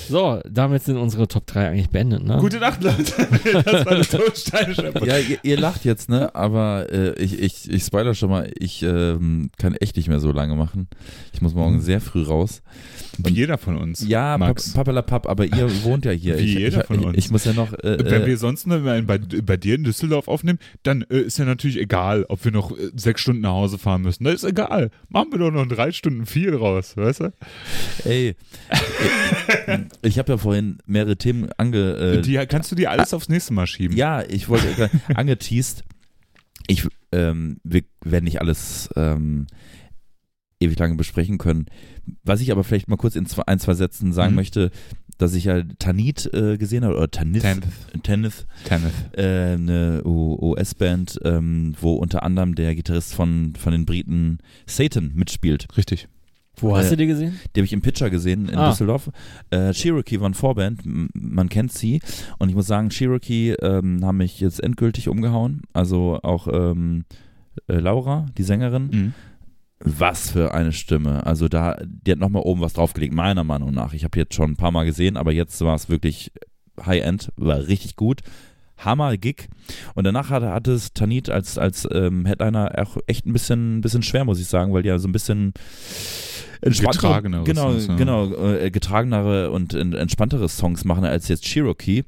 [0.07, 2.37] so, damit sind unsere Top 3 eigentlich beendet, ne?
[2.39, 3.03] Gute Nacht, Leute.
[3.63, 6.33] Das war eine totsteinische Ja, ihr, ihr lacht jetzt, ne?
[6.35, 10.31] Aber äh, ich, ich, ich spoiler schon mal, ich ähm, kann echt nicht mehr so
[10.31, 10.87] lange machen.
[11.33, 12.61] Ich muss morgen sehr früh raus.
[13.17, 14.05] Wie jeder von uns.
[14.07, 14.73] Ja, Max.
[14.73, 16.37] Pap Papalapap, aber ihr wohnt ja hier.
[16.37, 17.17] Wie ich, jeder ich, von ich, uns.
[17.17, 17.73] Ich muss ja noch.
[17.73, 21.19] Äh, Wenn äh, wir sonst nur bei, bei, bei dir in Düsseldorf aufnehmen, dann äh,
[21.19, 24.23] ist ja natürlich egal, ob wir noch äh, sechs Stunden nach Hause fahren müssen.
[24.23, 24.89] Das ist egal.
[25.09, 27.22] Machen wir doch noch drei Stunden viel raus, weißt du?
[28.05, 28.35] Ey,
[30.01, 31.93] ich habe ja vorhin mehrere Themen ange.
[31.95, 33.95] Äh, die, kannst du dir alles aufs nächste Mal schieben.
[33.97, 35.83] Ja, ich wollte gerade- angeteased.
[36.67, 39.47] Ich, ähm, wir werden nicht alles ähm,
[40.59, 41.65] ewig lange besprechen können.
[42.23, 44.35] Was ich aber vielleicht mal kurz in zwei, ein, zwei Sätzen sagen Mhm.
[44.37, 44.71] möchte,
[45.17, 47.67] dass ich ja Tanit äh, gesehen habe, oder Tanith, Tanith.
[48.03, 48.93] Tanith Tanith.
[49.15, 55.67] äh, eine US-Band, ähm, wo unter anderem der Gitarrist von, von den Briten Satan mitspielt.
[55.77, 56.07] Richtig.
[56.57, 57.39] Wo hast Äh, du die gesehen?
[57.55, 58.69] Die habe ich im Pitcher gesehen in Ah.
[58.69, 59.09] Düsseldorf.
[59.49, 61.99] Äh, Cherokee waren Vorband, m- man kennt sie.
[62.37, 65.61] Und ich muss sagen, Cherokee ähm, haben mich jetzt endgültig umgehauen.
[65.73, 67.05] Also auch ähm,
[67.67, 68.89] äh, Laura, die Sängerin.
[68.91, 69.13] Mhm.
[69.85, 71.25] Was für eine Stimme.
[71.25, 73.93] Also da, die hat nochmal oben was draufgelegt, meiner Meinung nach.
[73.93, 76.31] Ich habe jetzt schon ein paar Mal gesehen, aber jetzt war es wirklich
[76.85, 78.21] High-End, war richtig gut.
[78.77, 79.47] Hammer Gig.
[79.95, 84.03] Und danach hatte, hatte es Tanit als, als ähm, Headliner auch echt ein bisschen, bisschen
[84.03, 85.53] schwer, muss ich sagen, weil die ja so ein bisschen
[86.61, 86.99] entspanntere-
[87.43, 87.95] genau, Songs, ja.
[87.95, 92.03] genau, äh, getragenere und en- entspanntere Songs machen als jetzt Cherokee.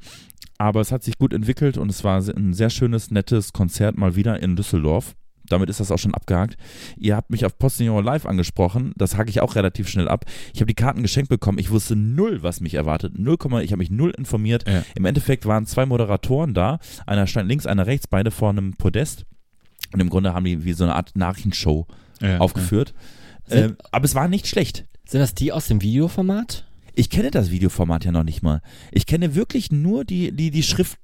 [0.57, 4.15] Aber es hat sich gut entwickelt und es war ein sehr schönes, nettes Konzert mal
[4.15, 5.13] wieder in Düsseldorf.
[5.49, 6.57] Damit ist das auch schon abgehakt.
[6.97, 8.93] Ihr habt mich auf Postillon Live angesprochen.
[8.97, 10.25] Das hake ich auch relativ schnell ab.
[10.53, 11.57] Ich habe die Karten geschenkt bekommen.
[11.59, 13.17] Ich wusste null, was mich erwartet.
[13.17, 14.67] Null, Komma- ich habe mich null informiert.
[14.67, 14.83] Ja.
[14.95, 16.79] Im Endeffekt waren zwei Moderatoren da.
[17.05, 19.25] Einer stand links, einer rechts, beide vor einem Podest.
[19.93, 21.85] Und im Grunde haben die wie so eine Art Nachrichtenshow
[22.21, 22.93] Ja, aufgeführt.
[23.49, 24.85] Ähm, aber es war nicht schlecht.
[25.07, 26.65] Sind das die aus dem Videoformat?
[26.95, 28.61] Ich kenne das Videoformat ja noch nicht mal.
[28.91, 30.97] Ich kenne wirklich nur die, die, die Schrift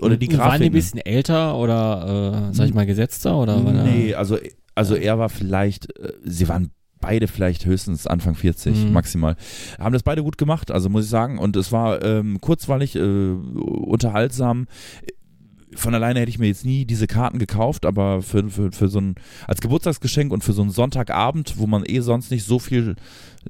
[0.00, 0.72] oder die Waren die ein Grafik.
[0.72, 3.36] bisschen älter oder, äh, sag ich mal, gesetzter?
[3.38, 4.38] Oder war Nee, also,
[4.74, 6.70] also er war vielleicht, äh, sie waren
[7.00, 8.92] beide vielleicht höchstens Anfang 40 Mhm.
[8.92, 9.36] maximal.
[9.78, 11.38] Haben das beide gut gemacht, also muss ich sagen.
[11.38, 13.00] Und es war ähm, kurzweilig, äh,
[13.32, 14.66] unterhaltsam.
[15.74, 19.00] Von alleine hätte ich mir jetzt nie diese Karten gekauft, aber für, für, für so
[19.00, 19.14] ein,
[19.46, 22.96] als Geburtstagsgeschenk und für so einen Sonntagabend, wo man eh sonst nicht so viel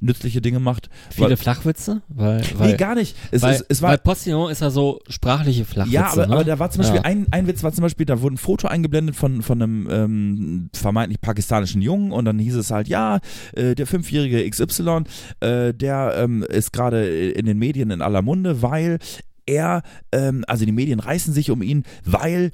[0.01, 0.91] nützliche Dinge macht.
[1.11, 2.03] Viele weil, Flachwitze?
[2.09, 3.17] Weil, weil, nee, gar nicht.
[3.31, 5.95] Es, weil, es, es war, weil Postillon ist ja so sprachliche Flachwitze.
[5.95, 6.33] ja, aber, ne?
[6.35, 7.05] aber da war zum Beispiel Ja.
[7.05, 10.71] ein, ein Witz war zum Beispiel, da wurde ein Foto eingeblendet von, von einem ähm,
[10.75, 13.19] vermeintlich pakistanischen Jungen und dann hieß es halt, ja,
[13.55, 15.05] äh, der fünfjährige XY,
[15.41, 18.99] äh, der ähm, ist gerade in den Medien in aller Munde, weil
[19.49, 22.51] er, ähm, also die Medien reißen sich um ihn, weil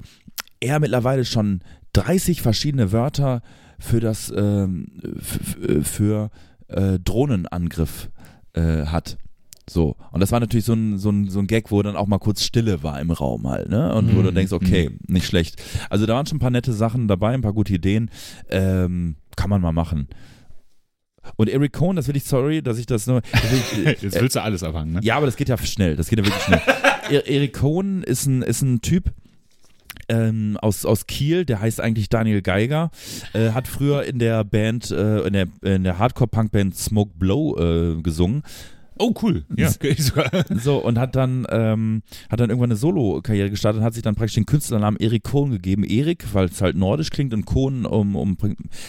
[0.59, 1.61] er mittlerweile schon
[1.93, 3.41] 30 verschiedene Wörter
[3.79, 5.57] für das, ähm, f-
[5.87, 6.29] für
[6.69, 8.09] äh, Drohnenangriff
[8.53, 9.17] äh, hat.
[9.69, 12.05] So, und das war natürlich so ein, so, ein, so ein Gag, wo dann auch
[12.05, 13.93] mal kurz Stille war im Raum halt, ne?
[13.95, 14.35] Und wo du Mhm.
[14.35, 15.61] denkst, okay, nicht schlecht.
[15.89, 18.11] Also da waren schon ein paar nette Sachen dabei, ein paar gute Ideen.
[18.49, 20.07] Ähm, kann man mal machen.
[21.37, 23.21] Und Eric Cohn, das will ich, sorry, dass ich das nur.
[23.33, 24.99] Ich, Jetzt willst du alles abhangen, ne?
[25.03, 25.95] ja, aber das geht ja schnell.
[25.95, 26.61] Das geht ja wirklich schnell.
[27.11, 29.11] Er- Erik Cohn ist ein, ist ein Typ
[30.09, 32.91] ähm, aus, aus Kiel, der heißt eigentlich Daniel Geiger,
[33.33, 38.01] äh, hat früher in der Band, äh, in der, in der Hardcore-Punk-Band Smoke Blow äh,
[38.01, 38.43] gesungen.
[38.97, 39.45] Oh, cool.
[39.55, 40.29] Ja, okay, sogar.
[40.55, 44.15] So, und hat dann, ähm, hat dann irgendwann eine Solo-Karriere gestartet und hat sich dann
[44.15, 45.83] praktisch den Künstlernamen Erik Kohn gegeben.
[45.83, 48.37] Erik, weil es halt nordisch klingt und Kohn, um, um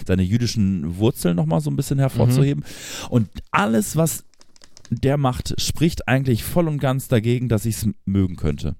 [0.06, 2.64] seine jüdischen Wurzeln nochmal so ein bisschen hervorzuheben.
[3.10, 4.24] Und alles, was
[4.90, 8.76] der macht, spricht eigentlich voll und ganz dagegen, dass ich es mögen könnte.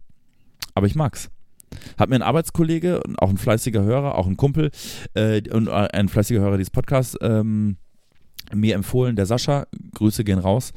[0.74, 1.31] Aber ich mag's.
[1.98, 4.70] hat mir ein Arbeitskollege, auch ein fleißiger Hörer, auch ein Kumpel
[5.15, 7.78] äh, und ein fleißiger Hörer dieses Podcasts, ähm,
[8.55, 10.73] mir empfohlen, der Sascha, Grüße gehen raus,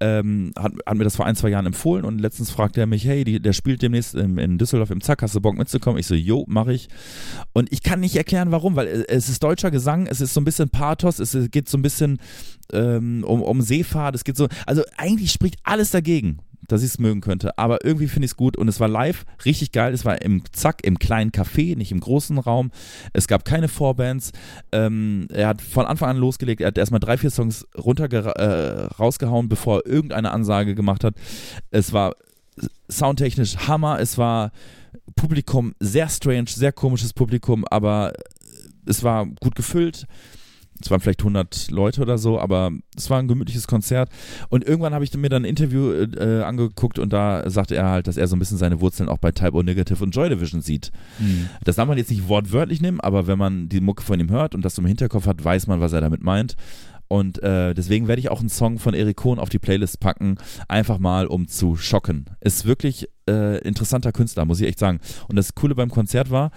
[0.00, 3.04] ähm, hat, hat, mir das vor ein, zwei Jahren empfohlen und letztens fragte er mich,
[3.04, 5.98] hey, die, der spielt demnächst in, in, Düsseldorf im Zack, hast du Bock mitzukommen?
[5.98, 6.88] Ich so, jo, mach ich.
[7.52, 10.44] Und ich kann nicht erklären, warum, weil es ist deutscher Gesang, es ist so ein
[10.44, 12.18] bisschen Pathos, es geht so ein bisschen
[12.72, 16.38] ähm, um, um Seefahrt, es geht so, also eigentlich spricht alles dagegen
[16.68, 17.58] dass ich es mögen könnte.
[17.58, 19.92] Aber irgendwie finde ich es gut und es war live richtig geil.
[19.92, 22.70] Es war im Zack, im kleinen Café, nicht im großen Raum.
[23.12, 24.32] Es gab keine Vorbands.
[24.72, 26.60] Ähm, er hat von Anfang an losgelegt.
[26.60, 31.14] Er hat erstmal drei, vier Songs runter äh, rausgehauen, bevor er irgendeine Ansage gemacht hat.
[31.70, 32.14] Es war
[32.88, 34.00] soundtechnisch Hammer.
[34.00, 34.52] Es war
[35.16, 38.12] Publikum sehr strange, sehr komisches Publikum, aber
[38.86, 40.06] es war gut gefüllt
[40.84, 44.10] es waren vielleicht 100 Leute oder so, aber es war ein gemütliches Konzert.
[44.48, 48.06] Und irgendwann habe ich mir dann ein Interview äh, angeguckt und da sagte er halt,
[48.06, 50.60] dass er so ein bisschen seine Wurzeln auch bei Type O Negative und Joy Division
[50.60, 50.92] sieht.
[51.18, 51.48] Mhm.
[51.64, 54.54] Das darf man jetzt nicht wortwörtlich nehmen, aber wenn man die Mucke von ihm hört
[54.54, 56.56] und das im Hinterkopf hat, weiß man, was er damit meint.
[57.08, 60.36] Und äh, deswegen werde ich auch einen Song von Erik Kohn auf die Playlist packen,
[60.68, 62.24] einfach mal um zu schocken.
[62.40, 65.00] Ist wirklich äh, interessanter Künstler, muss ich echt sagen.
[65.28, 66.50] Und das Coole beim Konzert war,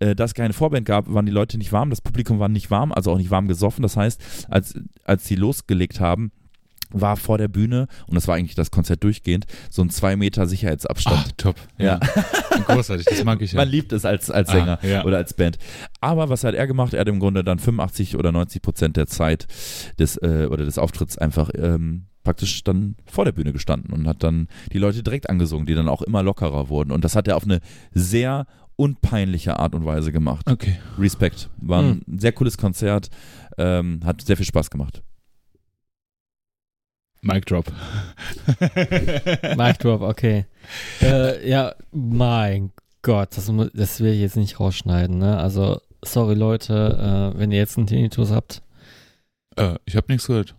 [0.00, 2.70] äh, da es keine Vorband gab, waren die Leute nicht warm, das Publikum war nicht
[2.70, 3.82] warm, also auch nicht warm gesoffen.
[3.82, 6.32] Das heißt, als, als sie losgelegt haben,
[6.90, 10.46] war vor der Bühne, und das war eigentlich das Konzert durchgehend, so ein zwei Meter
[10.46, 11.24] Sicherheitsabstand.
[11.26, 11.56] Ach, top.
[11.76, 12.00] Ja.
[12.00, 12.00] ja.
[12.66, 13.58] Großartig, das mag ich ja.
[13.58, 15.04] Man liebt es als, als Sänger ah, ja.
[15.04, 15.58] oder als Band.
[16.00, 16.94] Aber was hat er gemacht?
[16.94, 19.46] Er hat im Grunde dann 85 oder 90 Prozent der Zeit
[19.98, 24.22] des, äh, oder des Auftritts einfach ähm, praktisch dann vor der Bühne gestanden und hat
[24.22, 26.90] dann die Leute direkt angesungen, die dann auch immer lockerer wurden.
[26.90, 27.60] Und das hat er auf eine
[27.92, 28.46] sehr
[28.78, 30.48] unpeinliche Art und Weise gemacht.
[30.48, 30.78] Okay.
[30.98, 31.50] Respekt.
[31.58, 32.18] War ein hm.
[32.18, 33.10] sehr cooles Konzert.
[33.58, 35.02] Ähm, hat sehr viel Spaß gemacht.
[37.20, 37.66] Mic Drop.
[39.56, 40.46] Mic Drop, okay.
[41.02, 42.70] Äh, ja, mein
[43.02, 45.38] Gott, das, das will ich jetzt nicht rausschneiden, ne?
[45.38, 48.62] Also, sorry Leute, äh, wenn ihr jetzt einen Tinnitus habt.
[49.56, 50.54] Äh, ich habe nichts gehört.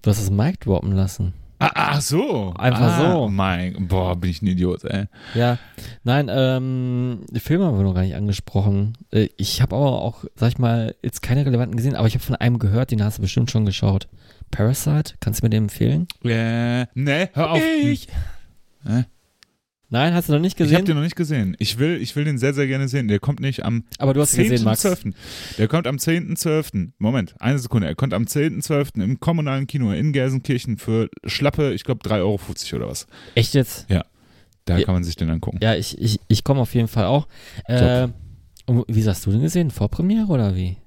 [0.00, 1.34] Du hast das Mic droppen lassen.
[1.62, 2.52] Ah, ach so.
[2.58, 3.28] Einfach ah, so.
[3.28, 5.06] Mein, boah, bin ich ein Idiot, ey.
[5.34, 5.58] Ja,
[6.02, 8.98] nein, ähm, Filme haben wir noch gar nicht angesprochen.
[9.12, 12.24] Äh, ich habe aber auch, sag ich mal, jetzt keine relevanten gesehen, aber ich habe
[12.24, 14.08] von einem gehört, den hast du bestimmt schon geschaut.
[14.50, 16.08] Parasite, kannst du mir den empfehlen?
[16.24, 17.62] Äh, ne, hör auf.
[17.62, 18.08] Ich.
[18.84, 19.04] Äh?
[19.92, 20.72] Nein, hast du noch nicht gesehen?
[20.72, 21.54] Ich habe den noch nicht gesehen.
[21.58, 23.08] Ich will, ich will den sehr, sehr gerne sehen.
[23.08, 24.48] Der kommt nicht am Aber du hast 10.
[24.48, 24.80] gesehen, Max.
[24.80, 25.04] 12.
[25.58, 26.92] Der kommt am 10.12.
[26.96, 27.88] Moment, eine Sekunde.
[27.88, 29.02] Er kommt am 10.12.
[29.02, 32.40] im kommunalen Kino in Gelsenkirchen für schlappe, ich glaube, 3,50 Euro
[32.76, 33.06] oder was.
[33.34, 33.84] Echt jetzt?
[33.90, 34.06] Ja.
[34.64, 34.86] Da ja.
[34.86, 35.58] kann man sich den angucken.
[35.60, 37.28] Ja, ich, ich, ich komme auf jeden Fall auch.
[37.66, 38.08] Äh,
[38.88, 39.70] wie hast du den gesehen?
[39.70, 40.78] Vorpremiere oder wie?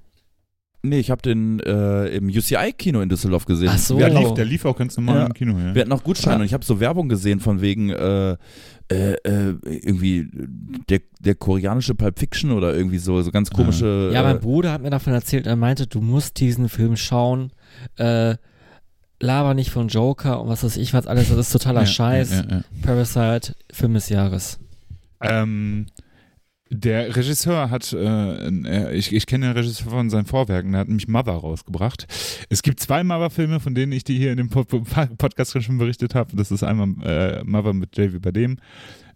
[0.88, 3.70] Nee, ich habe den äh, im UCI-Kino in Düsseldorf gesehen.
[3.70, 3.98] Ach so.
[3.98, 5.26] Ja, lief, der lief auch ganz normal ja.
[5.26, 5.58] im Kino.
[5.58, 5.74] Ja.
[5.74, 6.40] Wir hatten auch Gutscheine ja.
[6.40, 8.36] und ich habe so Werbung gesehen von wegen äh,
[8.88, 10.28] äh, äh, irgendwie
[10.88, 14.10] der, der koreanische Pulp Fiction oder irgendwie so, so ganz komische.
[14.12, 17.50] Ja, mein äh, Bruder hat mir davon erzählt, er meinte, du musst diesen Film schauen.
[17.96, 18.36] Äh,
[19.18, 22.44] laber nicht von Joker und was weiß ich was alles, das ist totaler ja, Scheiß.
[22.82, 24.58] Parasite, Film des Jahres.
[25.22, 25.86] Ähm,
[26.70, 31.08] der Regisseur hat, äh, ich, ich kenne den Regisseur von seinen Vorwerken, der hat nämlich
[31.08, 32.06] Mother rausgebracht.
[32.48, 36.36] Es gibt zwei Mother-Filme, von denen ich die hier in dem Podcast schon berichtet habe.
[36.36, 38.58] Das ist einmal äh, Mother mit Davy Badem.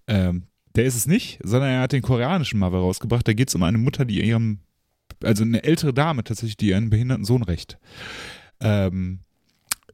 [0.06, 0.44] Ähm,
[0.76, 3.26] der ist es nicht, sondern er hat den koreanischen Mother rausgebracht.
[3.26, 4.60] Da geht es um eine Mutter, die ihrem,
[5.22, 7.78] also eine ältere Dame tatsächlich, die ihren behinderten Sohn rächt.
[8.60, 9.20] Ähm,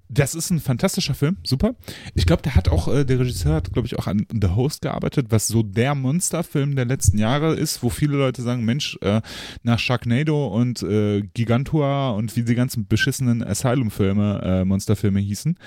[0.08, 1.74] das ist ein fantastischer Film, super.
[2.14, 4.82] Ich glaube, der hat auch, äh, der Regisseur hat, glaube ich, auch an The Host
[4.82, 9.20] gearbeitet, was so der Monsterfilm der letzten Jahre ist, wo viele Leute sagen, Mensch, äh,
[9.62, 15.58] nach Sharknado und äh, Gigantua und wie die ganzen beschissenen Asylum-Filme, äh, Monsterfilme hießen,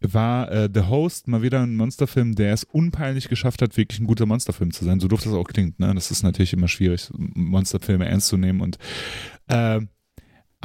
[0.00, 4.06] war äh, The Host mal wieder ein Monsterfilm, der es unpeinlich geschafft hat, wirklich ein
[4.06, 5.00] guter Monsterfilm zu sein.
[5.00, 5.94] So doof das auch klingt, ne?
[5.94, 8.78] Das ist natürlich immer schwierig, Monsterfilme ernst zu nehmen und
[9.48, 9.80] äh,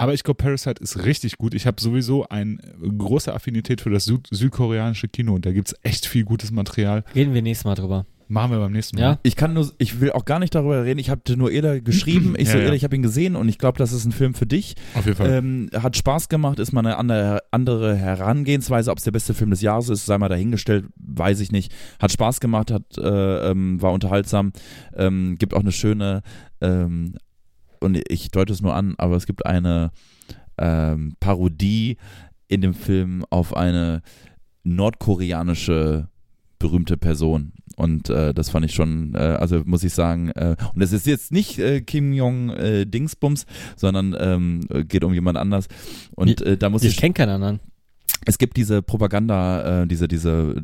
[0.02, 1.54] aber ich glaube, Parasite ist richtig gut.
[1.54, 2.58] Ich habe sowieso eine
[2.98, 7.04] große Affinität für das Süd südkoreanische Kino und da gibt es echt viel gutes Material.
[7.14, 8.08] Reden wir nächstes Mal drüber.
[8.28, 9.04] Machen wir beim nächsten Mal.
[9.04, 9.20] Ja.
[9.22, 11.00] Ich kann nur, ich will auch gar nicht darüber reden.
[11.00, 12.34] Ich habe nur Eda geschrieben.
[12.40, 14.34] Ich ja, so, Eda, ich habe ihn gesehen und ich glaube, das ist ein Film
[14.34, 14.74] für dich.
[14.96, 15.30] Auf jeden Fall.
[15.30, 18.90] Ähm, hat Spaß gemacht, ist mal eine andere, andere Herangehensweise.
[18.90, 21.72] Ob es der beste Film des Jahres ist, sei mal dahingestellt, weiß ich nicht.
[22.00, 24.52] Hat Spaß gemacht, hat, äh, ähm, war unterhaltsam,
[24.96, 26.24] ähm, gibt auch eine schöne
[26.60, 27.14] ähm,
[27.82, 29.92] und ich deute es nur an, aber es gibt eine
[30.58, 31.98] ähm, Parodie
[32.48, 34.02] in dem Film auf eine
[34.64, 36.08] nordkoreanische
[36.60, 37.54] berühmte Person.
[37.76, 41.08] Und äh, das fand ich schon, äh, also muss ich sagen, äh, und es ist
[41.08, 43.46] jetzt nicht äh, Kim Jong äh, Dingsbums,
[43.76, 45.68] sondern ähm, geht um jemand anders.
[46.16, 46.92] Und äh, da muss ich.
[46.92, 47.60] Ich kenne keinen anderen.
[48.26, 50.62] Es gibt diese Propaganda, äh, diese, diese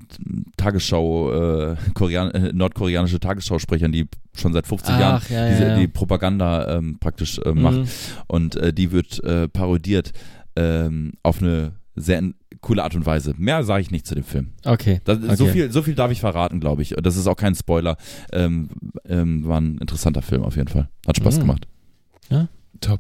[0.58, 5.70] Tagesschau, äh, Korean äh, nordkoreanische Tagesschausprechern, die schon seit 50 Ach, Jahren ja, diese, ja,
[5.70, 5.80] ja.
[5.80, 7.78] die Propaganda ähm, praktisch äh, macht.
[7.78, 7.88] Mhm.
[8.28, 10.12] Und äh, die wird äh, parodiert
[10.56, 13.34] ähm, auf eine sehr in- coole Art und Weise.
[13.38, 14.52] Mehr sage ich nicht zu dem Film.
[14.66, 15.00] Okay.
[15.04, 15.36] Das, okay.
[15.36, 16.96] so, viel, so viel darf ich verraten, glaube ich.
[17.02, 17.98] Das ist auch kein Spoiler.
[18.32, 18.70] Ähm,
[19.08, 20.90] ähm, war ein interessanter Film auf jeden Fall.
[21.08, 21.42] Hat Spaß Mhm.
[21.42, 21.68] gemacht.
[22.82, 23.00] Top.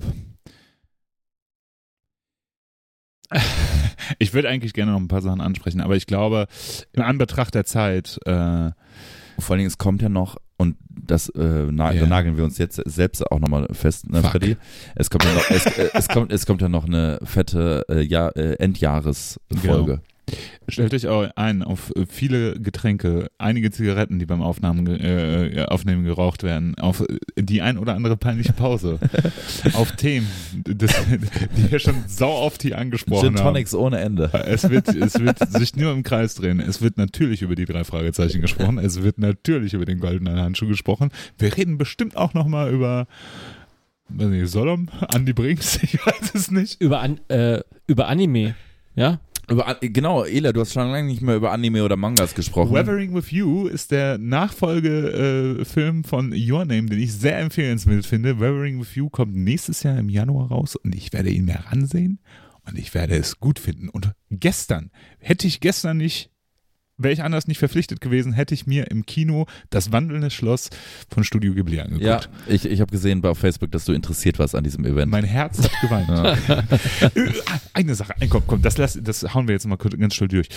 [4.20, 6.48] Ich würde eigentlich gerne noch ein paar Sachen ansprechen, aber ich glaube,
[6.94, 8.74] in Anbetracht der Zeit, äh, Vor
[9.50, 12.82] allen Dingen, es kommt ja noch, und das äh, na, da nageln wir uns jetzt
[12.86, 14.32] selbst auch nochmal fest, ne, Fuck.
[14.32, 14.58] Freddy?
[14.96, 18.02] Es kommt ja noch, es, äh, es, kommt, es kommt ja noch eine fette äh,
[18.02, 20.02] ja, äh, Endjahresfolge.
[20.68, 25.66] Stellt euch auch ein auf äh, viele Getränke, einige Zigaretten, die beim Aufnahmen, ge- äh,
[25.66, 29.00] Aufnehmen geraucht werden, auf äh, die ein oder andere peinliche Pause,
[29.74, 30.28] auf Themen,
[30.66, 30.92] das,
[31.58, 33.46] die wir schon sau oft hier angesprochen Gin haben.
[33.54, 34.30] Tonics ohne Ende.
[34.46, 36.60] Es wird, es wird sich nur im Kreis drehen.
[36.60, 38.78] Es wird natürlich über die drei Fragezeichen gesprochen.
[38.78, 41.12] Es wird natürlich über den goldenen Handschuh gesprochen.
[41.38, 43.08] Wir reden bestimmt auch nochmal über
[44.10, 46.82] weiß nicht, Solom, Andy Brinks, ich weiß es nicht.
[46.82, 48.56] Über, an, äh, über Anime.
[48.96, 49.20] Ja?
[49.50, 52.74] Über, genau, Ela, du hast schon lange nicht mehr über Anime oder Mangas gesprochen.
[52.74, 58.40] Weathering with You ist der Nachfolgefilm äh, von Your Name, den ich sehr empfehlenswert finde.
[58.42, 62.20] Weathering with You kommt nächstes Jahr im Januar raus und ich werde ihn mir ansehen
[62.64, 63.88] und ich werde es gut finden.
[63.88, 66.30] Und gestern, hätte ich gestern nicht,
[66.98, 70.70] wäre ich anders nicht verpflichtet gewesen, hätte ich mir im Kino das wandelnde Schloss
[71.10, 72.06] von Studio Ghibli angeguckt.
[72.06, 75.12] ja, ich, ich habe gesehen bei Facebook, dass du interessiert warst an diesem Event.
[75.12, 76.10] Mein Herz hat geweint.
[76.10, 76.38] Ja.
[77.16, 77.32] Äh,
[77.74, 80.48] Eine Sache, komm, komm, das, lass, das hauen wir jetzt mal ganz schnell durch.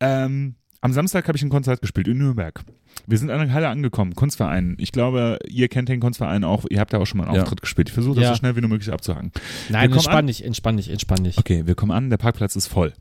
[0.00, 2.60] Ähm, am Samstag habe ich ein Konzert gespielt in Nürnberg.
[3.06, 4.76] Wir sind an der Halle angekommen, Kunstverein.
[4.78, 7.42] Ich glaube, ihr kennt den Kunstverein auch, ihr habt da auch schon mal einen Ja.
[7.42, 7.88] Auftritt gespielt.
[7.88, 8.28] Ich versuche das Ja.
[8.30, 9.32] so schnell wie nur möglich abzuhaken.
[9.68, 10.26] Nein, entspann an.
[10.26, 11.38] dich, entspann dich, entspann dich.
[11.38, 12.92] Okay, wir kommen an, der Parkplatz ist voll.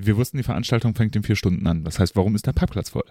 [0.00, 1.84] Wir wussten, die Veranstaltung fängt in vier Stunden an.
[1.84, 3.04] Das heißt, warum ist der Parkplatz voll?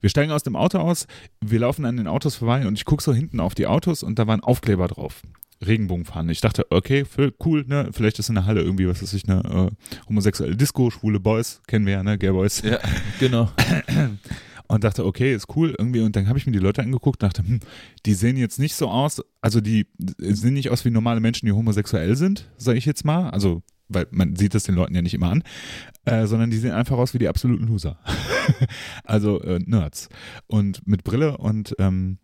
[0.00, 1.06] Wir steigen aus dem Auto aus,
[1.40, 4.18] wir laufen an den Autos vorbei und ich gucke so hinten auf die Autos und
[4.18, 5.22] da waren Aufkleber drauf.
[5.66, 6.30] Regenbogenfahnen.
[6.30, 7.04] Ich dachte, okay,
[7.44, 7.88] cool, ne?
[7.90, 9.40] Vielleicht ist in der Halle irgendwie, was ist ich, eine
[9.72, 12.16] äh, homosexuelle Disco, schwule Boys, kennen wir ja, ne?
[12.16, 12.62] Gay Boys.
[12.62, 12.78] ja,
[13.18, 13.50] genau.
[14.68, 16.00] Und dachte, okay, ist cool irgendwie.
[16.00, 17.60] Und dann habe ich mir die Leute angeguckt und dachte, hm,
[18.04, 19.86] die sehen jetzt nicht so aus, also die
[20.18, 23.30] sehen nicht aus wie normale Menschen, die homosexuell sind, sage ich jetzt mal.
[23.30, 25.42] Also, weil man sieht das den Leuten ja nicht immer an,
[26.04, 27.98] äh, sondern die sehen einfach aus wie die absoluten Loser.
[29.04, 30.10] also äh, Nerds.
[30.46, 32.18] Und mit Brille und ähm,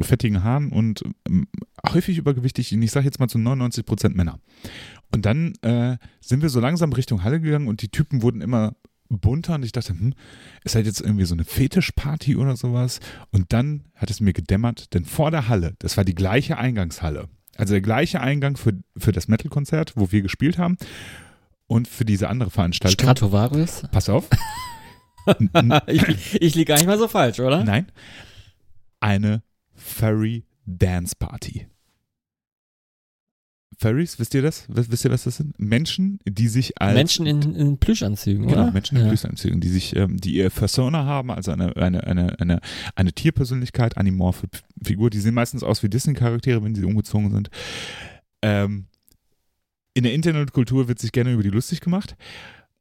[0.00, 1.48] fettigen Haaren und ähm,
[1.90, 4.38] häufig übergewichtig, ich sage jetzt mal zu 99 Prozent Männer.
[5.12, 8.74] Und dann äh, sind wir so langsam Richtung Halle gegangen und die Typen wurden immer
[9.08, 10.14] bunter und ich dachte, hm,
[10.64, 13.00] ist halt jetzt irgendwie so eine Fetischparty oder sowas.
[13.30, 17.28] Und dann hat es mir gedämmert, denn vor der Halle, das war die gleiche Eingangshalle,
[17.56, 20.76] also der gleiche Eingang für, für das Metal-Konzert, wo wir gespielt haben
[21.66, 22.94] und für diese andere Veranstaltung.
[22.94, 23.82] Stratovarius?
[23.90, 24.28] Pass auf.
[25.86, 27.62] Ich, ich liege gar nicht mal so falsch, oder?
[27.62, 27.92] Nein.
[28.98, 29.42] Eine
[29.74, 31.66] Furry Dance Party.
[33.80, 34.64] Furries, wisst ihr das?
[34.68, 35.58] Wisst ihr, was das sind?
[35.58, 38.72] Menschen, die sich als Menschen in, in Plüschanzügen, Genau, oder?
[38.72, 39.08] Menschen in ja.
[39.08, 42.60] Plüschanzügen, die sich, ähm, die ihr Persona haben, also eine, eine, eine, eine,
[42.96, 44.48] eine Tierpersönlichkeit, animorphe
[44.82, 47.50] Figur, die sehen meistens aus wie Disney-Charaktere, wenn sie umgezogen sind.
[48.42, 48.86] Ähm,
[49.94, 52.16] in der Internetkultur wird sich gerne über die lustig gemacht.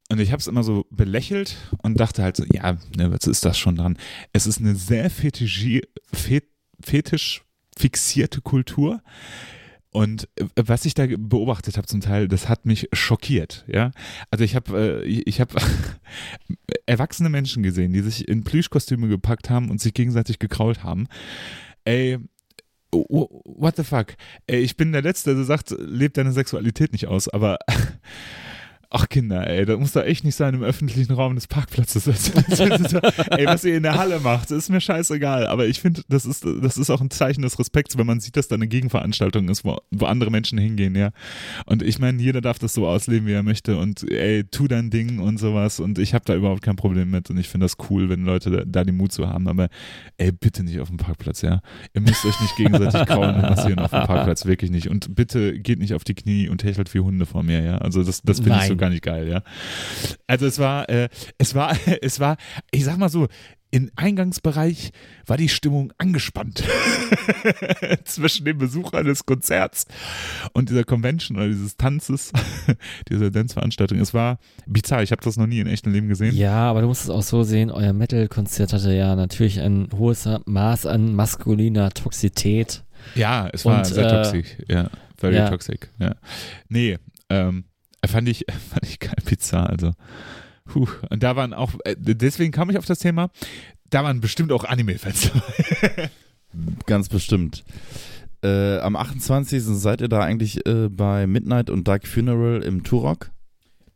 [0.09, 3.45] Und ich habe es immer so belächelt und dachte halt so, ja, ne, was ist
[3.45, 3.97] das schon dran?
[4.33, 6.45] Es ist eine sehr fetischi fet
[6.79, 7.43] fetisch
[7.77, 9.01] fixierte Kultur.
[9.97, 13.89] Und äh, was ich da beobachtet habe zum Teil, das hat mich schockiert, ja.
[14.29, 15.55] Also ich habe äh, ich habe
[16.85, 21.07] erwachsene Menschen gesehen, die sich in Plüschkostüme gepackt haben und sich gegenseitig gekrault haben.
[21.83, 22.17] Ey,
[22.91, 24.15] w- what the fuck?
[24.45, 27.57] Ich bin der Letzte, der sagt, lebt deine Sexualität nicht aus, aber
[28.89, 32.07] Ach Kinder, ey, das muss doch echt nicht sein im öffentlichen Raum des Parkplatzes.
[32.07, 35.45] ey, was ihr in der Halle macht, ist mir scheißegal.
[35.47, 38.37] Aber ich finde, das ist, das ist auch ein Zeichen des Respekts, wenn man sieht,
[38.37, 41.11] dass da eine Gegenveranstaltung ist, wo, wo andere Menschen hingehen, ja.
[41.65, 43.77] Und ich meine, jeder darf das so ausleben, wie er möchte.
[43.77, 45.81] Und ey, tu dein Ding und sowas.
[45.81, 47.29] Und ich habe da überhaupt kein Problem mit.
[47.29, 49.49] Und ich finde das cool, wenn Leute da, da den Mut zu haben.
[49.49, 49.67] Aber
[50.15, 51.61] ey, bitte nicht auf dem Parkplatz, ja.
[51.93, 54.87] Ihr müsst euch nicht gegenseitig kraulen und massieren auf dem Parkplatz, wirklich nicht.
[54.87, 57.79] Und bitte geht nicht auf die Knie und hechelt wie Hunde vor mir, ja.
[57.79, 59.43] Also das, das finde ich so Gar nicht geil, ja.
[60.27, 62.37] Also es war, äh, es war, es war,
[62.71, 63.27] ich sag mal so,
[63.69, 64.91] im Eingangsbereich
[65.25, 66.63] war die Stimmung angespannt
[68.05, 69.85] zwischen dem Besucher des Konzerts
[70.53, 72.31] und dieser Convention oder dieses Tanzes,
[73.09, 73.99] dieser Dance-Veranstaltung.
[73.99, 75.03] Es war bizarr.
[75.03, 76.33] Ich habe das noch nie in echtem Leben gesehen.
[76.35, 80.29] Ja, aber du musst es auch so sehen, euer Metal-Konzert hatte ja natürlich ein hohes
[80.45, 82.83] Maß an maskuliner Toxität.
[83.15, 84.57] Ja, es war Und, sehr äh, toxisch.
[84.67, 85.49] Ja, very ja.
[85.49, 85.89] toxic.
[85.99, 86.15] Ja.
[86.69, 86.97] Nee,
[87.29, 87.65] ähm,
[88.07, 89.69] fand ich, fand ich geil bizarr.
[89.69, 89.93] Also
[90.67, 93.29] Puh, und da waren auch, äh, deswegen kam ich auf das Thema,
[93.89, 96.09] da waren bestimmt auch Anime-Fans dabei.
[96.85, 97.63] Ganz bestimmt.
[98.43, 99.63] Äh, am 28.
[99.63, 103.31] seid ihr da eigentlich äh, bei Midnight und Dark Funeral im Turok?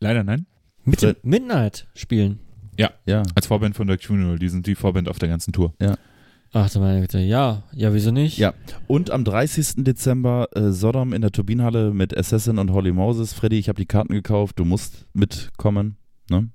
[0.00, 0.46] Leider nein.
[0.84, 2.40] Mit Midnight spielen.
[2.76, 3.22] Ja.
[3.34, 5.74] Als Vorband von Dark Funeral, die sind die Vorband auf der ganzen Tour.
[6.54, 8.36] Ach du meine Güte, ja, ja, wieso nicht?
[8.36, 8.52] Ja.
[8.86, 9.84] Und am 30.
[9.84, 13.32] Dezember äh, Sodom in der Turbinenhalle mit Assassin und Holly Moses.
[13.32, 15.96] Freddy, ich habe die Karten gekauft, du musst mitkommen.
[16.28, 16.50] Ne?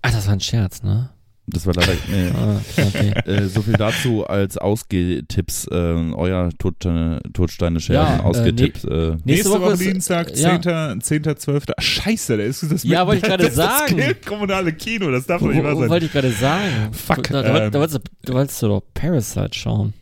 [0.00, 1.10] Ach, das war ein Scherz, ne?
[1.46, 1.92] Das war leider.
[2.10, 2.30] Nee.
[2.34, 3.12] Ah, okay.
[3.26, 8.84] Äh, so viel dazu als Ausgehtipps, äh, euer Todsteine, Todsteine Scherben, Ja, äh, Ausgehtipps.
[8.84, 10.60] Äh, Nächste Woche ist- Dienstag, ja.
[10.60, 11.00] 10.
[11.02, 11.36] 10.
[11.36, 11.64] 12.
[11.78, 13.96] Scheiße, da ist das Ja, wollte ich gerade ist sagen.
[13.98, 15.90] Das kommunale Kino, das darf doch nicht wahr wo sein.
[15.90, 16.92] wollte ich gerade sagen?
[16.92, 17.72] Fuck, Da, da, ähm.
[17.72, 19.92] da, wolltest du, da wolltest du doch Parasite schauen.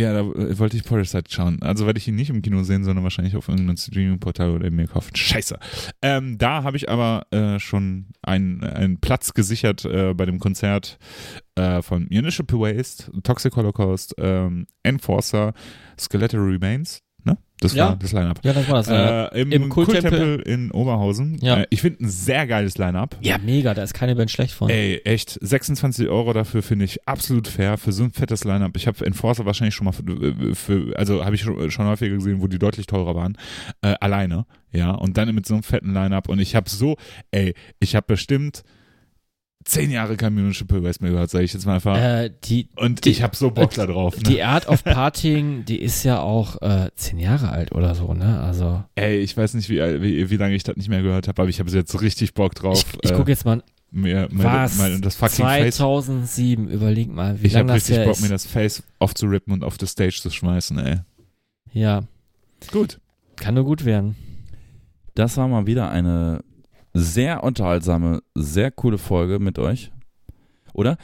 [0.00, 1.60] Ja, da äh, wollte ich Parasite schauen.
[1.60, 4.86] Also werde ich ihn nicht im Kino sehen, sondern wahrscheinlich auf irgendeinem Streaming-Portal oder mir
[4.86, 5.14] kaufen.
[5.14, 5.58] Scheiße.
[6.00, 10.98] Ähm, da habe ich aber äh, schon einen, Platz gesichert äh, bei dem Konzert
[11.54, 15.52] äh, von Municipal Waste, Toxic Holocaust, ähm, Enforcer,
[15.98, 17.02] Skeletal Remains.
[17.24, 17.36] Ne?
[17.60, 17.90] Das Ja.
[17.90, 18.40] war das Line-Up.
[18.42, 18.86] Ja, das war das.
[18.88, 19.26] ja.
[19.26, 20.10] Äh, Im, Im Kulttempel.
[20.10, 21.36] Kulttempel in Oberhausen.
[21.42, 21.60] Ja.
[21.60, 23.16] Äh, ich finde ein sehr geiles Line-Up.
[23.20, 24.70] ja, mega, da ist keine Band schlecht von.
[24.70, 28.76] Ey, echt, 26 Euro dafür finde ich absolut fair für so ein fettes Line-Up.
[28.76, 32.40] Ich habe Enforcer wahrscheinlich schon mal für, für also habe ich schon, schon häufiger gesehen,
[32.40, 33.36] wo die deutlich teurer waren.
[33.82, 34.92] Äh, alleine, ja.
[34.92, 36.28] Und dann mit so einem fetten Line-Up.
[36.30, 36.96] Und ich habe so,
[37.30, 38.62] ey, ich habe bestimmt
[39.64, 41.96] zehn Jahre kein Municipal Waste mehr gehört, sage ich jetzt mal einfach.
[41.96, 44.16] Äh, die, Und die- ich habe so Bock da drauf.
[44.16, 44.22] Ne?
[44.22, 48.40] die Art of Partying, die ist ja auch äh, zehn Jahre alt oder so, ne?
[48.40, 51.42] Also, Ey, ich weiß nicht, wie, wie, wie lange ich das nicht mehr gehört habe,
[51.42, 52.84] aber ich habe jetzt richtig Bock drauf.
[53.02, 53.62] ich, ich gucke jetzt mal, äh,
[53.92, 54.78] mir, mir, was?
[54.78, 58.14] mal das fucking Face 2007, überleg mal, wie Ich habe lange das richtig her Bock,
[58.14, 58.22] ist.
[58.22, 60.96] mir das Face aufzurippen und auf die Stage zu schmeißen, ey.
[61.72, 62.02] ja,
[62.72, 62.98] Gut.
[63.36, 64.16] kann nur gut werden.
[65.14, 66.42] das war mal wieder eine
[66.92, 69.90] sehr unterhaltsame, sehr coole Folge mit euch.
[70.72, 70.96] Oder?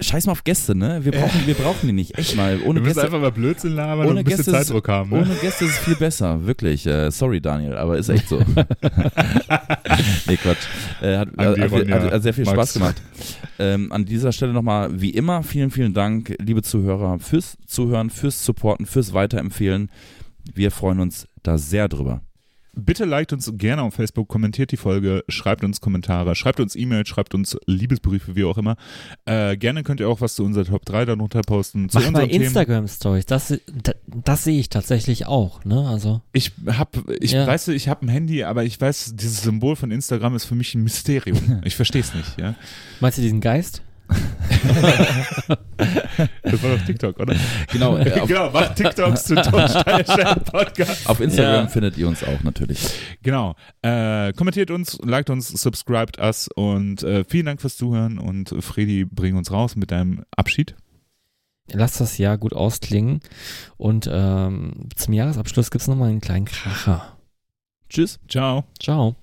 [0.00, 1.04] Scheiß mal auf Gäste, ne?
[1.04, 2.18] Wir brauchen, wir brauchen die nicht.
[2.18, 2.54] Echt mal.
[2.64, 4.88] Ohne Wir müssen Gäste, einfach mal Blödsinn labern ohne und ein bisschen Gäste ist- Zeitdruck
[4.88, 5.10] haben.
[5.10, 5.18] Ne?
[5.20, 6.44] ohne Gäste ist es viel besser.
[6.44, 6.86] Wirklich.
[6.86, 8.38] Äh, sorry, Daniel, aber ist echt so.
[10.26, 10.66] nee, Quatsch.
[11.02, 12.54] Äh, hat, hat, hat, hat sehr viel Max.
[12.56, 13.02] Spaß gemacht.
[13.58, 18.44] Ähm, an dieser Stelle nochmal, wie immer, vielen, vielen Dank, liebe Zuhörer, fürs Zuhören, fürs
[18.44, 19.90] Supporten, fürs Weiterempfehlen.
[20.52, 22.22] Wir freuen uns da sehr drüber.
[22.74, 27.06] Bitte liked uns gerne auf Facebook, kommentiert die Folge, schreibt uns Kommentare, schreibt uns E-Mails,
[27.08, 28.76] schreibt uns Liebesbriefe, wie auch immer.
[29.26, 31.90] Äh, gerne könnt ihr auch was zu unserer Top 3 darunter posten.
[31.90, 32.30] Zu Mach mal.
[32.30, 35.86] Instagram-Stories, das, das, das sehe ich tatsächlich auch, ne?
[35.86, 37.46] Also, Ich hab, ich Ja.
[37.46, 40.74] weiß, ich habe ein Handy, aber ich weiß, dieses Symbol von Instagram ist für mich
[40.74, 41.38] ein Mysterium.
[41.64, 42.54] Ich verstehe es nicht, ja.
[43.00, 43.82] meinst du diesen Geist?
[46.42, 47.34] Das war doch TikTok, oder?
[47.72, 51.08] Genau, äh, auf, genau, macht TikToks zu Podcast.
[51.08, 51.68] auf Instagram Ja.
[51.68, 52.78] findet ihr uns auch natürlich.
[53.22, 53.54] Genau.
[53.82, 59.04] Äh, kommentiert uns, liked uns, subscribed us und äh, vielen Dank fürs Zuhören und Freddy,
[59.04, 60.74] bring uns raus mit deinem Abschied.
[61.72, 63.20] Lass das Jahr gut ausklingen
[63.76, 67.16] und ähm, zum Jahresabschluss gibt es nochmal einen kleinen Kracher.
[67.88, 68.18] Tschüss.
[68.28, 68.64] Ciao.
[68.80, 69.21] Ciao.